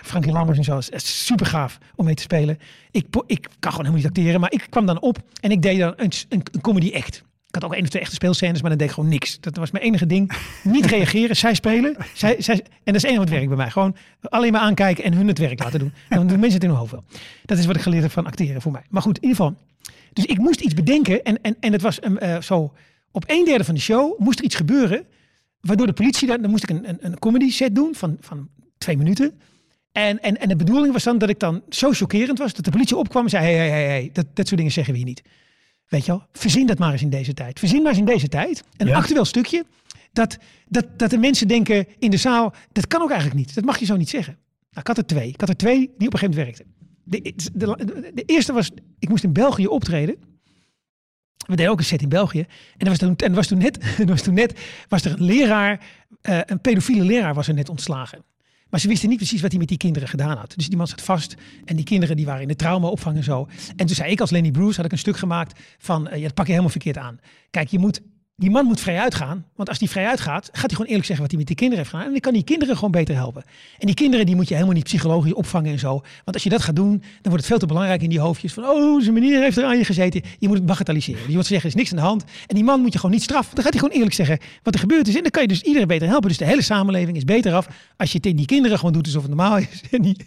Frankie 0.01 0.31
Lammers 0.31 0.57
en 0.57 0.63
zo. 0.63 0.77
is 0.77 1.25
super 1.25 1.45
gaaf 1.45 1.77
om 1.95 2.05
mee 2.05 2.15
te 2.15 2.21
spelen. 2.21 2.59
Ik, 2.91 3.05
ik 3.25 3.47
kan 3.59 3.71
gewoon 3.71 3.85
helemaal 3.85 3.93
niet 3.93 4.05
acteren. 4.05 4.39
Maar 4.39 4.51
ik 4.51 4.67
kwam 4.69 4.85
dan 4.85 5.01
op 5.01 5.17
en 5.41 5.51
ik 5.51 5.61
deed 5.61 5.79
dan 5.79 5.93
een, 5.95 6.11
een, 6.29 6.41
een 6.51 6.61
comedy 6.61 6.91
act. 6.95 7.23
Ik 7.47 7.55
had 7.55 7.63
ook 7.63 7.73
één 7.73 7.83
of 7.83 7.89
twee 7.89 8.01
echte 8.01 8.15
speelscènes, 8.15 8.61
maar 8.61 8.69
dan 8.69 8.79
deed 8.79 8.87
ik 8.87 8.93
gewoon 8.93 9.09
niks. 9.09 9.39
Dat 9.39 9.57
was 9.57 9.71
mijn 9.71 9.83
enige 9.83 10.05
ding. 10.05 10.31
Niet 10.63 10.85
reageren, 10.95 11.35
zij 11.35 11.53
spelen. 11.53 11.95
Zij, 12.13 12.35
zij, 12.39 12.55
en 12.55 12.93
dat 12.93 12.95
is 12.95 13.03
één 13.03 13.17
wat 13.17 13.29
werkt 13.29 13.47
bij 13.47 13.57
mij. 13.57 13.69
Gewoon 13.69 13.95
alleen 14.21 14.51
maar 14.51 14.61
aankijken 14.61 15.03
en 15.03 15.13
hun 15.13 15.27
het 15.27 15.37
werk 15.37 15.63
laten 15.63 15.79
doen. 15.79 15.93
En 16.09 16.17
dan 16.17 16.27
doen 16.27 16.39
mensen 16.39 16.53
het 16.53 16.63
in 16.63 16.69
hun 16.69 16.77
hoofd 16.77 16.91
wel. 16.91 17.03
Dat 17.45 17.57
is 17.57 17.65
wat 17.65 17.75
ik 17.75 17.81
geleerd 17.81 18.03
heb 18.03 18.11
van 18.11 18.25
acteren 18.25 18.61
voor 18.61 18.71
mij. 18.71 18.83
Maar 18.89 19.01
goed, 19.01 19.17
in 19.17 19.29
ieder 19.29 19.37
geval. 19.37 19.57
Dus 20.13 20.25
ik 20.25 20.37
moest 20.37 20.59
iets 20.59 20.73
bedenken. 20.73 21.23
En, 21.23 21.41
en, 21.41 21.55
en 21.59 21.71
het 21.71 21.81
was 21.81 21.99
uh, 21.99 22.41
zo, 22.41 22.73
op 23.11 23.23
een 23.27 23.45
derde 23.45 23.63
van 23.63 23.75
de 23.75 23.81
show 23.81 24.19
moest 24.19 24.39
er 24.39 24.45
iets 24.45 24.55
gebeuren. 24.55 25.05
Waardoor 25.61 25.87
de 25.87 25.93
politie, 25.93 26.27
dan, 26.27 26.41
dan 26.41 26.49
moest 26.49 26.63
ik 26.63 26.69
een, 26.69 26.89
een, 26.89 26.97
een 27.01 27.19
comedy 27.19 27.51
set 27.51 27.75
doen 27.75 27.95
van, 27.95 28.17
van 28.19 28.49
twee 28.77 28.97
minuten. 28.97 29.39
En, 29.97 30.21
en, 30.21 30.39
en 30.39 30.47
de 30.47 30.55
bedoeling 30.55 30.93
was 30.93 31.03
dan 31.03 31.17
dat 31.17 31.29
ik 31.29 31.39
dan 31.39 31.61
zo 31.69 31.91
chockerend 31.91 32.37
was 32.37 32.53
dat 32.53 32.65
de 32.65 32.71
politie 32.71 32.97
opkwam 32.97 33.23
en 33.23 33.29
zei: 33.29 33.43
hey, 33.43 33.55
hey, 33.55 33.69
hey, 33.69 33.87
hey 33.87 34.09
dat, 34.13 34.25
soort 34.33 34.57
dingen 34.57 34.71
zeggen 34.71 34.93
we 34.93 34.99
hier 34.99 35.07
niet. 35.07 35.21
Weet 35.87 36.05
je 36.05 36.11
wel, 36.11 36.23
verzin 36.31 36.65
dat 36.65 36.79
maar 36.79 36.91
eens 36.91 37.01
in 37.01 37.09
deze 37.09 37.33
tijd. 37.33 37.59
Verzin 37.59 37.81
maar 37.81 37.91
eens 37.91 37.99
in 37.99 38.05
deze 38.05 38.27
tijd. 38.27 38.63
Een 38.77 38.93
actueel 38.93 39.25
stukje. 39.25 39.65
Dat, 40.13 40.37
dat, 40.67 40.85
dat 40.97 41.09
de 41.09 41.17
mensen 41.17 41.47
denken 41.47 41.85
in 41.99 42.09
de 42.09 42.17
zaal, 42.17 42.53
dat 42.71 42.87
kan 42.87 43.01
ook 43.01 43.09
eigenlijk 43.09 43.39
niet. 43.39 43.55
Dat 43.55 43.65
mag 43.65 43.77
je 43.77 43.85
zo 43.85 43.95
niet 43.95 44.09
zeggen. 44.09 44.33
Nou, 44.33 44.79
ik 44.79 44.87
had 44.87 44.97
er 44.97 45.05
twee. 45.05 45.27
Ik 45.27 45.39
had 45.39 45.49
er 45.49 45.57
twee 45.57 45.91
die 45.97 46.07
op 46.07 46.13
een 46.13 46.19
gegeven 46.19 46.39
moment 46.39 46.57
werkten. 46.57 46.65
De, 47.03 47.33
de, 47.53 48.11
de, 48.13 48.23
eerste 48.25 48.53
was, 48.53 48.71
ik 48.99 49.09
moest 49.09 49.23
in 49.23 49.33
België 49.33 49.67
optreden. 49.67 50.15
We 51.47 51.55
deden 51.55 51.71
ook 51.71 51.79
een 51.79 51.85
set 51.85 52.01
in 52.01 52.09
België. 52.09 52.39
En 52.39 52.47
er 52.77 52.89
was 52.89 52.97
toen, 52.97 53.15
en 53.15 53.33
was 53.33 53.47
toen 53.47 53.57
net, 53.57 53.95
was 54.05 54.21
toen 54.21 54.33
net, 54.33 54.59
was 54.87 55.05
er 55.05 55.11
een 55.11 55.23
leraar, 55.23 55.85
uh, 56.21 56.39
een 56.45 56.61
pedofiele 56.61 57.03
leraar 57.03 57.33
was 57.33 57.47
er 57.47 57.53
net 57.53 57.69
ontslagen. 57.69 58.23
Maar 58.69 58.79
ze 58.79 58.87
wisten 58.87 59.09
niet 59.09 59.17
precies 59.17 59.41
wat 59.41 59.49
hij 59.49 59.59
met 59.59 59.67
die 59.67 59.77
kinderen 59.77 60.07
gedaan 60.07 60.37
had. 60.37 60.53
Dus 60.55 60.67
die 60.67 60.77
man 60.77 60.87
zat 60.87 61.01
vast 61.01 61.35
en 61.65 61.75
die 61.75 61.85
kinderen 61.85 62.15
die 62.15 62.25
waren 62.25 62.41
in 62.41 62.47
de 62.47 62.55
traumaopvang 62.55 63.15
en 63.17 63.23
zo. 63.23 63.47
En 63.75 63.85
toen 63.85 63.95
zei 63.95 64.11
ik 64.11 64.21
als 64.21 64.29
Lenny 64.29 64.51
Bruce, 64.51 64.75
had 64.75 64.85
ik 64.85 64.91
een 64.91 64.97
stuk 64.97 65.17
gemaakt 65.17 65.59
van, 65.77 66.07
uh, 66.07 66.15
ja, 66.15 66.23
dat 66.23 66.33
pak 66.33 66.45
je 66.45 66.51
helemaal 66.51 66.71
verkeerd 66.71 66.97
aan. 66.97 67.19
Kijk, 67.49 67.67
je 67.69 67.79
moet 67.79 68.01
die 68.39 68.51
man 68.51 68.65
moet 68.65 68.79
vrij 68.79 68.99
uitgaan. 68.99 69.45
Want 69.55 69.69
als 69.69 69.79
die 69.79 69.89
vrij 69.89 70.07
uitgaat, 70.07 70.45
gaat 70.45 70.61
hij 70.61 70.69
gewoon 70.69 70.85
eerlijk 70.85 71.05
zeggen 71.05 71.21
wat 71.21 71.31
hij 71.31 71.37
met 71.37 71.47
die 71.47 71.55
kinderen 71.55 71.77
heeft 71.77 71.89
gedaan. 71.89 72.05
En 72.05 72.11
dan 72.11 72.21
kan 72.21 72.33
die 72.33 72.43
kinderen 72.43 72.75
gewoon 72.75 72.91
beter 72.91 73.15
helpen. 73.15 73.43
En 73.77 73.85
die 73.85 73.95
kinderen 73.95 74.25
die 74.25 74.35
moet 74.35 74.47
je 74.47 74.53
helemaal 74.53 74.75
niet 74.75 74.83
psychologisch 74.83 75.33
opvangen 75.33 75.71
en 75.71 75.79
zo. 75.79 75.89
Want 75.89 76.33
als 76.33 76.43
je 76.43 76.49
dat 76.49 76.61
gaat 76.61 76.75
doen, 76.75 76.97
dan 76.97 77.07
wordt 77.21 77.35
het 77.35 77.45
veel 77.45 77.57
te 77.57 77.65
belangrijk 77.65 78.01
in 78.01 78.09
die 78.09 78.19
hoofdjes. 78.19 78.53
Van, 78.53 78.63
oh, 78.63 79.01
zijn 79.01 79.13
meneer 79.13 79.41
heeft 79.41 79.57
er 79.57 79.63
aan 79.63 79.77
je 79.77 79.85
gezeten. 79.85 80.21
Je 80.39 80.47
moet 80.47 80.57
het 80.57 80.65
bagatelliseren. 80.65 81.21
Je 81.27 81.35
moet 81.35 81.45
zeggen, 81.45 81.69
er 81.69 81.75
is 81.75 81.81
niks 81.81 81.89
aan 81.89 81.97
de 81.97 82.03
hand. 82.03 82.23
En 82.47 82.55
die 82.55 82.63
man 82.63 82.81
moet 82.81 82.93
je 82.93 82.99
gewoon 82.99 83.15
niet 83.15 83.23
straffen. 83.23 83.55
Dan 83.55 83.63
gaat 83.63 83.73
hij 83.73 83.81
gewoon 83.81 83.95
eerlijk 83.95 84.15
zeggen 84.15 84.39
wat 84.63 84.73
er 84.73 84.79
gebeurd 84.79 85.07
is. 85.07 85.15
En 85.15 85.21
dan 85.21 85.31
kan 85.31 85.41
je 85.41 85.47
dus 85.47 85.61
iedereen 85.61 85.87
beter 85.87 86.07
helpen. 86.07 86.29
Dus 86.29 86.37
de 86.37 86.45
hele 86.45 86.61
samenleving 86.61 87.17
is 87.17 87.23
beter 87.23 87.53
af 87.53 87.67
als 87.97 88.11
je 88.11 88.19
in 88.21 88.35
die 88.35 88.45
kinderen 88.45 88.77
gewoon 88.77 88.93
doet 88.93 89.05
alsof 89.05 89.21
het 89.21 89.35
normaal 89.35 89.57
is. 89.57 89.67
En 89.91 90.01
die, 90.01 90.17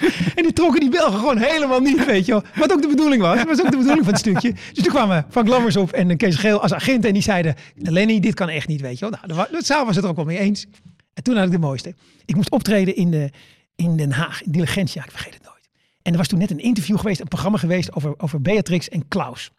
En 0.36 0.42
die 0.42 0.52
trokken 0.52 0.80
die 0.80 0.90
Belgen 0.90 1.18
gewoon 1.18 1.36
helemaal 1.36 1.80
niet, 1.80 2.04
weet 2.04 2.26
je 2.26 2.32
wel. 2.32 2.42
Wat 2.54 2.72
ook 2.72 2.82
de 2.82 2.88
bedoeling 2.88 3.22
was. 3.22 3.36
Dat 3.36 3.46
was 3.46 3.60
ook 3.60 3.70
de 3.70 3.76
bedoeling 3.76 4.04
van 4.04 4.12
het 4.12 4.22
stukje. 4.22 4.52
Dus 4.52 4.84
toen 4.84 4.92
kwamen 4.92 5.26
Frank 5.30 5.48
Lammers 5.48 5.76
op 5.76 5.92
en 5.92 6.16
Kees 6.16 6.36
Geel 6.36 6.62
als 6.62 6.74
agent. 6.74 7.04
En 7.04 7.12
die 7.12 7.22
zeiden, 7.22 7.54
Lenny, 7.74 8.20
dit 8.20 8.34
kan 8.34 8.48
echt 8.48 8.68
niet, 8.68 8.80
weet 8.80 8.98
je 8.98 9.10
wel. 9.10 9.18
Nou, 9.26 9.48
de, 9.50 9.56
de 9.56 9.64
zaal 9.64 9.86
was 9.86 9.94
het 9.94 10.04
er 10.04 10.10
ook 10.10 10.16
wel 10.16 10.24
mee 10.24 10.38
eens. 10.38 10.66
En 11.14 11.22
toen 11.22 11.36
had 11.36 11.44
ik 11.44 11.50
de 11.50 11.58
mooiste. 11.58 11.94
Ik 12.24 12.34
moest 12.34 12.50
optreden 12.50 12.96
in, 12.96 13.10
de, 13.10 13.30
in 13.76 13.96
Den 13.96 14.12
Haag, 14.12 14.42
in 14.42 14.52
Diligentia. 14.52 15.04
Ik 15.04 15.10
vergeet 15.10 15.34
het 15.34 15.42
nooit. 15.42 15.68
En 16.02 16.12
er 16.12 16.18
was 16.18 16.28
toen 16.28 16.38
net 16.38 16.50
een 16.50 16.58
interview 16.58 16.98
geweest, 16.98 17.20
een 17.20 17.28
programma 17.28 17.58
geweest 17.58 17.94
over, 17.94 18.14
over 18.16 18.40
Beatrix 18.40 18.88
en 18.88 19.08
Klaus. 19.08 19.50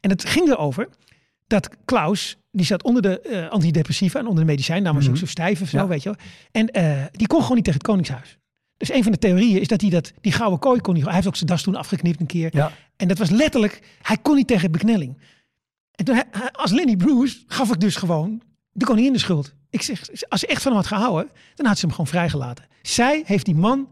En 0.00 0.10
het 0.10 0.24
ging 0.24 0.48
erover 0.48 0.88
dat 1.46 1.68
Klaus, 1.84 2.36
die 2.50 2.66
zat 2.66 2.82
onder 2.82 3.02
de 3.02 3.26
uh, 3.30 3.48
antidepressiva 3.48 4.18
en 4.18 4.26
onder 4.26 4.44
de 4.44 4.50
medicijn, 4.50 4.82
namelijk 4.82 5.08
mm 5.08 5.14
-hmm. 5.14 5.22
ook 5.22 5.28
zo 5.28 5.32
stijf 5.32 5.60
of 5.60 5.68
zo, 5.68 5.86
weet 5.86 6.02
je 6.02 6.08
wel. 6.08 6.18
En 6.50 6.82
uh, 6.82 7.04
die 7.12 7.26
kon 7.26 7.40
gewoon 7.40 7.56
niet 7.56 7.64
tegen 7.64 7.80
het 7.80 7.88
Koningshuis. 7.88 8.38
Dus 8.78 8.92
een 8.92 9.02
van 9.02 9.12
de 9.12 9.18
theorieën 9.18 9.60
is 9.60 9.68
dat 9.68 9.80
hij 9.80 9.90
dat, 9.90 10.12
die 10.20 10.32
gouden 10.32 10.58
kooi 10.58 10.80
kon 10.80 10.94
niet. 10.94 11.04
Hij 11.04 11.14
heeft 11.14 11.26
ook 11.26 11.36
zijn 11.36 11.50
das 11.50 11.62
toen 11.62 11.74
afgeknipt 11.74 12.20
een 12.20 12.26
keer. 12.26 12.56
Ja. 12.56 12.72
En 12.96 13.08
dat 13.08 13.18
was 13.18 13.30
letterlijk, 13.30 13.82
hij 14.02 14.16
kon 14.16 14.36
niet 14.36 14.46
tegen 14.46 14.70
beknelling. 14.70 15.18
En 15.94 16.04
toen, 16.04 16.14
hij, 16.14 16.50
als 16.52 16.70
Lenny 16.70 16.96
Bruce 16.96 17.42
gaf 17.46 17.72
ik 17.72 17.80
dus 17.80 17.96
gewoon 17.96 18.42
de 18.72 18.84
koningin 18.84 19.12
de 19.12 19.18
schuld. 19.18 19.54
Ik 19.70 19.82
zeg, 19.82 20.08
als 20.28 20.40
ze 20.40 20.46
echt 20.46 20.62
van 20.62 20.72
hem 20.72 20.80
had 20.80 20.90
gehouden, 20.90 21.30
dan 21.54 21.66
had 21.66 21.78
ze 21.78 21.84
hem 21.84 21.90
gewoon 21.90 22.10
vrijgelaten. 22.10 22.66
Zij 22.82 23.22
heeft 23.26 23.44
die 23.44 23.54
man 23.54 23.88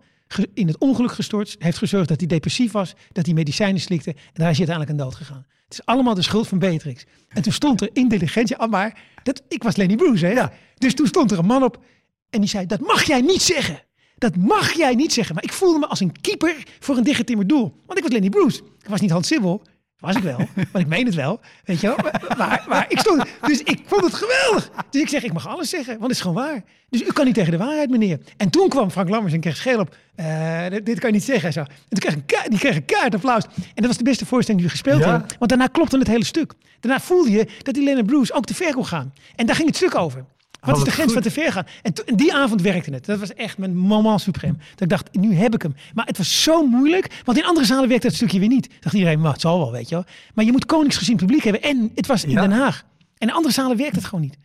in 0.55 0.66
het 0.66 0.78
ongeluk 0.78 1.12
gestort, 1.12 1.57
heeft 1.59 1.78
gezorgd 1.78 2.09
dat 2.09 2.18
hij 2.18 2.28
depressief 2.28 2.72
was, 2.72 2.95
dat 3.12 3.26
hij 3.26 3.34
medicijnen 3.34 3.80
slikte 3.80 4.11
en 4.11 4.16
daar 4.32 4.51
is 4.51 4.59
hij 4.59 4.66
uiteindelijk 4.68 4.91
aan 4.91 5.07
dood 5.07 5.14
gegaan. 5.14 5.47
Het 5.64 5.74
is 5.78 5.84
allemaal 5.84 6.14
de 6.14 6.22
schuld 6.22 6.49
van 6.49 6.59
Beatrix. 6.59 7.05
En 7.28 7.43
toen 7.43 7.53
stond 7.53 7.80
er 7.80 7.91
in 7.93 8.09
diligentie, 8.09 8.57
ah, 8.57 8.70
maar 8.70 9.01
dat, 9.22 9.43
ik 9.49 9.62
was 9.62 9.76
Lenny 9.76 9.97
Bruce, 9.97 10.26
hè? 10.26 10.32
Ja. 10.32 10.53
Dus 10.74 10.95
toen 10.95 11.07
stond 11.07 11.30
er 11.30 11.39
een 11.39 11.47
man 11.47 11.62
op 11.62 11.84
en 12.30 12.41
die 12.41 12.49
zei, 12.49 12.66
dat 12.66 12.80
mag 12.80 13.05
jij 13.05 13.20
niet 13.20 13.43
zeggen. 13.43 13.82
Dat 14.18 14.36
mag 14.36 14.72
jij 14.72 14.94
niet 14.94 15.12
zeggen. 15.12 15.34
Maar 15.34 15.44
ik 15.44 15.52
voelde 15.52 15.78
me 15.78 15.86
als 15.86 16.00
een 16.00 16.20
keeper 16.20 16.54
voor 16.80 16.96
een 16.96 17.04
dichtgetimmerd 17.04 17.48
doel. 17.48 17.74
Want 17.86 17.98
ik 17.98 18.04
was 18.04 18.12
Lenny 18.12 18.28
Bruce. 18.28 18.58
Ik 18.82 18.88
was 18.88 19.00
niet 19.00 19.10
Hans 19.10 19.26
Sibbel. 19.26 19.62
Was 19.98 20.16
ik 20.16 20.22
wel. 20.22 20.36
Want 20.72 20.78
ik 20.84 20.86
meen 20.86 21.06
het 21.06 21.14
wel. 21.14 21.40
Weet 21.64 21.80
je 21.80 21.86
wel. 21.86 21.96
Maar, 22.38 22.64
maar 22.68 22.86
ik 22.88 22.98
stond... 22.98 23.24
Dus 23.46 23.60
ik 23.62 23.80
vond 23.86 24.04
het 24.04 24.14
geweldig. 24.14 24.70
Dus 24.90 25.00
ik 25.02 25.08
zeg, 25.08 25.22
ik 25.22 25.32
mag 25.32 25.48
alles 25.48 25.70
zeggen. 25.70 25.92
Want 25.92 26.02
het 26.02 26.10
is 26.10 26.20
gewoon 26.20 26.36
waar. 26.44 26.62
Dus 26.88 27.02
u 27.02 27.12
kan 27.12 27.24
niet 27.24 27.34
tegen 27.34 27.50
de 27.50 27.56
waarheid, 27.58 27.90
meneer. 27.90 28.20
En 28.36 28.50
toen 28.50 28.68
kwam 28.68 28.90
Frank 28.90 29.08
Lammers 29.08 29.32
en 29.34 29.40
kreeg 29.40 29.56
scheel 29.56 29.78
op. 29.80 29.96
Uh, 30.16 30.64
dit 30.84 30.98
kan 30.98 31.08
je 31.10 31.14
niet 31.16 31.24
zeggen. 31.24 31.52
Zo. 31.52 31.60
En 31.60 31.66
toen 31.88 31.98
kreeg 31.98 32.14
een 32.14 32.26
kaart, 32.26 32.50
die 32.50 32.58
kreeg 32.58 32.76
een 32.76 32.84
kaart 32.84 33.14
applaus. 33.14 33.44
En 33.44 33.52
dat 33.74 33.86
was 33.86 33.96
de 33.96 34.04
beste 34.04 34.26
voorstelling 34.26 34.62
die 34.62 34.72
we 34.72 34.76
gespeeld 34.78 35.02
Ja. 35.04 35.10
hebben. 35.10 35.28
Want 35.38 35.50
daarna 35.50 35.66
klopte 35.66 35.98
het 35.98 36.06
hele 36.08 36.24
stuk. 36.24 36.52
Daarna 36.80 37.00
voelde 37.00 37.30
je 37.30 37.46
dat 37.62 37.74
die 37.74 37.84
Lennon 37.84 38.06
Bruce 38.06 38.32
ook 38.32 38.44
te 38.44 38.54
ver 38.54 38.72
kon 38.74 38.86
gaan. 38.86 39.12
En 39.36 39.46
daar 39.46 39.54
ging 39.56 39.68
het 39.68 39.76
stuk 39.76 39.94
over. 39.94 40.24
Wat 40.66 40.76
is 40.76 40.84
de 40.84 40.90
grens 40.90 41.12
goed. 41.12 41.22
van 41.22 41.32
te 41.32 41.40
ver 41.40 41.52
gaan? 41.52 41.66
En, 41.82 41.92
die 42.16 42.34
avond 42.34 42.62
werkte 42.62 42.90
het. 42.90 43.04
Dat 43.04 43.18
was 43.18 43.34
echt 43.34 43.58
mijn 43.58 43.76
moment 43.76 44.20
supreme. 44.20 44.56
Dat 44.70 44.80
ik 44.80 44.88
dacht, 44.88 45.14
nu 45.14 45.34
heb 45.34 45.54
ik 45.54 45.62
hem. 45.62 45.74
Maar 45.94 46.06
het 46.06 46.18
was 46.18 46.42
zo 46.42 46.66
moeilijk. 46.66 47.20
Want 47.24 47.38
in 47.38 47.44
andere 47.44 47.66
zalen 47.66 47.88
werkte 47.88 48.06
dat 48.06 48.16
stukje 48.16 48.38
weer 48.38 48.48
niet. 48.48 48.68
Dacht 48.80 48.94
iedereen, 48.94 49.20
maar 49.20 49.32
het 49.32 49.40
zal 49.40 49.58
wel, 49.58 49.72
weet 49.72 49.88
je 49.88 49.94
wel. 49.94 50.04
Maar 50.34 50.44
je 50.44 50.52
moet 50.52 50.66
koningsgezien 50.66 51.16
publiek 51.16 51.42
hebben. 51.44 51.62
En 51.62 51.90
het 51.94 52.06
was 52.06 52.24
in 52.24 52.30
Ja. 52.30 52.40
Den 52.40 52.50
Haag. 52.52 52.84
En 53.18 53.28
in 53.28 53.34
andere 53.34 53.54
zalen 53.54 53.76
werkte 53.76 53.96
het 53.96 54.04
gewoon 54.04 54.20
niet. 54.24 54.36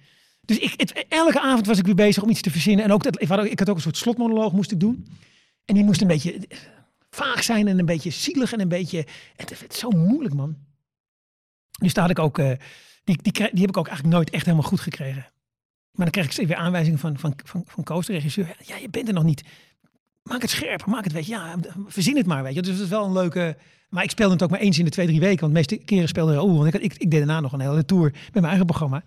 Dus 0.45 0.57
ik, 0.57 0.73
het, 0.77 1.05
elke 1.09 1.41
avond 1.41 1.65
was 1.65 1.77
ik 1.77 1.85
weer 1.85 1.95
bezig 1.95 2.23
om 2.23 2.29
iets 2.29 2.41
te 2.41 2.51
verzinnen. 2.51 2.85
En 2.85 2.91
ook 2.91 3.03
dat, 3.03 3.21
ik, 3.21 3.27
had 3.27 3.39
ook, 3.39 3.45
ik 3.45 3.59
had 3.59 3.69
ook 3.69 3.75
een 3.75 3.81
soort 3.81 3.97
slotmonoloog 3.97 4.53
moest 4.53 4.71
ik 4.71 4.79
doen. 4.79 5.07
En 5.65 5.75
die 5.75 5.83
moest 5.83 6.01
een 6.01 6.07
beetje 6.07 6.33
eh, 6.33 6.57
vaag 7.09 7.43
zijn 7.43 7.67
en 7.67 7.79
een 7.79 7.85
beetje 7.85 8.09
zielig 8.09 8.53
en 8.53 8.59
een 8.61 8.67
beetje... 8.67 9.05
Het 9.35 9.59
werd 9.59 9.73
zo 9.75 9.89
moeilijk, 9.89 10.33
man. 10.35 10.55
Dus 11.79 11.93
daar 11.93 12.03
had 12.03 12.17
ik 12.17 12.19
ook... 12.19 12.37
eh, 12.37 12.51
die, 13.03 13.17
die, 13.21 13.31
die 13.31 13.61
heb 13.61 13.69
ik 13.69 13.77
ook 13.77 13.87
eigenlijk 13.87 14.15
nooit 14.15 14.29
echt 14.29 14.45
helemaal 14.45 14.67
goed 14.67 14.79
gekregen. 14.79 15.25
Maar 15.91 16.11
dan 16.11 16.23
kreeg 16.23 16.37
ik 16.39 16.47
weer 16.47 16.57
aanwijzingen 16.57 16.99
van, 16.99 17.17
van, 17.17 17.33
van, 17.43 17.63
van 17.67 18.01
de 18.05 18.11
regisseur. 18.11 18.55
Ja, 18.59 18.75
je 18.75 18.89
bent 18.89 19.07
er 19.07 19.13
nog 19.13 19.23
niet. 19.23 19.43
Maak 20.23 20.41
het 20.41 20.49
scherper, 20.49 20.89
maak 20.89 21.03
het, 21.03 21.13
weet 21.13 21.25
je. 21.25 21.31
Ja, 21.31 21.55
verzin 21.87 22.17
het 22.17 22.25
maar, 22.25 22.43
weet 22.43 22.53
je. 22.53 22.61
Dus 22.61 22.71
dat 22.73 22.83
is 22.83 22.89
wel 22.89 23.05
een 23.05 23.11
leuke... 23.11 23.57
Maar 23.89 24.03
ik 24.03 24.09
speelde 24.09 24.33
het 24.33 24.43
ook 24.43 24.49
maar 24.49 24.59
eens 24.59 24.79
in 24.79 24.85
de 24.85 24.91
twee, 24.91 25.05
drie 25.05 25.19
weken. 25.19 25.39
Want 25.39 25.53
de 25.53 25.57
meeste 25.57 25.77
keren 25.77 26.07
speelde 26.07 26.33
Raoul. 26.33 26.57
Want 26.57 26.73
ik, 26.73 26.81
ik, 26.81 26.93
ik 26.93 27.11
deed 27.11 27.19
daarna 27.19 27.39
nog 27.39 27.53
een 27.53 27.59
hele 27.59 27.85
tour 27.85 28.11
met 28.11 28.33
mijn 28.33 28.45
eigen 28.45 28.65
programma. 28.65 29.03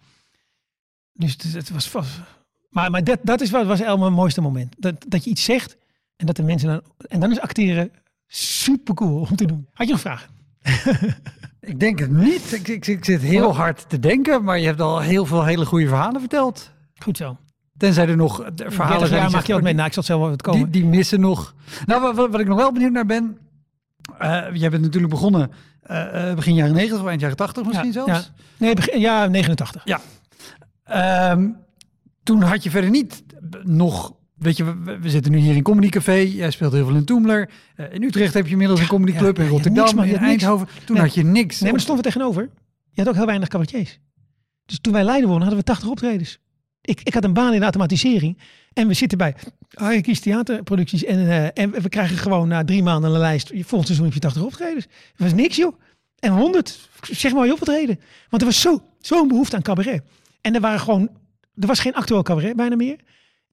Dus 1.13 1.33
het, 1.33 1.53
het 1.53 1.71
was 1.71 1.89
vast... 1.89 2.21
Maar, 2.69 2.91
maar 2.91 3.05
dat, 3.05 3.19
dat 3.23 3.41
is 3.41 3.51
wat 3.51 3.67
was 3.67 3.81
wel 3.81 3.99
mijn 3.99 4.13
mooiste 4.13 4.41
moment. 4.41 4.75
Dat, 4.79 5.05
dat 5.09 5.25
je 5.25 5.31
iets 5.31 5.45
zegt 5.45 5.77
en 6.17 6.27
dat 6.27 6.37
de 6.37 6.43
mensen 6.43 6.69
dan... 6.69 6.83
En 7.09 7.21
dan 7.21 7.31
is 7.31 7.41
acteren 7.41 7.93
super 8.27 8.95
cool 8.95 9.27
om 9.31 9.37
te 9.37 9.47
doen. 9.47 9.69
Had 9.73 9.87
je 9.87 9.93
nog 9.93 10.03
vragen? 10.03 10.31
Ik 11.65 11.81
denk 11.81 11.99
het 11.99 12.11
niet. 12.11 12.53
Ik, 12.53 12.69
ik, 12.69 12.87
ik 12.87 13.05
zit 13.05 13.21
heel 13.21 13.55
hard 13.55 13.89
te 13.89 13.99
denken, 13.99 14.45
maar 14.45 14.59
je 14.59 14.67
hebt 14.67 14.81
al 14.81 15.01
heel 15.01 15.27
veel 15.27 15.45
hele 15.45 15.67
goede 15.67 15.89
verhalen 15.89 16.21
verteld. 16.21 16.71
Goed 17.03 17.17
zo. 17.17 17.37
Tenzij 17.77 18.09
er 18.09 18.17
nog 18.17 18.45
de 18.55 18.71
verhalen 18.71 19.09
zijn 19.09 19.23
ja, 19.23 19.29
maak 19.29 19.45
je 19.45 19.53
wat 19.53 19.63
mee. 19.63 19.75
Nou, 19.75 19.87
ik 19.87 19.93
zal 19.93 20.03
het 20.03 20.11
zelf 20.13 20.21
wel 20.21 20.31
wat 20.31 20.43
komen. 20.43 20.71
die, 20.71 20.83
die 20.83 20.91
missen 20.91 21.21
nog. 21.21 21.55
Nou, 21.87 22.03
wat- 22.15 22.31
wat, 22.31 22.41
ik 22.41 22.47
nog 22.47 22.57
wel 22.59 22.73
benieuwd 22.73 22.93
naar 22.93 23.07
ben. 23.07 23.39
eh 24.19 24.45
jij 24.53 24.71
bent 24.71 24.83
natuurlijk 24.83 25.13
begonnen 25.13 25.51
eh, 25.83 26.31
eh, 26.31 26.37
begin 26.37 26.55
jaren 26.55 26.75
90 26.75 27.01
of 27.01 27.07
eind 27.07 27.21
jaren 27.21 27.37
80 27.37 27.65
misschien 27.65 27.87
ja, 27.87 27.93
zelfs. 27.93 28.11
Ja. 28.11 28.25
Nee, 28.57 28.75
begin, 28.75 29.01
ja, 29.01 29.27
89. 29.27 29.83
Ja. 29.85 30.01
Ehm, 30.85 31.49
toen 32.23 32.43
had 32.43 32.63
je 32.63 32.71
verder 32.71 32.91
niet 32.91 33.23
nog. 33.63 34.15
Weet 34.35 34.57
je, 34.57 34.65
we, 34.83 34.99
we 34.99 35.11
zitten 35.11 35.33
nu 35.33 35.39
hier 35.39 35.57
in 35.57 35.63
Comedy 35.63 35.89
Café. 35.89 36.13
Jij 36.13 36.51
speelt 36.51 36.73
heel 36.73 36.87
veel 36.87 36.95
in 36.97 37.05
Toemler. 37.05 37.51
Eh, 37.77 37.93
in 37.93 38.03
Utrecht 38.03 38.35
heb 38.35 38.45
je 38.47 38.53
inmiddels 38.53 38.81
een 38.81 38.87
comedy 38.87 39.13
club. 39.17 39.37
ja, 39.37 39.43
in 39.43 39.49
Rotterdam, 39.49 39.83
niks, 39.85 39.95
man, 39.95 40.07
je 40.07 40.13
in. 40.15 40.19
Eindhoven. 40.19 40.69
Toen 40.85 40.97
Nee. 40.97 41.05
had 41.05 41.15
je 41.15 41.25
niks. 41.25 41.55
Nee, 41.61 41.65
maar 41.71 41.79
er 41.79 41.85
stond 41.85 41.99
we 41.99 42.05
tegenover. 42.05 42.51
Je 42.91 43.01
had 43.01 43.09
ook 43.09 43.15
heel 43.17 43.27
weinig 43.27 43.49
cabaretiers. 43.49 43.99
Dus 44.67 44.79
toen 44.81 44.93
wij 44.93 45.05
Leiden 45.05 45.29
wonnen, 45.29 45.47
hadden 45.49 45.65
we 45.65 45.71
80 45.73 45.89
optredens. 45.89 46.39
Ik, 46.85 47.01
ik 47.03 47.15
had 47.15 47.25
een 47.25 47.33
baan 47.33 47.55
in 47.55 47.63
automatisering. 47.63 48.39
En 48.73 48.89
we 48.89 48.95
zitten 48.95 49.19
bij 49.19 49.35
Harry 49.75 50.01
Kies 50.01 50.21
Theaterproducties. 50.21 51.05
En, 51.05 51.29
eh, 51.29 51.65
en 51.65 51.71
we 51.71 51.89
krijgen 51.89 52.17
gewoon 52.17 52.49
na 52.49 52.65
drie 52.65 52.83
maanden 52.83 53.11
een 53.13 53.19
lijst. 53.19 53.49
Volgend 53.49 53.85
seizoen 53.87 54.05
heb 54.05 54.15
je 54.15 54.21
80 54.21 54.43
optredens. 54.43 54.87
Dat 54.87 54.93
was 55.17 55.33
niks, 55.33 55.57
joh. 55.57 55.81
En 56.19 56.33
100, 56.33 56.89
zeg 57.11 57.33
maar 57.33 57.47
je 57.47 57.53
optreden. 57.53 58.01
Want 58.29 58.43
er 58.43 58.49
was 58.49 58.61
zo- 58.61 58.83
zo'n 59.01 59.29
behoefte 59.29 59.57
aan 59.57 59.63
cabaret. 59.63 60.03
En 60.41 60.55
er 60.55 60.61
waren 60.61 60.81
gewoon, 60.81 61.09
er 61.57 61.67
was 61.67 61.81
geen 61.81 61.95
actueel 61.95 62.23
cabaret 62.23 62.57
bijna 62.57 62.77
meer. 62.77 62.97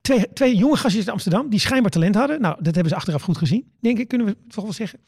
Twee, 0.02 0.34
twee 0.34 0.56
jonge 0.56 0.76
gastjes 0.76 1.04
uit 1.04 1.14
Amsterdam 1.14 1.50
die 1.50 1.60
schijnbaar 1.60 1.92
talent 1.92 2.16
hadden. 2.16 2.42
Nou, 2.42 2.56
dat 2.60 2.74
hebben 2.74 2.90
ze 2.94 2.96
achteraf 2.96 3.22
goed 3.22 3.38
gezien, 3.38 3.72
denk 3.80 3.98
ik, 4.00 4.08
kunnen 4.08 4.28
we 4.28 4.38
toch 4.48 4.64
wel 4.64 4.74
zeggen. 4.74 5.00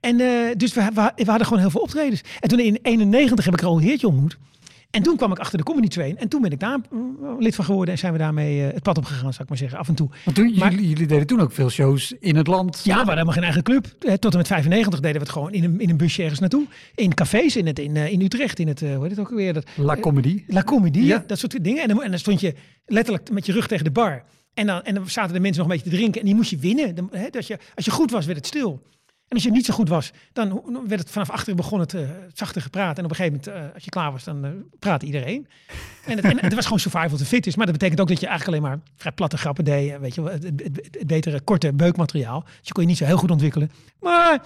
En 0.00 0.20
eh, 0.20 0.56
dus 0.56 0.74
we, 0.74 0.88
we, 0.94 1.24
hadden 1.24 1.46
gewoon 1.46 1.58
heel 1.58 1.70
veel 1.70 1.80
optredens. 1.80 2.20
En 2.40 2.48
toen 2.48 2.58
in 2.60 2.78
91 2.82 3.44
heb 3.44 3.54
ik 3.54 3.60
Raoul 3.60 3.78
Heertje 3.78 4.06
ontmoet. 4.06 4.38
En 4.90 5.02
toen 5.02 5.16
kwam 5.16 5.32
ik 5.32 5.38
achter 5.38 5.58
de 5.58 5.64
Comedy 5.64 5.88
Train. 5.88 6.16
En 6.18 6.28
toen 6.28 6.42
ben 6.42 6.50
ik 6.50 6.60
daar 6.60 6.78
mm, 6.90 7.16
lid 7.38 7.54
van 7.54 7.64
geworden. 7.64 7.94
En 7.94 8.00
zijn 8.00 8.12
we 8.12 8.18
daarmee 8.18 8.66
eh, 8.66 8.74
het 8.74 8.82
pad 8.82 8.98
op 8.98 9.04
gegaan, 9.04 9.30
zou 9.32 9.42
ik 9.42 9.48
maar 9.48 9.58
zeggen. 9.58 9.78
Af 9.78 9.88
en 9.88 9.94
toe. 9.94 10.08
Want 10.24 10.36
toen, 10.36 10.54
Maar- 10.58 10.70
jullie, 10.70 10.88
jullie 10.88 11.06
deden 11.06 11.26
toen 11.26 11.40
ook 11.40 11.52
veel 11.52 11.70
shows 11.70 12.14
in 12.20 12.36
het 12.36 12.46
land. 12.46 12.76
Ja, 12.76 12.82
we 12.84 12.92
hadden 12.92 13.12
helemaal 13.12 13.34
geen 13.34 13.42
eigen 13.42 13.62
club. 13.62 13.86
Eh, 13.98 14.12
Tot 14.14 14.32
en 14.32 14.38
met 14.38 14.46
95 14.46 15.00
deden 15.00 15.16
we 15.16 15.22
het 15.22 15.32
gewoon 15.32 15.52
in 15.52 15.64
een, 15.64 15.80
in 15.80 15.90
een 15.90 15.96
busje 15.96 16.20
ergens 16.22 16.40
naartoe. 16.40 16.66
In 16.94 17.14
cafés 17.14 17.56
in, 17.56 17.66
het, 17.66 17.78
in, 17.78 17.96
eh, 17.96 18.12
in 18.12 18.20
Utrecht. 18.20 18.58
In 18.58 18.68
het, 18.68 18.80
hoe 18.80 18.88
heet 19.02 19.10
het 19.10 19.18
ook 19.20 19.30
alweer? 19.30 19.52
Dat, 19.52 19.66
La 19.76 19.96
Comedy. 19.96 20.44
La 20.46 20.62
Comédie, 20.62 21.04
Ja. 21.04 21.24
dat 21.26 21.38
soort 21.38 21.64
dingen. 21.64 21.82
En 21.82 21.88
dan, 21.88 22.02
en 22.02 22.10
dan 22.10 22.18
stond 22.18 22.40
je 22.40 22.54
letterlijk 22.86 23.30
met 23.30 23.46
je 23.46 23.52
rug 23.52 23.66
tegen 23.66 23.84
de 23.84 23.90
bar. 23.90 24.24
En 24.54 24.66
dan, 24.66 24.82
en 24.82 24.94
dan 24.94 25.08
zaten 25.08 25.32
de 25.34 25.40
mensen 25.40 25.62
nog 25.62 25.70
een 25.70 25.76
beetje 25.76 25.90
te 25.90 25.96
drinken. 25.96 26.20
En 26.20 26.26
die 26.26 26.34
moest 26.36 26.50
je 26.50 26.58
winnen. 26.58 26.94
Dan, 26.94 27.08
hè, 27.12 27.28
dat 27.30 27.46
je, 27.46 27.58
als 27.74 27.84
je 27.84 27.90
goed 27.90 28.10
was, 28.10 28.24
werd 28.26 28.38
het 28.38 28.46
stil. 28.46 28.82
En 29.30 29.36
als 29.36 29.42
je 29.44 29.50
niet 29.50 29.64
zo 29.66 29.74
goed 29.74 29.88
was, 29.88 30.12
dan 30.32 30.62
werd 30.88 31.00
het 31.00 31.10
vanaf 31.10 31.30
achteren 31.30 31.56
begon 31.56 31.80
het 31.80 31.94
eh, 31.94 32.08
zachter 32.34 32.62
gepraat. 32.62 32.98
En 32.98 33.04
op 33.04 33.10
een 33.10 33.16
gegeven 33.16 33.40
moment, 33.44 33.64
eh, 33.68 33.74
als 33.74 33.84
je 33.84 33.90
klaar 33.90 34.12
was, 34.12 34.24
dan 34.24 34.44
eh 34.44 34.50
praatte 34.78 35.06
iedereen. 35.06 35.46
En 36.06 36.16
het, 36.16 36.24
en 36.24 36.38
het 36.38 36.54
was 36.54 36.64
gewoon 36.64 36.78
survival 36.80 37.18
to 37.18 37.24
fit 37.24 37.46
is. 37.46 37.56
Maar 37.56 37.66
dat 37.66 37.74
betekent 37.74 38.00
ook 38.00 38.08
dat 38.08 38.20
je 38.20 38.26
eigenlijk 38.26 38.56
alleen 38.58 38.70
maar 38.70 38.86
vrij 38.96 39.12
platte 39.12 39.36
grappen 39.38 39.64
deed. 39.64 39.98
Weet 39.98 40.14
je, 40.14 40.22
het, 40.22 40.42
het, 40.42 40.60
het- 40.62 40.88
het 40.98 41.06
betere 41.06 41.40
korte 41.40 41.72
beukmateriaal. 41.72 42.40
Dus 42.42 42.58
je 42.62 42.72
kon 42.72 42.82
je 42.82 42.88
niet 42.88 42.98
zo 42.98 43.04
heel 43.04 43.16
goed 43.16 43.30
ontwikkelen. 43.30 43.70
Maar 44.00 44.42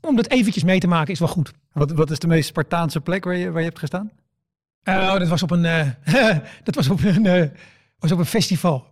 om 0.00 0.16
dat 0.16 0.28
eventjes 0.30 0.64
mee 0.64 0.80
te 0.80 0.86
maken 0.86 1.12
is 1.12 1.18
wel 1.18 1.28
goed. 1.28 1.52
Wat, 1.72 1.92
wat 1.92 2.10
is 2.10 2.18
de 2.18 2.26
meest 2.26 2.48
Spartaanse 2.48 3.00
plek 3.00 3.24
waar 3.24 3.36
je, 3.36 3.50
waar 3.50 3.60
je 3.60 3.66
hebt 3.66 3.78
gestaan? 3.78 4.10
Oh, 4.84 5.18
dat 5.18 5.28
was 5.28 5.42
op 5.42 5.50
een, 5.50 5.94
dat 6.64 6.74
was 6.74 6.88
op 6.88 7.04
een, 7.04 7.52
was 7.98 8.12
op 8.12 8.18
een 8.18 8.24
festival. 8.26 8.86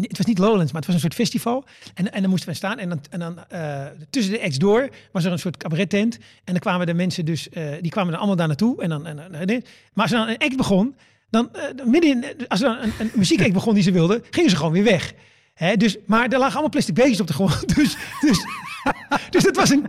Het 0.00 0.16
was 0.16 0.26
niet 0.26 0.38
Lowlands, 0.38 0.72
maar 0.72 0.80
het 0.80 0.86
was 0.86 0.94
een 0.94 1.00
soort 1.00 1.14
festival. 1.14 1.64
En, 1.94 2.12
en 2.12 2.20
dan 2.20 2.30
moesten 2.30 2.48
we 2.48 2.54
staan. 2.54 2.78
En 2.78 2.88
dan, 2.88 3.00
en 3.10 3.18
dan 3.18 3.44
eh, 3.48 3.84
tussen 4.10 4.32
de 4.32 4.42
acts 4.42 4.58
door 4.58 4.88
was 5.12 5.24
er 5.24 5.32
een 5.32 5.38
soort 5.38 5.56
cabaret-tent. 5.56 6.14
En 6.16 6.52
dan 6.52 6.58
kwamen 6.58 6.86
de 6.86 6.94
mensen 6.94 7.24
dus, 7.24 7.48
eh, 7.48 7.72
die 7.80 7.90
kwamen 7.90 8.10
dan 8.10 8.18
allemaal 8.18 8.36
daar 8.36 8.46
naartoe. 8.46 8.82
En 8.82 8.88
dan, 8.88 9.06
en, 9.06 9.18
en- 9.34 9.64
maar 9.92 10.04
als 10.04 10.12
er 10.12 10.18
dan 10.18 10.28
een 10.28 10.38
act 10.38 10.56
begon, 10.56 10.94
dan 11.30 11.48
eh, 11.54 11.84
midden 11.84 12.24
als 12.48 12.62
er 12.62 12.68
dan 12.68 12.78
een, 12.78 12.92
een 12.98 13.10
muziekact 13.14 13.52
begon 13.52 13.74
die 13.74 13.82
ze 13.82 13.92
wilden, 13.92 14.22
gingen 14.30 14.50
ze 14.50 14.56
gewoon 14.56 14.72
weer 14.72 14.84
weg. 14.84 15.12
Hè, 15.54 15.76
dus, 15.76 15.96
maar 16.06 16.24
er 16.24 16.38
lagen 16.38 16.52
allemaal 16.52 16.68
plastic 16.70 16.94
beetjes 16.94 17.20
op 17.20 17.26
de 17.26 17.32
grond. 17.32 17.68
Dus, 17.76 17.96
dus, 18.20 18.38
dus 19.30 19.42
het 19.42 19.56
was 19.56 19.70
een 19.70 19.86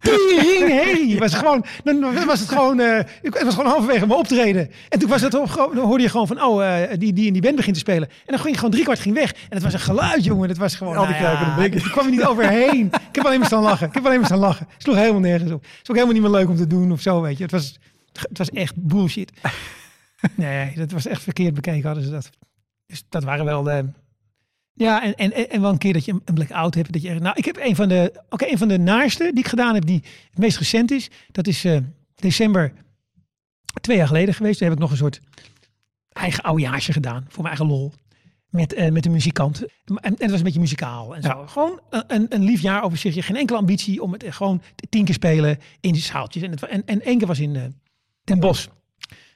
tering 0.00 1.18
was 1.18 1.34
gewoon, 1.34 1.64
dan 1.84 2.24
was 2.26 2.40
het 2.40 2.48
gewoon, 2.48 2.80
ik- 2.80 3.06
het 3.34 3.42
was 3.42 3.54
gewoon 3.54 3.70
halverwege 3.70 4.06
mijn 4.06 4.18
optreden. 4.18 4.70
En 4.88 4.98
toen 4.98 5.08
was 5.08 5.20
het 5.20 5.34
op, 5.34 5.70
dan 5.74 5.78
hoorde 5.86 6.02
je 6.02 6.08
gewoon 6.08 6.26
van, 6.26 6.42
oh, 6.42 6.82
eh, 6.82 6.98
die, 6.98 7.12
die 7.12 7.26
in 7.26 7.32
die 7.32 7.42
band 7.42 7.56
begint 7.56 7.74
te 7.74 7.80
spelen. 7.80 8.08
En 8.08 8.14
dan 8.26 8.38
ging 8.38 8.54
gewoon 8.54 8.70
driekwart 8.70 8.98
ging 8.98 9.14
weg. 9.14 9.32
En 9.32 9.38
het 9.48 9.62
was 9.62 9.72
een 9.72 9.80
geluid, 9.80 10.24
jongen. 10.24 10.48
Het 10.48 10.58
was 10.58 10.74
gewoon, 10.74 10.96
Al 10.96 11.06
die 11.06 11.14
nou 11.14 11.22
ja. 11.60 11.62
Ik 11.64 11.82
kwam 11.82 12.04
er 12.04 12.10
niet 12.10 12.24
overheen. 12.24 12.86
Ik 12.86 13.14
heb 13.14 13.24
alleen 13.24 13.38
maar 13.38 13.46
staan 13.48 13.62
lachen. 13.62 13.86
Ik 13.88 13.94
heb 13.94 14.04
alleen 14.04 14.16
maar 14.18 14.26
staan 14.26 14.38
lachen. 14.38 14.66
Het 14.72 14.82
sloeg 14.82 14.96
helemaal 14.96 15.20
nergens 15.20 15.52
op. 15.52 15.62
Het 15.62 15.70
is 15.82 15.90
ook 15.90 15.94
helemaal 15.96 16.14
niet 16.14 16.22
meer 16.22 16.40
leuk 16.40 16.48
om 16.48 16.56
te 16.56 16.66
doen 16.66 16.92
of 16.92 17.00
zo, 17.00 17.20
weet 17.20 17.36
je. 17.36 17.42
Het 17.42 17.52
was, 17.52 17.78
het 18.12 18.38
was 18.38 18.50
echt 18.50 18.74
bullshit. 18.76 19.32
Nee, 20.34 20.72
dat 20.76 20.90
was 20.90 21.06
echt 21.06 21.22
verkeerd 21.22 21.54
bekeken 21.54 21.86
hadden 21.86 22.04
ze 22.04 22.10
dat. 22.10 22.30
Dus 22.86 23.02
dat 23.08 23.24
waren 23.24 23.44
wel 23.44 23.62
de... 23.62 23.84
Ja, 24.78 25.02
en, 25.02 25.14
en, 25.14 25.50
en 25.50 25.60
wel 25.60 25.70
een 25.70 25.78
keer 25.78 25.92
dat 25.92 26.04
je 26.04 26.12
een 26.24 26.34
blackout 26.34 26.74
hebt. 26.74 26.92
Dat 26.92 27.02
je, 27.02 27.14
nou, 27.14 27.36
ik 27.36 27.44
heb 27.44 27.56
een 27.60 27.76
van 27.76 27.88
de, 27.88 28.22
oké, 28.30 28.46
een 28.46 28.58
van 28.58 28.68
de 28.68 28.78
naarste 28.78 29.24
die 29.24 29.44
ik 29.44 29.48
gedaan 29.48 29.74
heb, 29.74 29.86
die 29.86 30.02
het 30.30 30.38
meest 30.38 30.58
recent 30.58 30.90
is. 30.90 31.10
Dat 31.32 31.46
is 31.46 31.64
uh, 31.64 31.78
december 32.14 32.72
twee 33.80 33.96
jaar 33.96 34.06
geleden 34.06 34.34
geweest. 34.34 34.58
Toen 34.58 34.66
heb 34.68 34.76
ik 34.76 34.82
nog 34.82 34.90
een 34.90 34.96
soort 34.96 35.20
eigen 36.12 36.42
oudejaarsje 36.42 36.92
gedaan 36.92 37.24
voor 37.28 37.42
mijn 37.42 37.56
eigen 37.56 37.76
lol. 37.76 37.92
Met, 38.50 38.74
uh, 38.74 38.88
met 38.88 39.06
een 39.06 39.12
muzikant. 39.12 39.64
En, 39.84 39.96
en 40.00 40.14
het 40.18 40.30
was 40.30 40.38
een 40.38 40.44
beetje 40.44 40.60
muzikaal. 40.60 41.16
En 41.16 41.22
zo. 41.22 41.46
Gewoon 41.46 41.80
een, 41.90 42.26
een 42.28 42.44
lief 42.44 42.60
jaar 42.60 42.82
over 42.82 42.98
zich. 42.98 43.26
Geen 43.26 43.36
enkele 43.36 43.58
ambitie 43.58 44.02
om 44.02 44.12
het 44.12 44.24
gewoon 44.28 44.62
tien 44.88 45.04
keer 45.04 45.14
spelen 45.14 45.58
in 45.80 45.92
die 45.92 46.02
zaaltjes. 46.02 46.42
En, 46.42 46.50
het, 46.50 46.62
en, 46.62 46.82
en 46.86 47.02
één 47.02 47.18
keer 47.18 47.26
was 47.26 47.40
in 47.40 47.54
uh, 47.54 47.62
Den 48.24 48.40
Bosch. 48.40 48.66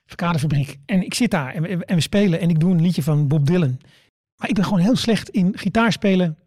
Verkadefabriek. 0.07 0.79
En 0.87 1.05
ik 1.05 1.15
zit 1.15 1.31
daar 1.31 1.55
en 1.55 1.63
we, 1.63 1.85
en 1.85 1.95
we 1.95 2.01
spelen. 2.01 2.41
En 2.41 2.51
ik 2.51 2.61
doe 2.61 2.73
een 2.73 2.83
liedje 2.83 3.03
van 3.03 3.29
Bob 3.29 3.47
Dylan. 3.47 3.79
Maar 4.41 4.49
ik 4.49 4.55
ben 4.55 4.65
gewoon 4.65 4.79
heel 4.79 4.97
slecht 4.97 5.29
in 5.29 5.59
gitaar 5.59 5.93
spelen 5.93 6.39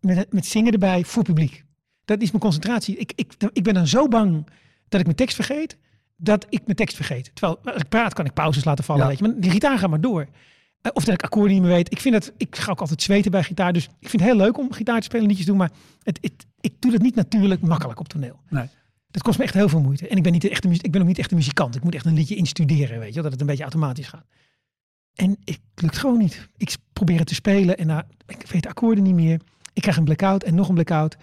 met, 0.00 0.32
met 0.32 0.46
zingen 0.46 0.72
erbij 0.72 1.04
voor 1.04 1.22
publiek. 1.22 1.64
Dat 2.04 2.22
is 2.22 2.30
mijn 2.30 2.42
concentratie. 2.42 2.96
Ik, 2.96 3.12
ik, 3.14 3.32
ik 3.52 3.62
ben 3.62 3.74
dan 3.74 3.86
zo 3.86 4.08
bang 4.08 4.46
dat 4.88 5.00
ik 5.00 5.06
mijn 5.06 5.16
tekst 5.16 5.34
vergeet, 5.34 5.76
dat 6.16 6.46
ik 6.48 6.64
mijn 6.64 6.76
tekst 6.76 6.96
vergeet. 6.96 7.30
Terwijl 7.34 7.58
als 7.64 7.82
ik 7.82 7.88
praat 7.88 8.14
kan 8.14 8.24
ik 8.24 8.32
pauzes 8.32 8.64
laten 8.64 8.84
vallen, 8.84 9.06
weet 9.06 9.18
je. 9.18 9.24
Maar 9.24 9.40
die 9.40 9.50
gitaar 9.50 9.78
gaat 9.78 9.90
maar 9.90 10.00
door. 10.00 10.26
Eh, 10.80 10.90
of 10.94 11.04
dat 11.04 11.14
ik 11.14 11.22
akkoorden 11.22 11.52
niet 11.52 11.62
meer 11.62 11.72
weet. 11.72 11.92
Ik 11.92 12.00
vind 12.00 12.14
dat, 12.14 12.32
ik 12.36 12.56
ga 12.56 12.70
ook 12.70 12.80
altijd 12.80 13.02
zweten 13.02 13.30
bij 13.30 13.42
gitaar. 13.42 13.72
Dus 13.72 13.84
ik 13.84 14.08
vind 14.08 14.22
het 14.22 14.30
heel 14.30 14.40
leuk 14.40 14.58
om 14.58 14.72
gitaar 14.72 14.98
te 14.98 15.04
spelen, 15.04 15.26
liedjes 15.26 15.44
te 15.44 15.50
doen. 15.50 15.60
Maar 15.60 15.70
het, 16.02 16.18
het, 16.20 16.46
ik 16.60 16.74
doe 16.78 16.90
dat 16.90 17.00
niet 17.00 17.14
natuurlijk 17.14 17.60
makkelijk 17.60 18.00
op 18.00 18.08
toneel. 18.08 18.40
Nee. 18.48 18.66
Dat 19.10 19.22
kost 19.22 19.38
me 19.38 19.44
echt 19.44 19.54
heel 19.54 19.68
veel 19.68 19.80
moeite. 19.80 20.08
En 20.08 20.16
ik 20.16 20.22
ben, 20.22 20.32
niet 20.32 20.44
echt 20.44 20.64
ik 20.64 20.90
ben 20.90 21.00
ook 21.00 21.06
niet 21.06 21.18
echt 21.18 21.30
een 21.30 21.36
muzikant. 21.36 21.76
Ik 21.76 21.82
moet 21.84 21.94
echt 21.94 22.04
een 22.04 22.14
liedje 22.14 22.34
instuderen, 22.34 22.98
weet 22.98 23.14
je. 23.14 23.22
Dat 23.22 23.32
het 23.32 23.40
een 23.40 23.46
beetje 23.46 23.62
automatisch 23.62 24.08
gaat. 24.08 24.26
En 25.14 25.36
het 25.44 25.60
lukt 25.74 25.98
gewoon 25.98 26.18
niet. 26.18 26.48
Ik 26.56 26.76
probeer 26.92 27.18
het 27.18 27.26
te 27.26 27.34
spelen 27.34 27.78
en 27.78 27.86
nou, 27.86 28.02
ik 28.26 28.46
weet 28.46 28.62
de 28.62 28.68
akkoorden 28.68 29.04
niet 29.04 29.14
meer. 29.14 29.40
Ik 29.72 29.82
krijg 29.82 29.96
een 29.96 30.04
blackout 30.04 30.42
en 30.42 30.54
nog 30.54 30.68
een 30.68 30.74
blackout. 30.74 31.16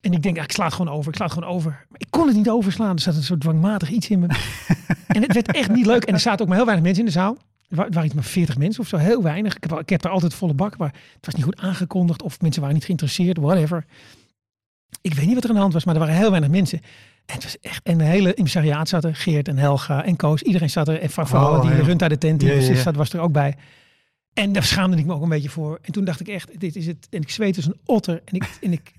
En 0.00 0.12
ik 0.12 0.22
denk, 0.22 0.36
ik 0.36 0.52
sla 0.52 0.64
het 0.64 0.74
gewoon 0.74 0.94
over. 0.94 1.08
Ik 1.08 1.16
sla 1.16 1.24
het 1.24 1.34
gewoon 1.34 1.48
over. 1.48 1.70
Maar 1.88 2.00
ik 2.00 2.10
kon 2.10 2.26
het 2.26 2.36
niet 2.36 2.48
overslaan. 2.48 2.94
Er 2.94 3.00
zat 3.00 3.14
een 3.14 3.22
soort 3.22 3.40
dwangmatig 3.40 3.90
iets 3.90 4.08
in 4.08 4.18
me. 4.18 4.26
en 5.06 5.22
het 5.22 5.32
werd 5.32 5.52
echt 5.52 5.70
niet 5.70 5.86
leuk. 5.86 6.04
En 6.04 6.14
er 6.14 6.20
zaten 6.20 6.40
ook 6.40 6.46
maar 6.46 6.56
heel 6.56 6.66
weinig 6.66 6.86
mensen 6.86 7.04
in 7.04 7.10
de 7.10 7.18
zaal. 7.18 7.36
Er 7.68 7.76
waren 7.76 8.04
iets 8.04 8.14
maar 8.14 8.24
40 8.24 8.58
mensen 8.58 8.82
of 8.82 8.88
zo, 8.88 8.96
heel 8.96 9.22
weinig. 9.22 9.56
Ik 9.56 9.62
heb, 9.62 9.78
ik 9.78 9.88
heb 9.88 10.04
er 10.04 10.10
altijd 10.10 10.34
volle 10.34 10.54
bak, 10.54 10.76
maar 10.76 10.94
het 11.14 11.26
was 11.26 11.34
niet 11.34 11.44
goed 11.44 11.56
aangekondigd. 11.56 12.22
Of 12.22 12.40
mensen 12.40 12.60
waren 12.60 12.76
niet 12.76 12.84
geïnteresseerd, 12.84 13.36
whatever. 13.36 13.84
Ik 15.00 15.14
weet 15.14 15.26
niet 15.26 15.34
wat 15.34 15.42
er 15.42 15.48
aan 15.48 15.54
de 15.54 15.60
hand 15.60 15.72
was, 15.72 15.84
maar 15.84 15.94
er 15.94 16.00
waren 16.00 16.16
heel 16.16 16.30
weinig 16.30 16.50
mensen. 16.50 16.80
En 17.26 17.34
het 17.34 17.42
was 17.42 17.58
echt 17.60 17.88
een 17.88 18.00
hele 18.00 18.34
impresariaat 18.34 18.88
zat 18.88 19.04
er. 19.04 19.16
Geert 19.16 19.48
en 19.48 19.58
Helga 19.58 20.04
en 20.04 20.16
Koos. 20.16 20.42
Iedereen 20.42 20.70
zat 20.70 20.88
er. 20.88 21.00
En 21.00 21.10
van 21.10 21.24
oh, 21.24 21.60
die 21.60 21.70
ja. 21.70 21.76
runt 21.76 22.02
uit 22.02 22.10
de 22.10 22.18
tent, 22.18 22.40
die 22.40 22.54
ja, 22.54 22.82
ja, 22.84 22.92
was 22.92 23.12
er 23.12 23.20
ook 23.20 23.32
bij. 23.32 23.56
En 24.32 24.52
daar 24.52 24.62
schaamde 24.62 24.96
ik 24.96 25.06
me 25.06 25.14
ook 25.14 25.22
een 25.22 25.28
beetje 25.28 25.48
voor. 25.48 25.78
En 25.82 25.92
toen 25.92 26.04
dacht 26.04 26.20
ik 26.20 26.28
echt, 26.28 26.60
dit 26.60 26.76
is 26.76 26.86
het. 26.86 27.06
En 27.10 27.20
ik 27.20 27.30
zweet 27.30 27.56
als 27.56 27.66
een 27.66 27.80
otter. 27.84 28.22
En 28.24 28.34
ik, 28.34 28.58
en 28.60 28.72
ik 28.72 28.92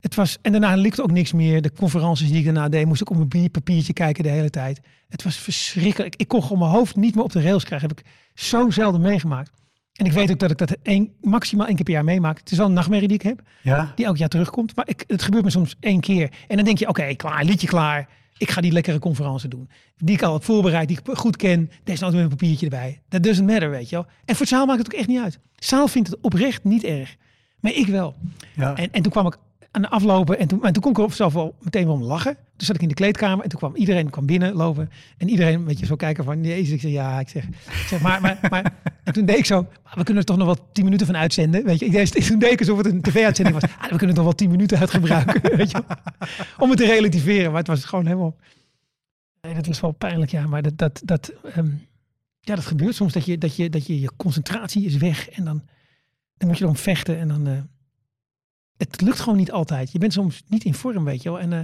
het 0.00 0.14
was, 0.14 0.38
en 0.42 0.52
daarna 0.52 0.74
liep 0.74 0.98
ook 0.98 1.10
niks 1.10 1.32
meer. 1.32 1.62
De 1.62 1.72
conferenties 1.72 2.28
die 2.28 2.38
ik 2.38 2.44
daarna 2.44 2.68
deed, 2.68 2.86
moest 2.86 3.00
ik 3.00 3.10
op 3.10 3.32
mijn 3.32 3.50
papiertje 3.50 3.92
kijken 3.92 4.22
de 4.22 4.28
hele 4.28 4.50
tijd. 4.50 4.80
Het 5.08 5.22
was 5.22 5.36
verschrikkelijk. 5.36 6.16
Ik 6.16 6.28
kon 6.28 6.42
gewoon 6.42 6.58
mijn 6.58 6.70
hoofd 6.70 6.96
niet 6.96 7.14
meer 7.14 7.24
op 7.24 7.32
de 7.32 7.42
rails 7.42 7.64
krijgen. 7.64 7.88
Heb 7.88 7.98
ik 7.98 8.06
zo 8.34 8.70
zelden 8.70 9.00
meegemaakt. 9.00 9.50
En 9.96 10.06
ik 10.06 10.12
weet 10.12 10.30
ook 10.30 10.38
dat 10.38 10.50
ik 10.50 10.58
dat 10.58 10.76
één, 10.82 11.12
maximaal 11.20 11.66
één 11.66 11.76
keer 11.76 11.84
per 11.84 11.94
jaar 11.94 12.04
meemaak. 12.04 12.38
Het 12.38 12.50
is 12.50 12.58
wel 12.58 12.66
een 12.66 12.72
nachtmerrie 12.72 13.08
die 13.08 13.16
ik 13.16 13.22
heb. 13.22 13.42
Ja. 13.62 13.92
Die 13.94 14.06
elk 14.06 14.16
jaar 14.16 14.28
terugkomt. 14.28 14.76
Maar 14.76 14.88
ik, 14.88 15.04
het 15.06 15.22
gebeurt 15.22 15.44
me 15.44 15.50
soms 15.50 15.76
één 15.80 16.00
keer. 16.00 16.30
En 16.48 16.56
dan 16.56 16.64
denk 16.64 16.78
je, 16.78 16.88
oké, 16.88 17.14
klaar, 17.14 17.44
liedje 17.44 17.66
klaar. 17.66 18.08
Ik 18.38 18.50
ga 18.50 18.60
die 18.60 18.72
lekkere 18.72 18.98
conferentie 18.98 19.48
doen. 19.48 19.70
Die 19.96 20.14
ik 20.14 20.22
al 20.22 20.32
heb 20.32 20.44
voorbereid, 20.44 20.88
die 20.88 20.98
ik 21.04 21.16
goed 21.16 21.36
ken. 21.36 21.70
Deze 21.84 22.04
altijd 22.04 22.22
met 22.22 22.32
een 22.32 22.38
papiertje 22.38 22.66
erbij. 22.66 23.00
Dat 23.08 23.22
doesn't 23.22 23.46
matter, 23.46 23.70
weet 23.70 23.88
je 23.88 23.96
wel. 23.96 24.06
En 24.24 24.36
voor 24.36 24.46
zaal 24.46 24.66
maakt 24.66 24.78
het 24.78 24.86
ook 24.86 25.00
echt 25.00 25.08
niet 25.08 25.20
uit. 25.20 25.38
Zaal 25.56 25.88
vindt 25.88 26.08
het 26.08 26.20
oprecht 26.20 26.64
niet 26.64 26.84
erg. 26.84 27.16
Maar 27.60 27.72
ik 27.72 27.86
wel. 27.86 28.16
Ja. 28.54 28.76
En, 28.76 28.92
en 28.92 29.02
toen 29.02 29.12
kwam 29.12 29.26
ik 29.26 29.38
aan 29.76 29.88
aflopen. 29.88 30.38
En 30.38 30.48
toen, 30.48 30.64
en 30.64 30.72
toen 30.72 30.82
kon 30.82 30.92
ik 30.92 30.98
er 30.98 31.16
zelf 31.16 31.32
wel 31.32 31.54
meteen 31.60 31.86
wel 31.86 31.98
lachen. 31.98 32.34
Toen 32.34 32.66
zat 32.66 32.76
ik 32.76 32.82
in 32.82 32.88
de 32.88 32.94
kleedkamer 32.94 33.44
en 33.44 33.50
toen 33.50 33.58
kwam 33.58 33.74
iedereen 33.74 34.10
kwam 34.10 34.26
binnen 34.26 34.54
lopen. 34.54 34.90
En 35.18 35.28
iedereen 35.28 35.54
een 35.54 35.64
beetje 35.64 35.86
zo 35.86 35.96
kijken 35.96 36.24
van, 36.24 36.44
jezus, 36.44 36.70
ik 36.70 36.80
zeg, 36.80 36.90
ja, 36.90 37.20
ik 37.20 37.28
zeg, 37.28 37.44
zeg 37.86 38.00
maar, 38.00 38.20
maar, 38.20 38.38
maar. 38.50 38.74
En 39.04 39.12
toen 39.12 39.24
deed 39.24 39.38
ik 39.38 39.44
zo, 39.44 39.66
we 39.94 40.04
kunnen 40.04 40.16
er 40.16 40.24
toch 40.24 40.36
nog 40.36 40.46
wel 40.46 40.68
tien 40.72 40.84
minuten 40.84 41.06
van 41.06 41.16
uitzenden. 41.16 41.64
Weet 41.64 41.78
je, 41.78 41.84
ik 41.86 41.92
deed, 41.92 42.26
toen 42.26 42.38
deed 42.38 42.52
ik 42.52 42.58
alsof 42.58 42.76
het 42.76 42.86
een 42.86 43.02
tv-uitzending 43.02 43.60
was. 43.60 43.70
Ah, 43.78 43.82
we 43.82 43.96
kunnen 43.96 44.08
er 44.08 44.14
toch 44.14 44.24
wel 44.24 44.34
tien 44.34 44.50
minuten 44.50 44.78
uit 44.78 44.90
gebruiken, 44.90 45.40
weet 45.56 45.70
je. 45.70 45.84
Om 46.58 46.70
het 46.70 46.78
te 46.78 46.86
relativeren, 46.86 47.50
maar 47.50 47.58
het 47.58 47.68
was 47.68 47.84
gewoon 47.84 48.06
helemaal... 48.06 48.36
Nee, 49.40 49.54
dat 49.54 49.66
was 49.66 49.80
wel 49.80 49.92
pijnlijk, 49.92 50.30
ja. 50.30 50.46
Maar 50.46 50.62
dat, 50.62 50.78
dat, 50.78 51.00
dat, 51.04 51.32
um, 51.56 51.86
ja, 52.40 52.54
dat 52.54 52.64
gebeurt 52.64 52.94
soms, 52.94 53.12
dat 53.12 53.24
je, 53.24 53.38
dat 53.38 53.56
je, 53.56 53.70
dat 53.70 53.86
je, 53.86 54.00
je 54.00 54.10
concentratie 54.16 54.84
is 54.84 54.96
weg. 54.96 55.28
En 55.28 55.44
dan, 55.44 55.62
dan 56.36 56.48
moet 56.48 56.58
je 56.58 56.64
dan 56.64 56.76
vechten 56.76 57.18
en 57.18 57.28
dan... 57.28 57.48
Uh, 57.48 57.58
het 58.76 59.00
lukt 59.00 59.20
gewoon 59.20 59.38
niet 59.38 59.52
altijd. 59.52 59.92
Je 59.92 59.98
bent 59.98 60.12
soms 60.12 60.42
niet 60.48 60.64
in 60.64 60.74
vorm, 60.74 61.04
weet 61.04 61.22
je 61.22 61.30
wel. 61.30 61.40
En 61.40 61.52
uh, 61.52 61.58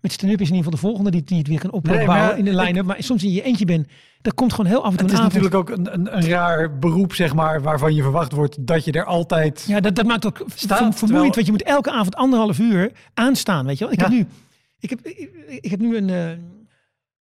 met 0.00 0.12
stand-up 0.12 0.40
is 0.40 0.48
in 0.48 0.54
ieder 0.54 0.72
geval 0.72 0.80
de 0.80 0.86
volgende 0.86 1.10
die, 1.10 1.22
die 1.22 1.38
het 1.38 1.46
weer 1.46 1.60
kan 1.60 1.70
opbouwen 1.70 2.28
nee, 2.28 2.38
in 2.38 2.44
de 2.44 2.54
line-up. 2.54 2.84
Maar 2.84 3.02
soms 3.02 3.22
in 3.22 3.32
je 3.32 3.42
eentje 3.42 3.64
bent, 3.64 3.88
dat 4.22 4.34
komt 4.34 4.52
gewoon 4.52 4.70
heel 4.70 4.84
af 4.84 4.90
en 4.90 4.96
toe 4.96 5.06
Het 5.06 5.16
is 5.16 5.24
natuurlijk 5.24 5.54
ook 5.54 5.70
een, 5.70 5.94
een, 5.94 6.16
een, 6.16 6.28
raar 6.28 6.78
beroep, 6.78 7.14
zeg 7.14 7.34
maar, 7.34 7.62
waarvan 7.62 7.94
je 7.94 8.02
verwacht 8.02 8.32
wordt 8.32 8.66
dat 8.66 8.84
je 8.84 8.92
er 8.92 9.04
altijd 9.04 9.64
Ja, 9.66 9.80
dat, 9.80 9.94
dat 9.94 10.06
maakt 10.06 10.26
ook 10.26 10.44
staat, 10.54 10.78
vermoeiend, 10.78 10.98
terwijl... 11.06 11.32
want 11.32 11.46
je 11.46 11.52
moet 11.52 11.62
elke 11.62 11.90
avond 11.90 12.14
anderhalf 12.14 12.58
uur 12.58 12.92
aanstaan, 13.14 13.66
weet 13.66 13.78
je 13.78 13.84
wel. 13.84 13.92
Ik, 13.92 14.00
heb, 14.00 14.08
nu, 14.08 14.26
ik, 14.78 14.90
heb, 14.90 15.00
ik, 15.60 15.70
heb 15.70 15.80
nu 15.80 15.96
een, 15.96 16.08
uh, 16.08 16.28
een, 16.28 16.40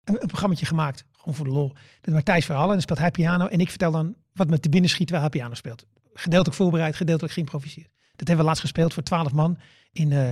een 0.03 0.27
programma 0.27 0.55
gemaakt, 0.55 1.05
gewoon 1.11 1.35
voor 1.35 1.45
de 1.45 1.51
lol, 1.51 1.73
met 2.01 2.13
Matthijs 2.13 2.45
Verhallen. 2.45 2.69
En 2.69 2.75
dan 2.75 2.83
speelt 2.83 2.99
hij 2.99 3.11
piano 3.11 3.45
en 3.47 3.59
ik 3.59 3.69
vertel 3.69 3.91
dan 3.91 4.15
wat 4.33 4.49
me 4.49 4.59
te 4.59 4.69
binnen 4.69 4.89
schiet 4.89 5.09
waar 5.09 5.19
hij 5.19 5.29
piano 5.29 5.53
speelt. 5.53 5.85
Gedeeltelijk 6.13 6.57
voorbereid, 6.57 6.95
gedeeltelijk 6.95 7.33
geïmproviseerd. 7.33 7.94
Dat 8.15 8.27
hebben 8.27 8.37
we 8.37 8.43
laatst 8.43 8.61
gespeeld 8.61 8.93
voor 8.93 9.03
twaalf 9.03 9.33
man 9.33 9.57
in 9.91 10.11
uh, 10.11 10.31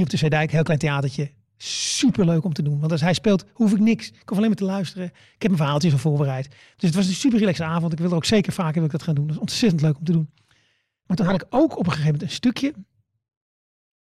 op 0.00 0.10
de 0.10 0.16
Zeedijk. 0.16 0.50
Heel 0.50 0.62
klein 0.62 0.78
theatertje. 0.78 1.30
Super 1.56 2.24
leuk 2.24 2.44
om 2.44 2.52
te 2.52 2.62
doen. 2.62 2.80
Want 2.80 2.92
als 2.92 3.00
hij 3.00 3.14
speelt, 3.14 3.44
hoef 3.52 3.72
ik 3.72 3.78
niks. 3.78 4.08
Ik 4.08 4.28
hoef 4.28 4.36
alleen 4.36 4.48
maar 4.48 4.58
te 4.58 4.64
luisteren. 4.64 5.06
Ik 5.06 5.12
heb 5.42 5.50
mijn 5.50 5.56
verhaaltjes 5.56 5.92
al 5.92 5.98
voorbereid. 5.98 6.48
Dus 6.48 6.88
het 6.88 6.94
was 6.94 7.06
een 7.06 7.14
super 7.14 7.38
relaxe 7.38 7.64
avond. 7.64 7.92
Ik 7.92 7.98
wil 7.98 8.10
er 8.10 8.16
ook 8.16 8.24
zeker 8.24 8.52
vaker 8.52 8.84
ik 8.84 8.90
dat 8.90 9.02
gaan 9.02 9.14
doen. 9.14 9.26
Dat 9.26 9.34
is 9.34 9.40
ontzettend 9.40 9.80
leuk 9.80 9.98
om 9.98 10.04
te 10.04 10.12
doen. 10.12 10.30
Maar 11.06 11.16
toen 11.16 11.26
had 11.26 11.42
ik 11.42 11.46
ook 11.50 11.78
op 11.78 11.86
een 11.86 11.92
gegeven 11.92 12.12
moment 12.12 12.22
een 12.22 12.36
stukje. 12.36 12.72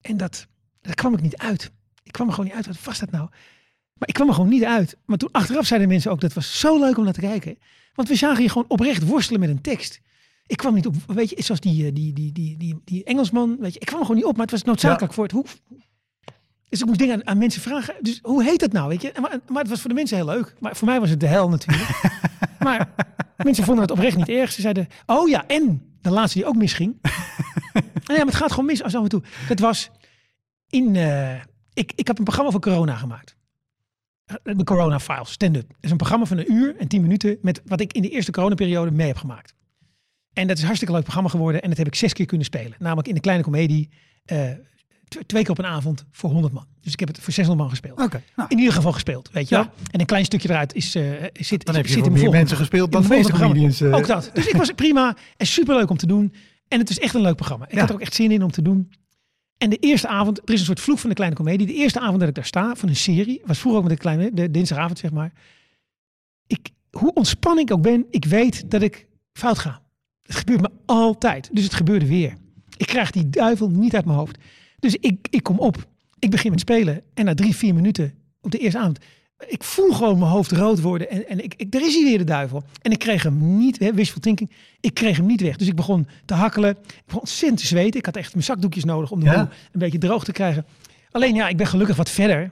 En 0.01 0.17
dat, 0.17 0.47
dat 0.81 0.95
kwam 0.95 1.13
ik 1.13 1.21
niet 1.21 1.37
uit. 1.37 1.71
Ik 2.03 2.11
kwam 2.11 2.27
er 2.27 2.33
gewoon 2.33 2.49
niet 2.49 2.57
uit. 2.57 2.67
Wat 2.67 2.83
was 2.83 2.99
dat 2.99 3.11
nou? 3.11 3.29
Maar 3.93 4.07
ik 4.07 4.13
kwam 4.13 4.27
er 4.27 4.33
gewoon 4.33 4.49
niet 4.49 4.63
uit. 4.63 4.97
Maar 5.05 5.17
toen 5.17 5.31
achteraf 5.31 5.65
zeiden 5.65 5.89
mensen 5.89 6.11
ook, 6.11 6.21
dat 6.21 6.33
was 6.33 6.59
zo 6.59 6.79
leuk 6.79 6.97
om 6.97 7.03
naar 7.03 7.13
te 7.13 7.19
kijken. 7.19 7.57
Want 7.93 8.07
we 8.07 8.15
zagen 8.15 8.43
je 8.43 8.49
gewoon 8.49 8.67
oprecht 8.67 9.03
worstelen 9.03 9.39
met 9.39 9.49
een 9.49 9.61
tekst. 9.61 10.01
Ik 10.47 10.57
kwam 10.57 10.73
niet 10.73 10.85
op, 10.85 10.95
weet 11.07 11.29
je, 11.29 11.41
zoals 11.43 11.59
die, 11.59 11.93
die, 11.93 12.13
die, 12.13 12.31
die, 12.31 12.57
die, 12.57 12.81
die 12.83 13.03
Engelsman, 13.03 13.57
weet 13.59 13.73
je, 13.73 13.79
ik 13.79 13.85
kwam 13.85 14.01
gewoon 14.01 14.15
niet 14.15 14.25
op, 14.25 14.33
maar 14.33 14.41
het 14.41 14.51
was 14.51 14.63
noodzakelijk 14.63 15.13
voor 15.13 15.23
het 15.23 15.31
hoe. 15.31 15.45
Dus 16.69 16.79
ik 16.79 16.85
moest 16.85 16.99
dingen 16.99 17.15
aan, 17.15 17.27
aan, 17.27 17.37
mensen 17.37 17.61
vragen. 17.61 17.95
Dus 18.01 18.19
hoe 18.21 18.43
heet 18.43 18.59
dat 18.59 18.71
nou, 18.71 18.87
weet 18.87 19.01
je? 19.01 19.11
Maar, 19.21 19.39
maar 19.47 19.61
het 19.61 19.69
was 19.69 19.79
voor 19.79 19.89
de 19.89 19.95
mensen 19.95 20.17
heel 20.17 20.25
leuk. 20.25 20.55
Maar 20.59 20.75
voor 20.75 20.87
mij 20.87 20.99
was 20.99 21.09
het 21.09 21.19
de 21.19 21.27
hel 21.27 21.49
natuurlijk. 21.49 21.89
maar 22.59 22.89
mensen 23.37 23.63
vonden 23.63 23.83
het 23.83 23.91
oprecht 23.91 24.17
niet 24.17 24.29
erg. 24.29 24.51
Ze 24.51 24.61
zeiden, 24.61 24.87
oh 25.05 25.29
ja, 25.29 25.47
en 25.47 25.95
de 26.01 26.09
laatste 26.09 26.37
die 26.37 26.47
ook 26.47 26.55
misging. 26.55 26.95
ja, 27.01 27.81
maar 28.05 28.25
het 28.25 28.35
gaat 28.35 28.51
gewoon 28.51 28.65
mis 28.65 28.83
af 28.83 28.93
en 28.93 29.09
toe. 29.09 29.21
Dat 29.47 29.59
was 29.59 29.89
in, 30.69 30.95
uh, 30.95 31.33
ik, 31.73 31.91
ik 31.95 32.07
heb 32.07 32.17
een 32.17 32.23
programma 32.23 32.51
voor 32.51 32.61
corona 32.61 32.95
gemaakt. 32.95 33.35
De 34.43 34.63
Corona 34.63 34.99
Files, 34.99 35.31
stand-up. 35.31 35.67
Dat 35.67 35.77
is 35.81 35.91
een 35.91 35.97
programma 35.97 36.25
van 36.25 36.37
een 36.37 36.51
uur 36.51 36.75
en 36.77 36.87
tien 36.87 37.01
minuten 37.01 37.37
met 37.41 37.61
wat 37.65 37.79
ik 37.79 37.93
in 37.93 38.01
de 38.01 38.09
eerste 38.09 38.31
coronaperiode 38.31 38.91
mee 38.91 39.07
heb 39.07 39.17
gemaakt. 39.17 39.53
En 40.37 40.47
dat 40.47 40.55
is 40.55 40.61
een 40.61 40.65
hartstikke 40.65 40.93
leuk 40.93 41.03
programma 41.03 41.29
geworden. 41.29 41.61
En 41.61 41.69
dat 41.69 41.77
heb 41.77 41.87
ik 41.87 41.95
zes 41.95 42.13
keer 42.13 42.25
kunnen 42.25 42.45
spelen. 42.45 42.75
Namelijk 42.79 43.07
in 43.07 43.13
de 43.13 43.19
kleine 43.19 43.43
komedie. 43.43 43.89
Uh, 44.31 44.49
twee 45.25 45.41
keer 45.41 45.51
op 45.51 45.57
een 45.57 45.65
avond 45.65 46.05
voor 46.11 46.29
100 46.29 46.53
man. 46.53 46.65
Dus 46.81 46.93
ik 46.93 46.99
heb 46.99 47.07
het 47.07 47.19
voor 47.19 47.33
600 47.33 47.59
man 47.59 47.69
gespeeld. 47.69 48.01
Okay, 48.01 48.23
nou. 48.35 48.49
In 48.49 48.57
ieder 48.57 48.73
geval 48.73 48.91
gespeeld, 48.91 49.29
weet 49.31 49.49
je 49.49 49.55
ja. 49.55 49.71
En 49.91 49.99
een 49.99 50.05
klein 50.05 50.25
stukje 50.25 50.49
eruit 50.49 50.73
is, 50.73 50.95
uh, 50.95 51.11
zit, 51.33 51.65
dan 51.65 51.75
heb 51.75 51.85
je 51.85 51.93
zit 51.93 52.05
in 52.05 52.11
meer 52.11 52.29
mensen 52.29 52.57
gespeeld 52.57 52.91
dan 52.91 53.01
de 53.01 53.31
comedians. 53.31 53.81
Uh... 53.81 53.95
Ook 53.95 54.07
dat. 54.07 54.29
Dus 54.33 54.47
ik 54.47 54.55
was 54.55 54.71
prima 54.71 55.15
en 55.37 55.47
super 55.47 55.75
leuk 55.75 55.89
om 55.89 55.97
te 55.97 56.07
doen. 56.07 56.33
En 56.67 56.79
het 56.79 56.89
is 56.89 56.99
echt 56.99 57.13
een 57.13 57.21
leuk 57.21 57.35
programma. 57.35 57.65
Ik 57.65 57.73
ja. 57.73 57.79
had 57.79 57.89
er 57.89 57.95
ook 57.95 58.01
echt 58.01 58.15
zin 58.15 58.31
in 58.31 58.43
om 58.43 58.51
te 58.51 58.61
doen. 58.61 58.91
En 59.57 59.69
de 59.69 59.77
eerste 59.77 60.07
avond, 60.07 60.37
er 60.37 60.53
is 60.53 60.59
een 60.59 60.65
soort 60.65 60.79
vloek 60.79 60.99
van 60.99 61.09
de 61.09 61.15
kleine 61.15 61.35
komedie. 61.35 61.67
De 61.67 61.73
eerste 61.73 61.99
avond 61.99 62.19
dat 62.19 62.29
ik 62.29 62.35
daar 62.35 62.45
sta, 62.45 62.75
van 62.75 62.89
een 62.89 62.95
serie, 62.95 63.41
was 63.45 63.59
vroeger 63.59 63.81
ook 63.81 63.87
met 63.87 63.97
de 63.97 64.01
kleine, 64.01 64.33
de 64.33 64.51
dinsdagavond 64.51 64.99
zeg 64.99 65.11
maar. 65.11 65.31
Ik, 66.47 66.69
hoe 66.91 67.13
ontspannen 67.13 67.63
ik 67.63 67.71
ook 67.71 67.81
ben, 67.81 68.05
ik 68.09 68.25
weet 68.25 68.71
dat 68.71 68.81
ik 68.81 69.07
fout 69.33 69.59
ga. 69.59 69.85
Het 70.27 70.35
gebeurt 70.35 70.61
me 70.61 70.69
altijd. 70.85 71.49
Dus 71.53 71.63
het 71.63 71.73
gebeurde 71.73 72.07
weer. 72.07 72.33
Ik 72.77 72.87
krijg 72.87 73.11
die 73.11 73.29
duivel 73.29 73.69
niet 73.69 73.95
uit 73.95 74.05
mijn 74.05 74.17
hoofd. 74.17 74.37
Dus 74.79 74.95
ik, 74.95 75.27
ik 75.29 75.43
kom 75.43 75.59
op. 75.59 75.87
Ik 76.19 76.31
begin 76.31 76.51
met 76.51 76.59
spelen. 76.59 77.01
En 77.13 77.25
na 77.25 77.33
drie, 77.33 77.55
vier 77.55 77.73
minuten 77.73 78.13
op 78.41 78.51
de 78.51 78.57
eerste 78.57 78.79
avond. 78.79 78.99
Ik 79.47 79.63
voel 79.63 79.91
gewoon 79.91 80.19
mijn 80.19 80.31
hoofd 80.31 80.51
rood 80.51 80.81
worden. 80.81 81.09
En, 81.09 81.27
en 81.27 81.43
ik, 81.43 81.53
ik, 81.57 81.73
er 81.73 81.81
is 81.81 81.95
hier 81.95 82.05
weer 82.05 82.17
de 82.17 82.23
duivel. 82.23 82.63
En 82.81 82.91
ik 82.91 82.99
kreeg 82.99 83.23
hem 83.23 83.57
niet, 83.57 83.79
hè, 83.79 83.93
wishful 83.93 84.21
thinking. 84.21 84.51
Ik 84.79 84.93
kreeg 84.93 85.17
hem 85.17 85.25
niet 85.25 85.41
weg. 85.41 85.55
Dus 85.55 85.67
ik 85.67 85.75
begon 85.75 86.07
te 86.25 86.33
hakkelen. 86.33 86.69
Ik 86.69 87.01
begon 87.05 87.19
ontzettend 87.19 87.59
te 87.59 87.67
zweten. 87.67 87.99
Ik 87.99 88.05
had 88.05 88.15
echt 88.15 88.33
mijn 88.33 88.45
zakdoekjes 88.45 88.83
nodig 88.83 89.11
om 89.11 89.19
de 89.19 89.25
ja? 89.25 89.39
een 89.71 89.79
beetje 89.79 89.97
droog 89.97 90.23
te 90.23 90.31
krijgen. 90.31 90.65
Alleen 91.11 91.35
ja, 91.35 91.47
ik 91.47 91.57
ben 91.57 91.67
gelukkig 91.67 91.95
wat 91.95 92.09
verder. 92.09 92.51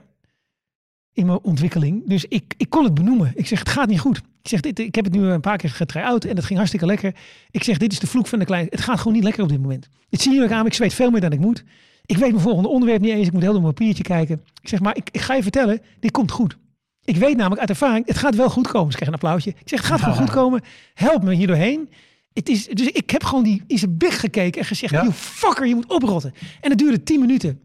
In 1.16 1.26
mijn 1.26 1.38
ontwikkeling. 1.42 2.02
Dus 2.08 2.24
ik, 2.24 2.54
ik 2.56 2.70
kon 2.70 2.84
het 2.84 2.94
benoemen. 2.94 3.32
Ik 3.34 3.46
zeg, 3.46 3.58
het 3.58 3.68
gaat 3.68 3.88
niet 3.88 4.00
goed. 4.00 4.16
Ik 4.16 4.48
zeg, 4.48 4.60
dit, 4.60 4.78
ik 4.78 4.94
heb 4.94 5.04
het 5.04 5.14
nu 5.14 5.22
een 5.22 5.40
paar 5.40 5.56
keer 5.56 5.70
getry-out 5.70 6.24
en 6.24 6.36
het 6.36 6.44
ging 6.44 6.56
hartstikke 6.56 6.86
lekker. 6.86 7.14
Ik 7.50 7.62
zeg, 7.64 7.78
dit 7.78 7.92
is 7.92 7.98
de 7.98 8.06
vloek 8.06 8.26
van 8.26 8.38
de 8.38 8.44
kleine. 8.44 8.68
Het 8.70 8.80
gaat 8.80 8.98
gewoon 8.98 9.12
niet 9.12 9.22
lekker 9.22 9.42
op 9.42 9.48
dit 9.48 9.60
moment. 9.60 9.88
Het 10.10 10.20
zie 10.22 10.32
je 10.34 10.42
ook 10.42 10.50
aan, 10.50 10.66
ik 10.66 10.74
zweet 10.74 10.94
veel 10.94 11.10
meer 11.10 11.20
dan 11.20 11.32
ik 11.32 11.38
moet. 11.38 11.64
Ik 12.06 12.16
weet 12.16 12.30
mijn 12.30 12.42
volgende 12.42 12.68
onderwerp 12.68 13.00
niet 13.00 13.12
eens. 13.12 13.26
Ik 13.26 13.32
moet 13.32 13.42
heel 13.42 13.52
door 13.52 13.62
mijn 13.62 13.74
papiertje 13.74 14.02
kijken. 14.02 14.42
Ik 14.62 14.68
zeg, 14.68 14.80
maar 14.80 14.96
ik, 14.96 15.08
ik 15.12 15.20
ga 15.20 15.34
je 15.34 15.42
vertellen, 15.42 15.80
dit 16.00 16.10
komt 16.10 16.30
goed. 16.30 16.56
Ik 17.04 17.16
weet 17.16 17.36
namelijk 17.36 17.60
uit 17.60 17.70
ervaring, 17.70 18.06
het 18.06 18.18
gaat 18.18 18.34
wel 18.34 18.50
goed 18.50 18.68
komen. 18.68 18.90
Ze 18.92 18.96
krijgen 18.98 19.08
een 19.18 19.22
applausje. 19.22 19.48
Ik 19.48 19.68
zeg, 19.68 19.78
het 19.78 19.88
gaat 19.88 20.00
gewoon 20.00 20.16
goed 20.16 20.30
komen. 20.30 20.62
Help 20.94 21.22
me 21.22 21.34
hier 21.34 21.46
doorheen. 21.46 21.88
Het 22.32 22.48
is, 22.48 22.66
dus 22.66 22.86
ik 22.86 23.10
heb 23.10 23.24
gewoon 23.24 23.44
die, 23.44 23.62
in 23.66 23.78
zijn 23.78 23.96
bek 23.96 24.10
gekeken 24.12 24.60
en 24.60 24.66
gezegd, 24.66 24.92
Ja. 24.92 25.00
you 25.00 25.12
fucker, 25.12 25.66
je 25.66 25.74
moet 25.74 25.92
oprotten. 25.92 26.34
En 26.60 26.70
het 26.70 26.78
duurde 26.78 27.02
10 27.02 27.20
minuten, 27.20 27.60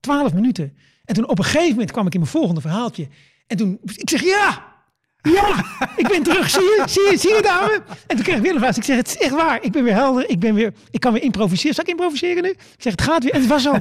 12 0.00 0.34
minuten. 0.34 0.76
En 1.10 1.16
toen 1.16 1.28
op 1.28 1.38
een 1.38 1.44
gegeven 1.44 1.70
moment 1.70 1.90
kwam 1.90 2.06
ik 2.06 2.14
in 2.14 2.20
mijn 2.20 2.32
volgende 2.32 2.60
verhaaltje. 2.60 3.08
En 3.46 3.56
toen, 3.56 3.78
ik 3.96 4.10
zeg, 4.10 4.22
ja, 4.22 4.64
ja, 5.22 5.64
ik 5.96 6.08
ben 6.08 6.22
terug. 6.22 6.50
Zie 6.50 6.60
je, 6.60 6.82
zie 6.86 7.10
je, 7.10 7.16
zie 7.18 7.34
je 7.34 7.42
dame? 7.42 7.82
En 8.06 8.16
toen 8.16 8.24
kreeg 8.24 8.36
een 8.52 8.58
vraag. 8.58 8.76
Ik 8.76 8.84
zeg, 8.84 8.96
het 8.96 9.08
is 9.08 9.16
echt 9.16 9.30
waar. 9.34 9.58
Ik 9.62 9.72
ben 9.72 9.84
weer 9.84 9.94
helder. 9.94 10.28
Ik 10.30 10.38
ben 10.38 10.54
weer, 10.54 10.72
ik 10.90 11.00
kan 11.00 11.12
weer 11.12 11.22
improviseren. 11.22 11.74
Zal 11.74 11.84
ik 11.84 11.90
improviseren 11.90 12.42
nu? 12.42 12.48
Ik 12.48 12.58
zeg, 12.78 12.92
het 12.92 13.02
gaat 13.02 13.22
weer. 13.22 13.32
En 13.32 13.40
het 13.40 13.48
was 13.48 13.62
zo. 13.62 13.72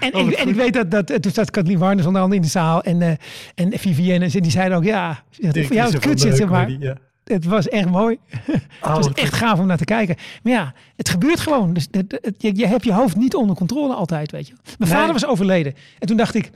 En, 0.00 0.14
Oh, 0.14 0.28
ik, 0.30 0.32
en 0.36 0.48
ik 0.48 0.54
weet 0.54 0.72
dat, 0.72 0.90
dat 0.90 1.22
toen 1.22 1.32
zat 1.32 1.50
Kathleen 1.50 1.78
Warners 1.78 2.06
onder 2.06 2.22
andere 2.22 2.40
in 2.40 2.46
de 2.46 2.52
zaal. 2.52 2.82
En, 2.82 3.02
eh 3.02 3.10
en 3.54 3.78
Vivienne, 3.78 4.24
en 4.24 4.30
ze- 4.30 4.40
die 4.40 4.50
zeiden 4.50 4.76
ook, 4.78 4.84
ja, 4.84 5.24
voor 5.40 5.52
jou 5.52 5.86
is 5.88 5.92
het 5.94 5.98
kut, 6.06 6.20
ze 6.20 6.46
maar. 6.46 6.70
Ja. 6.70 6.96
Het 7.24 7.44
was 7.44 7.68
echt 7.68 7.88
mooi. 7.90 8.18
het 8.50 8.62
was 8.80 9.06
wat 9.06 9.18
echt 9.18 9.34
gaaf 9.34 9.58
om 9.58 9.66
naar 9.66 9.76
te 9.76 9.84
kijken. 9.84 10.16
Maar 10.42 10.52
ja, 10.52 10.74
het 10.96 11.08
gebeurt 11.08 11.40
gewoon. 11.40 11.72
Dus 11.74 11.88
het- 11.90 12.18
het- 12.22 12.34
je, 12.42 12.56
je 12.56 12.66
hebt 12.66 12.84
je 12.84 12.92
hoofd 12.92 13.16
niet 13.16 13.34
onder 13.34 13.56
controle 13.56 13.94
altijd, 13.94 14.30
weet 14.30 14.46
je. 14.46 14.54
Mijn 14.78 14.90
Nee. 14.90 14.98
vader 14.98 15.12
was 15.12 15.26
overleden. 15.26 15.74
En 15.98 16.06
toen 16.06 16.16
dacht 16.16 16.34
ik, 16.34 16.50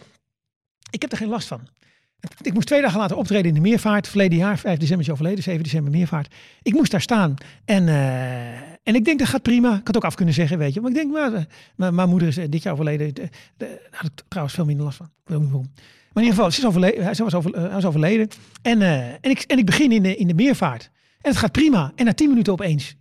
ik 0.91 1.03
heb 1.03 1.13
er 1.13 1.19
geen 1.19 1.29
last 1.29 1.49
van. 1.49 1.61
Ik 2.43 2.55
moest 2.55 2.67
twee 2.67 2.81
dagen 2.83 2.99
later 3.01 3.17
optreden 3.17 3.47
in 3.49 3.55
de 3.55 3.61
Meervaart. 3.61 4.09
Verleden 4.09 4.39
jaar, 4.39 4.59
5 4.59 4.79
december 4.79 5.07
is 5.07 5.13
overleden, 5.13 5.43
7 5.43 5.63
december 5.63 5.93
Meervaart. 5.93 6.35
Ik 6.63 6.73
moest 6.73 6.91
daar 6.91 7.01
staan. 7.01 7.35
En, 7.65 7.89
eh, 7.89 7.97
en 8.89 8.95
ik 8.95 9.05
denk, 9.05 9.19
dat 9.19 9.29
gaat 9.29 9.43
prima. 9.43 9.69
Ik 9.69 9.75
had 9.77 9.87
het 9.87 9.97
ook 9.97 10.05
af 10.05 10.15
kunnen 10.15 10.35
zeggen, 10.35 10.59
weet 10.59 10.75
je. 10.75 10.81
Maar 10.81 10.91
ik 10.91 10.97
denk, 10.97 11.13
maar, 11.13 11.33
eh, 11.35 11.91
mijn, 11.91 12.09
moeder 12.09 12.29
is 12.29 12.37
eh, 12.37 12.45
dit 12.49 12.63
jaar 12.63 12.73
overleden. 12.73 13.15
De- 13.15 13.29
de- 13.57 13.79
Daar 13.91 14.01
had 14.01 14.05
ik 14.11 14.23
trouwens 14.29 14.57
veel 14.57 14.65
minder 14.65 14.85
last 14.85 14.97
van. 14.97 15.07
Ik 15.07 15.13
weet 15.25 15.37
ook 15.37 15.43
niet 15.43 15.53
waarom. 15.53 15.71
Maar 15.75 16.23
in 16.23 16.31
ieder 16.31 16.35
geval, 16.35 16.51
ze 16.51 16.59
is 16.61 16.67
overleden, 16.67 17.05
hij, 17.05 17.15
was 17.15 17.35
over, 17.35 17.55
eh, 17.55 17.61
hij 17.63 17.71
was 17.71 17.85
overleden. 17.85 18.29
En, 18.63 18.83
eh, 18.83 19.09
en, 19.09 19.19
ik, 19.31 19.41
en 19.41 19.59
ik 19.59 19.67
begin 19.67 19.93
in 19.93 20.03
de, 20.03 20.17
in 20.17 20.27
de 20.27 20.35
Meervaart. 20.35 20.91
En 21.21 21.31
het 21.31 21.37
gaat 21.39 21.53
prima. 21.53 21.93
En 21.95 22.05
na 22.05 22.15
10 22.15 22.29
minuten 22.29 22.53
opeens 22.53 22.97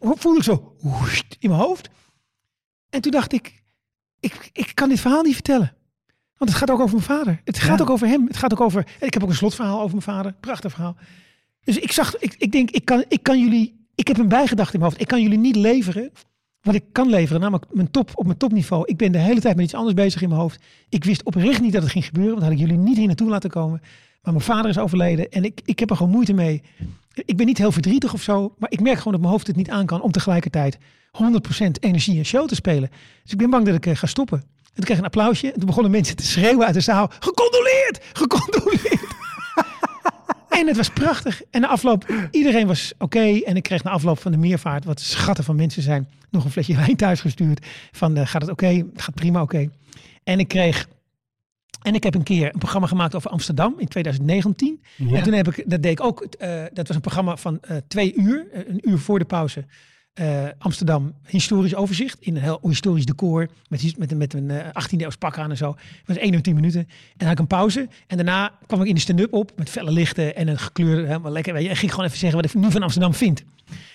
voel 0.00 0.36
ik 0.36 0.42
zo 0.42 0.74
woest 0.80 1.36
in 1.38 1.48
mijn 1.50 1.60
hoofd. 1.62 1.88
En 2.90 3.00
toen 3.00 3.12
dacht 3.12 3.32
ik, 3.32 3.62
ik, 4.20 4.50
ik 4.52 4.70
kan 4.74 4.88
dit 4.88 5.00
verhaal 5.00 5.22
niet 5.22 5.34
vertellen. 5.34 5.72
Want 6.36 6.50
het 6.50 6.58
gaat 6.58 6.70
ook 6.70 6.80
over 6.80 6.94
mijn 6.94 7.06
vader. 7.18 7.40
Het 7.44 7.58
gaat 7.58 7.78
Ja. 7.78 7.84
ook 7.84 7.90
over 7.90 8.06
hem. 8.06 8.26
Het 8.26 8.36
gaat 8.36 8.52
ook 8.52 8.60
over. 8.60 8.86
Ik 9.00 9.12
heb 9.14 9.22
ook 9.22 9.28
een 9.28 9.34
slotverhaal 9.34 9.76
over 9.78 9.90
mijn 9.90 10.02
vader. 10.02 10.32
Prachtig 10.40 10.72
verhaal. 10.72 10.96
Dus 11.64 11.78
ik 11.78 11.92
zag, 11.92 12.18
ik, 12.18 12.34
ik 12.38 12.52
denk, 12.52 12.70
ik 12.70 12.84
kan, 12.84 13.04
ik 13.08 13.22
kan 13.22 13.38
jullie. 13.40 13.81
Ik 14.02 14.08
heb 14.08 14.18
een 14.18 14.28
bijgedachte 14.28 14.72
in 14.72 14.78
mijn 14.78 14.90
hoofd. 14.90 15.02
Ik 15.02 15.08
kan 15.08 15.22
jullie 15.22 15.38
niet 15.38 15.56
leveren 15.56 16.12
wat 16.62 16.74
ik 16.74 16.84
kan 16.92 17.08
leveren, 17.08 17.40
namelijk 17.40 17.66
mijn 17.70 17.90
top 17.90 18.10
op 18.14 18.26
mijn 18.26 18.38
topniveau. 18.38 18.82
Ik 18.86 18.96
ben 18.96 19.12
de 19.12 19.18
hele 19.18 19.40
tijd 19.40 19.56
met 19.56 19.64
iets 19.64 19.74
anders 19.74 19.94
bezig 19.94 20.22
in 20.22 20.28
mijn 20.28 20.40
hoofd. 20.40 20.62
Ik 20.88 21.04
wist 21.04 21.22
oprecht 21.22 21.60
niet 21.60 21.72
dat 21.72 21.82
het 21.82 21.90
ging 21.90 22.04
gebeuren, 22.04 22.32
want 22.32 22.42
had 22.42 22.52
ik 22.52 22.58
jullie 22.58 22.76
niet 22.76 22.96
hier 22.96 23.06
naartoe 23.06 23.28
laten 23.28 23.50
komen. 23.50 23.80
Maar 24.22 24.32
mijn 24.32 24.44
vader 24.44 24.70
is 24.70 24.78
overleden 24.78 25.30
en 25.30 25.44
ik, 25.44 25.60
ik 25.64 25.78
heb 25.78 25.90
er 25.90 25.96
gewoon 25.96 26.12
moeite 26.12 26.32
mee. 26.32 26.62
Ik 27.14 27.36
ben 27.36 27.46
niet 27.46 27.58
heel 27.58 27.72
verdrietig 27.72 28.12
of 28.12 28.22
zo, 28.22 28.54
maar 28.58 28.70
ik 28.70 28.80
merk 28.80 28.96
gewoon 28.96 29.12
dat 29.12 29.20
mijn 29.20 29.32
hoofd 29.32 29.46
het 29.46 29.56
niet 29.56 29.70
aan 29.70 29.86
kan 29.86 30.02
om 30.02 30.12
tegelijkertijd 30.12 30.78
100% 30.78 30.78
energie 31.80 32.18
en 32.18 32.24
show 32.24 32.48
te 32.48 32.54
spelen. 32.54 32.90
Dus 33.22 33.32
ik 33.32 33.38
ben 33.38 33.50
bang 33.50 33.66
dat 33.66 33.74
ik 33.74 33.86
eh, 33.86 33.96
ga 33.96 34.06
stoppen. 34.06 34.38
En 34.38 34.74
toen 34.74 34.84
kreeg 34.84 34.96
ik 34.96 35.02
een 35.02 35.10
applausje 35.10 35.52
en 35.52 35.58
toen 35.58 35.66
begonnen 35.66 35.90
mensen 35.90 36.16
te 36.16 36.26
schreeuwen 36.26 36.66
uit 36.66 36.74
de 36.74 36.80
zaal. 36.80 37.10
Gecondoleerd! 37.18 38.00
Gecondoleerd! 38.12 39.21
En 40.52 40.66
het 40.66 40.76
was 40.76 40.90
prachtig. 40.90 41.42
En 41.50 41.60
na 41.60 41.68
afloop, 41.68 42.28
iedereen 42.30 42.66
was 42.66 42.92
oké. 42.98 43.40
En 43.44 43.56
ik 43.56 43.62
kreeg 43.62 43.82
na 43.82 43.90
afloop 43.90 44.18
van 44.18 44.32
de 44.32 44.38
meervaart, 44.38 44.84
wat 44.84 45.00
schatten 45.00 45.44
van 45.44 45.56
mensen 45.56 45.82
zijn, 45.82 46.08
nog 46.30 46.44
een 46.44 46.50
flesje 46.50 46.76
wijn 46.84 46.96
thuis 46.96 47.20
gestuurd. 47.20 47.66
Van 47.92 48.16
eh, 48.16 48.26
gaat 48.26 48.42
het 48.42 48.50
oké? 48.50 48.66
Het 48.66 49.02
gaat 49.02 49.14
prima 49.14 49.42
oké. 49.42 49.68
En 50.24 50.38
ik 50.38 50.48
kreeg, 50.48 50.88
en 51.82 51.94
ik 51.94 52.02
heb 52.02 52.14
een 52.14 52.22
keer 52.22 52.46
een 52.52 52.58
programma 52.58 52.86
gemaakt 52.86 53.14
over 53.14 53.30
Amsterdam 53.30 53.74
in 53.78 53.88
2019. 53.88 54.82
Ja. 54.96 55.16
En 55.16 55.22
toen 55.22 55.32
heb 55.32 55.48
ik, 55.48 55.70
dat 55.70 55.82
deed 55.82 55.92
ik 55.92 56.04
ook, 56.04 56.20
eh, 56.22 56.62
dat 56.72 56.86
was 56.86 56.96
een 56.96 57.02
programma 57.02 57.36
van 57.36 57.60
eh, 57.60 57.76
twee 57.88 58.14
uur, 58.14 58.46
een 58.52 58.88
uur 58.88 58.98
voor 58.98 59.18
de 59.18 59.24
pauze. 59.24 59.64
Eh, 60.14 60.44
Amsterdam 60.58 61.14
historisch 61.26 61.74
overzicht 61.74 62.16
in 62.20 62.36
een 62.36 62.42
heel 62.42 62.58
historisch 62.62 63.06
decor 63.06 63.48
met, 63.68 63.98
met, 63.98 64.10
een- 64.10 64.18
met 64.18 64.34
een 64.34 64.50
eh, 64.50 64.66
18e 64.66 64.96
eeuws 65.00 65.16
pak 65.16 65.38
aan 65.38 65.50
en 65.50 65.56
zo. 65.56 65.68
Het 65.68 66.06
was 66.06 66.16
1 66.16 66.32
uur 66.32 66.42
10 66.42 66.54
minuten. 66.54 66.80
En 66.80 66.86
dan 67.16 67.26
had 67.28 67.32
ik 67.36 67.38
een 67.42 67.46
pauze. 67.46 67.88
En 68.06 68.16
daarna 68.16 68.52
kwam 68.66 68.80
ik 68.80 68.88
in 68.88 68.94
de 68.94 69.00
stand-up 69.00 69.32
op 69.32 69.52
met 69.56 69.70
felle 69.70 69.90
lichten 69.90 70.36
en 70.36 70.48
een 70.48 70.58
gekleurde, 70.58 71.06
helemaal 71.06 71.32
lekker. 71.32 71.54
En 71.54 71.76
ging 71.76 71.90
gewoon 71.90 72.06
even 72.06 72.18
zeggen 72.18 72.40
wat 72.42 72.50
ik 72.50 72.54
nu 72.60 72.70
van 72.70 72.82
Amsterdam 72.82 73.14
vind. 73.14 73.42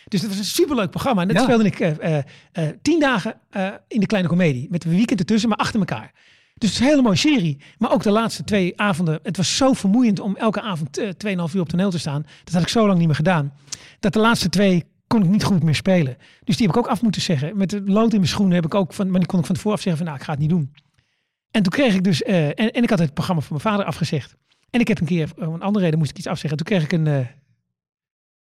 Dus 0.07 0.21
dat 0.21 0.29
was 0.29 0.39
een 0.39 0.45
superleuk 0.45 0.89
programma. 0.89 1.21
En 1.21 1.27
dat 1.27 1.37
Ja. 1.37 1.43
speelde 1.43 1.65
ik 1.65 1.79
eh, 1.79 2.17
eh, 2.17 2.23
eh, 2.51 2.69
tien 2.81 2.99
dagen 2.99 3.35
eh, 3.49 3.67
in 3.87 3.99
de 3.99 4.05
kleine 4.05 4.29
komedie. 4.29 4.67
Met 4.69 4.83
een 4.83 4.91
weekend 4.91 5.19
ertussen, 5.19 5.49
maar 5.49 5.57
achter 5.57 5.79
elkaar. 5.79 6.11
Dus 6.53 6.69
het 6.69 6.79
is 6.79 6.79
een 6.79 6.85
hele 6.91 7.01
mooie 7.01 7.15
serie. 7.15 7.57
Maar 7.77 7.91
ook 7.91 8.03
de 8.03 8.11
laatste 8.11 8.43
twee 8.43 8.79
avonden. 8.81 9.19
Het 9.23 9.37
was 9.37 9.57
zo 9.57 9.73
vermoeiend 9.73 10.19
om 10.19 10.35
elke 10.35 10.61
avond 10.61 10.97
eh 10.97 11.09
2,5 11.09 11.53
uur 11.55 11.61
op 11.61 11.69
toneel 11.69 11.89
te 11.89 11.99
staan. 11.99 12.25
Dat 12.43 12.53
had 12.53 12.61
ik 12.61 12.67
zo 12.69 12.85
lang 12.87 12.97
niet 12.97 13.07
meer 13.07 13.15
gedaan. 13.15 13.53
Dat 13.99 14.13
de 14.13 14.19
laatste 14.19 14.49
twee 14.49 14.85
kon 15.07 15.23
ik 15.23 15.29
niet 15.29 15.43
goed 15.43 15.63
meer 15.63 15.75
spelen. 15.75 16.17
Dus 16.43 16.57
die 16.57 16.67
heb 16.67 16.75
ik 16.75 16.81
ook 16.81 16.91
af 16.91 17.01
moeten 17.01 17.21
zeggen. 17.21 17.57
Met 17.57 17.69
de 17.69 17.81
lood 17.81 18.11
in 18.11 18.19
mijn 18.19 18.31
schoenen 18.31 18.55
heb 18.55 18.65
ik 18.65 18.75
ook 18.75 18.93
van. 18.93 19.09
Maar 19.09 19.19
die 19.19 19.29
kon 19.29 19.39
ik 19.39 19.45
van 19.45 19.55
tevoren 19.55 19.77
afzeggen 19.77 20.05
van 20.05 20.11
nou, 20.11 20.19
ik 20.19 20.25
ga 20.25 20.31
het 20.31 20.41
niet 20.41 20.49
doen. 20.49 20.73
En 21.51 21.63
toen 21.63 21.71
kreeg 21.71 21.95
ik 21.95 22.03
dus. 22.03 22.23
eh, 22.23 22.47
en, 22.47 22.83
ik 22.83 22.89
had 22.89 22.99
het 22.99 23.13
programma 23.13 23.41
van 23.41 23.57
mijn 23.57 23.69
vader 23.69 23.85
afgezegd. 23.85 24.35
En 24.69 24.79
ik 24.79 24.87
heb 24.87 24.99
een 24.99 25.05
keer, 25.05 25.31
om 25.37 25.53
een 25.53 25.61
andere 25.61 25.85
reden 25.85 25.99
moest 25.99 26.11
ik 26.11 26.17
iets 26.17 26.27
afzeggen. 26.27 26.57
Toen 26.57 26.67
kreeg 26.67 26.83
ik 26.83 26.91
een, 26.91 27.07
eh, 27.07 27.27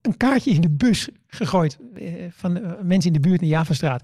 een 0.02 0.16
kaartje 0.16 0.50
in 0.50 0.60
de 0.60 0.70
bus 0.70 1.08
gegooid 1.26 1.78
eh, 1.94 2.12
van 2.30 2.52
mensen 2.82 3.12
in 3.14 3.20
de 3.20 3.28
buurt 3.28 3.40
in 3.40 3.48
de 3.48 3.54
Javastraat. 3.54 4.02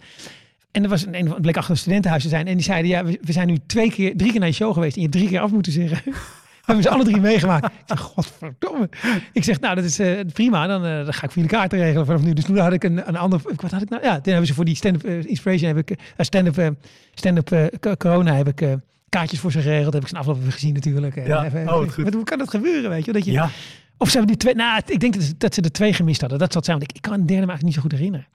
En 0.70 0.82
er 0.82 0.88
was 0.88 1.06
een, 1.06 1.14
een 1.14 1.40
bleek 1.40 1.56
achter 1.56 1.70
een 1.70 1.78
studentenhuis 1.78 2.22
te 2.22 2.28
zijn. 2.28 2.46
En 2.46 2.54
die 2.54 2.64
zeiden, 2.64 2.90
ja, 2.90 3.04
we, 3.04 3.18
we 3.22 3.32
zijn 3.32 3.46
nu 3.46 3.58
twee 3.66 3.90
keer, 3.90 4.16
drie 4.16 4.30
keer 4.30 4.40
naar 4.40 4.48
je 4.48 4.54
show 4.54 4.72
geweest. 4.72 4.96
En 4.96 5.02
je 5.02 5.06
hebt 5.08 5.18
drie 5.18 5.28
keer 5.28 5.40
af 5.40 5.50
moeten 5.50 5.72
zeggen. 5.72 6.12
Hebben 6.66 6.84
ze 6.84 6.90
alle 6.90 7.04
drie 7.04 7.20
meegemaakt. 7.20 7.64
Ik 7.64 7.70
zeg, 7.86 7.98
godverdomme. 8.00 8.88
Ik 9.32 9.44
zeg, 9.44 9.60
nou, 9.60 9.74
dat 9.74 9.84
is 9.84 9.98
eh, 9.98 10.20
prima. 10.32 10.66
Dan, 10.66 10.84
eh, 10.84 11.04
dan 11.04 11.12
ga 11.14 11.22
ik 11.24 11.30
voor 11.30 11.42
jullie 11.42 11.58
kaarten 11.58 11.78
regelen 11.78 12.06
vanaf 12.06 12.22
nu. 12.22 12.32
Dus 12.32 12.44
toen 12.44 12.58
had 12.58 12.72
ik 12.72 12.84
een, 12.84 13.08
een 13.08 13.16
ander... 13.16 13.40
Wat 13.56 13.70
had 13.70 13.82
ik 13.82 13.88
nou? 13.88 14.02
Ja, 14.02 14.14
toen 14.14 14.22
hebben 14.32 14.46
ze 14.46 14.54
voor 14.54 14.64
die 14.64 14.74
stand-up 14.76 15.04
eh, 15.04 15.24
inspiration... 15.24 15.76
heb 15.76 15.90
ik 15.90 15.98
stand-up 16.18 16.74
stand-up 17.14 17.70
co- 17.80 17.96
corona 17.96 18.34
heb 18.34 18.48
ik 18.48 18.76
kaartjes 19.08 19.40
voor 19.40 19.52
ze 19.52 19.60
geregeld. 19.60 19.92
Heb 19.92 20.02
ik 20.02 20.08
ze 20.08 20.14
afgelopen 20.16 20.42
even 20.42 20.54
gezien 20.54 20.74
natuurlijk. 20.74 21.26
Ja, 21.26 21.44
even- 21.44 21.68
oh, 21.68 21.88
goed. 21.90 22.04
maar 22.04 22.12
hoe 22.12 22.24
kan 22.24 22.38
dat 22.38 22.50
gebeuren, 22.50 22.90
weet 22.90 23.04
je? 23.04 23.12
Dat 23.12 23.24
je 23.24 23.32
Ja. 23.32 23.50
of 23.98 24.08
ze 24.10 24.16
hebben 24.18 24.36
die 24.36 24.36
twee. 24.36 24.54
Nou, 24.54 24.82
ik 24.86 25.00
denk 25.00 25.14
dat, 25.14 25.22
ze- 25.22 25.34
dat 25.38 25.54
ze 25.54 25.60
er 25.60 25.72
twee 25.72 25.92
gemist 25.92 26.20
hadden. 26.20 26.38
Dat 26.38 26.48
zal 26.52 26.56
het 26.60 26.66
zijn. 26.70 26.78
Want 26.78 26.90
ik, 26.90 26.96
ik 26.96 27.02
kan 27.02 27.12
een 27.12 27.18
derde 27.26 27.32
eigenlijk 27.34 27.64
niet 27.64 27.74
zo 27.74 27.80
goed 27.80 27.92
herinneren. 27.92 28.26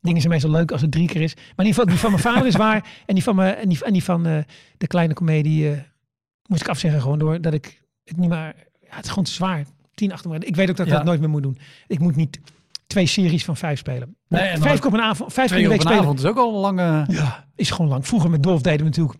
Dingen 0.00 0.20
zijn 0.20 0.32
meestal 0.32 0.50
leuk 0.50 0.70
als 0.72 0.80
het 0.80 0.90
drie 0.90 1.06
keer 1.06 1.20
is. 1.22 1.34
Maar 1.34 1.44
in 1.66 1.66
ieder 1.66 1.74
geval, 1.74 1.86
die 1.86 1.96
van 1.98 2.10
mijn 2.10 2.22
vader 2.22 2.46
is 2.46 2.56
waar. 2.56 2.84
En 3.06 3.14
die 3.14 3.22
van, 3.24 3.34
me, 3.36 3.48
en 3.50 3.68
die, 3.68 3.84
en 3.84 3.92
die 3.92 4.04
van 4.04 4.22
de 4.78 4.86
kleine 4.86 5.14
komedie 5.14 5.84
moest 6.48 6.60
ik 6.60 6.68
afzeggen. 6.68 7.00
Gewoon 7.00 7.18
door 7.18 7.40
dat 7.40 7.52
ik 7.52 7.82
het 8.04 8.16
niet 8.16 8.28
meer. 8.28 8.38
Ja, 8.38 8.54
het 8.96 9.04
is 9.04 9.08
gewoon 9.10 9.24
te 9.24 9.30
zwaar. 9.32 9.64
Tien 9.94 10.12
achter 10.12 10.30
me. 10.30 10.38
Ik 10.38 10.56
weet 10.56 10.70
ook 10.70 10.76
dat 10.76 10.86
ik 10.86 10.92
Ja. 10.92 10.98
dat 10.98 11.06
nooit 11.06 11.20
meer 11.20 11.28
moet 11.28 11.42
doen. 11.42 11.58
Ik 11.86 11.98
moet 11.98 12.16
niet 12.16 12.40
twee 12.86 13.06
series 13.06 13.44
van 13.44 13.56
vijf 13.56 13.78
spelen. 13.78 14.16
Nee, 14.28 14.40
en 14.42 14.60
vijf 14.60 14.78
keer 14.78 14.86
op 14.86 14.92
een 14.92 15.00
avond. 15.00 15.32
Vijf 15.32 15.50
keer 15.50 15.58
op 15.62 15.66
week 15.66 15.74
een 15.76 15.80
spelen. 15.80 16.00
avond 16.02 16.18
is 16.18 16.24
ook 16.24 16.36
al 16.36 16.54
een 16.54 16.60
lange... 16.60 17.04
Ja, 17.08 17.44
is 17.54 17.70
gewoon 17.70 17.90
lang. 17.90 18.06
Vroeger 18.06 18.30
met 18.30 18.42
Dolf 18.42 18.60
deden 18.62 18.78
we 18.78 18.84
natuurlijk. 18.84 19.18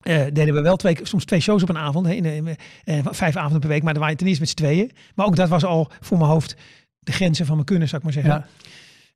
eh, 0.00 0.24
deden 0.32 0.54
we 0.54 0.60
wel 0.60 0.76
twee, 0.76 0.98
soms 1.02 1.24
twee 1.24 1.40
shows 1.40 1.62
op 1.62 1.68
een 1.68 1.76
avond. 1.78 2.06
In, 2.06 2.24
in, 2.24 2.56
eh, 2.84 2.98
vijf 3.10 3.36
avonden 3.36 3.60
per 3.60 3.68
week. 3.68 3.82
Maar 3.82 3.92
dan 3.92 4.02
waren 4.02 4.16
je 4.16 4.20
ten 4.20 4.26
eerste 4.26 4.42
met 4.42 4.50
z'n 4.50 4.56
tweeën. 4.56 4.90
Maar 5.14 5.26
ook 5.26 5.36
dat 5.36 5.48
was 5.48 5.64
al 5.64 5.90
voor 6.00 6.18
mijn 6.18 6.30
hoofd 6.30 6.56
de 6.98 7.12
grenzen 7.12 7.46
van 7.46 7.54
mijn 7.54 7.66
kunnen, 7.66 7.88
zou 7.88 8.02
ik 8.02 8.04
maar 8.14 8.22
zeggen. 8.22 8.32
Ja. 8.32 8.46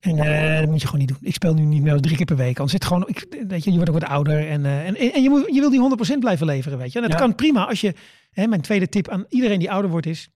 En 0.00 0.18
eh, 0.18 0.58
dat 0.60 0.68
moet 0.68 0.80
je 0.80 0.86
gewoon 0.86 1.00
niet 1.00 1.08
doen. 1.08 1.18
Ik 1.20 1.34
speel 1.34 1.54
nu 1.54 1.64
niet 1.64 1.82
meer 1.82 2.00
drie 2.00 2.16
keer 2.16 2.26
per 2.26 2.36
week. 2.36 2.58
Anders 2.58 2.70
zit 2.72 2.84
gewoon, 2.84 3.08
ik, 3.08 3.26
weet 3.48 3.64
je, 3.64 3.70
je 3.70 3.76
wordt 3.76 3.90
ook 3.92 3.98
wat 4.00 4.08
ouder. 4.08 4.48
En, 4.48 4.64
eh, 4.64 4.86
en, 4.86 4.96
en 4.96 5.22
je, 5.22 5.28
moet, 5.30 5.54
je 5.54 5.60
wil 5.60 5.70
die 5.70 6.14
100% 6.16 6.18
blijven 6.18 6.46
leveren, 6.46 6.78
weet 6.78 6.92
je. 6.92 6.98
En 7.00 7.04
dat 7.08 7.12
Ja. 7.12 7.18
kan 7.18 7.34
prima 7.34 7.66
als 7.66 7.80
je, 7.80 7.94
hè, 8.30 8.46
mijn 8.46 8.60
tweede 8.60 8.88
tip 8.88 9.08
aan 9.08 9.24
iedereen 9.28 9.58
die 9.58 9.70
ouder 9.70 9.90
wordt 9.90 10.06
is, 10.06 10.28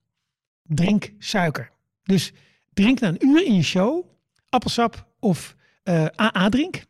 drink 0.63 1.11
suiker. 1.19 1.71
Dus 2.03 2.33
drink 2.73 3.01
na 3.01 3.09
een 3.09 3.27
uur 3.27 3.45
in 3.47 3.55
je 3.55 3.63
show 3.63 4.05
appelsap 4.49 5.07
of 5.21 5.55
eh 5.83 6.05
AA-drink. 6.17 6.85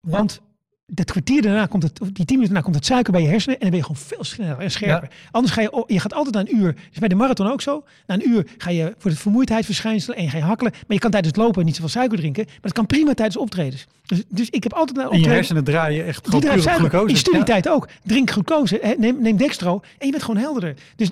Want 0.00 0.40
dat 0.90 1.10
kwartier 1.10 1.42
daarna 1.42 1.66
komt 1.66 1.82
het, 1.82 2.00
of 2.00 2.06
die 2.06 2.24
tien 2.24 2.24
minuten 2.26 2.46
daarna 2.46 2.60
komt 2.60 2.74
het 2.74 2.84
suiker 2.86 3.12
bij 3.12 3.22
je 3.22 3.28
hersenen 3.28 3.54
en 3.54 3.60
dan 3.60 3.70
ben 3.70 3.78
je 3.78 3.84
gewoon 3.84 4.02
veel 4.06 4.24
sneller 4.24 4.58
en 4.58 4.70
scherper. 4.70 5.10
Anders 5.30 5.54
ga 5.54 5.60
je, 5.60 5.84
je 5.86 6.00
gaat 6.00 6.14
altijd 6.14 6.34
na 6.34 6.40
een 6.40 6.56
uur, 6.56 6.74
dus 6.90 6.98
bij 6.98 7.08
de 7.08 7.14
marathon 7.14 7.50
ook 7.50 7.60
zo, 7.60 7.84
na 8.06 8.14
een 8.14 8.28
uur 8.28 8.46
ga 8.58 8.70
je 8.70 8.94
voor 8.98 9.10
het 9.10 9.20
vermoeidheidsverschijnselen 9.20 10.16
en 10.16 10.22
je 10.24 10.30
ga 10.30 10.36
je 10.36 10.42
hakkelen, 10.42 10.72
maar 10.72 10.96
je 10.96 10.98
kan 10.98 11.10
tijdens 11.10 11.36
het 11.36 11.44
lopen 11.44 11.64
niet 11.64 11.74
zoveel 11.74 11.90
suiker 11.90 12.18
drinken, 12.18 12.44
maar 12.46 12.58
dat 12.60 12.72
kan 12.72 12.86
prima 12.86 13.14
tijdens 13.14 13.36
optredens. 13.36 13.86
Dus, 14.06 14.22
dus 14.28 14.50
ik 14.50 14.62
heb 14.62 14.72
altijd 14.72 14.96
na 14.96 15.08
En 15.08 15.20
je 15.20 15.28
hersenen 15.28 15.64
draaien 15.64 16.06
echt 16.06 16.26
gewoon 16.28 16.40
puur 16.40 16.62
glucose. 16.62 17.08
In 17.08 17.16
studietijd 17.16 17.68
ook. 17.68 17.88
Drink 18.04 18.30
glucose, 18.30 18.96
neem, 18.98 19.22
neem 19.22 19.36
dextro 19.36 19.80
en 19.98 20.06
je 20.06 20.10
bent 20.10 20.22
gewoon 20.22 20.40
helderder. 20.40 20.74
Dus 20.96 21.08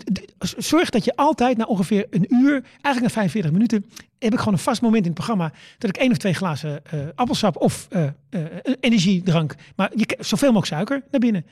zorg 0.57 0.91
dat 0.91 1.05
je 1.05 1.17
altijd 1.17 1.57
na 1.57 1.65
ongeveer 1.65 2.07
een 2.11 2.27
uur, 2.29 2.63
eigenlijk 2.83 3.01
na 3.01 3.09
45 3.09 3.51
minuten, 3.51 3.85
heb 4.19 4.33
ik 4.33 4.39
gewoon 4.39 4.55
een 4.55 4.61
vast 4.61 4.83
moment 4.83 5.01
in 5.01 5.11
het 5.11 5.15
programma 5.15 5.53
dat 5.79 5.91
ik 5.91 5.97
één 5.97 6.11
of 6.11 6.17
twee 6.17 6.33
glazen 6.35 6.85
eh, 6.85 7.01
appelsap 7.15 7.57
of 7.57 7.87
eh, 7.91 8.05
eh, 8.31 8.43
energiedrank, 8.81 9.55
maar 9.77 9.91
je, 9.95 10.17
zoveel 10.19 10.53
mogelijk 10.53 10.73
suiker 10.73 11.03
naar 11.11 11.21
binnen. 11.21 11.47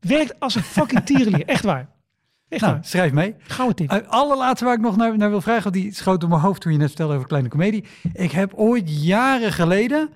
Werkt 0.00 0.40
als 0.40 0.54
een 0.54 0.62
fucking 0.62 1.04
tierenlier. 1.04 1.46
Echt 1.46 1.64
waar. 1.64 1.88
Echt 2.48 2.60
Nou, 2.60 2.72
waar. 2.74 2.84
schrijf 2.84 3.12
mee. 3.12 3.34
Gouden 3.38 3.76
tip. 3.76 3.92
Uh, 3.92 4.08
allerlaatste 4.08 4.64
waar 4.64 4.74
ik 4.74 4.80
nog 4.80 4.96
naar, 4.96 5.16
naar 5.16 5.30
wil 5.30 5.40
vragen, 5.40 5.62
want 5.62 5.74
die 5.74 5.94
schoot 5.94 6.20
door 6.20 6.28
mijn 6.28 6.40
hoofd 6.40 6.60
toen 6.60 6.72
je 6.72 6.78
net 6.78 6.86
vertelde 6.86 7.14
over 7.14 7.26
kleine 7.26 7.48
comedie. 7.48 7.84
Ik 8.12 8.32
heb 8.32 8.52
ooit 8.54 9.02
jaren 9.04 9.52
geleden 9.52 10.10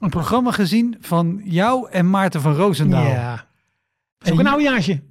een 0.00 0.10
programma 0.10 0.50
gezien 0.50 0.96
van 1.00 1.40
jou 1.44 1.90
en 1.90 2.10
Maarten 2.10 2.40
van 2.40 2.54
Roosendaal. 2.54 3.06
ja. 3.06 3.46
Dat 4.18 4.28
is 4.28 4.32
ook 4.32 4.38
een 4.38 4.46
oudejaartje. 4.46 5.02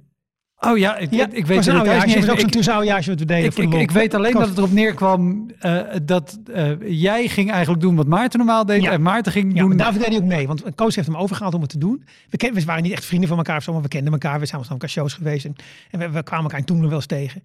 Oh 0.60 0.78
ja, 0.78 0.96
ik, 0.96 1.10
Ja, 1.10 1.28
ik 1.30 1.46
weet 1.46 1.64
het 1.64 1.74
niet 1.74 1.84
Dat 2.26 2.26
was 2.26 2.44
ook 2.44 2.62
zo'n 2.62 2.86
wat 2.86 3.04
we 3.04 3.14
deden 3.24 3.44
ik, 3.44 3.52
voor 3.52 3.70
de 3.70 3.78
ik, 3.78 3.90
weet 3.90 4.14
alleen 4.14 4.32
dat 4.32 4.48
het 4.48 4.58
erop 4.58 4.72
neerkwam 4.72 5.50
eh, 5.58 5.80
dat 6.02 6.38
eh, 6.52 6.70
jij 6.80 7.28
ging 7.28 7.50
eigenlijk 7.50 7.82
doen 7.82 7.96
wat 7.96 8.06
Maarten 8.06 8.38
normaal 8.38 8.66
deed 8.66 8.82
Ja. 8.82 8.90
en 8.90 9.02
Maarten 9.02 9.32
ging 9.32 9.52
Ja, 9.52 9.58
doen... 9.58 9.68
maar 9.68 9.76
daarvoor 9.76 10.00
deed 10.02 10.08
hij 10.08 10.18
ook 10.18 10.24
mee. 10.24 10.46
Want 10.46 10.62
Koos 10.74 10.94
heeft 10.94 11.06
hem 11.06 11.16
overgehaald 11.16 11.54
om 11.54 11.60
het 11.60 11.70
te 11.70 11.78
doen. 11.78 12.04
We, 12.30 12.36
ken, 12.36 12.54
we 12.54 12.64
waren 12.64 12.82
niet 12.82 12.92
echt 12.92 13.04
vrienden 13.04 13.28
van 13.28 13.38
elkaar 13.38 13.56
of 13.56 13.62
zo, 13.62 13.72
maar 13.72 13.82
we 13.82 13.88
kenden 13.88 14.12
elkaar. 14.12 14.40
We 14.40 14.46
zijn 14.46 14.60
aan 14.62 14.68
elkaar 14.68 14.88
shows 14.88 15.14
geweest. 15.14 15.44
En, 15.44 15.54
en 15.90 15.98
we, 15.98 16.10
we 16.10 16.22
kwamen 16.22 16.50
elkaar 16.50 16.64
toen 16.64 16.80
wel 16.80 16.92
eens 16.92 17.06
tegen. 17.06 17.42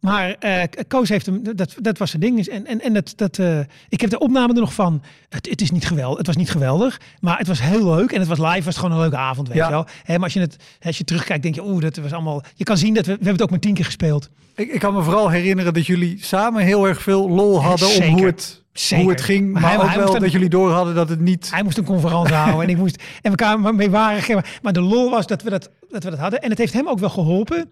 Maar 0.00 0.30
eh 0.38 0.62
Koos 0.88 1.08
heeft 1.08 1.26
hem, 1.26 1.56
dat, 1.56 1.74
dat 1.80 1.98
was 1.98 2.10
zijn 2.10 2.22
ding. 2.22 2.46
En, 2.46 2.66
en, 2.66 2.80
en 2.80 2.92
dat, 2.92 3.12
dat, 3.16 3.38
eh, 3.38 3.58
ik 3.88 4.00
heb 4.00 4.10
de 4.10 4.18
opname 4.18 4.54
er 4.54 4.60
nog 4.60 4.74
van. 4.74 5.02
Het, 5.28 5.48
het, 5.50 5.60
is 5.60 5.70
niet 5.70 5.86
geweldig, 5.86 6.18
het 6.18 6.26
was 6.26 6.36
niet 6.36 6.50
geweldig, 6.50 7.00
maar 7.20 7.38
het 7.38 7.46
was 7.46 7.60
heel 7.62 7.84
leuk. 7.94 8.12
En 8.12 8.18
het 8.20 8.28
was 8.28 8.38
live, 8.38 8.54
was 8.54 8.64
het 8.64 8.76
gewoon 8.76 8.92
een 8.92 9.00
leuke 9.00 9.16
avond, 9.16 9.48
weet 9.48 9.56
Ja. 9.56 9.64
je 9.64 9.70
wel. 9.70 9.86
Hè, 10.02 10.14
maar 10.14 10.22
als 10.24 10.32
je, 10.32 10.40
het, 10.40 10.56
als 10.82 10.98
je 10.98 11.04
terugkijkt, 11.04 11.42
denk 11.42 11.54
je, 11.54 11.64
oeh, 11.66 11.80
dat 11.82 11.96
was 11.96 12.12
allemaal... 12.12 12.42
Je 12.54 12.64
kan 12.64 12.76
zien 12.76 12.94
dat 12.94 13.06
we, 13.06 13.10
we 13.12 13.16
hebben 13.16 13.32
het 13.32 13.42
ook 13.42 13.50
maar 13.50 13.58
tien 13.58 13.74
keer 13.74 13.84
gespeeld. 13.84 14.30
Ik, 14.54 14.72
ik 14.72 14.80
kan 14.80 14.94
me 14.94 15.02
vooral 15.02 15.30
herinneren 15.30 15.74
dat 15.74 15.86
jullie 15.86 16.16
samen 16.24 16.62
heel 16.62 16.86
erg 16.88 17.02
veel 17.02 17.28
lol 17.30 17.62
hadden 17.62 17.88
om 17.88 18.02
hoe 18.16 18.26
het, 18.26 18.62
Zeker. 18.72 19.04
hoe 19.04 19.12
het 19.12 19.22
ging. 19.22 19.52
Maar 19.52 19.62
Maar, 19.62 19.70
hij- 19.70 19.80
ook 19.80 19.88
hij 19.88 19.98
wel 19.98 20.18
dat 20.20 20.32
jullie 20.32 20.48
door 20.48 20.70
hadden 20.70 20.94
dat 20.94 21.08
het 21.08 21.20
niet... 21.20 21.50
Hij 21.50 21.62
moest 21.62 21.78
een 21.78 21.84
conferentie 21.84 22.34
houden 22.34 22.62
en 22.62 22.68
ik 22.68 22.76
moest 22.76 22.96
en 22.96 23.32
we 23.32 23.36
elkaar 23.36 23.74
mee 23.74 23.90
waren. 23.90 24.42
Maar 24.62 24.72
de 24.72 24.80
lol 24.80 25.10
was 25.10 25.26
dat 25.26 25.42
we 25.42 25.50
dat, 25.50 25.70
dat 25.90 26.04
we 26.04 26.10
dat 26.10 26.18
hadden. 26.18 26.40
En 26.42 26.50
het 26.50 26.58
heeft 26.58 26.72
hem 26.72 26.88
ook 26.88 26.98
wel 26.98 27.10
geholpen. 27.10 27.70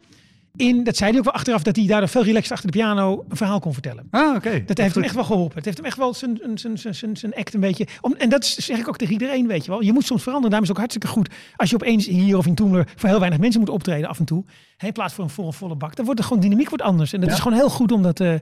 In, 0.56 0.84
dat 0.84 0.96
zei 0.96 1.10
hij 1.10 1.18
ook 1.18 1.24
wel 1.24 1.34
achteraf, 1.34 1.62
dat 1.62 1.76
hij 1.76 1.86
daardoor 1.86 2.08
veel 2.08 2.24
relaxed 2.24 2.52
achter 2.52 2.70
de 2.70 2.78
piano 2.78 3.24
een 3.28 3.36
verhaal 3.36 3.60
kon 3.60 3.72
vertellen. 3.72 4.06
Ah, 4.10 4.34
oké. 4.34 4.62
Dat 4.66 4.78
heeft 4.78 4.94
hem 4.94 5.04
echt 5.04 5.14
wel 5.14 5.24
geholpen. 5.24 5.56
Het 5.56 5.64
heeft 5.64 5.76
hem 5.76 5.86
echt 5.86 5.96
wel 5.96 6.14
zijn, 6.14 6.40
zijn, 6.54 6.78
zijn, 6.78 6.94
zijn, 6.94 7.16
zijn 7.16 7.34
act 7.34 7.54
een 7.54 7.60
beetje... 7.60 7.86
Om, 8.00 8.14
en 8.18 8.28
dat 8.28 8.44
zeg 8.44 8.78
ik 8.78 8.88
ook 8.88 8.96
tegen 8.96 9.12
iedereen, 9.12 9.46
weet 9.46 9.64
je 9.64 9.70
wel. 9.70 9.82
Je 9.82 9.92
moet 9.92 10.04
soms 10.06 10.22
veranderen. 10.22 10.50
Daarom 10.50 10.68
is 10.70 10.76
het 10.76 10.78
ook 10.78 10.90
hartstikke 10.90 11.08
goed 11.20 11.34
als 11.56 11.70
je 11.70 11.74
opeens 11.76 12.06
hier 12.06 12.36
of 12.36 12.46
in 12.46 12.54
Toemler 12.54 12.88
voor 12.96 13.08
heel 13.08 13.18
weinig 13.18 13.38
mensen 13.40 13.60
moet 13.60 13.68
optreden 13.70 14.08
af 14.08 14.18
en 14.18 14.24
toe. 14.24 14.44
Hè, 14.76 14.86
in 14.86 14.92
plaats 14.92 15.14
van 15.14 15.24
een 15.24 15.30
volle, 15.30 15.52
volle 15.52 15.74
bak. 15.74 15.96
Dan 15.96 16.04
wordt 16.04 16.20
de 16.20 16.26
gewoon 16.26 16.42
dynamiek 16.42 16.68
wordt 16.68 16.84
anders. 16.84 17.12
En 17.12 17.20
dat 17.20 17.28
Ja. 17.28 17.34
is 17.34 17.40
gewoon 17.42 17.58
heel 17.58 17.70
goed 17.70 17.92
om 17.92 18.02
dat, 18.02 18.20
eh, 18.20 18.34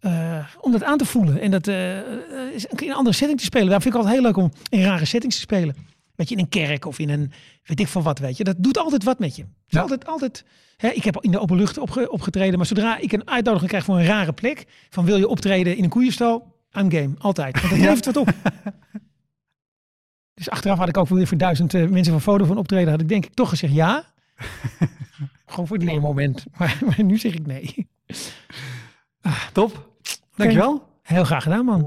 eh, 0.00 0.44
om 0.60 0.72
dat 0.72 0.82
aan 0.82 0.98
te 0.98 1.04
voelen. 1.04 1.40
En 1.40 1.50
dat 1.50 1.66
is 2.54 2.64
in 2.64 2.88
een 2.88 2.94
andere 2.94 3.16
setting 3.16 3.38
te 3.38 3.44
spelen. 3.44 3.68
Daar 3.68 3.82
vind 3.82 3.94
ik 3.94 4.00
altijd 4.00 4.18
heel 4.20 4.26
leuk 4.26 4.36
om 4.36 4.52
in 4.68 4.82
rare 4.82 5.04
settings 5.04 5.34
te 5.34 5.40
spelen. 5.40 5.76
Weet 6.14 6.28
je, 6.28 6.34
in 6.34 6.40
een 6.40 6.48
kerk 6.48 6.84
of 6.86 6.98
in 6.98 7.08
een, 7.08 7.32
weet 7.64 7.80
ik 7.80 7.88
van 7.88 8.02
wat, 8.02 8.18
weet 8.18 8.36
je. 8.36 8.44
Dat 8.44 8.56
doet 8.58 8.78
altijd 8.78 9.04
wat 9.04 9.18
met 9.18 9.36
je. 9.36 9.44
Ja. 9.66 9.80
altijd, 9.80 10.06
altijd... 10.06 10.44
Hè, 10.76 10.88
ik 10.88 11.04
heb 11.04 11.16
in 11.20 11.30
de 11.30 11.38
open 11.40 11.56
lucht 11.56 11.78
opge- 11.78 12.10
opgetreden. 12.10 12.56
Maar 12.56 12.66
zodra 12.66 12.98
ik 12.98 13.12
een 13.12 13.28
uitnodiging 13.28 13.70
krijg 13.70 13.84
voor 13.84 13.98
een 13.98 14.04
rare 14.04 14.32
plek. 14.32 14.66
Van 14.90 15.04
wil 15.04 15.16
je 15.16 15.28
optreden 15.28 15.76
in 15.76 15.84
een 15.84 15.90
koeienstal? 15.90 16.52
I'm 16.78 16.90
game. 16.90 17.10
Altijd. 17.18 17.60
Want 17.60 17.70
dat 17.72 17.82
Ja. 17.82 17.86
levert 17.88 18.04
wat 18.04 18.16
op. 18.16 18.28
Dus 20.34 20.50
achteraf 20.50 20.78
had 20.78 20.88
ik 20.88 20.96
ook 20.96 21.08
weer 21.08 21.26
voor 21.26 21.36
duizend 21.36 21.74
eh, 21.74 21.88
mensen 21.88 22.12
van 22.12 22.20
foto 22.22 22.44
van 22.44 22.56
optreden. 22.58 22.90
Had 22.90 23.00
ik 23.00 23.08
denk 23.08 23.24
ik 23.24 23.34
toch 23.34 23.48
gezegd 23.48 23.72
ja. 23.72 24.04
Gewoon 25.46 25.66
voor 25.66 25.76
het 25.76 25.86
nee 25.86 26.00
moment. 26.00 26.44
Maar, 26.58 26.78
maar 26.86 27.02
nu 27.04 27.18
zeg 27.18 27.34
ik 27.34 27.46
nee. 27.46 27.88
Top. 29.52 29.90
Dankjewel. 30.36 30.88
Heel 31.02 31.24
graag 31.24 31.42
gedaan 31.42 31.64
man. 31.64 31.86